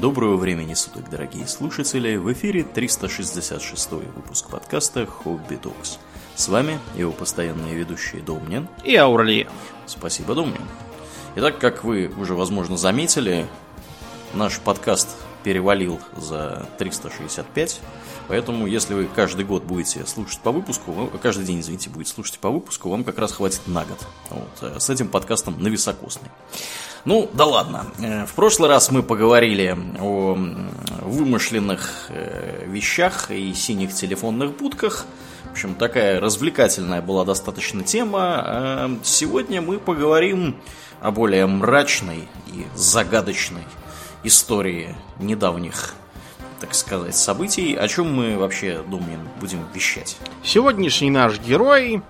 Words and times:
Доброго 0.00 0.36
времени 0.36 0.72
суток, 0.72 1.10
дорогие 1.10 1.46
слушатели! 1.46 2.16
В 2.16 2.32
эфире 2.32 2.62
366 2.62 3.92
выпуск 3.92 4.48
подкаста 4.48 5.04
«Хобби 5.04 5.56
Токс». 5.56 5.98
С 6.34 6.48
вами 6.48 6.78
его 6.96 7.12
постоянные 7.12 7.74
ведущие 7.74 8.22
Домнин 8.22 8.66
и 8.82 8.96
Аурли. 8.96 9.46
Спасибо, 9.84 10.34
Домнин. 10.34 10.62
Итак, 11.36 11.58
как 11.58 11.84
вы 11.84 12.10
уже, 12.18 12.32
возможно, 12.32 12.78
заметили, 12.78 13.46
наш 14.32 14.58
подкаст 14.60 15.18
перевалил 15.42 16.00
за 16.16 16.66
365, 16.78 17.80
поэтому 18.28 18.66
если 18.66 18.94
вы 18.94 19.08
каждый 19.14 19.44
год 19.44 19.64
будете 19.64 20.06
слушать 20.06 20.40
по 20.40 20.52
выпуску, 20.52 20.92
вы, 20.92 21.18
каждый 21.18 21.44
день, 21.44 21.60
извините, 21.60 21.90
будете 21.90 22.12
слушать 22.12 22.38
по 22.38 22.50
выпуску, 22.50 22.88
вам 22.88 23.04
как 23.04 23.18
раз 23.18 23.32
хватит 23.32 23.62
на 23.66 23.84
год. 23.84 23.98
Вот, 24.30 24.50
э, 24.62 24.78
с 24.78 24.90
этим 24.90 25.08
подкастом 25.08 25.56
на 25.62 25.68
високосный. 25.68 26.28
Ну, 27.04 27.30
да 27.32 27.46
ладно. 27.46 27.86
Э, 27.98 28.26
в 28.26 28.34
прошлый 28.34 28.68
раз 28.68 28.90
мы 28.90 29.02
поговорили 29.02 29.76
о 30.00 30.36
вымышленных 31.02 31.90
э, 32.08 32.64
вещах 32.66 33.30
и 33.30 33.54
синих 33.54 33.94
телефонных 33.94 34.56
будках. 34.56 35.06
В 35.44 35.52
общем, 35.52 35.74
такая 35.74 36.20
развлекательная 36.20 37.02
была 37.02 37.24
достаточно 37.24 37.82
тема. 37.82 38.98
Сегодня 39.02 39.60
мы 39.60 39.78
поговорим 39.78 40.56
о 41.00 41.10
более 41.10 41.46
мрачной 41.46 42.28
и 42.48 42.66
загадочной 42.76 43.64
истории 44.22 44.94
недавних, 45.18 45.94
так 46.60 46.74
сказать, 46.74 47.16
событий. 47.16 47.74
О 47.74 47.88
чем 47.88 48.14
мы 48.14 48.36
вообще, 48.36 48.82
думаем, 48.86 49.28
будем 49.40 49.66
вещать? 49.74 50.16
Сегодняшний 50.42 51.10
наш 51.10 51.38
герой 51.40 52.02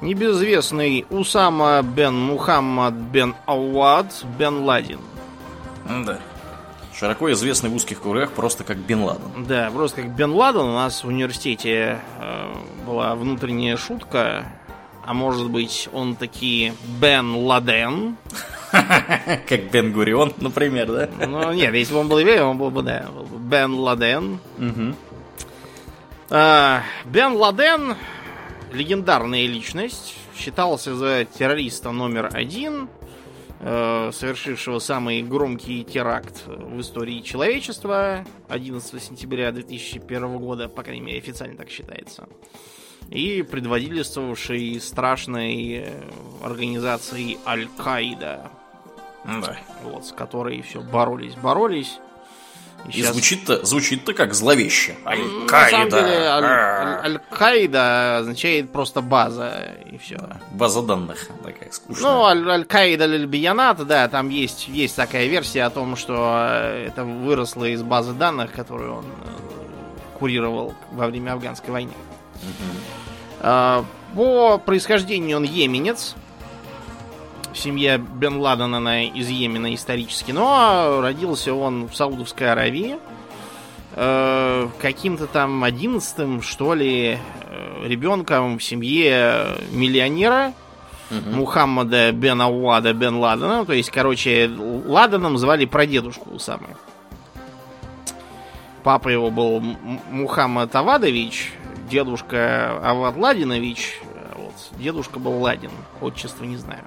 небезвестный 0.00 1.06
Усама 1.10 1.82
бен 1.82 2.14
Мухаммад 2.14 2.94
бен 2.94 3.34
Ауад 3.46 4.24
бен 4.38 4.64
Ладин. 4.64 5.00
Да. 6.04 6.18
Широко 6.96 7.32
известный 7.32 7.70
в 7.70 7.74
узких 7.74 8.00
кругах 8.00 8.30
просто 8.30 8.62
как 8.62 8.76
Бен 8.76 9.02
Ладен. 9.02 9.44
Да, 9.48 9.68
просто 9.74 10.02
как 10.02 10.10
Бен 10.14 10.32
Ладен. 10.32 10.60
У 10.60 10.74
нас 10.74 11.02
в 11.02 11.08
университете 11.08 12.00
э, 12.20 12.54
была 12.86 13.16
внутренняя 13.16 13.76
шутка. 13.76 14.46
А 15.04 15.12
может 15.12 15.50
быть, 15.50 15.88
он 15.92 16.14
таки 16.14 16.72
Бен 17.00 17.34
Ладен? 17.34 18.16
Как 19.48 19.70
Бен 19.70 19.92
Гурион, 19.92 20.32
например, 20.38 20.86
да? 20.86 21.26
Ну, 21.26 21.52
нет, 21.52 21.74
если 21.74 21.94
бы 21.94 22.00
он 22.00 22.08
был 22.08 22.18
евреем, 22.18 22.48
он 22.48 22.58
был 22.58 22.70
бы, 22.70 22.82
да, 22.82 23.06
Бен 23.38 23.74
Ладен. 23.74 24.38
А, 26.30 26.82
Бен 27.04 27.32
Ладен 27.32 27.96
легендарная 28.74 29.46
личность, 29.46 30.16
считался 30.36 30.94
за 30.94 31.24
террориста 31.24 31.92
номер 31.92 32.28
один, 32.32 32.88
э, 33.60 34.10
совершившего 34.12 34.78
самый 34.80 35.22
громкий 35.22 35.84
теракт 35.84 36.42
в 36.46 36.80
истории 36.80 37.20
человечества 37.20 38.24
11 38.48 39.00
сентября 39.00 39.52
2001 39.52 40.38
года, 40.38 40.68
по 40.68 40.82
крайней 40.82 41.02
мере, 41.02 41.18
официально 41.18 41.56
так 41.56 41.70
считается. 41.70 42.28
И 43.10 43.42
предводительствовавший 43.42 44.80
страшной 44.80 45.86
организацией 46.42 47.38
Аль-Каида. 47.46 48.50
Да. 49.24 49.56
Вот, 49.82 50.06
с 50.06 50.12
которой 50.12 50.60
все 50.62 50.80
боролись, 50.80 51.34
боролись. 51.34 51.98
И, 52.88 52.92
сейчас... 52.92 53.12
звучит-то 53.12 53.64
звучит 53.64 54.04
как 54.14 54.34
зловеще. 54.34 54.96
Аль-Каида. 55.06 55.96
Аль- 56.36 57.00
Аль-Каида 57.04 58.18
означает 58.18 58.70
просто 58.70 59.00
база, 59.00 59.74
и 59.90 59.96
все. 59.96 60.18
База 60.52 60.82
данных, 60.82 61.28
такая 61.42 61.70
скучная. 61.70 62.10
Ну, 62.10 62.24
Аль-Каида 62.24 63.06
Лильбиянат, 63.06 63.86
да, 63.86 64.08
там 64.08 64.28
есть, 64.28 64.68
есть 64.68 64.96
такая 64.96 65.26
версия 65.28 65.62
о 65.62 65.70
том, 65.70 65.96
что 65.96 66.46
это 66.86 67.04
выросло 67.04 67.64
из 67.64 67.82
базы 67.82 68.12
данных, 68.12 68.52
которую 68.52 68.96
он 68.96 69.06
э, 69.06 70.18
курировал 70.18 70.74
во 70.92 71.06
время 71.06 71.32
афганской 71.32 71.70
войны. 71.70 71.94
Угу. 72.42 73.86
По 74.14 74.58
происхождению 74.58 75.38
он 75.38 75.44
еменец, 75.44 76.14
семья 77.54 77.98
Бен 77.98 78.36
Ладена 78.36 78.78
она 78.78 79.04
из 79.04 79.28
Йемена 79.28 79.74
исторически, 79.74 80.32
но 80.32 81.00
родился 81.00 81.54
он 81.54 81.88
в 81.88 81.96
Саудовской 81.96 82.50
Аравии. 82.50 82.96
Э, 83.96 84.68
каким-то 84.80 85.26
там 85.26 85.62
одиннадцатым, 85.62 86.42
что 86.42 86.74
ли, 86.74 87.18
э, 87.18 87.86
ребенком 87.86 88.58
в 88.58 88.64
семье 88.64 89.56
миллионера 89.70 90.52
угу. 91.10 91.30
Мухаммада 91.30 92.12
Бен 92.12 92.40
Ауада 92.40 92.92
Бен 92.92 93.16
Ладена. 93.16 93.64
То 93.64 93.72
есть, 93.72 93.90
короче, 93.90 94.50
Ладеном 94.86 95.38
звали 95.38 95.64
прадедушку 95.64 96.38
самый. 96.38 96.70
Папа 98.82 99.08
его 99.08 99.30
был 99.30 99.60
Мухаммад 100.10 100.74
Авадович, 100.74 101.52
дедушка 101.88 102.78
Авад 102.82 103.16
Ладинович, 103.16 103.98
вот, 104.36 104.52
дедушка 104.78 105.18
был 105.18 105.40
Ладин, 105.40 105.70
отчество 106.02 106.44
не 106.44 106.58
знаю. 106.58 106.84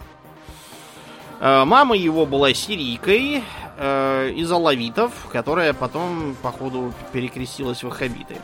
Э, 1.39 1.65
мама 1.65 1.95
его 1.95 2.25
была 2.25 2.53
сирийкой 2.53 3.43
э, 3.77 4.29
из 4.31 4.51
алавитов, 4.51 5.11
которая 5.31 5.73
потом, 5.73 6.35
походу, 6.41 6.93
перекрестилась 7.11 7.83
в 7.83 7.83
ваххабиты. 7.83 8.37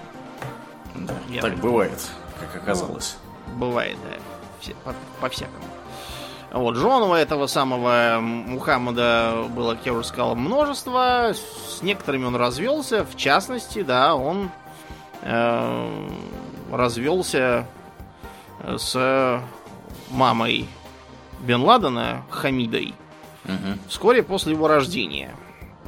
Да, 0.95 1.13
Я 1.29 1.41
так 1.41 1.55
бывает, 1.57 1.99
как 2.39 2.61
оказалось. 2.61 3.17
Ну, 3.47 3.55
бывает, 3.55 3.97
да. 4.03 4.17
Все, 4.59 4.75
по, 4.83 4.93
по-всякому. 5.19 5.65
Вот, 6.51 6.75
жен 6.75 7.01
у 7.01 7.13
этого 7.13 7.47
самого 7.47 8.19
Мухаммада 8.21 9.45
было, 9.49 9.73
как 9.73 9.85
я 9.87 9.93
уже 9.93 10.07
сказал, 10.07 10.35
множество. 10.35 11.33
С 11.33 11.81
некоторыми 11.81 12.25
он 12.25 12.35
развелся. 12.35 13.03
В 13.05 13.17
частности, 13.17 13.81
да, 13.81 14.15
он 14.15 14.51
э, 15.23 16.07
развелся 16.71 17.65
с 18.77 19.41
мамой 20.11 20.69
Бен 21.43 21.61
Ладена 21.61 22.23
Хамидой 22.29 22.93
угу. 23.45 23.79
вскоре 23.87 24.23
после 24.23 24.53
его 24.53 24.67
рождения. 24.67 25.35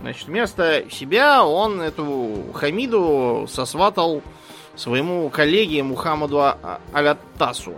Значит, 0.02 0.28
вместо 0.28 0.86
себя 0.92 1.46
он 1.46 1.82
эту 1.82 2.52
Хамиду 2.54 3.48
сосватал 3.50 4.22
своему 4.76 5.30
коллеге 5.30 5.84
Мухаммаду 5.84 6.42
а-, 6.42 6.80
Алятасу, 6.92 7.76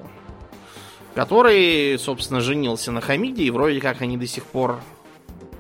который, 1.16 1.98
собственно, 2.00 2.42
женился 2.42 2.92
на 2.92 3.02
Хамиде, 3.02 3.44
и 3.44 3.52
вроде 3.52 3.80
как 3.80 4.02
они 4.02 4.18
до 4.18 4.28
сих 4.28 4.44
пор 4.46 4.80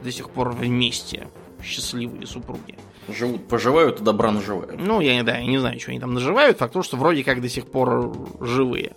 до 0.03 0.11
сих 0.11 0.29
пор 0.29 0.49
вместе. 0.49 1.27
Счастливые 1.63 2.27
супруги. 2.27 2.77
Живут, 3.09 3.47
поживают 3.47 3.99
и 3.99 4.03
добра 4.03 4.31
наживают. 4.31 4.79
Ну, 4.79 4.99
я, 5.01 5.23
да, 5.23 5.37
я 5.37 5.45
не 5.45 5.57
знаю, 5.57 5.79
что 5.79 5.91
они 5.91 5.99
там 5.99 6.13
наживают. 6.13 6.57
Факт 6.59 6.73
то, 6.73 6.83
что 6.83 6.97
вроде 6.97 7.23
как 7.23 7.41
до 7.41 7.49
сих 7.49 7.65
пор 7.65 8.13
живые. 8.39 8.93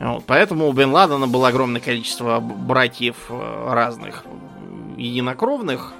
Вот, 0.00 0.24
поэтому 0.26 0.66
у 0.66 0.72
Бен 0.72 0.92
Ладена 0.92 1.28
было 1.28 1.48
огромное 1.48 1.80
количество 1.80 2.40
братьев 2.40 3.26
э, 3.28 3.72
разных, 3.72 4.24
единокровных, 4.96 5.92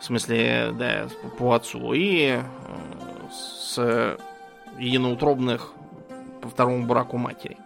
в 0.00 0.04
смысле, 0.04 0.70
да, 0.72 1.08
по 1.38 1.52
отцу, 1.52 1.92
и 1.92 2.38
э, 2.38 2.42
с 3.30 4.16
единоутробных 4.78 5.72
по 6.40 6.48
второму 6.48 6.86
браку 6.86 7.18
матери. 7.18 7.58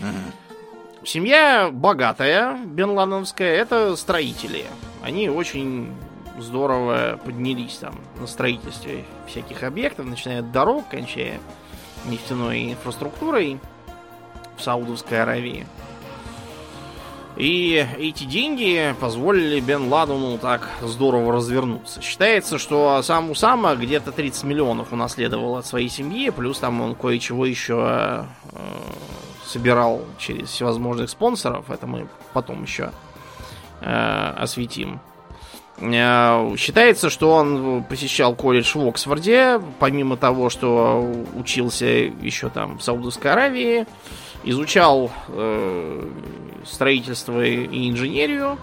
Угу. 0.00 1.06
Семья 1.06 1.70
богатая, 1.72 2.58
Бен 2.64 2.90
Ладеновская, 2.90 3.54
это 3.54 3.94
строители. 3.94 4.64
Они 5.04 5.30
очень 5.30 5.94
здорово 6.36 7.20
поднялись 7.24 7.76
там 7.76 7.94
на 8.18 8.26
строительстве 8.26 9.04
всяких 9.28 9.62
объектов, 9.62 10.06
начиная 10.06 10.40
от 10.40 10.50
дорог, 10.50 10.88
кончая 10.88 11.38
нефтяной 12.06 12.72
инфраструктурой 12.72 13.60
в 14.56 14.62
Саудовской 14.62 15.22
Аравии. 15.22 15.66
И 17.36 17.86
эти 17.98 18.24
деньги 18.24 18.94
позволили 18.98 19.60
Бен 19.60 19.88
Ладену 19.92 20.38
так 20.38 20.70
здорово 20.80 21.34
развернуться. 21.34 22.00
Считается, 22.00 22.58
что 22.58 23.02
сам 23.02 23.30
Усама 23.30 23.74
где-то 23.74 24.10
30 24.10 24.44
миллионов 24.44 24.92
унаследовал 24.92 25.56
от 25.56 25.66
своей 25.66 25.90
семьи, 25.90 26.30
плюс 26.30 26.58
там 26.58 26.80
он 26.80 26.94
кое-чего 26.94 27.44
еще 27.44 28.24
э, 28.52 28.58
собирал 29.44 30.00
через 30.18 30.48
всевозможных 30.48 31.10
спонсоров. 31.10 31.70
Это 31.70 31.86
мы 31.86 32.08
потом 32.32 32.62
еще 32.62 32.92
э, 33.82 34.32
осветим. 34.38 34.98
Э, 35.78 36.56
считается, 36.56 37.10
что 37.10 37.32
он 37.32 37.84
посещал 37.84 38.34
колледж 38.34 38.78
в 38.78 38.88
Оксфорде, 38.88 39.60
помимо 39.78 40.16
того, 40.16 40.48
что 40.48 41.06
учился 41.34 41.84
еще 41.84 42.48
там 42.48 42.78
в 42.78 42.82
Саудовской 42.82 43.30
Аравии 43.30 43.86
изучал 44.44 45.10
э, 45.28 46.08
строительство 46.64 47.44
и 47.44 47.90
инженерию. 47.90 48.58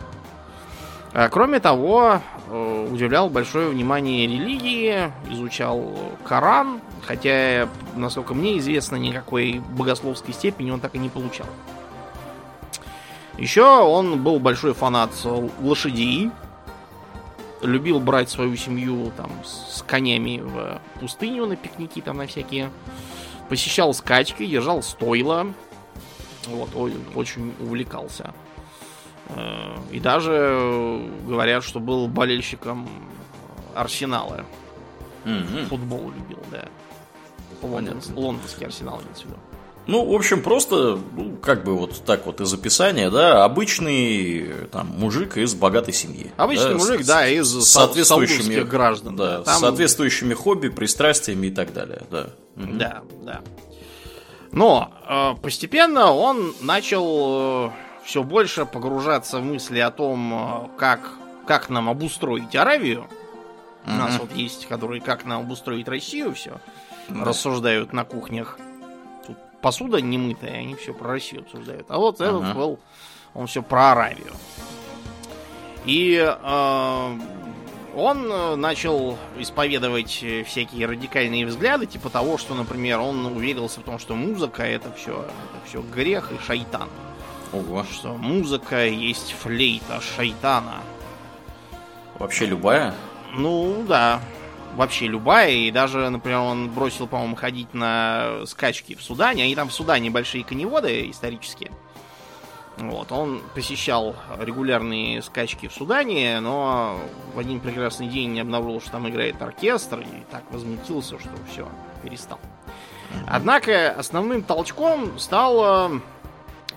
А 1.13 1.29
кроме 1.29 1.59
того, 1.59 2.21
э, 2.47 2.87
уделял 2.91 3.29
большое 3.29 3.69
внимание 3.69 4.25
религии, 4.25 5.11
изучал 5.29 5.95
Коран, 6.25 6.81
хотя, 7.05 7.69
насколько 7.95 8.33
мне 8.33 8.57
известно, 8.57 8.95
никакой 8.95 9.61
богословской 9.77 10.33
степени 10.33 10.71
он 10.71 10.79
так 10.79 10.95
и 10.95 10.97
не 10.97 11.09
получал. 11.09 11.47
Еще 13.37 13.63
он 13.63 14.23
был 14.23 14.39
большой 14.39 14.73
фанат 14.73 15.11
лошадей. 15.61 16.31
любил 17.61 17.99
брать 17.99 18.29
свою 18.29 18.55
семью 18.57 19.11
там 19.15 19.31
с 19.45 19.81
конями 19.83 20.41
в 20.43 20.81
пустыню 20.99 21.45
на 21.45 21.55
пикники 21.55 22.01
там 22.01 22.17
на 22.17 22.27
всякие. 22.27 22.69
Посещал 23.50 23.94
скачки, 23.94 24.45
держал 24.45 24.81
стойла. 24.81 25.54
Вот, 26.48 26.69
очень 27.16 27.54
увлекался. 27.60 28.34
Э, 29.30 29.78
и 29.92 30.00
даже 30.00 31.01
говорят, 31.25 31.63
что 31.63 31.80
был 31.80 32.07
болельщиком 32.07 32.88
Арсенала. 33.75 34.45
Мгм. 35.25 35.66
Футбол 35.68 36.12
любил, 36.12 36.40
да. 36.51 36.68
Лондон, 37.62 38.01
лондонский 38.13 38.66
Арсенал 38.66 39.01
имеется 39.01 39.24
в 39.24 39.25
виду. 39.28 39.38
Ну, 39.85 40.06
в 40.06 40.13
общем, 40.15 40.41
просто, 40.41 40.97
ну, 41.15 41.35
как 41.41 41.65
бы 41.65 41.75
вот 41.75 42.03
так 42.06 42.25
вот 42.25 42.39
из 42.39 42.53
описания, 42.53 43.09
да, 43.09 43.44
обычный 43.44 44.68
там 44.71 44.88
мужик 44.88 45.35
из 45.38 45.53
богатой 45.56 45.94
семьи. 45.94 46.31
Обычный 46.38 46.69
да, 46.69 46.77
мужик, 46.77 47.01
с- 47.03 47.07
да, 47.07 47.27
из 47.27 47.50
соответствующими 47.68 48.62
граждан. 48.63 49.15
Да, 49.18 49.41
Там- 49.41 49.56
с 49.57 49.59
соответствующими 49.59 50.33
хобби, 50.33 50.69
пристрастиями 50.69 51.47
и 51.47 51.51
так 51.51 51.74
далее, 51.74 52.01
да. 52.09 52.27
Да, 52.56 53.01
да. 53.24 53.41
Но 54.51 54.91
э, 55.09 55.33
постепенно 55.41 56.13
он 56.13 56.53
начал 56.62 57.74
все 58.06 58.24
больше 58.24 58.65
погружаться 58.65 59.39
в 59.39 59.44
мысли 59.44 59.80
о 59.80 59.89
том, 59.91 60.33
э, 60.33 60.68
как, 60.77 61.09
как 61.47 61.69
нам 61.69 61.89
обустроить 61.89 62.56
Аравию. 62.56 63.06
У 63.85 63.91
нас 63.91 64.18
вот 64.18 64.33
есть, 64.33 64.68
которые 64.68 65.01
как 65.01 65.25
нам 65.25 65.41
обустроить 65.41 65.89
Россию, 65.89 66.33
все 66.35 66.62
Да. 67.09 67.25
рассуждают 67.25 67.91
на 67.91 68.06
кухнях. 68.06 68.57
Посуда 69.63 70.01
немытая, 70.01 70.60
они 70.60 70.75
все 70.75 70.94
про 70.94 71.07
Россию 71.07 71.44
обсуждают. 71.44 71.86
А 71.88 71.98
вот 71.98 72.19
этот 72.19 72.44
Ага. 72.44 72.54
был, 72.54 72.80
он 73.33 73.48
все 73.48 73.63
про 73.63 73.94
Аравию. 73.94 74.33
И 75.86 76.18
э, 76.21 77.19
он 77.95 78.30
э, 78.30 78.56
начал 78.56 79.18
исповедовать 79.38 80.19
э, 80.21 80.44
всякие 80.44 80.86
радикальные 80.86 81.45
взгляды, 81.45 81.86
типа 81.86 82.10
того, 82.10 82.38
что, 82.38 82.56
например, 82.56 83.00
он 83.00 83.25
уверился 83.25 83.80
в 83.80 83.83
том, 83.83 84.00
что 84.00 84.15
музыка 84.15 84.63
это 84.63 84.92
все, 84.92 85.13
это 85.21 85.66
все 85.66 85.81
грех 85.81 86.33
и 86.33 86.45
шайтан. 86.45 86.89
Ого. 87.54 87.86
Что 87.89 88.16
музыка 88.16 88.86
есть 88.86 89.31
флейта 89.31 90.01
шайтана. 90.01 90.81
Вообще 92.19 92.48
любая? 92.48 92.94
Ну, 93.33 93.86
да. 93.88 94.19
Вообще 94.75 95.07
любая. 95.07 95.51
И 95.51 95.71
даже, 95.71 96.09
например, 96.09 96.39
он 96.39 96.69
бросил, 96.69 97.07
по-моему, 97.07 97.35
ходить 97.35 97.73
на 97.73 98.45
скачки 98.45 98.95
в 98.95 99.01
Судане. 99.01 99.43
Они 99.43 99.55
там 99.55 99.69
в 99.69 99.73
Судане 99.73 100.09
большие 100.09 100.43
коневоды 100.43 101.09
исторические. 101.09 101.71
Вот, 102.77 103.11
он 103.11 103.41
посещал 103.53 104.15
регулярные 104.39 105.21
скачки 105.21 105.67
в 105.67 105.73
Судане, 105.73 106.39
но 106.39 106.97
в 107.35 107.39
один 107.39 107.59
прекрасный 107.59 108.07
день 108.07 108.39
обнаружил, 108.39 108.81
что 108.81 108.91
там 108.93 109.07
играет 109.07 109.39
оркестр, 109.41 109.99
и 109.99 110.31
так 110.31 110.43
возмутился, 110.49 111.19
что 111.19 111.29
все, 111.51 111.67
перестал. 112.01 112.39
Однако 113.27 113.91
основным 113.91 114.41
толчком 114.41 115.19
стало 115.19 116.01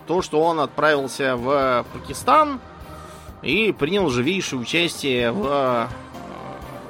то, 0.07 0.21
что 0.21 0.43
он 0.43 0.61
отправился 0.61 1.35
в 1.35 1.87
Пакистан 1.95 2.61
и 3.41 3.73
принял 3.73 4.11
живейшее 4.11 4.61
участие 4.61 5.33
в 5.33 5.89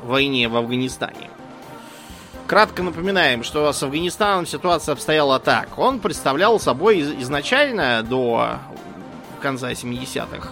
войне 0.07 0.49
в 0.49 0.57
Афганистане. 0.57 1.31
Кратко 2.47 2.83
напоминаем, 2.83 3.43
что 3.43 3.73
с 3.73 3.83
Афганистаном 3.83 4.47
ситуация 4.47 4.93
обстояла 4.93 5.41
так. 5.41 5.79
Он 5.79 5.99
представлял 5.99 6.61
собой 6.61 6.99
из- 6.99 7.23
изначально 7.23 8.03
до 8.05 8.59
конца 9.41 9.73
70-х 9.73 10.49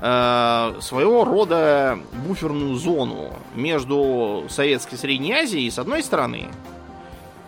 э, 0.00 0.80
своего 0.80 1.24
рода 1.24 1.98
буферную 2.26 2.74
зону 2.74 3.32
между 3.54 4.44
Советской 4.48 4.96
Средней 4.96 5.32
Азией 5.32 5.70
с 5.70 5.78
одной 5.78 6.02
стороны, 6.02 6.48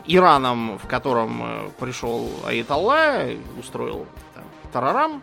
Ираном, 0.06 0.78
в 0.78 0.86
котором 0.86 1.42
э, 1.42 1.70
пришел 1.80 2.28
Аятолла, 2.46 3.22
устроил 3.58 4.06
там, 4.34 4.44
тарарам, 4.72 5.22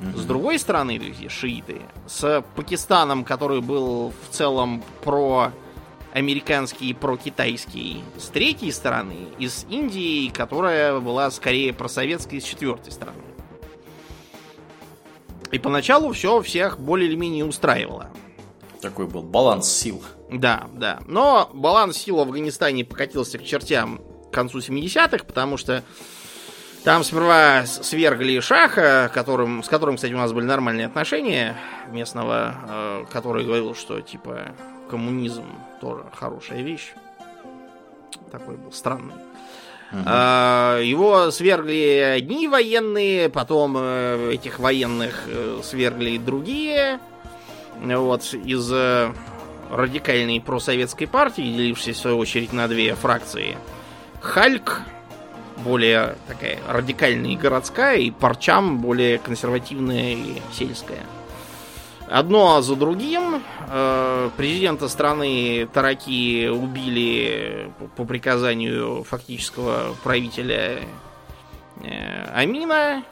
с 0.00 0.24
другой 0.24 0.58
стороны, 0.58 0.98
то 0.98 1.04
есть 1.04 1.30
шииты, 1.30 1.82
с 2.06 2.44
Пакистаном, 2.54 3.24
который 3.24 3.60
был 3.60 4.12
в 4.28 4.34
целом 4.34 4.82
про 5.02 5.52
американский 6.12 6.90
и 6.90 6.94
про 6.94 7.16
китайский 7.16 8.02
с 8.18 8.28
третьей 8.28 8.72
стороны, 8.72 9.28
и 9.38 9.48
с 9.48 9.66
Индией, 9.68 10.30
которая 10.30 10.98
была 11.00 11.30
скорее 11.30 11.72
просоветской 11.72 12.40
с 12.40 12.44
четвертой 12.44 12.92
стороны. 12.92 13.22
И 15.52 15.58
поначалу 15.58 16.12
все 16.12 16.40
всех 16.42 16.78
более 16.78 17.08
или 17.08 17.16
менее 17.16 17.44
устраивало. 17.44 18.10
Такой 18.80 19.06
был 19.06 19.22
баланс 19.22 19.68
сил. 19.70 20.02
Да, 20.30 20.68
да. 20.72 21.00
Но 21.06 21.50
баланс 21.52 21.98
сил 21.98 22.16
в 22.16 22.20
Афганистане 22.20 22.84
покатился 22.84 23.38
к 23.38 23.44
чертям 23.44 24.00
к 24.30 24.34
концу 24.34 24.58
70-х, 24.58 25.24
потому 25.24 25.56
что 25.56 25.82
там 26.86 27.02
сперва 27.02 27.66
свергли 27.66 28.38
Шаха, 28.38 29.10
которым, 29.12 29.64
с 29.64 29.68
которым, 29.68 29.96
кстати, 29.96 30.12
у 30.12 30.18
нас 30.18 30.32
были 30.32 30.44
нормальные 30.44 30.86
отношения 30.86 31.56
местного, 31.90 32.54
э, 32.68 33.04
который 33.12 33.44
говорил, 33.44 33.74
что 33.74 34.00
типа 34.00 34.52
коммунизм 34.88 35.46
тоже 35.80 36.04
хорошая 36.14 36.62
вещь. 36.62 36.92
Такой 38.30 38.54
был 38.54 38.70
странный. 38.70 39.14
А, 40.04 40.80
Его 40.80 41.32
свергли 41.32 42.14
одни 42.18 42.46
военные, 42.46 43.30
потом 43.30 43.74
э, 43.76 44.34
этих 44.34 44.60
военных 44.60 45.24
э, 45.26 45.58
свергли 45.64 46.18
другие. 46.18 47.00
Вот, 47.82 48.32
из 48.32 48.70
э, 48.72 49.12
радикальной 49.72 50.40
просоветской 50.40 51.08
партии, 51.08 51.42
делившейся 51.42 51.98
в 51.98 52.02
свою 52.02 52.18
очередь 52.18 52.52
на 52.52 52.68
две 52.68 52.94
фракции. 52.94 53.56
Хальк, 54.20 54.82
более 55.58 56.16
такая 56.28 56.58
радикальная 56.68 57.30
и 57.30 57.36
городская, 57.36 57.96
и 57.98 58.10
Парчам, 58.10 58.78
более 58.78 59.18
консервативная 59.18 60.14
и 60.14 60.42
сельская. 60.52 61.00
Одно 62.08 62.62
за 62.62 62.76
другим 62.76 63.42
э, 63.68 64.30
президента 64.36 64.88
страны 64.88 65.68
Тараки 65.72 66.46
убили 66.46 67.72
по, 67.96 68.04
приказанию 68.04 69.02
фактического 69.02 69.96
правителя 70.04 70.82
э, 71.82 72.30
Амина. 72.32 73.02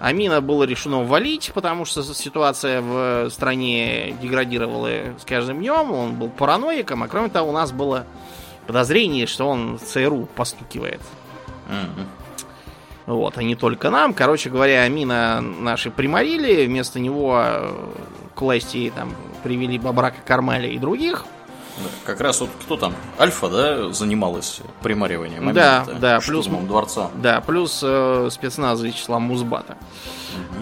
Амина 0.00 0.42
было 0.42 0.64
решено 0.64 1.04
валить, 1.04 1.50
потому 1.54 1.86
что 1.86 2.02
ситуация 2.02 2.82
в 2.82 3.30
стране 3.30 4.12
деградировала 4.20 4.88
с 5.18 5.24
каждым 5.24 5.58
днем. 5.58 5.92
Он 5.92 6.14
был 6.14 6.28
параноиком, 6.28 7.02
а 7.02 7.08
кроме 7.08 7.30
того, 7.30 7.50
у 7.50 7.52
нас 7.52 7.72
было 7.72 8.06
подозрение, 8.66 9.26
что 9.26 9.46
он 9.48 9.78
в 9.78 9.82
ЦРУ 9.82 10.28
постукивает. 10.34 11.00
Вот, 13.06 13.38
а 13.38 13.42
не 13.42 13.56
только 13.56 13.90
нам. 13.90 14.14
Короче 14.14 14.50
говоря, 14.50 14.82
Амина 14.82 15.40
наши 15.40 15.90
приморили, 15.90 16.66
вместо 16.66 17.00
него 17.00 17.40
э, 17.42 17.72
к 18.36 18.40
власти 18.40 18.92
там 18.94 19.12
привели 19.42 19.78
Бабрака 19.78 20.18
Кармаля 20.24 20.68
и 20.68 20.78
других. 20.78 21.24
Да, 21.78 21.84
Как 22.04 22.20
раз 22.20 22.40
вот 22.40 22.50
кто 22.60 22.76
там? 22.76 22.94
Альфа, 23.18 23.48
да, 23.48 23.92
занималась 23.92 24.60
примариванием 24.82 25.52
Да, 25.52 25.80
момента, 25.86 25.94
да, 26.00 26.20
плюс- 26.20 26.46
дворца. 26.46 27.10
Да, 27.14 27.40
плюс 27.40 27.80
э, 27.82 28.28
спецназ 28.30 28.80
числа 28.92 29.18
Музбата. 29.18 29.76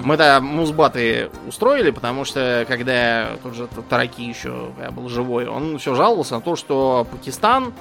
Мы 0.02 0.16
то 0.16 0.40
Музбаты 0.40 1.30
устроили, 1.46 1.90
потому 1.90 2.24
что 2.24 2.64
когда 2.68 3.30
тот 3.42 3.54
же 3.54 3.68
Тараки 3.90 4.22
еще 4.22 4.70
был 4.92 5.08
живой, 5.08 5.48
он 5.48 5.78
все 5.78 5.94
жаловался 5.94 6.36
на 6.36 6.40
то, 6.40 6.56
что 6.56 7.06
Пакистан 7.10 7.74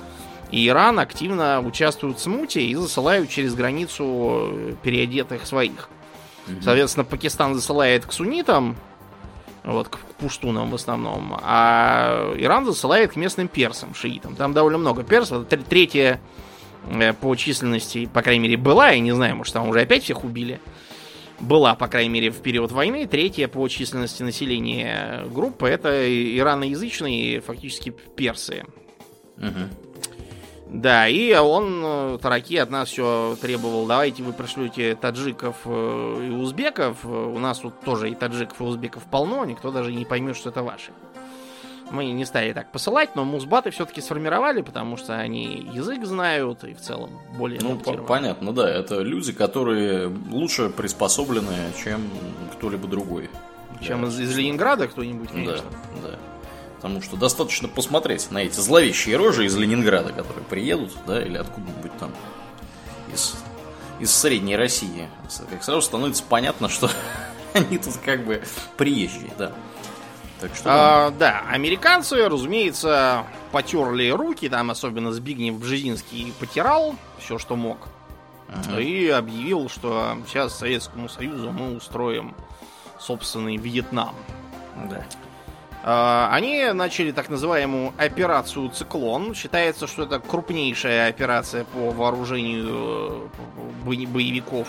и 0.51 0.67
Иран 0.67 0.99
активно 0.99 1.61
участвуют 1.61 2.17
в 2.17 2.21
смуте 2.21 2.61
и 2.61 2.75
засылают 2.75 3.29
через 3.29 3.53
границу 3.55 4.49
э, 4.51 4.73
переодетых 4.83 5.45
своих. 5.45 5.89
Соответственно, 6.61 7.03
Пакистан 7.03 7.55
засылает 7.55 8.05
к 8.05 8.13
суннитам, 8.13 8.77
вот, 9.65 9.89
к 9.89 9.97
пуштунам 10.17 10.71
в 10.71 10.75
основном, 10.75 11.37
а 11.41 12.33
Иран 12.37 12.65
засылает 12.65 13.11
к 13.11 13.15
местным 13.17 13.49
персам, 13.49 13.93
шиитам. 13.93 14.35
Там 14.35 14.53
довольно 14.53 14.77
много 14.77 15.03
персов. 15.03 15.43
Это 15.43 15.57
тр- 15.57 15.65
Третья 15.67 16.21
э, 16.89 17.11
по 17.11 17.35
численности, 17.35 18.05
по 18.05 18.21
крайней 18.21 18.43
мере, 18.43 18.55
была, 18.55 18.91
я 18.91 18.99
не 19.01 19.11
знаю, 19.11 19.35
может, 19.35 19.53
там 19.53 19.67
уже 19.67 19.81
опять 19.81 20.03
всех 20.03 20.23
убили. 20.23 20.61
Была, 21.41 21.75
по 21.75 21.87
крайней 21.87 22.09
мере, 22.09 22.31
в 22.31 22.37
период 22.37 22.71
войны. 22.71 23.05
Третья 23.05 23.47
по 23.47 23.67
численности 23.67 24.23
населения 24.23 25.25
группа 25.29 25.65
это 25.65 25.89
ираноязычные, 26.37 27.41
фактически 27.41 27.89
персы. 28.15 28.63
Мгм. 29.35 29.69
Да, 30.69 31.07
и 31.07 31.33
он, 31.33 31.81
э, 31.83 32.17
Тараки, 32.21 32.57
от 32.57 32.69
нас 32.69 32.89
все 32.89 33.37
требовал, 33.41 33.85
давайте 33.85 34.21
вы 34.23 34.33
пришлете 34.33 34.95
таджиков 34.95 35.55
э, 35.65 36.27
и 36.27 36.29
узбеков. 36.31 37.05
У 37.05 37.39
нас 37.39 37.59
тут 37.59 37.79
тоже 37.81 38.09
и 38.09 38.15
таджиков, 38.15 38.59
и 38.59 38.63
узбеков 38.63 39.03
полно, 39.09 39.45
никто 39.45 39.71
даже 39.71 39.93
не 39.93 40.03
поймет, 40.03 40.35
что 40.35 40.49
это 40.49 40.63
ваши. 40.63 40.91
Мы 41.89 42.07
не 42.11 42.25
стали 42.25 42.51
так 42.51 42.69
посылать, 42.73 43.15
но 43.15 43.23
музбаты 43.23 43.69
все-таки 43.71 44.01
сформировали, 44.01 44.61
потому 44.61 44.97
что 44.97 45.15
они 45.17 45.69
язык 45.73 46.03
знают 46.05 46.65
и 46.65 46.73
в 46.73 46.81
целом 46.81 47.11
более 47.37 47.61
Ну, 47.61 47.77
по- 47.77 47.93
понятно, 47.93 48.51
да. 48.51 48.69
Это 48.69 48.99
люди, 48.99 49.31
которые 49.31 50.11
лучше 50.29 50.67
приспособлены, 50.69 51.55
чем 51.81 52.01
кто-либо 52.51 52.89
другой. 52.89 53.29
Чем 53.81 54.01
Да. 54.01 54.07
из, 54.09 54.19
из 54.19 54.35
Ленинграда 54.37 54.89
кто-нибудь, 54.89 55.29
Да, 55.29 55.33
конечно. 55.33 55.65
да. 56.03 56.09
Потому 56.77 57.01
что 57.01 57.17
достаточно 57.17 57.67
посмотреть 57.67 58.29
на 58.31 58.39
эти 58.39 58.59
зловещие 58.59 59.17
рожи 59.17 59.45
из 59.45 59.55
Ленинграда, 59.55 60.13
которые 60.13 60.45
приедут, 60.45 60.93
да, 61.05 61.21
или 61.21 61.37
откуда-нибудь 61.37 61.97
там 61.97 62.11
из, 63.11 63.35
из 63.99 64.13
Средней 64.13 64.55
России. 64.55 65.09
Как 65.49 65.63
сразу 65.63 65.81
становится 65.81 66.23
понятно, 66.23 66.69
что 66.69 66.89
они 67.53 67.77
тут 67.77 67.97
как 68.05 68.25
бы 68.25 68.43
приезжие, 68.77 69.31
да. 69.37 69.51
Так 70.39 70.55
что... 70.55 70.69
А, 70.69 71.11
да, 71.11 71.43
американцы, 71.49 72.29
разумеется, 72.29 73.25
потерли 73.51 74.09
руки, 74.09 74.49
там 74.49 74.69
особенно 74.69 75.11
Збигнев 75.11 75.55
Бжезинский 75.55 76.31
потирал 76.39 76.95
все, 77.17 77.39
что 77.39 77.55
мог. 77.55 77.87
Ага. 78.49 78.79
И 78.79 79.09
объявил, 79.09 79.67
что 79.67 80.17
сейчас 80.27 80.57
Советскому 80.57 81.09
Союзу 81.09 81.51
мы 81.51 81.75
устроим 81.75 82.35
собственный 82.99 83.57
Вьетнам. 83.57 84.15
Да. 84.89 85.05
А, 85.89 86.27
они 86.33 86.65
начали 86.73 87.13
так 87.13 87.29
называемую 87.29 87.93
операцию 87.97 88.69
«Циклон». 88.71 89.33
Считается, 89.33 89.87
что 89.87 90.03
это 90.03 90.19
крупнейшая 90.19 91.07
операция 91.07 91.63
по 91.63 91.91
вооружению 91.91 93.29
э, 93.85 94.05
боевиков 94.07 94.67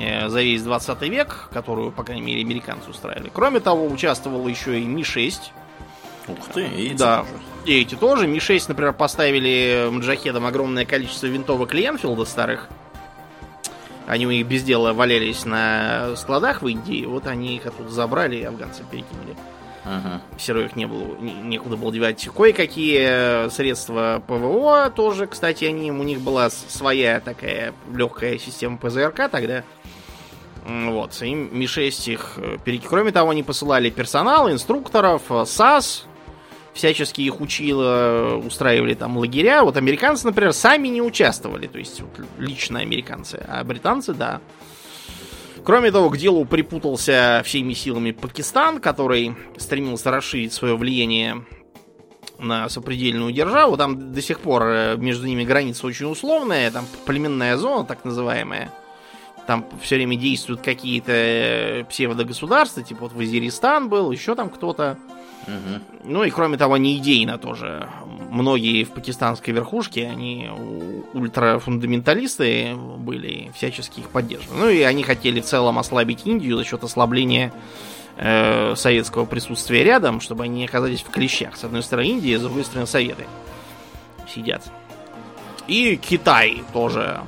э, 0.00 0.30
за 0.30 0.40
весь 0.40 0.62
20 0.62 1.02
век, 1.02 1.50
которую, 1.52 1.92
по 1.92 2.04
крайней 2.04 2.22
мере, 2.22 2.40
американцы 2.40 2.88
устраивали. 2.88 3.30
Кроме 3.34 3.60
того, 3.60 3.84
участвовал 3.84 4.48
еще 4.48 4.80
и 4.80 4.86
Ми-6. 4.86 5.40
Ух 6.28 6.38
ты, 6.54 6.68
и 6.68 6.86
эти 6.86 6.96
да. 6.96 7.18
тоже. 7.18 7.32
И 7.66 7.80
эти 7.82 7.94
тоже. 7.94 8.26
Ми-6, 8.26 8.64
например, 8.68 8.94
поставили 8.94 9.90
маджахедам 9.92 10.46
огромное 10.46 10.86
количество 10.86 11.26
винтовок 11.26 11.74
Ленфилда 11.74 12.24
старых. 12.24 12.68
Они 14.06 14.26
у 14.26 14.30
них 14.30 14.46
без 14.46 14.62
дела 14.62 14.94
валялись 14.94 15.44
на 15.44 16.16
складах 16.16 16.62
в 16.62 16.66
Индии. 16.66 17.04
Вот 17.04 17.26
они 17.26 17.56
их 17.56 17.66
оттуда 17.66 17.90
забрали 17.90 18.36
и 18.36 18.44
афганцам 18.44 18.86
перекинули. 18.86 19.36
Ага. 19.84 20.22
Их 20.38 20.76
не 20.76 20.86
было, 20.86 21.16
не, 21.16 21.34
некуда 21.34 21.76
было 21.76 21.92
девать. 21.92 22.26
Кое-какие 22.34 23.50
средства 23.50 24.22
ПВО 24.26 24.90
тоже, 24.94 25.26
кстати, 25.26 25.64
они, 25.66 25.90
у 25.90 26.02
них 26.02 26.20
была 26.20 26.50
своя 26.50 27.20
такая 27.20 27.74
легкая 27.92 28.38
система 28.38 28.78
ПЗРК 28.78 29.28
тогда. 29.30 29.62
Вот, 30.66 31.20
им 31.20 31.50
Ми-6 31.52 32.12
их 32.12 32.32
э, 32.38 32.56
перек... 32.64 32.84
Кроме 32.88 33.12
того, 33.12 33.30
они 33.30 33.42
посылали 33.42 33.90
персонал, 33.90 34.50
инструкторов, 34.50 35.22
э, 35.28 35.44
САС, 35.44 36.06
всячески 36.72 37.20
их 37.20 37.42
учило, 37.42 38.40
устраивали 38.42 38.94
там 38.94 39.18
лагеря. 39.18 39.62
Вот 39.62 39.76
американцы, 39.76 40.26
например, 40.26 40.54
сами 40.54 40.88
не 40.88 41.02
участвовали, 41.02 41.66
то 41.66 41.78
есть 41.78 42.00
вот, 42.00 42.26
лично 42.38 42.80
американцы, 42.80 43.44
а 43.46 43.62
британцы, 43.62 44.14
да. 44.14 44.40
Кроме 45.64 45.90
того, 45.90 46.10
к 46.10 46.18
делу 46.18 46.44
припутался 46.44 47.40
всеми 47.44 47.72
силами 47.72 48.10
Пакистан, 48.10 48.80
который 48.80 49.34
стремился 49.56 50.10
расширить 50.10 50.52
свое 50.52 50.76
влияние 50.76 51.46
на 52.38 52.68
сопредельную 52.68 53.32
державу. 53.32 53.78
Там 53.78 54.12
до 54.12 54.20
сих 54.20 54.40
пор 54.40 54.62
э, 54.64 54.96
между 54.98 55.26
ними 55.26 55.42
граница 55.44 55.86
очень 55.86 56.06
условная, 56.06 56.70
там 56.70 56.84
племенная 57.06 57.56
зона, 57.56 57.84
так 57.84 58.04
называемая. 58.04 58.70
Там 59.46 59.64
все 59.80 59.96
время 59.96 60.16
действуют 60.16 60.60
какие-то 60.60 61.12
э, 61.12 61.84
псевдогосударства, 61.84 62.82
типа 62.82 63.02
вот 63.02 63.12
Вазиристан 63.12 63.88
был, 63.88 64.10
еще 64.10 64.34
там 64.34 64.50
кто-то. 64.50 64.98
Угу. 65.46 66.10
Ну 66.12 66.24
и 66.24 66.30
кроме 66.30 66.56
того, 66.56 66.76
не 66.76 66.96
идейно 66.96 67.38
тоже. 67.38 67.88
Многие 68.30 68.84
в 68.84 68.90
пакистанской 68.90 69.52
верхушке, 69.54 70.08
они 70.08 70.50
ультрафундаменталисты 71.12 72.74
были, 72.74 73.50
всячески 73.54 74.00
их 74.00 74.08
поддерживали. 74.10 74.58
Ну 74.58 74.68
и 74.68 74.82
они 74.82 75.02
хотели 75.02 75.40
в 75.40 75.44
целом 75.44 75.78
ослабить 75.78 76.26
Индию 76.26 76.56
за 76.56 76.64
счет 76.64 76.82
ослабления 76.82 77.52
э, 78.16 78.74
советского 78.76 79.24
присутствия 79.26 79.84
рядом, 79.84 80.20
чтобы 80.20 80.44
они 80.44 80.60
не 80.60 80.64
оказались 80.64 81.02
в 81.02 81.10
клещах. 81.10 81.56
С 81.56 81.64
одной 81.64 81.82
стороны 81.82 82.06
Индия, 82.06 82.38
с 82.38 82.42
другой 82.42 82.64
стороны 82.64 82.86
Советы 82.86 83.26
сидят. 84.28 84.62
И 85.66 85.96
Китай 85.96 86.62
тоже 86.72 87.20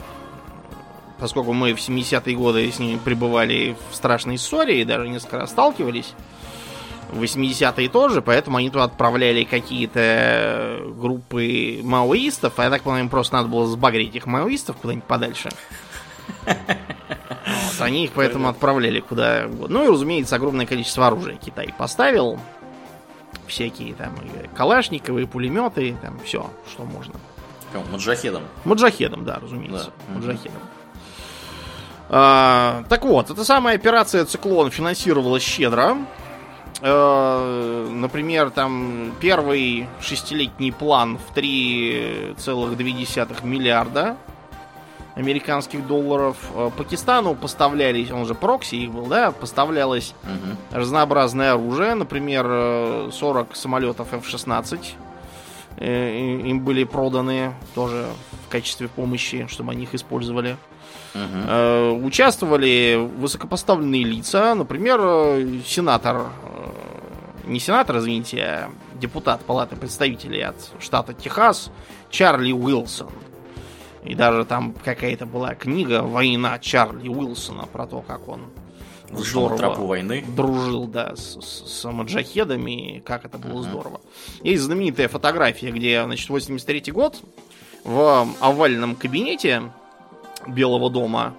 поскольку 1.19 1.53
мы 1.53 1.75
в 1.75 1.79
70-е 1.79 2.37
годы 2.37 2.71
с 2.71 2.79
ними 2.79 2.99
пребывали 2.99 3.77
в 3.91 3.95
страшной 3.95 4.39
ссоре 4.39 4.83
и 4.83 4.85
даже 4.85 5.09
несколько 5.09 5.39
раз 5.39 5.51
сталкивались, 5.51 6.13
80-е 7.13 7.89
тоже, 7.89 8.23
поэтому 8.23 8.59
они 8.59 8.71
туда 8.71 8.85
отправляли 8.85 9.45
какие-то 9.45 10.81
группы 10.97 11.81
маоистов, 11.83 12.59
а 12.59 12.65
я 12.65 12.71
так 12.71 12.83
понимаю, 12.83 13.05
им 13.05 13.11
просто 13.11 13.37
надо 13.37 13.49
было 13.49 13.67
сбагрить 13.67 14.11
этих 14.11 14.27
маоистов 14.27 14.77
куда-нибудь 14.77 15.07
подальше. 15.07 15.51
Вот, 17.47 17.81
они 17.81 18.05
их 18.05 18.13
поэтому 18.13 18.49
отправляли 18.49 19.01
куда 19.01 19.47
угодно. 19.47 19.79
Ну 19.79 19.85
и, 19.85 19.89
разумеется, 19.89 20.35
огромное 20.37 20.67
количество 20.67 21.07
оружия 21.07 21.37
Китай 21.37 21.73
поставил. 21.77 22.41
Всякие 23.47 23.95
там 23.95 24.15
калашниковые, 24.57 25.29
пулеметы, 25.29 25.97
там 26.03 26.19
все, 26.25 26.51
что 26.69 26.85
можно. 26.85 27.15
Кому? 27.73 27.85
Маджахедом? 27.93 28.43
Маджахедом, 28.65 29.25
да, 29.25 29.39
разумеется. 29.41 29.93
Да. 30.09 30.15
Маджахедом. 30.15 30.61
А, 32.09 32.85
так 32.89 33.05
вот, 33.05 33.31
эта 33.31 33.45
самая 33.45 33.77
операция 33.77 34.25
«Циклон» 34.25 34.71
финансировалась 34.71 35.43
щедро. 35.43 35.97
Э, 36.83 37.89
например, 37.91 38.51
там 38.51 39.13
первый 39.21 39.89
шестилетний 40.01 40.73
план 40.73 41.19
в 41.19 41.37
3,2 41.37 43.47
миллиарда 43.47 44.17
американских 45.15 45.87
долларов. 45.87 46.37
Э, 46.55 46.71
Пакистану 46.77 47.35
поставлялись, 47.35 48.11
он 48.11 48.27
же 48.27 48.35
прокси 48.35 48.77
их 48.77 48.93
был, 48.93 49.07
да, 49.07 49.31
поставлялось 49.31 50.15
угу. 50.23 50.57
разнообразное 50.73 51.53
оружие, 51.53 51.95
например, 51.95 53.11
40 53.13 53.51
э, 53.51 53.55
самолетов 53.55 54.13
F-16 54.13 54.81
им 55.79 56.61
были 56.61 56.85
проданы 56.85 57.53
тоже 57.75 58.07
в 58.47 58.51
качестве 58.51 58.89
помощи, 58.89 59.47
чтобы 59.47 59.73
они 59.73 59.83
их 59.83 59.95
использовали. 59.95 60.57
Угу. 61.17 62.07
Участвовали 62.07 63.09
высокопоставленные 63.19 64.05
лица, 64.05 64.55
например, 64.55 65.01
сенатор 65.67 66.27
не 67.47 67.61
сенатор, 67.61 67.99
извините, 67.99 68.43
а 68.43 68.71
депутат 68.95 69.41
Палаты 69.43 69.77
представителей 69.77 70.43
от 70.43 70.57
штата 70.81 71.15
Техас 71.15 71.71
Чарли 72.11 72.53
Уилсон. 72.53 73.11
И 74.05 74.15
даже 74.15 74.45
там 74.45 74.75
какая-то 74.85 75.27
была 75.27 75.55
книга 75.55 76.03
«Война 76.03 76.59
Чарли 76.59 77.09
Уилсона» 77.09 77.67
про 77.67 77.87
то, 77.87 78.03
как 78.03 78.29
он 78.29 78.43
Вышел 79.11 79.43
здорово 79.43 79.59
тропу 79.59 79.87
войны. 79.87 80.25
дружил, 80.29 80.87
да, 80.87 81.15
с, 81.15 81.39
с, 81.41 81.81
с 81.81 81.91
маджахедами, 81.91 83.03
как 83.05 83.25
это 83.25 83.39
было 83.39 83.61
uh-huh. 83.61 83.71
здорово. 83.71 84.01
Есть 84.43 84.63
знаменитая 84.65 85.09
фотография, 85.09 85.71
где, 85.71 86.03
значит, 86.05 86.29
83 86.29 86.93
год 86.93 87.21
в 87.85 88.29
овальном 88.41 88.97
кабинете 88.97 89.71
Белого 90.47 90.91
дома 90.91 91.35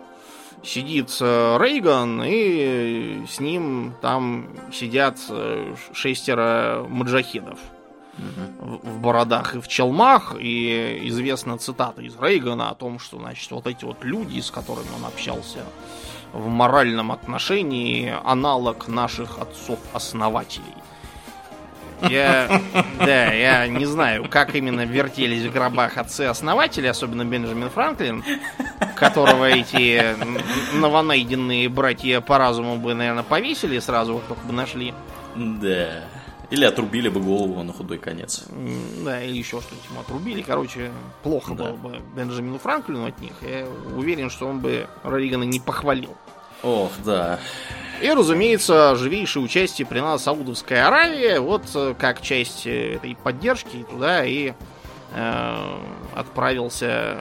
сидит 0.63 1.15
э, 1.21 1.57
Рейган, 1.59 2.23
и 2.25 3.23
с 3.27 3.39
ним 3.39 3.93
там 4.01 4.49
сидят 4.71 5.17
э, 5.29 5.75
шестеро 5.93 6.85
маджахедов 6.89 7.59
угу. 8.17 8.79
в 8.83 8.99
бородах 8.99 9.55
и 9.55 9.59
в 9.59 9.67
челмах. 9.67 10.35
И 10.39 11.01
известна 11.05 11.57
цитата 11.57 12.01
из 12.01 12.19
Рейгана 12.19 12.69
о 12.69 12.75
том, 12.75 12.99
что, 12.99 13.17
значит, 13.17 13.49
вот 13.51 13.67
эти 13.67 13.85
вот 13.85 14.03
люди, 14.03 14.39
с 14.39 14.51
которыми 14.51 14.89
он 14.95 15.05
общался 15.05 15.59
в 16.33 16.47
моральном 16.47 17.11
отношении, 17.11 18.13
аналог 18.23 18.87
наших 18.87 19.39
отцов-основателей. 19.39 20.65
Я, 22.01 22.61
да, 22.99 23.31
я 23.33 23.67
не 23.67 23.85
знаю, 23.85 24.27
как 24.29 24.55
именно 24.55 24.85
вертелись 24.85 25.43
в 25.43 25.51
гробах 25.51 25.97
отцы-основатели, 25.97 26.87
особенно 26.87 27.25
Бенджамин 27.25 27.69
Франклин, 27.69 28.23
которого 28.95 29.45
эти 29.45 30.15
новонайденные 30.75 31.69
братья 31.69 32.21
по 32.21 32.37
разуму 32.37 32.77
бы, 32.77 32.93
наверное, 32.93 33.23
повесили 33.23 33.79
сразу, 33.79 34.17
как 34.19 34.27
только 34.27 34.47
бы 34.47 34.53
нашли. 34.53 34.93
Да. 35.35 36.03
Или 36.49 36.63
отрубили 36.63 37.09
бы 37.09 37.19
голову 37.19 37.61
на 37.63 37.73
худой 37.73 37.97
конец. 37.97 38.45
Да, 39.03 39.21
или 39.21 39.37
еще 39.37 39.59
что-нибудь 39.59 39.89
ему 39.89 39.99
отрубили. 39.99 40.41
Короче, 40.41 40.91
плохо 41.21 41.53
да. 41.53 41.65
было 41.65 41.73
бы 41.73 41.99
Бенджамину 42.15 42.57
Франклину 42.57 43.05
от 43.05 43.19
них. 43.19 43.33
Я 43.41 43.67
уверен, 43.95 44.29
что 44.29 44.47
он 44.47 44.59
бы 44.59 44.87
Рейгана 45.03 45.43
не 45.43 45.59
похвалил. 45.59 46.15
Ох, 46.63 46.91
да. 47.05 47.39
И, 48.01 48.11
разумеется, 48.11 48.95
живейшее 48.95 49.43
участие 49.43 49.87
приняла 49.87 50.19
Саудовская 50.19 50.87
Аравия. 50.87 51.39
Вот 51.39 51.63
э, 51.73 51.95
как 51.97 52.21
часть 52.21 52.67
э, 52.67 52.95
этой 52.95 53.15
поддержки 53.15 53.85
туда 53.89 54.23
и 54.23 54.53
э, 55.13 55.79
отправился 56.15 57.17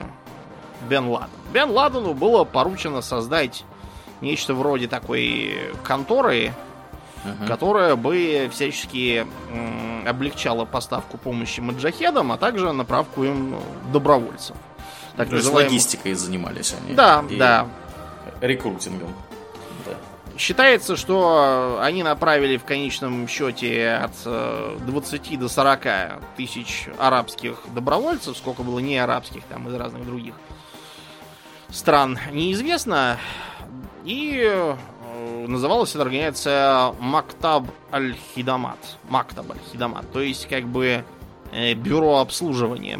Бен 0.87 1.07
Ладен. 1.07 1.29
Бен 1.51 1.71
Ладену 1.71 2.13
было 2.13 2.43
поручено 2.43 3.01
создать 3.01 3.63
нечто 4.21 4.53
вроде 4.53 4.87
такой 4.87 5.57
конторы, 5.83 6.53
uh-huh. 7.23 7.47
которая 7.47 7.95
бы 7.95 8.49
всячески 8.51 9.25
м, 9.51 10.07
облегчала 10.07 10.65
поставку 10.65 11.17
помощи 11.17 11.59
маджахедам, 11.59 12.31
а 12.31 12.37
также 12.37 12.71
направку 12.71 13.23
им 13.23 13.55
добровольцев. 13.91 14.55
Так 15.15 15.29
То 15.29 15.35
называемых... 15.35 15.71
есть 15.71 15.93
логистикой 15.93 16.13
занимались 16.13 16.75
они. 16.79 16.93
Да, 16.93 17.23
да. 17.31 17.67
Рекрутингом. 18.41 19.13
Считается, 20.37 20.95
что 20.95 21.79
они 21.81 22.03
направили 22.03 22.57
в 22.57 22.63
конечном 22.63 23.27
счете 23.27 23.91
от 23.91 24.13
э, 24.25 24.77
20 24.85 25.39
до 25.39 25.49
40 25.49 25.87
тысяч 26.35 26.87
арабских 26.97 27.59
добровольцев, 27.73 28.37
сколько 28.37 28.63
было 28.63 28.79
не 28.79 28.97
арабских, 28.97 29.43
там 29.43 29.67
из 29.67 29.75
разных 29.75 30.05
других 30.05 30.33
стран, 31.69 32.19
неизвестно. 32.31 33.17
И 34.05 34.41
э, 34.41 34.75
называлась 35.47 35.91
эта 35.91 36.03
организация 36.03 36.93
Мактаб 36.99 37.65
Аль-Хидамат. 37.91 38.79
Мактаб 39.09 39.51
Аль-Хидамат. 39.51 40.11
То 40.11 40.21
есть, 40.21 40.47
как 40.47 40.65
бы, 40.65 41.03
э, 41.51 41.73
бюро 41.73 42.19
обслуживания. 42.19 42.99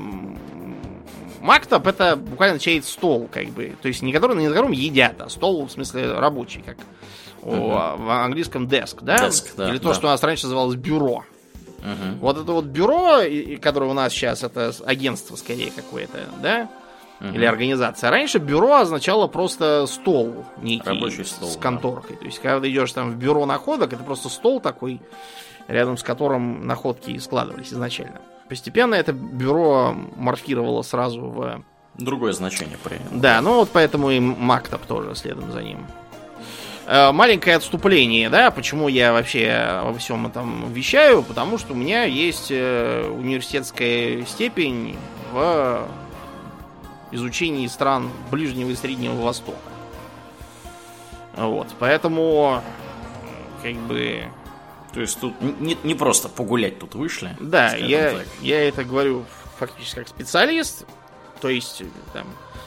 Мактаб 1.40 1.88
это 1.88 2.18
буквально 2.18 2.56
означает 2.56 2.84
стол, 2.84 3.30
как 3.32 3.48
бы. 3.50 3.76
То 3.82 3.88
есть, 3.88 4.02
не 4.02 4.12
который, 4.12 4.36
на 4.36 4.50
котором 4.50 4.72
едят, 4.72 5.22
а 5.22 5.30
стол, 5.30 5.66
в 5.66 5.72
смысле, 5.72 6.14
рабочий, 6.14 6.62
как 6.62 6.78
у- 7.42 7.70
в 7.70 8.24
английском 8.24 8.66
desk, 8.68 8.98
да? 9.02 9.18
Desk, 9.18 9.50
да, 9.58 9.70
Или 9.70 9.78
то, 9.78 9.90
да. 9.90 9.94
что 9.94 10.08
у 10.08 10.10
нас 10.10 10.24
раньше 10.24 10.46
называлось 10.46 10.76
бюро. 10.76 11.24
Мгм. 11.80 12.20
Вот 12.20 12.38
это 12.38 12.52
вот 12.52 12.66
бюро, 12.66 13.20
которое 13.62 13.90
у 13.90 13.94
нас 13.94 14.12
сейчас, 14.12 14.44
это 14.44 14.72
агентство 14.86 15.36
скорее 15.36 15.72
какое-то, 15.72 16.20
да? 16.42 16.70
Или 17.20 17.46
организация. 17.46 18.12
Раньше 18.12 18.38
бюро 18.38 18.76
означало 18.76 19.26
просто 19.28 19.86
стол 19.88 20.46
некий 20.62 20.88
Рабочий 20.88 21.24
стол, 21.26 21.50
с 21.50 21.56
да. 21.56 21.62
конторкой. 21.62 22.16
То 22.16 22.26
есть, 22.26 22.40
когда 22.40 22.60
ты 22.60 22.70
идешь 22.70 22.92
там 22.92 23.12
в 23.12 23.16
бюро 23.16 23.46
находок, 23.48 23.92
это 23.94 24.04
просто 24.04 24.30
стол 24.30 24.60
такой, 24.60 25.02
рядом 25.68 25.98
с 25.98 26.04
которым 26.04 26.68
находки 26.68 27.18
складывались 27.18 27.74
изначально. 27.74 28.22
Постепенно 28.50 28.94
это 28.94 29.14
бюро 29.14 29.96
морфировало 30.16 30.84
сразу 30.84 31.22
в... 31.22 31.64
Другое 31.96 32.34
значение 32.34 32.78
приняло. 32.78 33.10
Да, 33.12 33.42
ну 33.42 33.56
вот 33.56 33.70
поэтому 33.74 34.12
и 34.12 34.20
Мактаб 34.20 34.86
тоже 34.86 35.16
следом 35.16 35.52
за 35.52 35.64
ним. 35.64 35.88
Э, 36.88 37.12
Маленькое 37.12 37.58
отступление, 37.58 38.30
да, 38.30 38.50
почему 38.50 38.88
я 38.88 39.12
вообще 39.12 39.82
во 39.84 39.94
всем 39.96 40.26
этом 40.26 40.72
вещаю, 40.72 41.22
потому 41.22 41.58
что 41.58 41.74
у 41.74 41.76
меня 41.76 42.06
есть 42.06 42.48
э, 42.50 43.10
университетская 43.10 44.24
степень 44.26 44.98
в 45.34 45.86
изучении 47.12 47.68
стран 47.68 48.10
Ближнего 48.32 48.70
и 48.70 48.76
Среднего 48.76 49.22
Востока. 49.22 49.58
Вот, 51.36 51.68
поэтому 51.78 52.64
как 53.62 53.76
бы 53.76 54.24
То 54.94 55.02
есть 55.02 55.20
тут 55.20 55.34
не, 55.42 55.78
не 55.84 55.94
просто 55.94 56.30
погулять 56.30 56.80
тут 56.80 56.96
вышли. 56.96 57.36
да, 57.42 57.76
я, 57.76 58.12
так. 58.12 58.28
я 58.42 58.66
это 58.66 58.86
говорю 58.86 59.26
фактически 59.60 59.96
как 59.96 60.08
специалист. 60.08 60.86
То 61.42 61.50
есть, 61.50 61.84
там, 62.14 62.26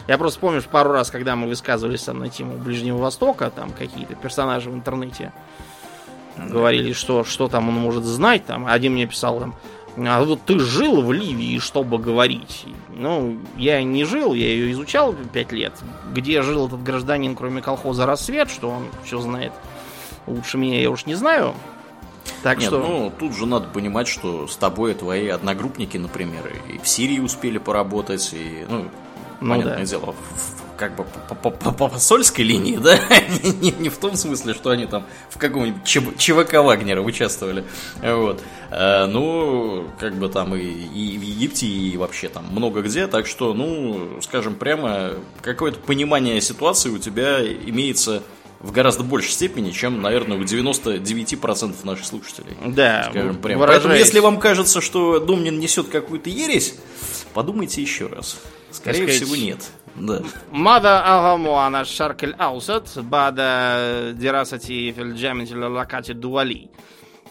я 0.08 0.18
просто 0.18 0.40
помню, 0.40 0.62
пару 0.62 0.92
раз, 0.92 1.10
когда 1.10 1.36
мы 1.36 1.46
высказывались 1.46 2.02
там 2.02 2.18
на 2.18 2.28
тему 2.28 2.56
Ближнего 2.56 2.98
Востока, 2.98 3.50
там 3.50 3.70
какие-то 3.72 4.14
персонажи 4.14 4.70
в 4.70 4.74
интернете 4.74 5.32
говорили, 6.36 6.92
что, 6.92 7.24
что 7.24 7.48
там 7.48 7.68
он 7.68 7.74
может 7.74 8.04
знать. 8.04 8.46
Там, 8.46 8.66
один 8.66 8.92
мне 8.92 9.06
писал 9.06 9.40
там, 9.40 9.54
а 9.96 10.22
вот 10.22 10.40
ты 10.42 10.58
жил 10.58 11.02
в 11.02 11.12
Ливии, 11.12 11.58
чтобы 11.58 11.98
говорить. 11.98 12.66
Ну, 12.88 13.38
я 13.56 13.82
не 13.82 14.04
жил, 14.04 14.34
я 14.34 14.46
ее 14.46 14.72
изучал 14.72 15.14
пять 15.32 15.52
лет. 15.52 15.72
Где 16.12 16.42
жил 16.42 16.66
этот 16.68 16.82
гражданин, 16.82 17.34
кроме 17.34 17.60
колхоза 17.60 18.06
«Рассвет», 18.06 18.50
что 18.50 18.70
он 18.70 18.86
все 19.04 19.20
знает 19.20 19.52
лучше 20.26 20.58
меня, 20.58 20.80
я 20.80 20.90
уж 20.90 21.06
не 21.06 21.14
знаю. 21.14 21.54
Так 22.42 22.58
Нет, 22.58 22.68
что... 22.68 22.78
ну 22.78 23.12
тут 23.18 23.34
же 23.34 23.46
надо 23.46 23.66
понимать, 23.68 24.08
что 24.08 24.46
с 24.46 24.56
тобой 24.56 24.94
твои 24.94 25.28
одногруппники, 25.28 25.98
например, 25.98 26.52
и 26.68 26.78
в 26.78 26.88
Сирии 26.88 27.18
успели 27.18 27.58
поработать, 27.58 28.30
и, 28.32 28.64
ну, 28.68 28.86
Ну 29.40 29.50
понятное 29.50 29.78
да. 29.78 29.84
дело, 29.84 30.14
как 30.76 30.96
бы 30.96 31.04
по, 31.28 31.34
по- 31.34 31.50
по- 31.50 31.70
по 31.72 31.88
посольской 31.88 32.44
линии, 32.44 32.76
да, 32.76 32.98
не, 33.60 33.70
не- 33.72 33.88
в 33.88 33.98
том 33.98 34.16
смысле, 34.16 34.54
что 34.54 34.70
они 34.70 34.86
там 34.86 35.04
в 35.28 35.38
каком-нибудь 35.38 35.84
ЧВ 35.84 36.16
ЧВК 36.16 36.54
Вагнера 36.54 37.00
участвовали, 37.02 37.64
вот. 38.02 38.40
Э, 38.70 39.06
ну, 39.06 39.86
как 39.98 40.14
бы 40.14 40.28
там 40.28 40.54
и, 40.54 40.60
и 40.60 41.18
в 41.18 41.22
Египте, 41.22 41.66
и 41.66 41.96
вообще 41.96 42.28
там 42.28 42.46
много 42.50 42.82
где, 42.82 43.06
так 43.08 43.26
что, 43.26 43.52
ну, 43.52 44.20
скажем 44.22 44.54
прямо, 44.54 45.12
какое-то 45.42 45.78
понимание 45.80 46.40
ситуации 46.40 46.88
у 46.90 46.98
тебя 46.98 47.44
имеется 47.44 48.22
в 48.60 48.72
гораздо 48.72 49.02
большей 49.04 49.30
степени, 49.32 49.70
чем, 49.70 50.02
наверное, 50.02 50.36
у 50.38 50.42
99% 50.42 51.74
наших 51.84 52.04
слушателей. 52.06 52.56
Да, 52.66 53.08
Скажем 53.10 53.36
прямо. 53.36 53.60
выражаясь- 53.60 53.82
Поэтому, 53.82 53.94
если 53.94 54.18
вам 54.20 54.38
кажется, 54.38 54.80
что 54.80 55.18
Домнин 55.18 55.58
несет 55.58 55.88
какую-то 55.88 56.28
ересь, 56.30 56.74
подумайте 57.34 57.80
еще 57.82 58.06
раз. 58.06 58.38
Скорее 58.80 59.02
сказать, 59.02 59.22
всего, 59.22 59.36
нет. 59.36 59.70
Да. 59.96 60.22
Мада 60.50 61.02
агамуана 61.02 61.84
шаркель 61.84 62.34
аусат, 62.38 62.88
бада 63.02 64.12
дирасати 64.14 64.92
фильджамителя 64.92 65.68
лакати 65.68 66.12
дуали. 66.12 66.70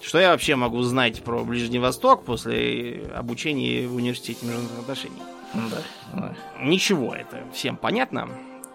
Что 0.02 0.20
я 0.20 0.32
вообще 0.32 0.56
могу 0.56 0.82
знать 0.84 1.24
про 1.24 1.44
Ближний 1.44 1.80
Восток 1.80 2.24
после 2.24 3.12
обучения 3.16 3.88
в 3.88 3.96
университете 3.96 4.46
международных 4.46 4.80
отношений? 4.80 5.22
Да. 5.54 6.36
Ничего, 6.62 7.14
это 7.14 7.44
всем 7.54 7.76
понятно. 7.76 8.30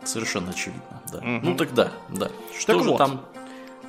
Совершенно 0.04 0.50
очевидно, 0.50 1.02
да. 1.12 1.18
Угу. 1.18 1.40
Ну 1.42 1.56
тогда, 1.56 1.92
да. 2.10 2.30
Что 2.58 2.74
так 2.74 2.82
же 2.82 2.90
вот. 2.90 2.98
там? 2.98 3.22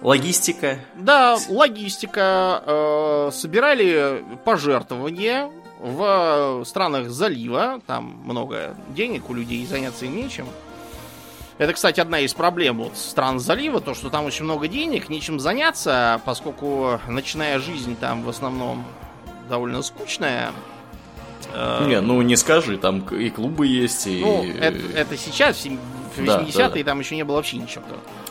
Логистика. 0.02 0.80
Да, 0.96 1.38
логистика. 1.50 2.64
Э, 2.66 3.30
собирали 3.34 4.24
пожертвования 4.46 5.50
в 5.80 6.64
странах 6.66 7.10
залива. 7.10 7.82
Там 7.88 8.18
много 8.26 8.76
денег 8.90 9.30
у 9.30 9.34
людей, 9.34 9.66
заняться 9.66 10.06
им 10.06 10.16
нечем. 10.16 10.48
Это, 11.58 11.72
кстати, 11.74 12.02
одна 12.02 12.20
из 12.20 12.34
проблем 12.34 12.80
вот 12.80 12.98
стран 12.98 13.40
залива, 13.40 13.80
то, 13.80 13.94
что 13.94 14.10
там 14.10 14.26
очень 14.26 14.44
много 14.44 14.68
денег, 14.68 15.08
нечем 15.08 15.40
заняться, 15.40 16.20
поскольку 16.26 17.00
ночная 17.08 17.60
жизнь 17.60 17.96
там 17.96 18.24
в 18.24 18.30
основном 18.30 18.84
довольно 19.50 19.82
скучная. 19.82 20.52
Э, 21.54 21.86
Не, 21.88 22.02
ну 22.02 22.22
не 22.22 22.36
скажи, 22.36 22.78
там 22.78 23.00
и 23.08 23.30
клубы 23.30 23.68
есть, 23.68 24.06
и... 24.08 24.20
ну, 24.22 24.44
это, 24.60 24.80
это 24.98 25.18
сейчас, 25.18 25.56
в 25.56 25.62
сем- 25.62 25.80
в 26.18 26.26
Да, 26.26 26.42
80-е, 26.42 26.54
да, 26.58 26.70
да. 26.70 26.84
там 26.84 27.00
еще 27.00 27.16
не 27.16 27.24
было 27.24 27.38
вообще 27.38 27.58
ничего. 27.58 27.84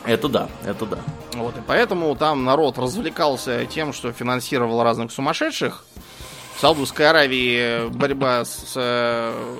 Это 0.05 0.27
да, 0.29 0.49
это 0.63 0.85
да. 0.85 0.99
Вот, 1.33 1.57
и 1.57 1.61
поэтому 1.65 2.15
там 2.15 2.43
народ 2.45 2.77
развлекался 2.77 3.65
тем, 3.65 3.91
что 3.91 4.11
финансировал 4.11 4.83
разных 4.83 5.11
сумасшедших. 5.11 5.83
В 6.55 6.59
Саудовской 6.61 7.09
Аравии 7.09 7.89
борьба 7.89 8.45
с 8.45 8.73
э, 8.77 9.55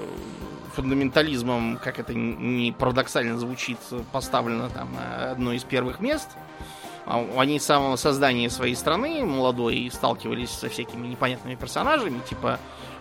фундаментализмом, 0.75 1.77
как 1.83 1.99
это 1.99 2.13
не 2.13 2.71
парадоксально 2.71 3.37
звучит, 3.37 3.77
поставлена 4.13 4.69
там 4.69 4.93
на 4.93 5.31
одно 5.31 5.51
из 5.51 5.65
первых 5.65 5.99
мест. 5.99 6.29
А 7.05 7.21
Они 7.37 7.59
с 7.59 7.65
самого 7.65 7.97
создания 7.97 8.49
своей 8.49 8.75
страны 8.75 9.25
молодой 9.25 9.91
сталкивались 9.93 10.51
со 10.51 10.69
всякими 10.69 11.05
непонятными 11.07 11.55
персонажами. 11.55 12.21
Типа, 12.29 12.59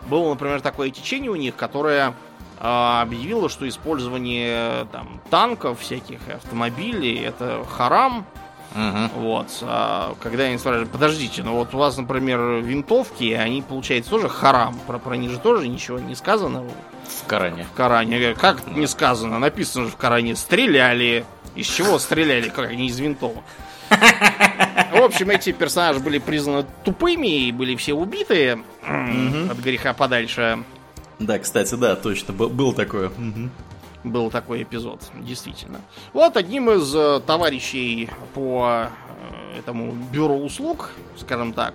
было, 0.09 0.31
например, 0.31 0.61
такое 0.61 0.91
течение 0.91 1.31
у 1.31 1.37
них, 1.37 1.55
которое 1.55 2.15
а, 2.59 3.03
объявило, 3.03 3.49
что 3.49 3.67
использование 3.69 4.87
там, 4.87 5.21
танков, 5.31 5.81
всяких 5.81 6.19
автомобилей 6.29 7.21
это 7.21 7.65
харам. 7.71 8.27
Мгм. 8.75 9.09
Вот. 9.17 9.47
А 9.63 10.15
когда 10.21 10.45
они 10.45 10.59
спрашивают, 10.59 10.91
подождите, 10.91 11.43
ну 11.43 11.55
вот 11.55 11.73
у 11.75 11.79
вас, 11.79 11.97
например, 11.97 12.41
винтовки, 12.63 13.33
они, 13.33 13.63
получается, 13.63 14.11
тоже 14.11 14.29
харам. 14.29 14.79
Про, 14.87 14.99
про 14.99 15.17
них 15.17 15.31
же 15.31 15.39
тоже 15.39 15.69
ничего 15.69 15.99
не 15.99 16.15
сказано 16.17 16.65
В 17.07 17.27
Коране. 17.27 17.65
в 17.73 17.77
Коране. 17.77 18.35
Как 18.35 18.67
не 18.67 18.87
сказано? 18.87 19.39
Написано 19.39 19.85
же 19.85 19.91
в 19.93 19.97
Коране, 19.97 20.35
стреляли. 20.37 21.25
Из 21.55 21.67
чего 21.67 21.99
стреляли? 22.01 22.49
Как 22.49 22.71
они 22.71 22.89
из 22.89 22.99
винтовок? 22.99 23.45
В 23.91 25.03
общем, 25.03 25.31
эти 25.31 25.53
персонажи 25.53 26.01
были 26.01 26.19
признаны 26.19 26.65
тупыми 26.85 27.47
и 27.47 27.53
были 27.53 27.77
все 27.77 27.95
убиты 27.95 28.59
от 28.83 29.59
греха 29.59 29.93
подальше. 29.93 30.65
Да, 31.21 31.39
кстати, 31.39 31.75
да, 31.77 31.95
точно, 31.95 32.33
был 32.33 32.73
такое. 32.73 33.13
Был 34.05 34.31
такой 34.31 34.63
эпизод, 34.63 35.01
действительно. 35.15 35.81
Вот 36.13 36.37
одним 36.37 36.71
из 36.71 36.95
э, 36.95 37.21
товарищей 37.27 38.11
по 38.35 38.89
э, 39.53 39.59
этому 39.59 39.93
бюро 39.93 40.37
услуг, 40.37 40.91
скажем 41.17 41.55
так, 41.55 41.75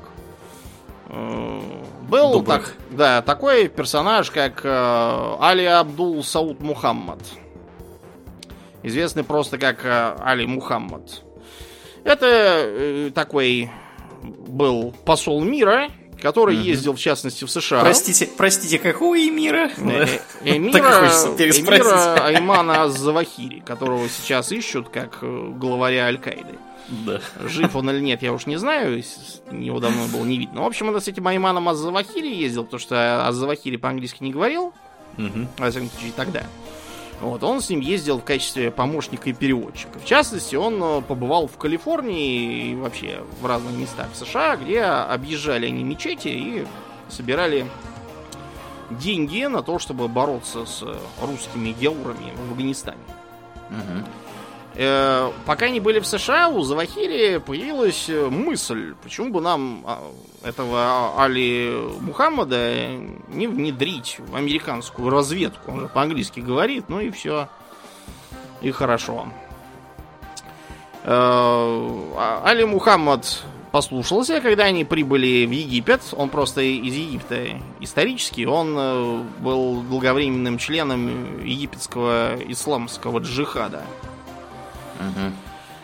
э, 1.07 1.61
был 2.07 2.33
Добрых. 2.33 2.67
так, 2.67 2.75
да, 2.91 3.21
такой 3.23 3.67
персонаж, 3.67 4.29
как 4.29 4.61
Али 4.63 5.65
Абдул 5.65 6.23
Сауд 6.23 6.61
Мухаммад. 6.61 7.19
Известный 8.83 9.23
просто 9.23 9.57
как 9.57 9.79
Али 10.23 10.45
Мухаммад. 10.45 11.23
Это 12.03 13.11
такой 13.13 13.71
был 14.21 14.93
посол 15.03 15.43
мира, 15.43 15.89
который 16.21 16.55
ездил, 16.55 16.93
в 16.93 16.99
частности, 16.99 17.45
в 17.45 17.49
США. 17.51 17.81
Простите, 17.81 18.27
простите, 18.37 18.79
какого 18.79 19.15
эмира? 19.17 19.69
Э, 19.77 20.05
Эмира, 20.43 21.07
эмира 21.37 22.15
Аймана 22.25 22.89
Завахири, 22.89 23.59
которого 23.61 24.07
сейчас 24.09 24.51
ищут 24.51 24.89
как 24.89 25.19
э, 25.21 25.51
главаря 25.55 26.05
Аль-Каиды. 26.05 26.57
Да. 26.89 27.21
Жив 27.45 27.75
он 27.75 27.89
или 27.91 27.99
нет, 27.99 28.23
я 28.23 28.33
уж 28.33 28.47
не 28.47 28.57
знаю, 28.57 29.03
его 29.51 29.79
давно 29.79 30.07
было 30.07 30.25
не 30.25 30.39
видно. 30.39 30.63
В 30.63 30.65
общем, 30.65 30.89
он 30.89 30.99
с 30.99 31.07
этим 31.07 31.27
Айманом 31.27 31.69
Аз-Завахири 31.69 32.33
ездил, 32.33 32.63
потому 32.63 32.79
что 32.79 33.27
Аз-Завахири 33.27 33.77
по-английски 33.77 34.23
не 34.23 34.31
говорил, 34.31 34.73
Мгм. 35.17 35.47
во 35.57 35.69
всяком 35.69 35.89
случае, 35.91 36.13
тогда. 36.15 36.43
Вот, 37.21 37.43
он 37.43 37.61
с 37.61 37.69
ним 37.69 37.81
ездил 37.81 38.19
в 38.19 38.23
качестве 38.23 38.71
помощника 38.71 39.29
и 39.29 39.33
переводчика. 39.33 39.99
В 39.99 40.05
частности, 40.05 40.55
он 40.55 40.81
э, 40.81 41.01
побывал 41.01 41.47
в 41.47 41.57
Калифорнии 41.57 42.71
и 42.71 42.75
вообще 42.75 43.23
в 43.41 43.45
разных 43.45 43.73
местах 43.73 44.07
США, 44.13 44.55
где 44.55 44.81
объезжали 44.81 45.65
они 45.65 45.83
мечети 45.83 46.29
и 46.29 46.67
собирали 47.09 47.65
деньги 48.89 49.43
на 49.45 49.61
то, 49.61 49.79
чтобы 49.79 50.07
бороться 50.07 50.65
с 50.65 50.83
русскими 51.21 51.75
геурами 51.79 52.31
в 52.37 52.51
Афганистане. 52.51 52.99
Мгм. 53.69 54.05
Э, 54.81 55.33
пока 55.45 55.65
они 55.65 55.81
были 55.81 55.99
в 55.99 56.07
США, 56.07 56.47
у 56.47 56.61
Завахири 56.61 57.39
появилась 57.39 58.05
э, 58.07 58.29
мысль, 58.29 58.95
почему 59.03 59.29
бы 59.29 59.41
нам 59.41 59.83
а, 59.85 60.11
этого 60.41 61.21
Али 61.21 61.69
Мухаммада 61.99 62.87
не 63.27 63.47
внедрить 63.47 64.19
в 64.19 64.37
американскую 64.37 65.09
разведку. 65.09 65.73
Он 65.73 65.81
же 65.81 65.87
по-английски 65.89 66.39
говорит, 66.39 66.85
ну 66.87 67.01
и 67.01 67.11
все. 67.11 67.49
И 68.61 68.71
хорошо. 68.71 69.27
Э, 71.03 71.09
а- 71.11 72.43
Али 72.45 72.63
Мухаммад 72.63 73.43
послушался, 73.73 74.39
когда 74.39 74.63
они 74.63 74.85
прибыли 74.85 75.45
в 75.45 75.51
Египет. 75.51 76.03
Он 76.13 76.29
просто 76.29 76.61
из 76.61 76.95
Египта 76.95 77.47
исторически. 77.81 78.45
Он 78.45 79.25
был 79.39 79.81
долговременным 79.81 80.57
членом 80.57 81.43
египетского 81.43 82.37
исламского 82.47 83.19
джихада. 83.19 83.83
Мгм. 84.99 85.33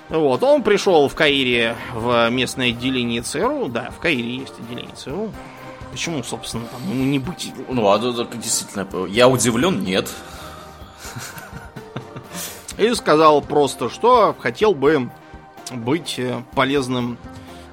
Вот, 0.10 0.44
он 0.44 0.62
пришел 0.62 1.08
в 1.08 1.16
Каире 1.16 1.76
в 1.94 2.30
местное 2.30 2.70
отделение 2.70 3.22
ЦРУ. 3.22 3.70
Да, 3.70 3.90
в 3.90 4.00
Каире 4.00 4.38
есть 4.38 4.54
отделение 4.60 4.96
ЦРУ. 4.96 5.32
Почему, 5.92 6.24
собственно, 6.24 6.66
там 6.66 6.82
ему 6.90 7.06
не 7.06 7.20
быть? 7.20 7.52
Ну, 7.70 7.90
а 7.90 7.98
действительно, 7.98 8.88
я 9.08 9.28
удивлен, 9.28 9.84
нет. 9.84 10.10
И 12.78 12.94
сказал 12.94 13.42
просто, 13.42 13.90
что 13.90 14.36
хотел 14.38 14.76
бы 14.76 15.10
быть 15.72 16.16
э, 16.20 16.44
полезным 16.54 17.18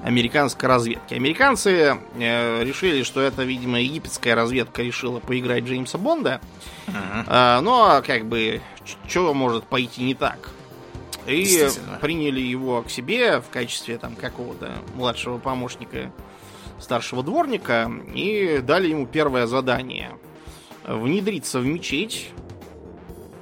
американской 0.03 0.69
разведке. 0.69 1.15
Американцы 1.15 1.97
э, 2.15 2.63
решили, 2.63 3.03
что 3.03 3.21
это, 3.21 3.43
видимо, 3.43 3.81
египетская 3.81 4.35
разведка 4.35 4.81
решила 4.81 5.19
поиграть 5.19 5.65
Джеймса 5.65 5.97
Бонда. 5.97 6.39
А, 7.27 7.61
но, 7.61 8.01
как 8.05 8.25
бы, 8.25 8.61
что 9.07 9.33
может 9.33 9.65
пойти 9.65 10.03
не 10.03 10.15
так? 10.15 10.49
И 11.27 11.67
приняли 12.01 12.41
его 12.41 12.81
к 12.81 12.89
себе 12.89 13.39
в 13.39 13.49
качестве 13.49 13.97
там 13.97 14.15
какого-то 14.15 14.71
младшего 14.95 15.37
помощника 15.37 16.11
старшего 16.79 17.23
дворника 17.23 17.91
и 18.13 18.59
дали 18.63 18.89
ему 18.89 19.07
первое 19.07 19.47
задание. 19.47 20.17
Внедриться 20.85 21.59
в 21.59 21.65
мечеть, 21.65 22.29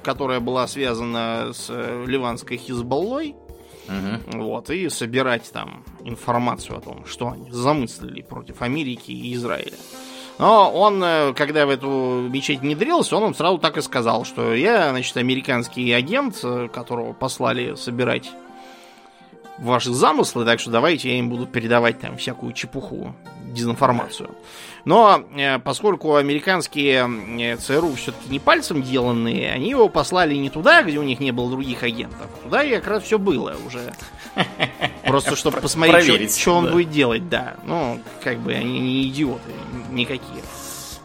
которая 0.04 0.40
была 0.40 0.66
связана 0.68 1.50
с 1.52 1.66
э, 1.70 2.04
ливанской 2.06 2.56
Хизбаллой, 2.56 3.34
Мгм. 3.88 4.40
вот, 4.42 4.70
и 4.70 4.88
собирать 4.88 5.50
там 5.52 5.82
информацию 6.04 6.78
о 6.78 6.80
том, 6.80 7.04
что 7.04 7.30
они 7.30 7.50
замыслили 7.50 8.22
против 8.22 8.62
Америки 8.62 9.10
и 9.10 9.34
Израиля. 9.34 9.76
Но 10.42 10.72
он, 10.72 11.00
э, 11.04 11.34
когда 11.34 11.66
в 11.66 11.70
эту 11.70 12.26
мечеть 12.28 12.62
внедрился, 12.62 13.16
он 13.16 13.26
им 13.26 13.34
сразу 13.34 13.58
так 13.58 13.76
и 13.76 13.80
сказал, 13.80 14.24
что 14.24 14.52
я, 14.52 14.90
значит, 14.90 15.16
американский 15.16 15.92
агент, 15.92 16.40
э, 16.42 16.66
которого 16.66 17.12
послали 17.12 17.76
собирать 17.76 18.28
ваши 19.58 19.92
замыслы, 19.92 20.44
так 20.44 20.58
что 20.58 20.72
давайте 20.72 21.10
я 21.10 21.20
им 21.20 21.30
буду 21.30 21.46
передавать 21.46 22.00
там 22.00 22.16
всякую 22.16 22.54
чепуху, 22.54 23.14
дезинформацию. 23.44 24.30
Но 24.84 25.22
э, 25.36 25.60
поскольку 25.60 26.16
американские 26.16 27.56
ЦРУ 27.58 27.94
все-таки 27.94 28.28
не 28.28 28.40
пальцем 28.40 28.82
деланные, 28.82 29.52
они 29.52 29.70
его 29.70 29.88
послали 29.88 30.34
не 30.34 30.50
туда, 30.50 30.82
где 30.82 30.98
у 30.98 31.04
них 31.04 31.20
не 31.20 31.30
было 31.30 31.50
других 31.52 31.84
агентов. 31.84 32.26
Туда 32.42 32.64
как 32.64 32.88
раз 32.88 33.04
все 33.04 33.20
было 33.20 33.54
уже. 33.64 33.92
Просто 35.06 35.36
чтобы 35.36 35.60
посмотреть, 35.60 36.36
что 36.36 36.54
он 36.56 36.72
будет 36.72 36.90
делать, 36.90 37.28
да. 37.28 37.54
Ну, 37.64 38.00
как 38.24 38.40
бы 38.40 38.52
они 38.52 38.80
не 38.80 39.06
идиоты 39.06 39.52
никакие. 39.92 40.42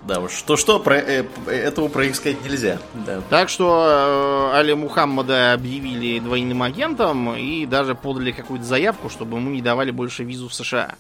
Да 0.08 0.22
уж, 0.22 0.32
что-что, 0.32 0.80
про, 0.80 0.96
э, 0.96 1.26
этого 1.48 1.90
проискать 1.90 2.42
нельзя. 2.44 2.80
Да. 2.94 3.22
Так 3.30 3.50
что 3.50 4.52
э, 4.54 4.58
Али 4.58 4.74
Мухаммада 4.74 5.52
объявили 5.52 6.20
двойным 6.20 6.64
агентом 6.64 7.36
и 7.36 7.66
даже 7.66 7.94
подали 7.94 8.32
какую-то 8.32 8.66
заявку, 8.66 9.10
чтобы 9.10 9.38
ему 9.38 9.50
не 9.50 9.62
давали 9.62 9.92
больше 9.92 10.24
визу 10.24 10.48
в 10.48 10.54
США. 10.54 10.96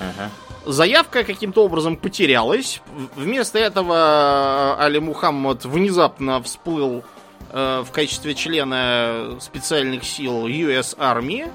Ага. 0.00 0.30
Заявка 0.64 1.22
каким-то 1.22 1.64
образом 1.64 1.96
потерялась. 1.96 2.80
Вместо 3.14 3.58
этого 3.58 4.76
Али 4.78 5.00
Мухаммад 5.00 5.66
внезапно 5.66 6.42
всплыл 6.42 7.04
э, 7.52 7.84
в 7.86 7.90
качестве 7.90 8.34
члена 8.34 9.36
специальных 9.40 10.04
сил 10.04 10.46
US 10.46 10.96
Army. 10.96 11.50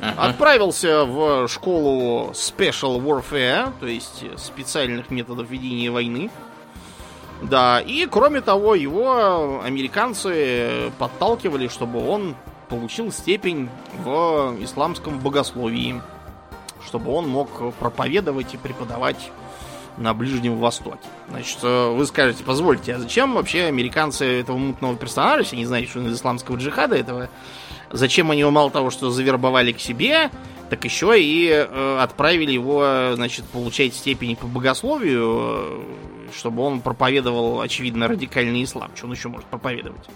Ага. 0.00 0.28
Отправился 0.28 1.04
в 1.04 1.48
школу 1.48 2.30
Special 2.32 3.00
Warfare, 3.02 3.72
то 3.80 3.86
есть 3.86 4.24
специальных 4.36 5.10
методов 5.10 5.50
ведения 5.50 5.90
войны. 5.90 6.30
Да, 7.42 7.80
и 7.80 8.06
кроме 8.06 8.40
того, 8.40 8.74
его 8.74 9.60
американцы 9.62 10.90
подталкивали, 10.98 11.68
чтобы 11.68 12.04
он 12.08 12.34
получил 12.68 13.12
степень 13.12 13.68
в 14.04 14.56
исламском 14.60 15.18
богословии, 15.18 16.00
чтобы 16.84 17.12
он 17.12 17.28
мог 17.28 17.74
проповедовать 17.76 18.54
и 18.54 18.56
преподавать 18.56 19.30
на 19.96 20.14
Ближнем 20.14 20.58
Востоке. 20.58 21.08
Значит, 21.28 21.58
э, 21.62 21.90
вы 21.90 22.06
скажете, 22.06 22.44
позвольте, 22.44 22.94
а 22.94 22.98
зачем 22.98 23.34
вообще 23.34 23.64
американцы 23.64 24.40
этого 24.40 24.56
мутного 24.56 24.96
персонажа, 24.96 25.40
если 25.40 25.56
они 25.56 25.64
знают, 25.64 25.90
что 25.90 25.98
он 25.98 26.06
из 26.06 26.16
исламского 26.16 26.56
джихада 26.56 26.96
этого, 26.96 27.28
зачем 27.90 28.30
они 28.30 28.40
его 28.40 28.50
мало 28.50 28.70
того, 28.70 28.90
что 28.90 29.10
завербовали 29.10 29.72
к 29.72 29.80
себе, 29.80 30.30
так 30.70 30.84
еще 30.84 31.20
и 31.20 31.48
э, 31.48 31.98
отправили 32.00 32.52
его, 32.52 33.14
значит, 33.14 33.44
получать 33.46 33.94
степени 33.94 34.34
по 34.34 34.46
богословию, 34.46 35.40
э, 35.40 35.82
чтобы 36.36 36.62
он 36.62 36.80
проповедовал, 36.80 37.60
очевидно, 37.60 38.08
радикальный 38.08 38.64
ислам. 38.64 38.90
Что 38.94 39.06
он 39.06 39.12
еще 39.12 39.28
может 39.28 39.46
проповедовать? 39.46 40.06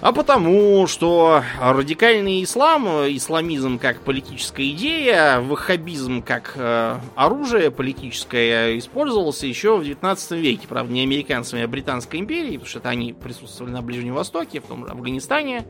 А 0.00 0.12
потому, 0.12 0.86
что 0.86 1.42
радикальный 1.60 2.44
ислам, 2.44 2.86
исламизм 2.86 3.80
как 3.80 4.00
политическая 4.02 4.70
идея, 4.70 5.40
ваххабизм 5.40 6.22
как 6.22 6.52
э, 6.54 6.98
оружие 7.16 7.72
политическое 7.72 8.78
использовался 8.78 9.48
еще 9.48 9.76
в 9.76 9.84
19 9.84 10.30
веке. 10.32 10.68
Правда, 10.68 10.92
не 10.92 11.02
американцами, 11.02 11.64
а 11.64 11.68
Британской 11.68 12.20
империей, 12.20 12.58
потому 12.58 12.68
что 12.68 12.78
это 12.78 12.90
они 12.90 13.12
присутствовали 13.12 13.72
на 13.72 13.82
Ближнем 13.82 14.14
Востоке, 14.14 14.60
в 14.60 14.66
том 14.66 14.86
же 14.86 14.92
Афганистане. 14.92 15.66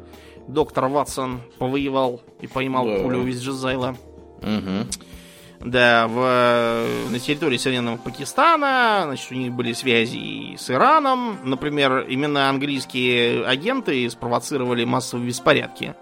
Доктор 0.48 0.88
Ватсон 0.88 1.40
повоевал 1.58 2.20
и 2.40 2.46
поймал 2.46 2.86
Да. 2.86 2.98
пулю 3.02 3.26
из 3.26 3.40
Джазайла. 3.42 3.96
Мгм. 4.42 4.88
Да, 5.60 6.06
в, 6.08 7.10
на 7.10 7.18
территории 7.18 7.56
современного 7.56 7.96
Пакистана, 7.96 9.02
значит, 9.06 9.30
у 9.32 9.34
них 9.34 9.52
были 9.52 9.72
связи 9.72 10.16
и 10.16 10.56
с 10.56 10.70
Ираном. 10.70 11.38
Например, 11.42 11.98
именно 12.08 12.48
английские 12.48 13.44
агенты 13.44 14.08
спровоцировали 14.08 14.84
массовые 14.84 15.26
беспорядки 15.26 15.94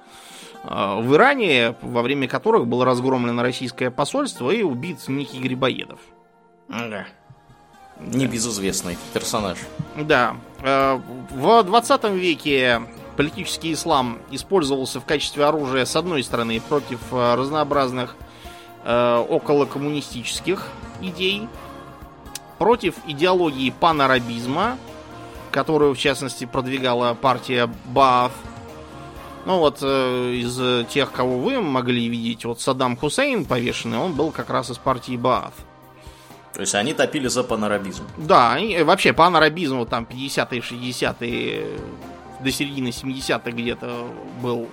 э, 0.62 1.00
в 1.00 1.14
Иране, 1.14 1.74
во 1.80 2.02
время 2.02 2.28
которых 2.28 2.66
было 2.66 2.84
разгромлено 2.84 3.42
российское 3.42 3.90
посольство 3.90 4.50
и 4.50 4.62
убит 4.62 4.98
некий 5.08 5.38
Грибоедов. 5.38 6.00
Да. 6.68 7.06
Небезызвестный 7.98 8.98
персонаж. 9.14 9.58
Да. 9.96 10.36
э, 10.62 11.00
В 11.30 11.62
20 11.62 12.04
веке 12.10 12.82
политический 13.16 13.72
ислам 13.72 14.18
использовался 14.30 15.00
в 15.00 15.04
качестве 15.04 15.44
оружия, 15.44 15.84
с 15.84 15.96
одной 15.96 16.22
стороны, 16.22 16.60
против 16.60 17.00
э, 17.10 17.34
разнообразных 17.34 18.16
э, 18.84 19.24
околокоммунистических 19.28 20.68
идей, 21.00 21.48
против 22.58 22.94
идеологии 23.06 23.70
панарабизма, 23.70 24.78
которую, 25.50 25.94
в 25.94 25.98
частности, 25.98 26.44
продвигала 26.44 27.14
партия 27.14 27.70
Бааф. 27.86 28.32
Ну 29.46 29.58
вот, 29.58 29.78
э, 29.82 30.32
из 30.34 30.88
тех, 30.88 31.12
кого 31.12 31.38
вы 31.38 31.60
могли 31.60 32.08
видеть, 32.08 32.44
вот 32.44 32.60
Саддам 32.60 32.96
Хусейн 32.96 33.44
повешенный, 33.44 33.98
он 33.98 34.12
был 34.12 34.30
как 34.30 34.50
раз 34.50 34.70
из 34.70 34.78
партии 34.78 35.16
Бааф. 35.16 35.54
То 36.56 36.60
есть 36.62 36.74
они 36.74 36.94
топили 36.94 37.28
за 37.28 37.44
панарабизм. 37.44 38.04
Да, 38.16 38.52
они, 38.52 38.82
вообще 38.82 39.12
панарабизм 39.12 39.76
вот 39.76 39.90
там 39.90 40.04
50-е, 40.10 40.60
60-е, 40.60 41.66
до 42.46 42.52
середины 42.52 42.88
70-х 42.88 43.50
где-то 43.50 44.06
был 44.40 44.68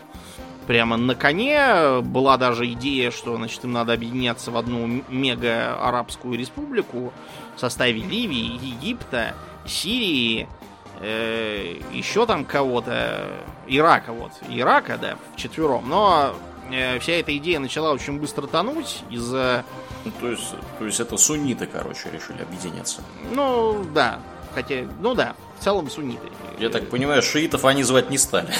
прямо 0.67 0.95
на 0.95 1.15
коне. 1.15 2.01
Была 2.01 2.37
даже 2.37 2.71
идея, 2.73 3.09
что 3.09 3.35
значит, 3.35 3.63
им 3.63 3.73
надо 3.73 3.93
объединяться 3.93 4.51
в 4.51 4.57
одну 4.57 5.01
мега-арабскую 5.09 6.37
республику 6.37 7.11
в 7.55 7.59
составе 7.59 7.99
Ливии, 7.99 8.63
Египта, 8.63 9.33
Сирии, 9.65 10.47
э, 10.99 11.79
еще 11.91 12.27
там 12.27 12.45
кого-то, 12.45 13.27
Ирака 13.67 14.13
вот, 14.13 14.33
Ирака, 14.47 14.99
да, 14.99 15.17
в 15.33 15.35
четвером. 15.35 15.89
Но 15.89 16.35
э, 16.71 16.99
вся 16.99 17.13
эта 17.13 17.35
идея 17.37 17.57
начала 17.57 17.91
очень 17.91 18.19
быстро 18.19 18.45
тонуть 18.45 19.01
из-за 19.09 19.65
Ну, 20.05 20.11
то, 20.21 20.29
есть, 20.29 20.53
то 20.77 20.85
есть 20.85 20.99
это 20.99 21.17
сунниты, 21.17 21.65
короче, 21.65 22.11
решили 22.11 22.43
объединяться. 22.43 23.01
Ну, 23.31 23.83
да. 23.95 24.19
Хотя, 24.53 24.85
ну 24.99 25.15
да, 25.15 25.33
целом 25.63 25.89
сунниты. 25.89 26.27
Я 26.59 26.69
так 26.69 26.89
понимаю, 26.89 27.21
шиитов 27.21 27.65
они 27.65 27.83
звать 27.83 28.09
не 28.09 28.17
стали. 28.17 28.53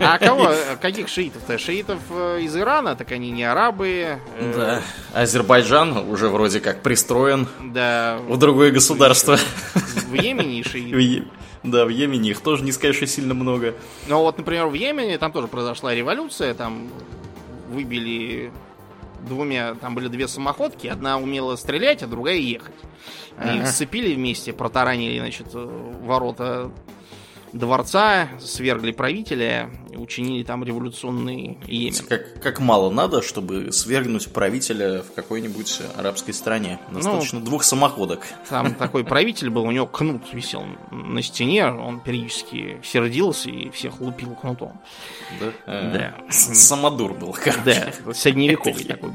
А 0.00 0.18
кого? 0.18 0.50
Каких 0.82 1.08
шиитов-то? 1.08 1.56
Шиитов 1.56 1.98
э, 2.10 2.40
из 2.42 2.54
Ирана, 2.54 2.94
так 2.94 3.10
они 3.12 3.30
не 3.30 3.44
арабы. 3.44 4.18
Э, 4.38 4.52
да. 4.54 4.82
Азербайджан 5.18 5.96
уже 6.10 6.28
вроде 6.28 6.60
как 6.60 6.82
пристроен 6.82 7.48
да. 7.62 8.18
в 8.28 8.36
другое 8.36 8.70
государство. 8.70 9.38
В 9.74 10.12
Йемене 10.12 10.62
шииты. 10.62 11.24
Да, 11.62 11.84
в 11.84 11.88
Йемене 11.88 12.30
их 12.30 12.40
тоже 12.40 12.64
не 12.64 12.72
сказать, 12.72 12.96
что 12.96 13.06
сильно 13.06 13.34
много. 13.34 13.74
Ну 14.08 14.20
вот, 14.20 14.36
например, 14.38 14.66
в 14.66 14.74
Йемене 14.74 15.18
там 15.18 15.32
тоже 15.32 15.48
произошла 15.48 15.94
революция, 15.94 16.54
там 16.54 16.88
выбили 17.70 18.52
двумя, 19.20 19.74
там 19.74 19.94
были 19.94 20.08
две 20.08 20.28
самоходки, 20.28 20.86
одна 20.86 21.18
умела 21.18 21.56
стрелять, 21.56 22.02
а 22.02 22.06
другая 22.06 22.36
ехать. 22.36 22.74
Они 23.36 23.60
ага. 23.60 23.68
сцепили 23.68 24.14
вместе, 24.14 24.52
протаранили, 24.52 25.18
значит, 25.18 25.48
ворота 25.52 26.70
дворца, 27.52 28.28
свергли 28.40 28.92
правителя, 28.92 29.70
учинили 29.98 30.42
там 30.42 30.64
революционный 30.64 31.58
Йемен. 31.66 32.04
Как, 32.08 32.40
как 32.40 32.60
мало 32.60 32.90
надо, 32.90 33.22
чтобы 33.22 33.72
свергнуть 33.72 34.28
правителя 34.28 35.02
в 35.02 35.12
какой-нибудь 35.14 35.80
арабской 35.96 36.32
стране. 36.32 36.78
Достаточно 36.90 37.40
ну, 37.40 37.44
двух 37.44 37.64
самоходок. 37.64 38.26
Там 38.48 38.74
такой 38.74 39.04
правитель 39.04 39.50
был, 39.50 39.64
у 39.64 39.70
него 39.70 39.86
кнут 39.86 40.22
висел 40.32 40.64
на 40.90 41.22
стене, 41.22 41.66
он 41.66 42.00
периодически 42.00 42.80
сердился 42.82 43.50
и 43.50 43.70
всех 43.70 44.00
лупил 44.00 44.34
кнутом. 44.34 44.80
Да? 45.40 45.46
А, 45.66 45.92
да. 45.92 46.32
Самодур 46.32 47.14
был, 47.14 47.32
короче. 47.32 47.92
Да, 48.04 48.12
средневековый 48.12 48.84
такой. 48.84 49.10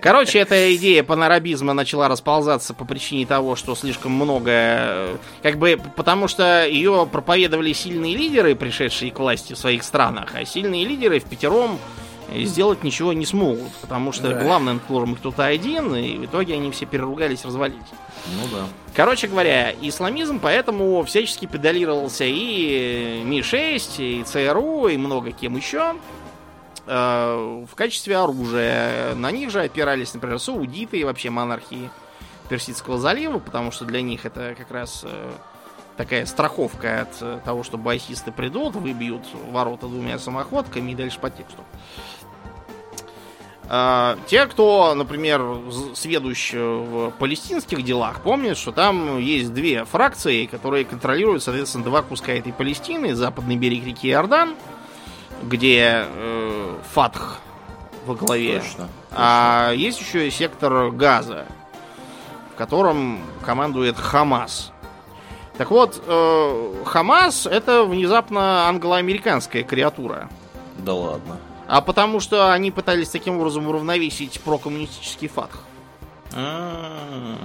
Короче, 0.00 0.38
эта 0.38 0.74
идея 0.76 1.02
панарабизма 1.02 1.72
начала 1.72 2.08
расползаться 2.08 2.74
по 2.74 2.84
причине 2.84 3.26
того, 3.26 3.56
что 3.56 3.74
слишком 3.74 4.12
много... 4.12 5.18
Как 5.42 5.58
бы 5.58 5.80
потому 5.96 6.28
что 6.28 6.66
ее 6.66 7.08
проповедовали 7.10 7.72
сильные 7.72 8.16
лидеры, 8.16 8.54
пришедшие 8.54 9.10
к 9.10 9.18
власти 9.18 9.52
в 9.52 9.58
своих 9.58 9.82
странах, 9.82 10.15
а 10.18 10.44
сильные 10.44 10.84
лидеры 10.84 11.20
в 11.20 11.24
пятером 11.24 11.78
сделать 12.34 12.82
ничего 12.82 13.12
не 13.12 13.24
смогут, 13.24 13.72
потому 13.80 14.12
что 14.12 14.30
да. 14.30 14.42
главным 14.42 14.80
должен 14.88 15.12
быть 15.12 15.20
кто-то 15.20 15.44
один, 15.44 15.94
и 15.94 16.18
в 16.18 16.24
итоге 16.24 16.54
они 16.54 16.70
все 16.70 16.86
переругались, 16.86 17.44
развалились. 17.44 17.80
Ну 18.26 18.48
да. 18.52 18.66
Короче 18.94 19.28
говоря, 19.28 19.72
исламизм 19.80 20.40
поэтому 20.40 21.04
всячески 21.04 21.46
педалировался 21.46 22.24
и 22.26 23.22
Ми-6, 23.24 23.96
и 23.98 24.24
ЦРУ, 24.24 24.88
и 24.88 24.96
много 24.96 25.30
кем 25.30 25.56
еще 25.56 25.94
э, 26.86 27.64
в 27.70 27.74
качестве 27.74 28.16
оружия. 28.16 29.14
На 29.14 29.30
них 29.30 29.50
же 29.50 29.60
опирались, 29.62 30.14
например, 30.14 30.38
саудиты 30.38 30.98
и 30.98 31.04
вообще 31.04 31.30
монархии 31.30 31.90
Персидского 32.48 32.98
залива, 32.98 33.38
потому 33.38 33.70
что 33.70 33.84
для 33.84 34.02
них 34.02 34.24
это 34.24 34.54
как 34.56 34.70
раз 34.70 35.02
э, 35.04 35.32
такая 35.96 36.26
страховка 36.26 37.02
от 37.02 37.16
э, 37.20 37.40
того, 37.44 37.62
что 37.62 37.78
басисты 37.78 38.32
придут, 38.32 38.74
выбьют 38.74 39.22
ворота 39.50 39.86
двумя 39.86 40.18
самоходками 40.18 40.92
и 40.92 40.94
дальше 40.94 41.18
по 41.18 41.30
тексту. 41.30 41.62
А, 43.68 44.16
те, 44.26 44.46
кто, 44.46 44.94
например, 44.94 45.42
сведущ 45.94 46.52
в 46.52 47.10
палестинских 47.18 47.82
делах, 47.82 48.20
помнят, 48.20 48.56
что 48.56 48.70
там 48.70 49.18
есть 49.18 49.52
две 49.52 49.84
фракции, 49.84 50.46
которые 50.46 50.84
контролируют, 50.84 51.42
соответственно, 51.42 51.84
два 51.84 52.02
куска 52.02 52.32
этой 52.32 52.52
Палестины, 52.52 53.14
западный 53.14 53.56
берег 53.56 53.84
реки 53.84 54.08
Иордан, 54.08 54.54
где 55.42 56.06
э, 56.06 56.76
Фатх 56.92 57.40
во 58.06 58.14
главе. 58.14 58.60
Точно, 58.60 58.70
точно. 58.70 58.88
А 59.10 59.72
есть 59.72 60.00
еще 60.00 60.28
и 60.28 60.30
сектор 60.30 60.90
Газа, 60.90 61.46
в 62.54 62.58
котором 62.58 63.20
командует 63.44 63.96
Хамас. 63.96 64.72
Так 65.58 65.70
вот, 65.70 66.02
э, 66.06 66.84
Хамас 66.84 67.46
это 67.46 67.84
внезапно 67.84 68.68
англо-американская 68.68 69.62
креатура. 69.62 70.28
Да 70.78 70.92
ладно. 70.92 71.38
А 71.66 71.80
потому 71.80 72.20
что 72.20 72.52
они 72.52 72.70
пытались 72.70 73.08
таким 73.08 73.38
образом 73.38 73.66
уравновесить 73.66 74.40
прокоммунистический 74.40 75.28
фатх. 75.28 75.60
А-а-а. 76.34 77.38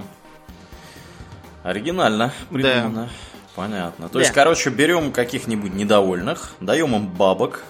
Оригинально 1.62 2.32
придумано. 2.50 3.04
Да. 3.04 3.08
Понятно. 3.54 4.08
То 4.08 4.14
да. 4.14 4.20
есть, 4.20 4.32
короче, 4.32 4.70
берем 4.70 5.12
каких-нибудь 5.12 5.74
недовольных, 5.74 6.52
даем 6.60 6.94
им 6.96 7.06
бабок 7.06 7.62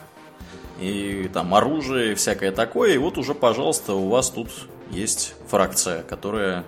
и 0.80 1.28
там 1.32 1.54
оружие 1.54 2.12
и 2.12 2.14
всякое 2.14 2.52
такое, 2.52 2.94
и 2.94 2.98
вот 2.98 3.18
уже, 3.18 3.34
пожалуйста, 3.34 3.94
у 3.94 4.08
вас 4.08 4.30
тут 4.30 4.48
есть 4.90 5.34
фракция, 5.48 6.02
которая 6.02 6.64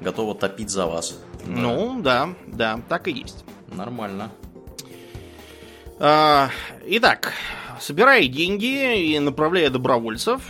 готова 0.00 0.34
топить 0.34 0.70
за 0.70 0.86
вас. 0.86 1.16
Да. 1.44 1.52
Ну, 1.52 2.00
да, 2.00 2.28
да, 2.46 2.80
так 2.88 3.08
и 3.08 3.12
есть. 3.12 3.44
Нормально. 3.68 4.30
А, 5.98 6.50
итак, 6.86 7.32
собирая 7.80 8.26
деньги 8.26 9.12
и 9.12 9.18
направляя 9.18 9.70
добровольцев, 9.70 10.42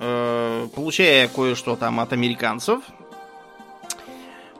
э, 0.00 0.68
получая 0.74 1.28
кое-что 1.28 1.76
там 1.76 2.00
от 2.00 2.12
американцев, 2.12 2.80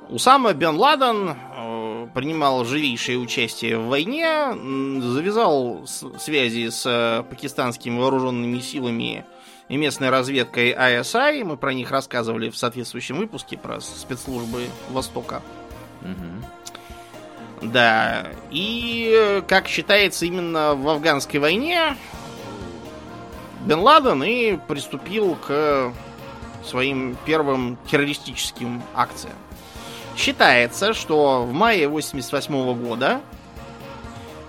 Усама 0.09 0.53
Бен 0.53 0.77
Ладен 0.77 1.31
э, 1.31 2.09
принимал 2.15 2.65
живейшее 2.65 3.19
участие 3.19 3.79
в 3.79 3.87
войне, 3.87 4.53
завязал 5.01 5.87
связи 5.87 6.69
с 6.69 6.85
э, 6.87 7.23
пакистанскими 7.29 7.99
вооруженными 7.99 8.59
силами 8.61 9.25
и 9.69 9.77
местной 9.77 10.11
разведкой 10.11 10.73
ISI. 10.73 11.43
Мы 11.45 11.57
про 11.57 11.73
них 11.73 11.91
рассказывали 11.91 12.51
в 12.51 12.57
соответствующем 12.57 13.17
выпуске 13.17 13.57
про 13.57 13.81
спецслужбы 13.81 14.67
Востока. 14.91 15.43
Угу. 16.05 17.71
Да. 17.73 18.27
И, 18.51 19.43
как 19.49 19.69
считается, 19.69 20.27
именно 20.27 20.75
в 20.75 20.89
афганской 20.89 21.41
войне 21.41 21.97
Бен 23.65 23.81
Ладен 23.81 24.23
и 24.23 24.57
приступил 24.57 25.37
к 25.37 25.93
своим 26.65 27.17
первым 27.25 27.79
террористическим 27.91 28.83
акциям. 28.95 29.35
Считается, 30.17 30.95
что 30.95 31.45
в 31.45 31.53
мае 31.53 31.89
88 31.89 32.75
года 32.75 33.21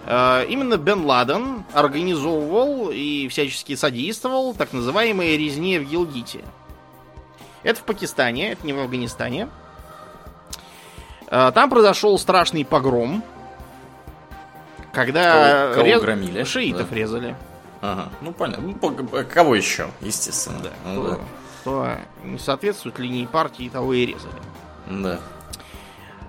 Э, 0.06 0.46
именно 0.48 0.78
Бен 0.78 1.04
Ладен 1.06 1.63
организовывал 1.74 2.91
и 2.91 3.28
всячески 3.28 3.76
содействовал 3.76 4.54
так 4.54 4.72
называемые 4.72 5.38
резни 5.38 5.80
в 5.80 5.89
Гилгите. 5.89 6.44
Это 7.63 7.80
в 7.80 7.84
Пакистане, 7.84 8.52
это 8.52 8.65
не 8.65 8.74
в 8.74 8.80
Афганистане. 8.80 9.44
Э, 9.44 9.64
там 11.30 11.70
произошел 11.70 12.18
страшный 12.18 12.66
погром, 12.66 13.24
когда 14.94 15.64
кого, 15.64 15.74
кого 15.74 15.86
рез... 15.86 16.02
громили? 16.02 16.44
шиитов 16.44 16.90
да. 16.90 16.96
резали. 16.96 17.36
Ага, 17.82 18.10
ну 18.22 18.32
понятно. 18.32 18.76
Ну, 18.82 19.26
кого 19.32 19.56
еще, 19.56 19.90
естественно. 20.02 20.60
Да, 20.64 20.70
ну, 20.86 21.04
кто, 21.04 21.12
да. 21.12 21.20
кто 21.62 21.88
не 22.24 22.40
соответствует 22.40 22.98
линии 23.00 23.26
партии, 23.26 23.70
того 23.70 23.94
и 23.94 24.06
резали. 24.06 24.42
Да. 24.90 25.20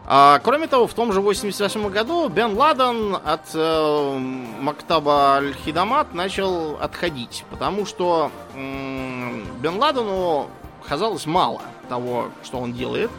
А, 0.08 0.38
кроме 0.38 0.68
того, 0.68 0.86
в 0.86 0.94
том 0.94 1.12
же 1.12 1.20
88 1.20 1.88
году 1.88 2.28
Бен 2.28 2.54
Ладен 2.54 3.16
от 3.16 3.40
э, 3.54 4.18
Мактаба 4.60 5.36
Аль-Хидамат 5.36 6.14
начал 6.14 6.76
отходить, 6.80 7.44
потому 7.50 7.86
что 7.86 8.30
э, 8.54 9.42
Бен 9.60 9.78
Ладену 9.78 10.48
казалось 10.86 11.26
мало 11.26 11.62
того, 11.88 12.28
что 12.44 12.58
он 12.58 12.72
делает. 12.72 13.10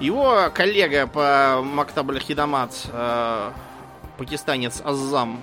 Его 0.00 0.50
коллега 0.52 1.06
по 1.06 1.62
Мактаб 1.62 2.10
Аль-Хидамат, 2.10 2.88
э, 2.92 3.50
пакистанец 4.18 4.82
Аззам, 4.84 5.40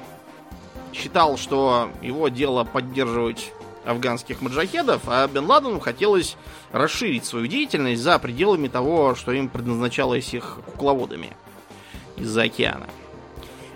считал, 0.93 1.37
что 1.37 1.89
его 2.01 2.27
дело 2.27 2.65
поддерживать 2.65 3.53
афганских 3.85 4.41
маджахедов, 4.41 5.03
а 5.07 5.27
Бен 5.27 5.45
Ладену 5.45 5.79
хотелось 5.79 6.35
расширить 6.71 7.25
свою 7.25 7.47
деятельность 7.47 8.01
за 8.01 8.19
пределами 8.19 8.67
того, 8.67 9.15
что 9.15 9.31
им 9.31 9.47
предназначалось 9.47 10.33
их 10.33 10.59
кукловодами 10.65 11.31
из-за 12.17 12.43
океана. 12.43 12.87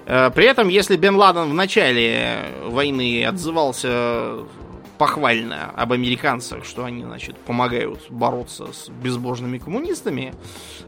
Э, 0.06 0.30
при 0.30 0.46
этом, 0.46 0.68
если 0.68 0.98
Бен 0.98 1.16
Ладен 1.16 1.50
в 1.50 1.54
начале 1.54 2.52
войны 2.66 3.26
отзывался 3.26 4.40
похвально 4.98 5.72
об 5.72 5.92
американцах, 5.94 6.66
что 6.66 6.86
они, 6.86 7.04
значит, 7.04 7.38
помогают 7.38 8.00
бороться 8.10 8.72
с 8.72 8.90
безбожными 8.90 9.58
коммунистами. 9.58 10.34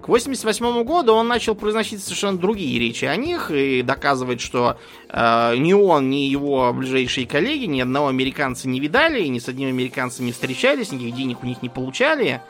К 0.02 0.08
88 0.08 0.84
году 0.84 1.14
он 1.14 1.28
начал 1.28 1.56
произносить 1.56 2.04
совершенно 2.04 2.38
другие 2.38 2.80
речи 2.80 3.06
о 3.06 3.16
них 3.16 3.52
и 3.52 3.82
доказывать, 3.82 4.42
что 4.42 4.78
э, 5.10 5.56
ни 5.58 5.74
он, 5.74 6.10
ни 6.10 6.28
его 6.28 6.72
ближайшие 6.74 7.28
коллеги 7.28 7.66
ни 7.66 7.82
одного 7.82 8.08
американца 8.08 8.68
не 8.68 8.80
видали, 8.80 9.26
ни 9.26 9.40
с 9.40 9.48
одним 9.48 9.70
американцем 9.70 10.26
не 10.26 10.32
встречались, 10.32 10.92
никаких 10.92 11.16
денег 11.16 11.44
у 11.44 11.46
них 11.46 11.62
не 11.62 11.70
получали. 11.70 12.42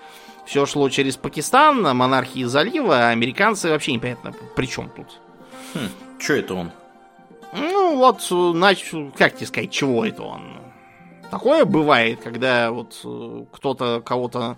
Все 0.45 0.65
шло 0.65 0.89
через 0.89 1.17
Пакистан, 1.17 1.81
монархии 1.81 2.43
залива, 2.43 3.07
а 3.07 3.09
американцы 3.09 3.69
вообще 3.69 3.93
непонятно, 3.93 4.33
при 4.55 4.65
чем 4.65 4.89
тут. 4.95 5.19
Хм, 5.73 5.89
что 6.19 6.33
это 6.33 6.53
он? 6.53 6.71
Ну, 7.53 7.97
вот, 7.97 8.27
начал, 8.55 9.11
как 9.17 9.35
тебе 9.35 9.47
сказать, 9.47 9.71
чего 9.71 10.05
это 10.05 10.23
он? 10.23 10.41
Такое 11.31 11.65
бывает, 11.65 12.21
когда 12.23 12.71
вот 12.71 12.99
э, 13.03 13.45
кто-то 13.51 14.01
кого-то 14.01 14.57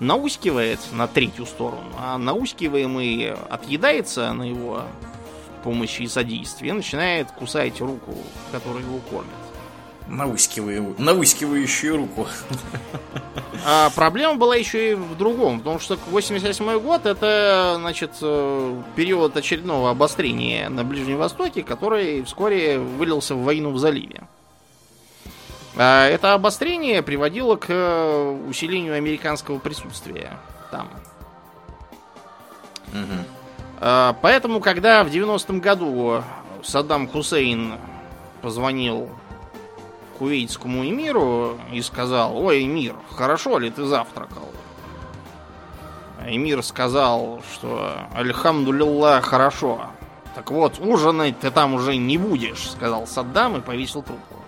наускивает 0.00 0.80
на 0.92 1.06
третью 1.06 1.46
сторону, 1.46 1.92
а 1.98 2.18
наускиваемый 2.18 3.32
отъедается 3.32 4.32
на 4.32 4.42
его 4.42 4.82
помощи 5.62 6.02
и 6.02 6.08
содействия, 6.08 6.72
начинает 6.72 7.30
кусать 7.30 7.80
руку, 7.80 8.14
которой 8.50 8.82
его 8.82 8.98
кормят. 9.10 9.30
Наускиваю, 10.08 10.94
наускивающую 10.98 11.96
руку. 11.96 12.26
А 13.64 13.90
проблема 13.90 14.36
была 14.36 14.56
еще 14.56 14.92
и 14.92 14.94
в 14.94 15.16
другом, 15.16 15.58
потому 15.58 15.78
что 15.78 15.98
88 16.10 16.80
год 16.80 17.04
это, 17.04 17.76
значит, 17.78 18.12
э, 18.22 18.82
период 18.96 19.36
очередного 19.36 19.90
обострения 19.90 20.70
на 20.70 20.82
Ближнем 20.82 21.18
Востоке, 21.18 21.62
который 21.62 22.22
вскоре 22.24 22.78
вылился 22.78 23.34
в 23.34 23.44
войну 23.44 23.70
в 23.70 23.78
заливе. 23.78 24.22
А 25.76 26.06
это 26.06 26.34
обострение 26.34 27.02
приводило 27.02 27.56
к 27.56 27.66
э, 27.68 28.44
усилению 28.48 28.94
американского 28.94 29.58
присутствия 29.58 30.32
там. 30.70 30.88
Угу. 32.88 34.16
Поэтому, 34.20 34.60
когда 34.60 35.04
в 35.04 35.08
90-м 35.08 35.60
году 35.60 36.22
Саддам 36.62 37.08
Хусейн 37.08 37.74
позвонил 38.42 39.08
кувейтскому 40.18 40.84
эмиру 40.84 41.58
и 41.72 41.80
сказал, 41.80 42.36
ой, 42.36 42.64
эмир, 42.64 42.94
хорошо 43.10 43.58
ли 43.58 43.70
ты 43.70 43.84
завтракал? 43.84 44.50
Эмир 46.26 46.62
сказал, 46.62 47.40
что 47.54 48.00
Альхамдулилла, 48.14 49.22
хорошо. 49.22 49.86
Так 50.34 50.50
вот, 50.50 50.78
ужинать 50.78 51.40
ты 51.40 51.50
там 51.50 51.72
уже 51.72 51.96
не 51.96 52.18
будешь, 52.18 52.70
сказал 52.70 53.06
Саддам 53.06 53.56
и 53.56 53.60
повесил 53.60 54.02
трубку. 54.02 54.39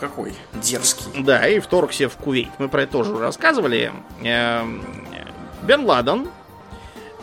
Какой 0.00 0.34
дерзкий. 0.54 1.22
Да, 1.22 1.46
и 1.46 1.58
вторгся 1.58 2.08
в 2.08 2.16
Кувейт. 2.16 2.50
Мы 2.58 2.68
про 2.68 2.82
это 2.82 2.92
тоже 2.92 3.12
уже 3.12 3.22
рассказывали. 3.22 3.92
Эм, 4.22 4.84
Бен 5.62 5.84
Ладен 5.84 6.28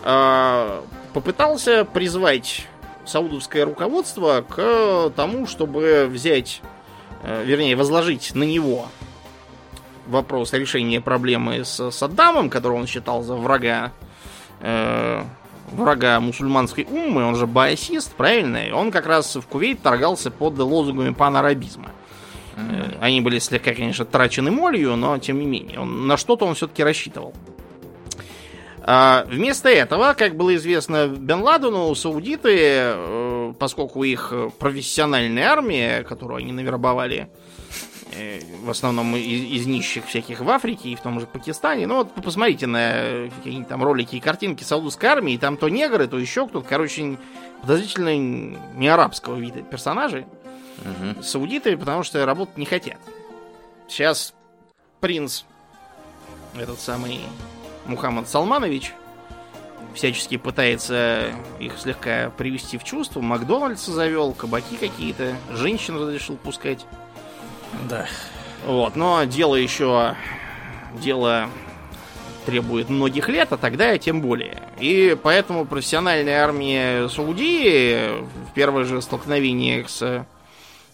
э, 0.04 0.82
попытался 1.14 1.86
призвать 1.86 2.68
саудовское 3.06 3.66
руководство 3.66 4.44
к 4.48 5.12
тому, 5.16 5.46
чтобы 5.46 6.08
взять 6.10 6.62
Э, 7.24 7.44
вернее, 7.44 7.76
возложить 7.76 8.36
на 8.36 8.44
него 8.44 8.88
вопрос 10.08 10.52
решения 10.52 11.00
проблемы 11.00 11.64
с 11.64 11.92
Саддамом, 11.92 12.50
которого 12.50 12.78
он 12.78 12.88
считал 12.88 13.24
за 13.24 13.36
врага 13.36 13.94
э, 14.60 15.24
врага 15.72 16.20
мусульманской 16.20 16.86
уммы, 16.90 17.24
он 17.24 17.36
же 17.36 17.48
баасист, 17.48 18.14
правильно? 18.16 18.68
И 18.68 18.72
он 18.72 18.92
как 18.92 19.06
раз 19.06 19.38
в 19.38 19.48
Кувейт 19.48 19.82
торгался 19.82 20.32
под 20.32 20.60
лозунгами 20.60 21.14
панарабизма. 21.14 21.92
Mm-hmm. 22.56 22.98
Они 23.02 23.22
были 23.22 23.40
слегка, 23.40 23.74
конечно, 23.74 24.06
трачены 24.06 24.52
молью, 24.52 24.96
но 24.96 25.18
тем 25.18 25.40
не 25.40 25.46
менее, 25.46 25.80
он, 25.80 26.08
на 26.08 26.18
что-то 26.18 26.46
он 26.46 26.56
все-таки 26.56 26.84
рассчитывал. 26.84 27.34
А 28.86 29.26
вместо 29.30 29.70
этого, 29.70 30.14
как 30.14 30.36
было 30.36 30.54
известно 30.56 31.08
Бен 31.08 31.42
Ладену, 31.42 31.96
саудиты, 31.96 32.58
э, 32.58 33.54
поскольку 33.58 34.04
их 34.04 34.34
профессиональная 34.60 35.48
армия, 35.48 36.04
которую 36.04 36.40
они 36.40 36.52
навербовали, 36.52 37.30
э, 38.12 38.42
в 38.62 38.70
основном 38.70 39.16
из, 39.16 39.62
из 39.62 39.68
нищих 39.68 40.06
всяких 40.06 40.42
в 40.42 40.50
Африке 40.50 40.90
и 40.90 40.96
в 40.96 41.00
том 41.00 41.22
же 41.22 41.28
Пакистане. 41.28 41.88
Ну 41.88 41.96
вот 41.96 42.14
посмотрите 42.14 42.68
на 42.68 43.30
какие-нибудь 43.38 43.70
там 43.70 43.82
ролики 43.82 44.18
и 44.18 44.20
картинки 44.20 44.66
саудовской 44.66 45.08
армии, 45.08 45.38
там 45.38 45.56
то 45.56 45.70
негры, 45.70 46.08
то 46.08 46.20
еще 46.20 46.46
кто-то, 46.46 46.68
короче, 46.68 47.18
подозрительно 47.62 48.18
не 48.18 48.90
арабского 48.90 49.38
вида 49.38 49.62
персонажи. 49.62 50.26
Угу. 50.84 51.24
Саудиты, 51.24 51.78
потому 51.78 52.04
что 52.04 52.26
работать 52.26 52.58
не 52.58 52.66
хотят. 52.66 52.98
Сейчас 53.88 54.34
принц, 55.00 55.44
этот 56.56 56.80
самый 56.80 57.22
Мухаммад 57.86 58.28
Салманович 58.30 58.94
всячески 59.94 60.38
пытается 60.38 61.32
их 61.60 61.78
слегка 61.78 62.32
привести 62.32 62.78
в 62.78 62.84
чувство. 62.84 63.22
Макдональдса 63.22 63.92
завел, 63.92 64.34
кабаки 64.34 64.76
какие-то, 64.76 65.36
женщин 65.52 65.96
разрешил 65.98 66.38
пускать. 66.38 66.86
Да. 67.90 68.08
Вот, 68.66 68.96
но 68.96 69.24
дело 69.26 69.56
еще... 69.56 70.16
Дело 71.02 71.50
требует 72.46 72.88
многих 72.90 73.28
лет, 73.28 73.52
а 73.52 73.58
тогда 73.58 73.98
тем 73.98 74.22
более. 74.22 74.62
И 74.80 75.18
поэтому 75.22 75.66
профессиональная 75.66 76.44
армия 76.44 77.08
Саудии 77.10 78.22
в 78.22 78.54
первое 78.54 78.84
же 78.84 79.02
столкновение 79.02 79.88
с 79.88 80.26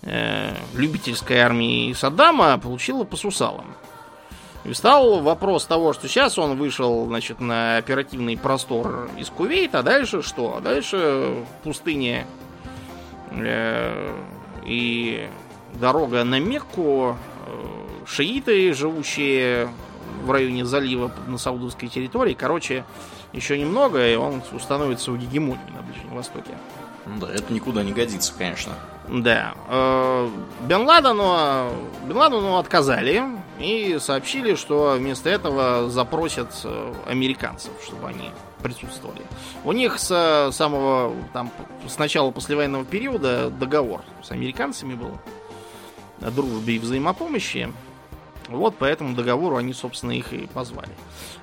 э, 0.01 0.53
любительской 0.73 1.39
армией 1.39 1.93
Саддама 1.93 2.57
получила 2.57 3.03
по 3.03 3.15
сусалам. 3.15 3.75
И 4.65 4.71
встал 4.73 5.21
вопрос 5.21 5.65
того, 5.65 5.93
что 5.93 6.07
сейчас 6.07 6.37
он 6.37 6.57
вышел, 6.57 7.05
значит, 7.05 7.39
на 7.39 7.77
оперативный 7.77 8.37
простор 8.37 9.09
из 9.17 9.29
Кувейта, 9.29 9.79
а 9.79 9.83
дальше 9.83 10.21
что? 10.21 10.57
А 10.57 10.61
дальше 10.61 11.45
пустыня 11.63 12.27
э, 13.31 14.15
и 14.65 15.29
дорога 15.75 16.23
на 16.25 16.39
Мекку, 16.39 17.15
э, 17.47 18.05
шииты, 18.05 18.73
живущие 18.73 19.69
в 20.23 20.31
районе 20.31 20.65
залива 20.65 21.11
на 21.27 21.37
саудовской 21.37 21.87
территории. 21.87 22.33
Короче, 22.33 22.83
еще 23.31 23.57
немного, 23.57 24.05
и 24.05 24.15
он 24.15 24.41
установит 24.51 24.99
свою 24.99 25.19
гегемонию 25.19 25.71
на 25.73 25.81
Ближнем 25.81 26.15
Востоке. 26.15 26.51
Да, 27.05 27.31
это 27.31 27.51
никуда 27.53 27.83
не 27.83 27.91
годится, 27.91 28.33
конечно. 28.37 28.73
Да. 29.07 29.55
Э, 29.67 30.29
Бен 30.67 30.83
Ладену, 30.83 31.71
Бен 32.05 32.17
Ладену 32.17 32.57
отказали 32.57 33.23
и 33.59 33.97
сообщили, 33.99 34.55
что 34.55 34.95
вместо 34.97 35.29
этого 35.29 35.89
запросят 35.89 36.51
э, 36.63 36.93
американцев, 37.07 37.71
чтобы 37.83 38.07
они 38.07 38.31
присутствовали. 38.61 39.21
У 39.63 39.71
них 39.71 39.99
с 39.99 40.49
самого 40.51 41.15
там 41.33 41.51
с 41.87 41.97
начала 41.97 42.31
послевоенного 42.31 42.85
периода 42.85 43.49
договор 43.49 44.01
с 44.21 44.31
американцами 44.31 44.93
был 44.93 45.17
о 46.21 46.29
дружбе 46.29 46.75
и 46.75 46.79
взаимопомощи. 46.79 47.71
Вот 48.47 48.77
по 48.77 48.85
этому 48.85 49.15
договору 49.15 49.57
они, 49.57 49.73
собственно, 49.73 50.11
их 50.11 50.33
и 50.33 50.47
позвали. 50.47 50.89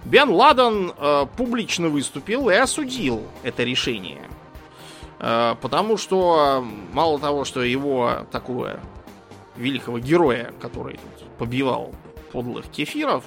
Бен 0.05 0.31
Ладен 0.31 0.92
э, 0.97 1.27
публично 1.37 1.88
выступил 1.88 2.51
и 2.51 2.55
осудил 2.55 3.23
это 3.42 3.62
решение. 3.62 4.23
Э, 5.18 5.55
потому 5.61 5.96
что 5.96 6.64
мало 6.92 7.18
того, 7.18 7.44
что 7.44 7.62
его 7.62 8.26
такого 8.31 8.81
великого 9.57 9.98
героя, 9.98 10.52
который 10.61 10.98
тут 11.18 11.29
побивал 11.38 11.94
подлых 12.33 12.66
кефиров, 12.66 13.24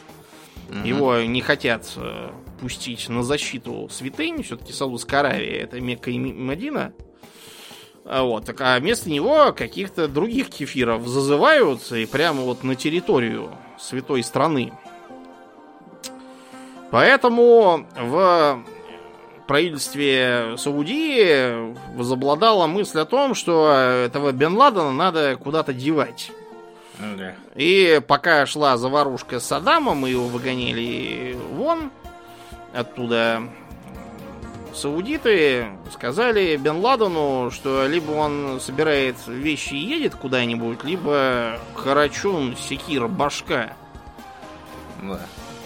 угу. 0.69 0.87
его 0.87 1.17
не 1.21 1.41
хотят 1.41 1.91
э, 1.97 2.29
пустить 2.59 3.09
на 3.09 3.23
защиту 3.23 3.87
святынь, 3.89 4.43
все-таки 4.43 4.73
Саудовская 4.73 5.21
Аравия 5.21 5.59
это 5.59 5.79
Мекка 5.79 6.11
и 6.11 6.19
Мадина. 6.19 6.93
А 8.05 8.23
вот, 8.23 8.45
так, 8.45 8.59
а 8.61 8.79
вместо 8.79 9.09
него 9.09 9.53
каких-то 9.53 10.07
других 10.07 10.49
кефиров 10.49 11.05
зазывают 11.07 11.91
и 11.91 12.05
прямо 12.05 12.41
вот 12.41 12.63
на 12.63 12.75
территорию 12.75 13.51
святой 13.77 14.23
страны. 14.23 14.73
Поэтому 16.91 17.85
в 17.95 18.63
правительстве 19.49 20.57
Саудии 20.57 21.73
возобладала 21.95 22.67
мысль 22.67 22.99
о 22.99 23.05
том, 23.05 23.33
что 23.33 23.71
этого 23.71 24.31
Бен 24.31 24.55
Ладена 24.55 24.91
надо 24.91 25.37
куда-то 25.37 25.73
девать. 25.73 26.31
Ну 26.99 27.17
да. 27.17 27.33
И 27.55 27.99
пока 28.07 28.45
шла 28.45 28.77
заварушка 28.77 29.39
с 29.39 29.45
Саддамом, 29.45 29.97
мы 29.97 30.11
его 30.11 30.27
выгоняли 30.27 31.35
вон 31.53 31.89
оттуда. 32.75 33.41
Саудиты 34.75 35.65
сказали 35.91 36.55
Бен 36.55 36.77
Ладену, 36.77 37.49
что 37.49 37.87
либо 37.87 38.11
он 38.11 38.59
собирает 38.61 39.15
вещи 39.25 39.73
и 39.73 39.77
едет 39.83 40.13
куда-нибудь, 40.13 40.83
либо 40.83 41.57
Карачун, 41.75 42.55
Секир, 42.55 43.07
башка. 43.07 43.73
Да 45.01 45.19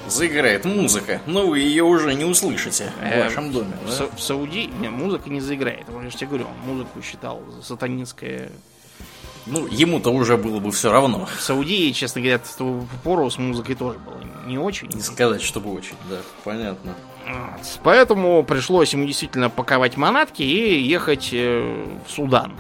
заиграет 0.07 0.65
музыка, 0.65 1.21
но 1.25 1.47
вы 1.47 1.59
ее 1.59 1.83
уже 1.83 2.13
не 2.13 2.25
услышите 2.25 2.91
в 2.99 3.03
э, 3.03 3.23
вашем 3.23 3.51
доме. 3.51 3.73
В, 3.85 3.97
да? 3.97 4.07
в 4.15 4.21
Сауди 4.21 4.67
не, 4.67 4.89
музыка 4.89 5.29
не 5.29 5.41
заиграет. 5.41 5.85
Я 5.89 6.09
же 6.09 6.17
тебе 6.17 6.27
говорю, 6.27 6.45
он 6.45 6.73
музыку 6.73 7.01
считал 7.01 7.41
сатанинское. 7.61 8.51
Ну, 9.45 9.67
ему-то 9.67 10.09
уже 10.11 10.38
было 10.38 10.59
бы 10.59 10.71
все 10.71 10.91
равно. 10.91 11.28
В 11.38 11.41
Саудии, 11.41 11.91
честно 11.91 12.21
говоря, 12.21 12.39
в 12.39 12.55
ту 12.55 12.88
пору 13.03 13.30
с 13.30 13.38
музыкой 13.38 13.75
тоже 13.75 13.99
было 13.99 14.21
не 14.47 14.57
очень. 14.57 14.88
Не 14.88 15.01
сказать, 15.01 15.41
чтобы 15.41 15.73
очень, 15.73 15.95
да, 16.09 16.17
понятно. 16.45 16.95
Вот. 17.28 17.80
Поэтому 17.84 18.43
пришлось 18.43 18.93
ему 18.93 19.05
действительно 19.05 19.49
паковать 19.49 19.97
манатки 19.97 20.43
и 20.43 20.82
ехать 20.82 21.30
э, 21.34 21.86
в 22.07 22.11
Судан. 22.11 22.53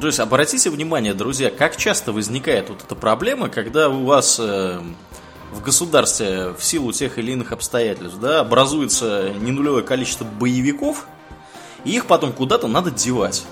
То 0.00 0.06
есть 0.08 0.20
обратите 0.20 0.68
внимание, 0.68 1.14
друзья, 1.14 1.50
как 1.50 1.76
часто 1.76 2.12
возникает 2.12 2.68
вот 2.68 2.82
эта 2.84 2.94
проблема, 2.94 3.48
когда 3.48 3.88
у 3.88 4.04
вас 4.04 4.38
э, 4.38 4.80
в 5.52 5.62
государстве 5.62 6.54
в 6.56 6.62
силу 6.62 6.92
тех 6.92 7.18
или 7.18 7.32
иных 7.32 7.52
обстоятельств, 7.52 8.18
да, 8.20 8.40
образуется 8.40 9.32
ненулевое 9.40 9.82
количество 9.82 10.24
боевиков, 10.24 11.06
и 11.84 11.92
их 11.92 12.06
потом 12.06 12.32
куда-то 12.32 12.68
надо 12.68 12.90
девать. 12.90 13.44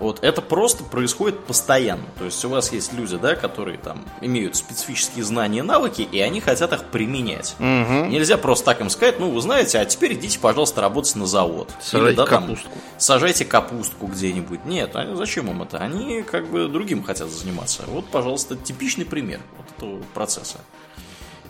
Вот 0.00 0.22
это 0.22 0.40
просто 0.40 0.84
происходит 0.84 1.40
постоянно. 1.44 2.04
То 2.18 2.24
есть 2.24 2.44
у 2.44 2.48
вас 2.48 2.72
есть 2.72 2.92
люди, 2.92 3.16
да, 3.16 3.34
которые 3.34 3.78
там 3.78 4.04
имеют 4.20 4.56
специфические 4.56 5.24
знания 5.24 5.58
и 5.58 5.62
навыки, 5.62 6.02
и 6.02 6.20
они 6.20 6.40
хотят 6.40 6.72
их 6.72 6.84
применять. 6.84 7.56
Угу. 7.58 8.06
Нельзя 8.06 8.36
просто 8.38 8.66
так 8.66 8.80
им 8.80 8.90
сказать, 8.90 9.18
ну, 9.18 9.30
вы 9.30 9.40
знаете, 9.40 9.78
а 9.78 9.84
теперь 9.84 10.14
идите, 10.14 10.38
пожалуйста, 10.38 10.80
работать 10.80 11.16
на 11.16 11.26
завод. 11.26 11.70
Сажайте 11.80 12.10
Или, 12.10 12.16
да, 12.16 12.26
там, 12.26 12.42
капустку. 12.42 12.78
сажайте 12.98 13.44
капустку 13.44 14.06
где-нибудь. 14.06 14.64
Нет, 14.64 14.90
а 14.94 15.14
зачем 15.16 15.50
им 15.50 15.62
это? 15.62 15.78
Они 15.78 16.22
как 16.22 16.48
бы 16.48 16.68
другим 16.68 17.02
хотят 17.02 17.28
заниматься. 17.28 17.82
Вот, 17.86 18.06
пожалуйста, 18.06 18.56
типичный 18.56 19.04
пример 19.04 19.40
вот 19.56 19.66
этого 19.76 20.02
процесса. 20.14 20.58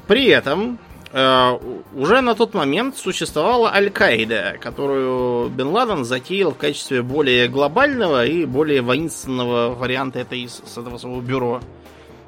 При 0.06 0.26
этом 0.26 0.78
уже 1.10 2.20
на 2.20 2.34
тот 2.34 2.52
момент 2.52 2.96
существовала 2.98 3.72
Аль-Каида, 3.72 4.58
которую 4.60 5.48
Бен 5.48 5.68
Ладен 5.68 6.04
затеял 6.04 6.50
в 6.50 6.56
качестве 6.56 7.02
более 7.02 7.48
глобального 7.48 8.26
и 8.26 8.44
более 8.44 8.82
воинственного 8.82 9.74
варианта 9.74 10.18
этой, 10.18 10.48
с 10.48 10.76
этого 10.76 10.98
своего 10.98 11.20
бюро 11.20 11.60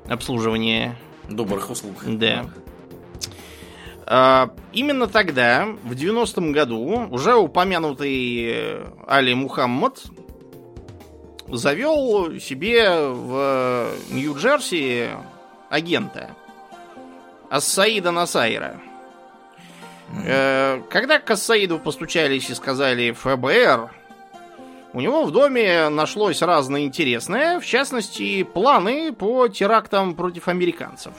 обслуживания. 0.09 0.97
Добрых 1.29 1.71
услуг. 1.71 1.97
Да. 2.07 2.47
А, 4.07 4.51
Именно 4.73 5.09
тогда, 5.09 5.69
в 5.85 5.93
90-м 5.93 6.53
году, 6.53 7.07
уже 7.11 7.35
упомянутый 7.35 8.45
э, 8.47 8.87
Али 9.07 9.35
Мухаммад 9.35 10.03
завел 11.49 12.39
себе 12.39 13.09
в 13.09 13.91
Нью-Джерси 14.11 15.09
агента 15.69 16.37
Ассаида 17.51 18.13
Насайра. 18.13 18.81
Э, 20.25 20.81
Когда 20.89 21.19
к 21.19 21.31
Ассаиду 21.31 21.79
постучались 21.79 22.49
и 22.49 22.55
сказали 22.55 23.11
ФБР, 23.11 23.91
у 24.93 25.01
него 25.01 25.25
в 25.25 25.33
доме 25.33 25.89
нашлось 25.89 26.43
разное 26.43 26.83
интересное, 26.83 27.61
в 27.61 27.67
частности, 27.67 28.43
планы 28.45 29.13
по 29.13 29.49
терактам 29.49 30.15
против 30.15 30.49
американцев. 30.49 31.13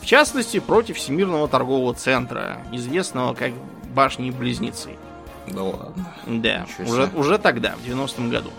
В 0.00 0.06
частности, 0.06 0.60
против 0.60 0.96
Всемирного 0.96 1.46
торгового 1.48 1.94
центра, 1.94 2.58
известного 2.72 3.34
как 3.34 3.52
Башни-Близнецы. 3.94 4.96
Да 5.46 5.62
ладно. 5.62 6.14
Да, 6.26 6.66
уже, 6.78 7.10
уже 7.14 7.38
тогда, 7.38 7.74
в 7.76 7.86
90-м 7.86 8.30
году. 8.30 8.50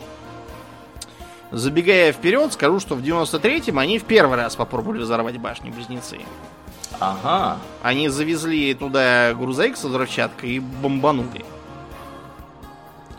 Забегая 1.51 2.11
вперед, 2.11 2.53
скажу, 2.53 2.80
что 2.80 2.95
в 2.95 3.01
93-м 3.01 3.78
они 3.80 3.99
в 3.99 4.03
первый 4.03 4.38
раз 4.38 4.55
попробовали 4.55 4.99
взорвать 5.01 5.38
башни-близнецы. 5.38 6.20
Ага. 7.00 7.58
Они 7.84 8.10
завезли 8.10 8.74
туда 8.74 9.34
грузовик 9.34 9.78
с 9.78 9.84
взрывчаткой 9.84 10.50
и 10.52 10.60
бомбанули. 10.60 11.46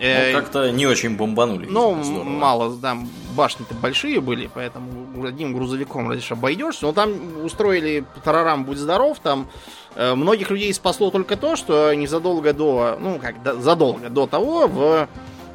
Э, 0.01 0.33
Ну, 0.33 0.39
как-то 0.41 0.71
не 0.71 0.87
очень 0.87 1.17
бомбанули. 1.17 1.67
ну, 1.69 2.01
здорово. 2.05 2.25
мало, 2.25 2.77
там 2.79 3.09
башни-то 3.35 3.75
большие 3.75 4.21
были, 4.21 4.49
поэтому 4.53 5.25
одним 5.27 5.53
грузовиком 5.55 6.13
лишь 6.13 6.31
обойдешься. 6.31 6.87
Но 6.87 6.93
там 6.93 7.45
устроили 7.45 8.05
тарарам, 8.23 8.65
будь 8.65 8.79
здоров, 8.79 9.19
там 9.21 9.49
э, 9.97 10.15
многих 10.15 10.51
людей 10.51 10.73
спасло 10.73 11.11
только 11.11 11.37
то, 11.37 11.57
что 11.57 11.93
незадолго 11.95 12.53
до, 12.53 12.97
ну 13.01 13.19
как, 13.19 13.43
до- 13.43 13.61
задолго 13.61 14.09
до 14.09 14.29
того 14.29 14.69
в 14.69 15.09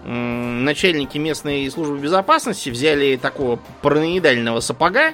м, 0.06 0.66
начальники 0.66 1.18
местной 1.18 1.72
службы 1.72 1.98
безопасности 1.98 2.70
взяли 2.70 3.16
такого 3.16 3.60
параноидального 3.82 4.60
сапога, 4.60 5.14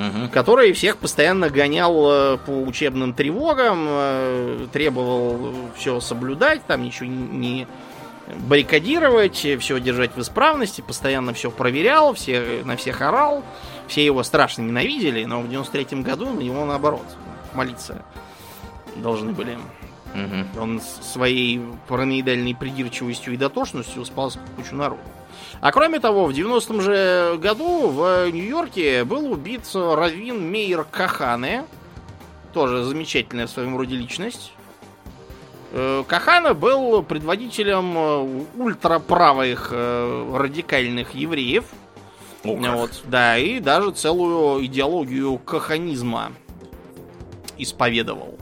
Мгм. 0.00 0.30
который 0.30 0.72
всех 0.72 0.96
постоянно 0.96 1.50
гонял 1.50 2.10
э, 2.10 2.38
по 2.38 2.50
учебным 2.50 3.12
тревогам, 3.12 3.86
э, 3.86 4.66
требовал 4.72 5.52
все 5.76 6.00
соблюдать, 6.00 6.64
там 6.66 6.82
ничего 6.82 7.06
не 7.10 7.68
баррикадировать, 8.38 9.36
все 9.36 9.78
держать 9.78 10.16
в 10.16 10.20
исправности, 10.20 10.80
постоянно 10.80 11.34
все 11.34 11.50
проверял, 11.50 12.14
все, 12.14 12.62
на 12.64 12.76
всех 12.76 13.02
орал, 13.02 13.44
все 13.88 14.02
его 14.02 14.22
страшно 14.22 14.62
ненавидели, 14.62 15.24
но 15.24 15.42
в 15.42 15.50
93-м 15.50 16.02
году 16.02 16.30
на 16.30 16.40
него 16.40 16.64
наоборот 16.64 17.04
молиться 17.52 18.02
должны 18.96 19.32
были. 19.32 19.58
Мгм. 20.14 20.46
Он 20.58 20.80
своей 20.80 21.60
параноидальной 21.88 22.54
придирчивостью 22.54 23.34
и 23.34 23.36
дотошностью 23.36 24.04
спас 24.04 24.38
кучу 24.56 24.74
народу. 24.74 25.02
А 25.60 25.72
кроме 25.72 26.00
того, 26.00 26.26
в 26.26 26.30
90-м 26.30 26.80
же 26.80 27.38
году 27.38 27.88
в 27.88 28.30
Нью-Йорке 28.30 29.04
был 29.04 29.32
убит 29.32 29.62
Равин 29.74 30.50
Мейер 30.50 30.84
Кахане. 30.84 31.64
Тоже 32.52 32.84
замечательная 32.84 33.46
в 33.46 33.50
своем 33.50 33.76
роде 33.76 33.96
личность. 33.96 34.52
Э, 35.72 36.02
Кахана 36.06 36.54
был 36.54 37.02
предводителем 37.02 37.96
э, 37.96 38.44
ультраправых 38.56 39.68
э, 39.70 40.36
радикальных 40.36 41.14
евреев. 41.14 41.64
О, 42.42 42.56
как. 42.56 42.74
Вот, 42.74 43.02
да, 43.04 43.38
и 43.38 43.60
даже 43.60 43.90
целую 43.92 44.64
идеологию 44.64 45.38
каханизма 45.38 46.32
исповедовал. 47.58 48.38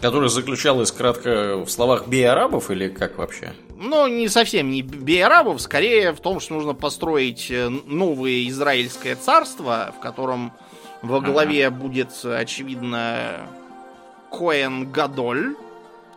Которая 0.00 0.28
заключалась 0.28 0.92
кратко 0.92 1.56
в 1.56 1.68
словах 1.68 2.06
«бей 2.06 2.28
арабов» 2.28 2.70
или 2.70 2.88
как 2.88 3.18
вообще? 3.18 3.52
Ну, 3.80 4.08
не 4.08 4.26
совсем 4.28 4.70
не 4.70 4.82
бей 4.82 5.24
арабов, 5.24 5.60
скорее 5.60 6.12
в 6.12 6.18
том, 6.18 6.40
что 6.40 6.54
нужно 6.54 6.74
построить 6.74 7.48
э, 7.48 7.68
новое 7.68 8.48
израильское 8.48 9.14
царство, 9.14 9.94
в 9.96 10.00
котором 10.00 10.52
во 11.00 11.20
главе 11.20 11.70
будет, 11.70 12.10
очевидно, 12.24 13.46
Коэн 14.32 14.90
Гадоль, 14.90 15.54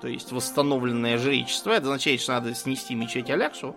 то 0.02 0.08
есть 0.08 0.32
восстановленное 0.32 1.20
жречество. 1.20 1.70
Это 1.70 1.84
означает, 1.84 2.22
что 2.22 2.32
надо 2.34 2.56
снести 2.56 2.96
мечеть 2.96 3.30
Аляксу, 3.30 3.76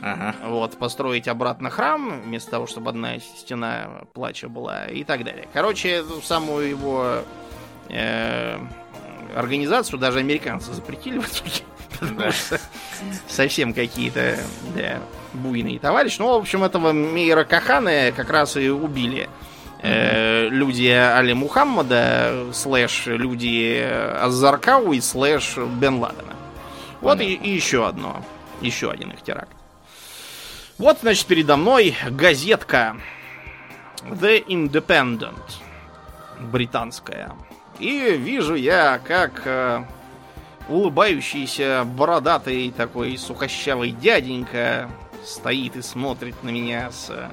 Ага. 0.00 0.36
вот, 0.44 0.76
построить 0.76 1.26
обратно 1.26 1.68
храм, 1.68 2.20
вместо 2.22 2.52
того, 2.52 2.68
чтобы 2.68 2.90
одна 2.90 3.18
стена 3.18 4.02
плача 4.12 4.48
была, 4.48 4.86
и 4.86 5.02
так 5.02 5.24
далее. 5.24 5.48
Короче, 5.52 6.04
самую 6.22 6.68
его 6.68 7.22
э, 7.88 8.56
организацию 9.34 9.98
даже 9.98 10.20
американцы 10.20 10.72
запретили 10.72 11.18
в 11.18 11.26
итоге. 11.28 11.64
Совсем 13.28 13.74
какие-то 13.74 14.38
буйные 15.32 15.78
товарищи. 15.78 16.16
Ну, 16.18 16.28
в 16.28 16.40
общем, 16.40 16.64
этого 16.64 16.92
Мейера 16.92 17.44
Кахана 17.44 18.12
как 18.14 18.30
раз 18.30 18.56
и 18.56 18.68
убили. 18.68 19.28
Э, 19.82 20.48
люди 20.48 20.88
Али 20.88 21.34
Мухаммада, 21.34 22.46
слэш 22.52 23.06
люди 23.06 23.86
Азаркауи, 24.20 25.00
слэш 25.00 25.58
Бен 25.58 25.98
Ладена. 25.98 26.34
Вот 27.00 27.20
и, 27.20 27.34
и 27.34 27.50
еще 27.50 27.86
одно. 27.86 28.24
Еще 28.60 28.90
один 28.90 29.10
их 29.10 29.22
теракт. 29.22 29.52
Вот, 30.78 30.98
значит, 31.02 31.26
передо 31.26 31.56
мной 31.56 31.94
газетка 32.10 32.96
The 34.02 34.44
Independent 34.46 35.40
британская. 36.40 37.32
И 37.78 38.16
вижу 38.16 38.54
я, 38.54 38.98
как 38.98 39.42
э, 39.44 39.84
улыбающийся 40.68 41.84
бородатый 41.84 42.70
такой 42.70 43.16
сухощавый 43.16 43.90
дяденька 43.90 44.90
стоит 45.24 45.76
и 45.76 45.82
смотрит 45.82 46.42
на 46.42 46.50
меня 46.50 46.90
с 46.90 47.10
э, 47.10 47.28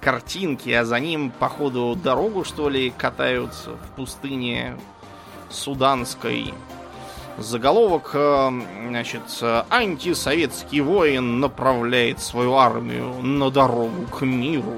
картинки, 0.00 0.70
а 0.70 0.84
за 0.84 0.98
ним, 1.00 1.30
походу, 1.30 1.96
дорогу, 1.96 2.44
что 2.44 2.68
ли, 2.68 2.90
катают 2.90 3.52
в 3.52 3.96
пустыне 3.96 4.76
суданской. 5.48 6.52
Заголовок, 7.38 8.10
э, 8.14 8.50
значит, 8.88 9.22
э, 9.40 9.62
антисоветский 9.70 10.80
воин 10.80 11.40
направляет 11.40 12.20
свою 12.20 12.54
армию 12.54 13.14
на 13.22 13.50
дорогу 13.50 14.06
к 14.06 14.22
миру. 14.22 14.76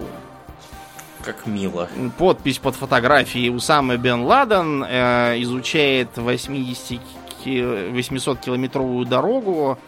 Как 1.25 1.47
мило. 1.47 1.89
Подпись 2.19 2.59
под 2.59 2.75
фотографией 2.75 3.51
Усамы 3.51 3.97
Бен 3.97 4.23
Ладен 4.25 4.85
э, 4.85 5.37
изучает 5.43 6.17
80 6.17 6.99
ки- 6.99 7.01
800-километровую 7.51 9.07
дорогу, 9.07 9.79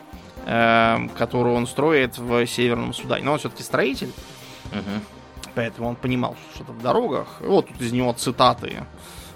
э, 0.47 1.09
которую 1.17 1.55
он 1.55 1.67
строит 1.67 2.19
в 2.19 2.47
Северном 2.47 2.93
Судане. 2.95 3.25
Но 3.25 3.33
он 3.33 3.39
все-таки 3.39 3.63
строитель, 3.63 4.11
Мгм. 4.73 5.01
поэтому 5.55 5.89
он 5.89 5.97
понимал, 5.97 6.37
что 6.37 6.57
что-то 6.57 6.73
в 6.73 6.83
дорогах. 6.83 7.27
Вот 7.41 7.69
тут 7.69 7.81
из 7.81 7.93
него 7.93 8.13
цитаты. 8.13 8.85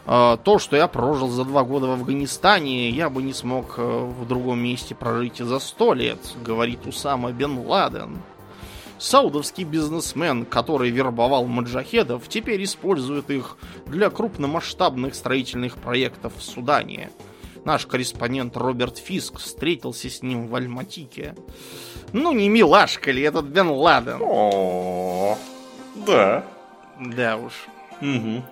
Э, 0.06 0.36
То, 0.42 0.58
что 0.58 0.74
я 0.76 0.88
прожил 0.88 1.28
за 1.28 1.44
два 1.44 1.64
года 1.64 1.86
в 1.86 1.90
Афганистане, 1.92 2.88
я 2.90 3.10
бы 3.10 3.22
не 3.22 3.32
смог 3.34 3.74
э, 3.78 3.82
в 3.82 4.26
другом 4.26 4.58
месте 4.60 4.94
прожить 4.94 5.40
и 5.40 5.44
за 5.44 5.58
сто 5.58 5.92
лет, 5.94 6.18
говорит 6.42 6.86
Усама 6.86 7.30
Бен 7.32 7.58
Ладен. 7.58 8.18
Саудовский 8.98 9.62
бизнесмен, 9.62 10.44
который 10.44 10.90
вербовал 10.90 11.46
маджахедов, 11.46 12.26
теперь 12.28 12.64
использует 12.64 13.30
их 13.30 13.56
для 13.86 14.10
крупномасштабных 14.10 15.14
строительных 15.14 15.76
проектов 15.76 16.32
в 16.36 16.42
Судане. 16.42 17.10
Наш 17.68 17.84
корреспондент 17.84 18.56
Роберт 18.56 18.96
Фиск 18.96 19.40
встретился 19.40 20.08
с 20.08 20.22
ним 20.22 20.46
в 20.46 20.54
Альматике. 20.54 21.34
Ну, 22.14 22.32
не 22.32 22.48
милашка 22.48 23.10
ли 23.10 23.20
этот 23.20 23.44
Бен 23.44 23.68
Ладен? 23.68 24.22
О, 24.22 25.36
да. 25.94 26.46
Да 26.98 27.36
уж. 27.36 27.52
Мгм. 28.00 28.42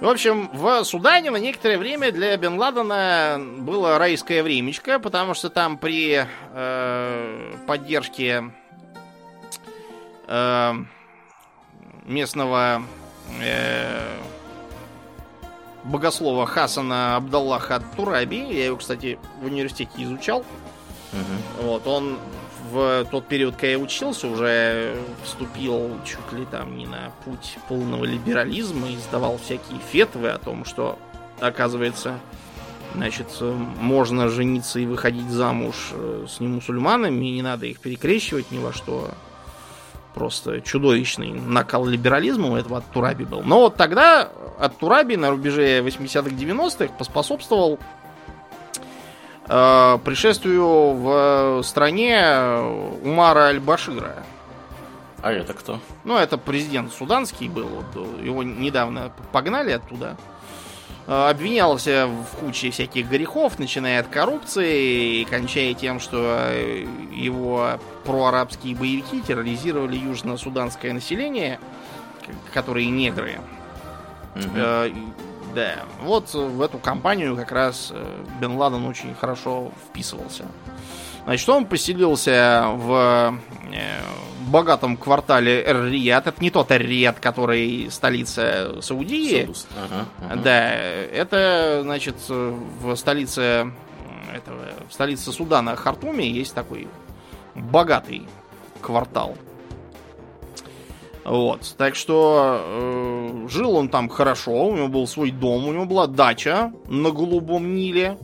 В 0.00 0.08
общем, 0.08 0.48
в 0.54 0.82
Судане 0.84 1.30
на 1.30 1.36
некоторое 1.36 1.76
время 1.76 2.10
для 2.10 2.34
Бен 2.38 2.58
Ладена 2.58 3.38
было 3.38 3.98
райское 3.98 4.42
времечко, 4.42 4.98
потому 4.98 5.34
что 5.34 5.50
там 5.50 5.76
при 5.76 6.24
э, 6.54 7.52
поддержке 7.66 8.44
э, 10.26 10.72
местного 12.06 12.82
э, 13.42 14.16
богослова 15.84 16.46
Хасана 16.46 17.16
Абдаллаха 17.16 17.82
Тураби. 17.96 18.36
Я 18.36 18.66
его, 18.66 18.76
кстати, 18.76 19.18
в 19.40 19.46
университете 19.46 19.90
изучал. 19.98 20.44
Мгм. 21.12 21.66
Вот, 21.66 21.86
он 21.86 22.18
в 22.70 23.04
тот 23.10 23.26
период, 23.26 23.54
когда 23.54 23.68
я 23.68 23.78
учился, 23.78 24.28
уже 24.28 24.96
вступил 25.24 25.90
чуть 26.04 26.38
ли 26.38 26.46
там 26.46 26.76
не 26.76 26.86
на 26.86 27.10
путь 27.24 27.58
полного 27.68 28.04
либерализма 28.04 28.88
и 28.88 28.96
издавал 28.96 29.38
всякие 29.38 29.80
фетвы 29.90 30.28
о 30.28 30.38
том, 30.38 30.64
что, 30.64 30.98
оказывается, 31.40 32.20
значит, 32.94 33.26
можно 33.40 34.28
жениться 34.28 34.78
и 34.78 34.86
выходить 34.86 35.28
замуж 35.30 35.90
э, 35.92 36.26
с 36.28 36.40
немусульманами, 36.40 37.24
и 37.24 37.32
не 37.32 37.42
надо 37.42 37.66
их 37.66 37.80
перекрещивать 37.80 38.50
ни 38.50 38.58
во 38.58 38.72
что. 38.72 39.10
Просто 40.14 40.60
чудовищный 40.60 41.32
накал 41.32 41.86
либерализма 41.86 42.52
у 42.52 42.56
этого 42.56 42.78
от 42.78 42.84
Тураби 42.86 43.24
был. 43.24 43.42
Но 43.42 43.60
вот 43.60 43.76
тогда 43.76 44.28
от 44.58 44.76
Тураби 44.78 45.14
на 45.14 45.30
рубеже 45.30 45.80
80-х 45.80 46.30
90-х 46.30 46.92
поспособствовал 46.98 47.78
э, 49.46 49.98
пришествию 50.04 50.94
в 50.94 51.62
стране 51.62 52.20
Умара 53.04 53.46
Аль-Башира. 53.46 54.24
А 55.22 55.32
это 55.32 55.52
кто? 55.52 55.80
Ну, 56.04 56.16
это 56.16 56.38
президент 56.38 56.92
суданский 56.92 57.48
был. 57.48 57.68
вот, 57.68 58.20
его 58.22 58.42
недавно 58.42 59.12
погнали 59.32 59.72
оттуда. 59.72 60.16
Э, 61.06 61.30
Обвинялся 61.30 62.06
в 62.06 62.36
куче 62.36 62.70
всяких 62.70 63.08
грехов, 63.08 63.58
начиная 63.58 64.00
от 64.00 64.08
коррупции 64.08 65.20
и 65.20 65.24
кончая 65.24 65.74
тем, 65.74 66.00
что 66.00 66.18
э, 66.50 66.86
его 67.12 67.78
проарабские 68.04 68.74
боевики 68.76 69.20
терроризировали 69.20 69.96
южно-суданское 69.96 70.92
население, 70.92 71.58
которые 72.52 72.88
негры. 72.90 73.40
Мгм. 74.34 74.50
Э, 74.54 74.90
Да, 75.54 75.80
вот 76.02 76.32
в 76.32 76.62
эту 76.62 76.78
компанию 76.78 77.34
как 77.36 77.50
раз 77.50 77.90
э, 77.92 78.24
Бен 78.40 78.52
Ладен 78.52 78.84
очень 78.86 79.16
хорошо 79.16 79.72
вписывался. 79.88 80.44
Значит, 81.24 81.48
он 81.48 81.66
поселился 81.66 82.66
в 82.68 83.34
богатом 84.50 84.96
квартале 84.96 85.62
Эр-Рияд. 85.62 86.26
Это 86.26 86.42
не 86.42 86.50
тот 86.50 86.70
Эр-Рияд, 86.70 87.20
который 87.20 87.90
столица 87.90 88.80
Саудии. 88.82 89.48
Ага, 89.76 90.06
ага. 90.20 90.36
Да, 90.42 90.70
это, 90.72 91.80
значит, 91.82 92.16
в 92.28 92.94
столице 92.96 93.72
этого, 94.32 94.64
в 94.88 94.92
столице 94.92 95.32
Судана 95.32 95.76
Хартуме 95.76 96.28
есть 96.28 96.54
такой 96.54 96.88
богатый 97.54 98.26
квартал. 98.80 99.36
Вот, 101.24 101.74
так 101.76 101.96
что 101.96 102.62
э, 102.64 103.46
жил 103.48 103.76
он 103.76 103.90
там 103.90 104.08
хорошо, 104.08 104.68
у 104.68 104.76
него 104.76 104.88
был 104.88 105.06
свой 105.06 105.30
дом, 105.30 105.66
у 105.66 105.72
него 105.72 105.84
была 105.84 106.06
дача 106.06 106.72
на 106.88 107.10
Голубом 107.10 107.74
Ниле. 107.74 108.16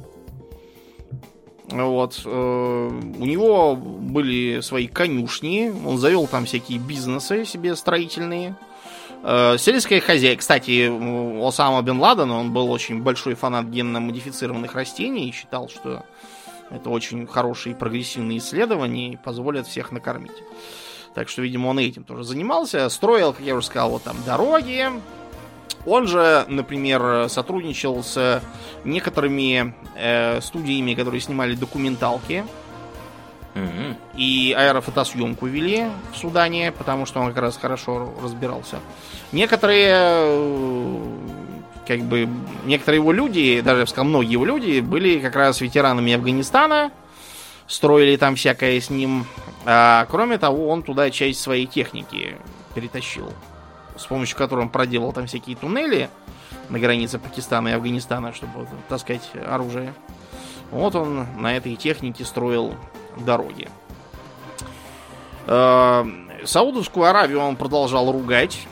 Вот, 1.68 2.22
э, 2.24 2.28
у 2.28 3.24
него 3.24 3.74
были 3.74 4.60
свои 4.60 4.86
конюшни, 4.86 5.72
он 5.84 5.98
завел 5.98 6.28
там 6.28 6.44
всякие 6.44 6.78
бизнесы 6.78 7.44
себе 7.44 7.74
строительные. 7.74 8.54
Э, 9.24 9.56
Сельское 9.58 10.00
хозяйство. 10.00 10.40
Кстати, 10.40 11.44
Осама 11.44 11.82
Бен 11.82 11.98
Ладена, 11.98 12.38
он 12.38 12.52
был 12.52 12.70
очень 12.70 13.02
большой 13.02 13.34
фанат 13.34 13.66
генно-модифицированных 13.66 14.74
растений 14.74 15.28
и 15.28 15.32
считал, 15.32 15.68
что 15.68 16.04
это 16.70 16.90
очень 16.90 17.26
хорошие 17.26 17.74
прогрессивные 17.74 18.38
исследования 18.38 19.12
и 19.12 19.16
позволят 19.16 19.66
всех 19.66 19.90
накормить. 19.90 20.36
Так 21.14 21.28
что, 21.28 21.42
видимо, 21.42 21.68
он 21.68 21.78
этим 21.78 22.04
тоже 22.04 22.24
занимался. 22.24 22.88
Строил, 22.88 23.32
как 23.32 23.44
я 23.44 23.56
уже 23.56 23.66
сказал, 23.66 23.90
вот 23.90 24.02
там 24.02 24.16
дороги. 24.24 24.88
Он 25.86 26.06
же, 26.08 26.44
например, 26.48 27.28
сотрудничал 27.28 28.02
с 28.02 28.42
некоторыми 28.84 29.74
э, 29.94 30.40
студиями, 30.40 30.94
которые 30.94 31.20
снимали 31.20 31.54
документалки 31.54 32.44
Мгм. 33.54 33.96
и 34.14 34.54
аэрофотосъемку 34.56 35.46
вели 35.46 35.86
в 36.12 36.16
Судане, 36.18 36.72
потому 36.72 37.06
что 37.06 37.20
он 37.20 37.28
как 37.28 37.38
раз 37.42 37.56
хорошо 37.56 38.12
разбирался. 38.22 38.80
Некоторые, 39.32 39.92
э, 39.94 41.04
как 41.86 42.00
бы, 42.00 42.28
некоторые 42.66 43.00
его 43.00 43.12
люди, 43.12 43.62
даже, 43.62 43.78
я 43.78 43.84
бы 43.84 43.88
сказал, 43.88 44.04
многие 44.06 44.32
его 44.32 44.44
люди, 44.44 44.80
были 44.80 45.20
как 45.20 45.36
раз 45.36 45.60
ветеранами 45.62 46.12
Афганистана, 46.12 46.90
строили 47.66 48.16
там 48.16 48.34
всякое 48.34 48.78
с 48.80 48.90
ним. 48.90 49.24
А, 49.64 50.06
кроме 50.10 50.36
того, 50.38 50.68
он 50.68 50.82
туда 50.82 51.10
часть 51.10 51.40
своей 51.40 51.66
техники 51.66 52.36
перетащил, 52.74 53.32
с 53.96 54.06
помощью 54.06 54.36
которой 54.36 54.60
он 54.60 54.68
проделал 54.68 55.12
там 55.12 55.26
всякие 55.26 55.56
туннели 55.56 56.10
на 56.68 56.78
границе 56.78 57.18
Пакистана 57.18 57.68
и 57.68 57.72
Афганистана, 57.72 58.32
чтобы 58.32 58.66
таскать 58.88 59.30
оружие. 59.46 59.94
Вот 60.70 60.94
он 60.94 61.26
на 61.38 61.56
этой 61.56 61.76
технике 61.76 62.24
строил 62.24 62.74
дороги. 63.16 63.68
Э, 65.46 66.04
Саудовскую 66.44 67.06
Аравию 67.06 67.40
он 67.40 67.56
продолжал 67.56 68.10
ругать. 68.10 68.66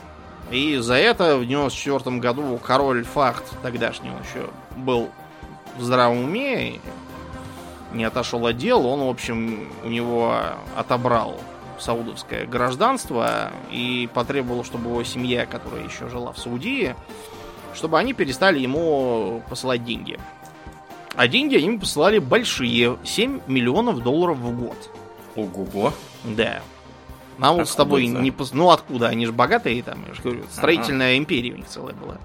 И 0.51 0.77
за 0.77 0.93
это 0.95 1.37
в 1.37 1.45
94 1.45 2.17
году 2.17 2.59
король 2.63 3.03
Фахт, 3.03 3.43
тогдашний 3.63 4.11
он 4.11 4.17
еще 4.17 4.49
был 4.75 5.09
в 5.77 5.83
здравом 5.83 6.25
уме, 6.25 6.79
не 7.93 8.03
отошел 8.03 8.45
от 8.45 8.57
дел. 8.57 8.85
Он, 8.85 9.07
в 9.07 9.09
общем, 9.09 9.67
у 9.83 9.87
него 9.87 10.35
отобрал 10.75 11.39
саудовское 11.79 12.45
гражданство 12.45 13.51
и 13.71 14.09
потребовал, 14.13 14.63
чтобы 14.63 14.89
его 14.89 15.03
семья, 15.03 15.45
которая 15.45 15.83
еще 15.83 16.09
жила 16.09 16.31
в 16.31 16.37
Саудии, 16.37 16.95
чтобы 17.73 17.99
они 17.99 18.13
перестали 18.13 18.59
ему 18.59 19.43
посылать 19.49 19.83
деньги. 19.83 20.19
А 21.15 21.27
деньги 21.27 21.55
они 21.55 21.65
ему 21.67 21.79
посылали 21.79 22.19
большие, 22.19 22.97
7 23.03 23.41
миллионов 23.47 24.01
долларов 24.03 24.37
в 24.37 24.57
год. 24.57 24.89
Ого-го. 25.35 25.93
Да. 26.23 26.61
Нам 27.37 27.55
вот 27.57 27.67
с 27.67 27.71
Откуда 27.71 27.83
тобой 27.85 28.07
это? 28.09 28.21
не 28.21 28.31
пос- 28.31 28.49
Ну 28.53 28.71
откуда? 28.71 29.07
Они 29.09 29.25
же 29.25 29.31
богатые 29.33 29.81
там, 29.83 30.03
я 30.07 30.13
же 30.13 30.21
говорю. 30.21 30.43
Строительная 30.51 31.17
империя 31.17 31.51
у 31.53 31.57
них 31.57 31.67
целая 31.67 31.93
была. 31.93 32.17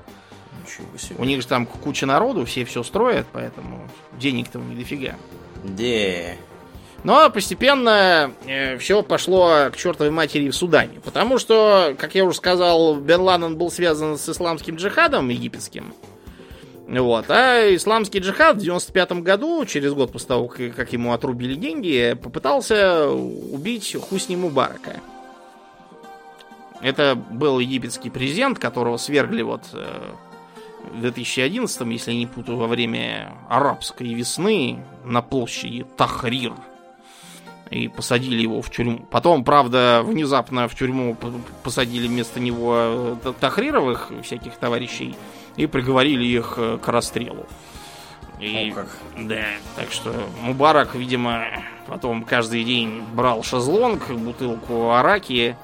Ничего 0.65 0.97
себе. 0.99 1.17
У 1.19 1.25
них 1.25 1.41
же 1.41 1.47
там 1.49 1.67
куча 1.67 2.07
народу, 2.07 2.45
все 2.45 2.65
все 2.65 2.83
строят, 2.83 3.27
поэтому 3.33 3.89
денег-то 4.19 4.59
у 4.59 4.63
них 4.63 4.79
дофига. 4.79 5.15
Де. 5.65 6.37
Но 7.03 7.31
постепенно 7.31 8.33
все 8.79 9.03
пошло 9.03 9.71
к 9.73 9.77
чертовой 9.77 10.11
матери 10.11 10.51
в 10.51 10.57
Судане. 10.57 11.01
Потому 11.03 11.39
что, 11.39 11.95
как 11.99 12.15
я 12.15 12.25
уже 12.25 12.37
сказал, 12.37 12.97
Бен 12.97 13.21
Ладен 13.23 13.57
был 13.57 13.71
связан 13.71 14.19
с 14.19 14.29
исламским 14.29 14.77
джихадом 14.77 15.29
египетским. 15.29 15.95
Вот. 16.89 17.31
А 17.31 17.75
исламский 17.75 18.19
джихад 18.19 18.57
в 18.57 18.61
95 18.61 19.13
году, 19.23 19.65
через 19.65 19.93
год 19.93 20.11
после 20.13 20.29
того, 20.29 20.49
как 20.49 20.93
ему 20.93 21.13
отрубили 21.13 21.55
деньги, 21.55 22.19
попытался 22.21 23.09
убить 23.09 23.97
Хусни 24.09 24.35
Мубарака. 24.35 25.01
Это 26.83 27.15
был 27.15 27.61
египетский 27.61 28.11
президент, 28.11 28.59
которого 28.59 28.97
свергли 28.97 29.43
вот 29.43 29.63
э, 29.73 30.15
в 30.95 31.01
2011, 31.01 31.81
если 31.89 32.13
не 32.13 32.27
путаю, 32.27 32.59
во 32.59 32.67
время 32.67 33.35
арабской 33.49 34.15
весны 34.15 34.83
на 35.05 35.23
площади 35.23 35.87
Тахрир. 35.97 36.55
И 37.71 37.87
посадили 37.87 38.43
его 38.43 38.63
в 38.63 38.71
тюрьму. 38.71 39.07
Потом, 39.11 39.45
правда, 39.45 40.03
внезапно 40.05 40.67
в 40.67 40.75
тюрьму 40.75 41.17
посадили 41.63 42.09
вместо 42.09 42.41
него 42.41 42.75
э, 43.25 43.33
Тахрировых 43.39 44.11
всяких 44.25 44.57
товарищей 44.57 45.15
и 45.57 45.67
приговорили 45.67 46.25
их 46.25 46.55
э, 46.57 46.79
к 46.83 46.89
расстрелу. 46.89 47.47
И, 48.41 48.71
О, 48.71 48.75
как. 48.75 48.89
да, 49.19 49.45
так 49.77 49.93
что 49.93 50.13
Мубарак, 50.41 50.95
видимо, 50.95 51.45
потом 51.87 52.25
каждый 52.25 52.65
день 52.65 53.03
брал 53.13 53.43
шезлонг, 53.43 54.11
бутылку 54.11 54.91
араки, 54.91 55.57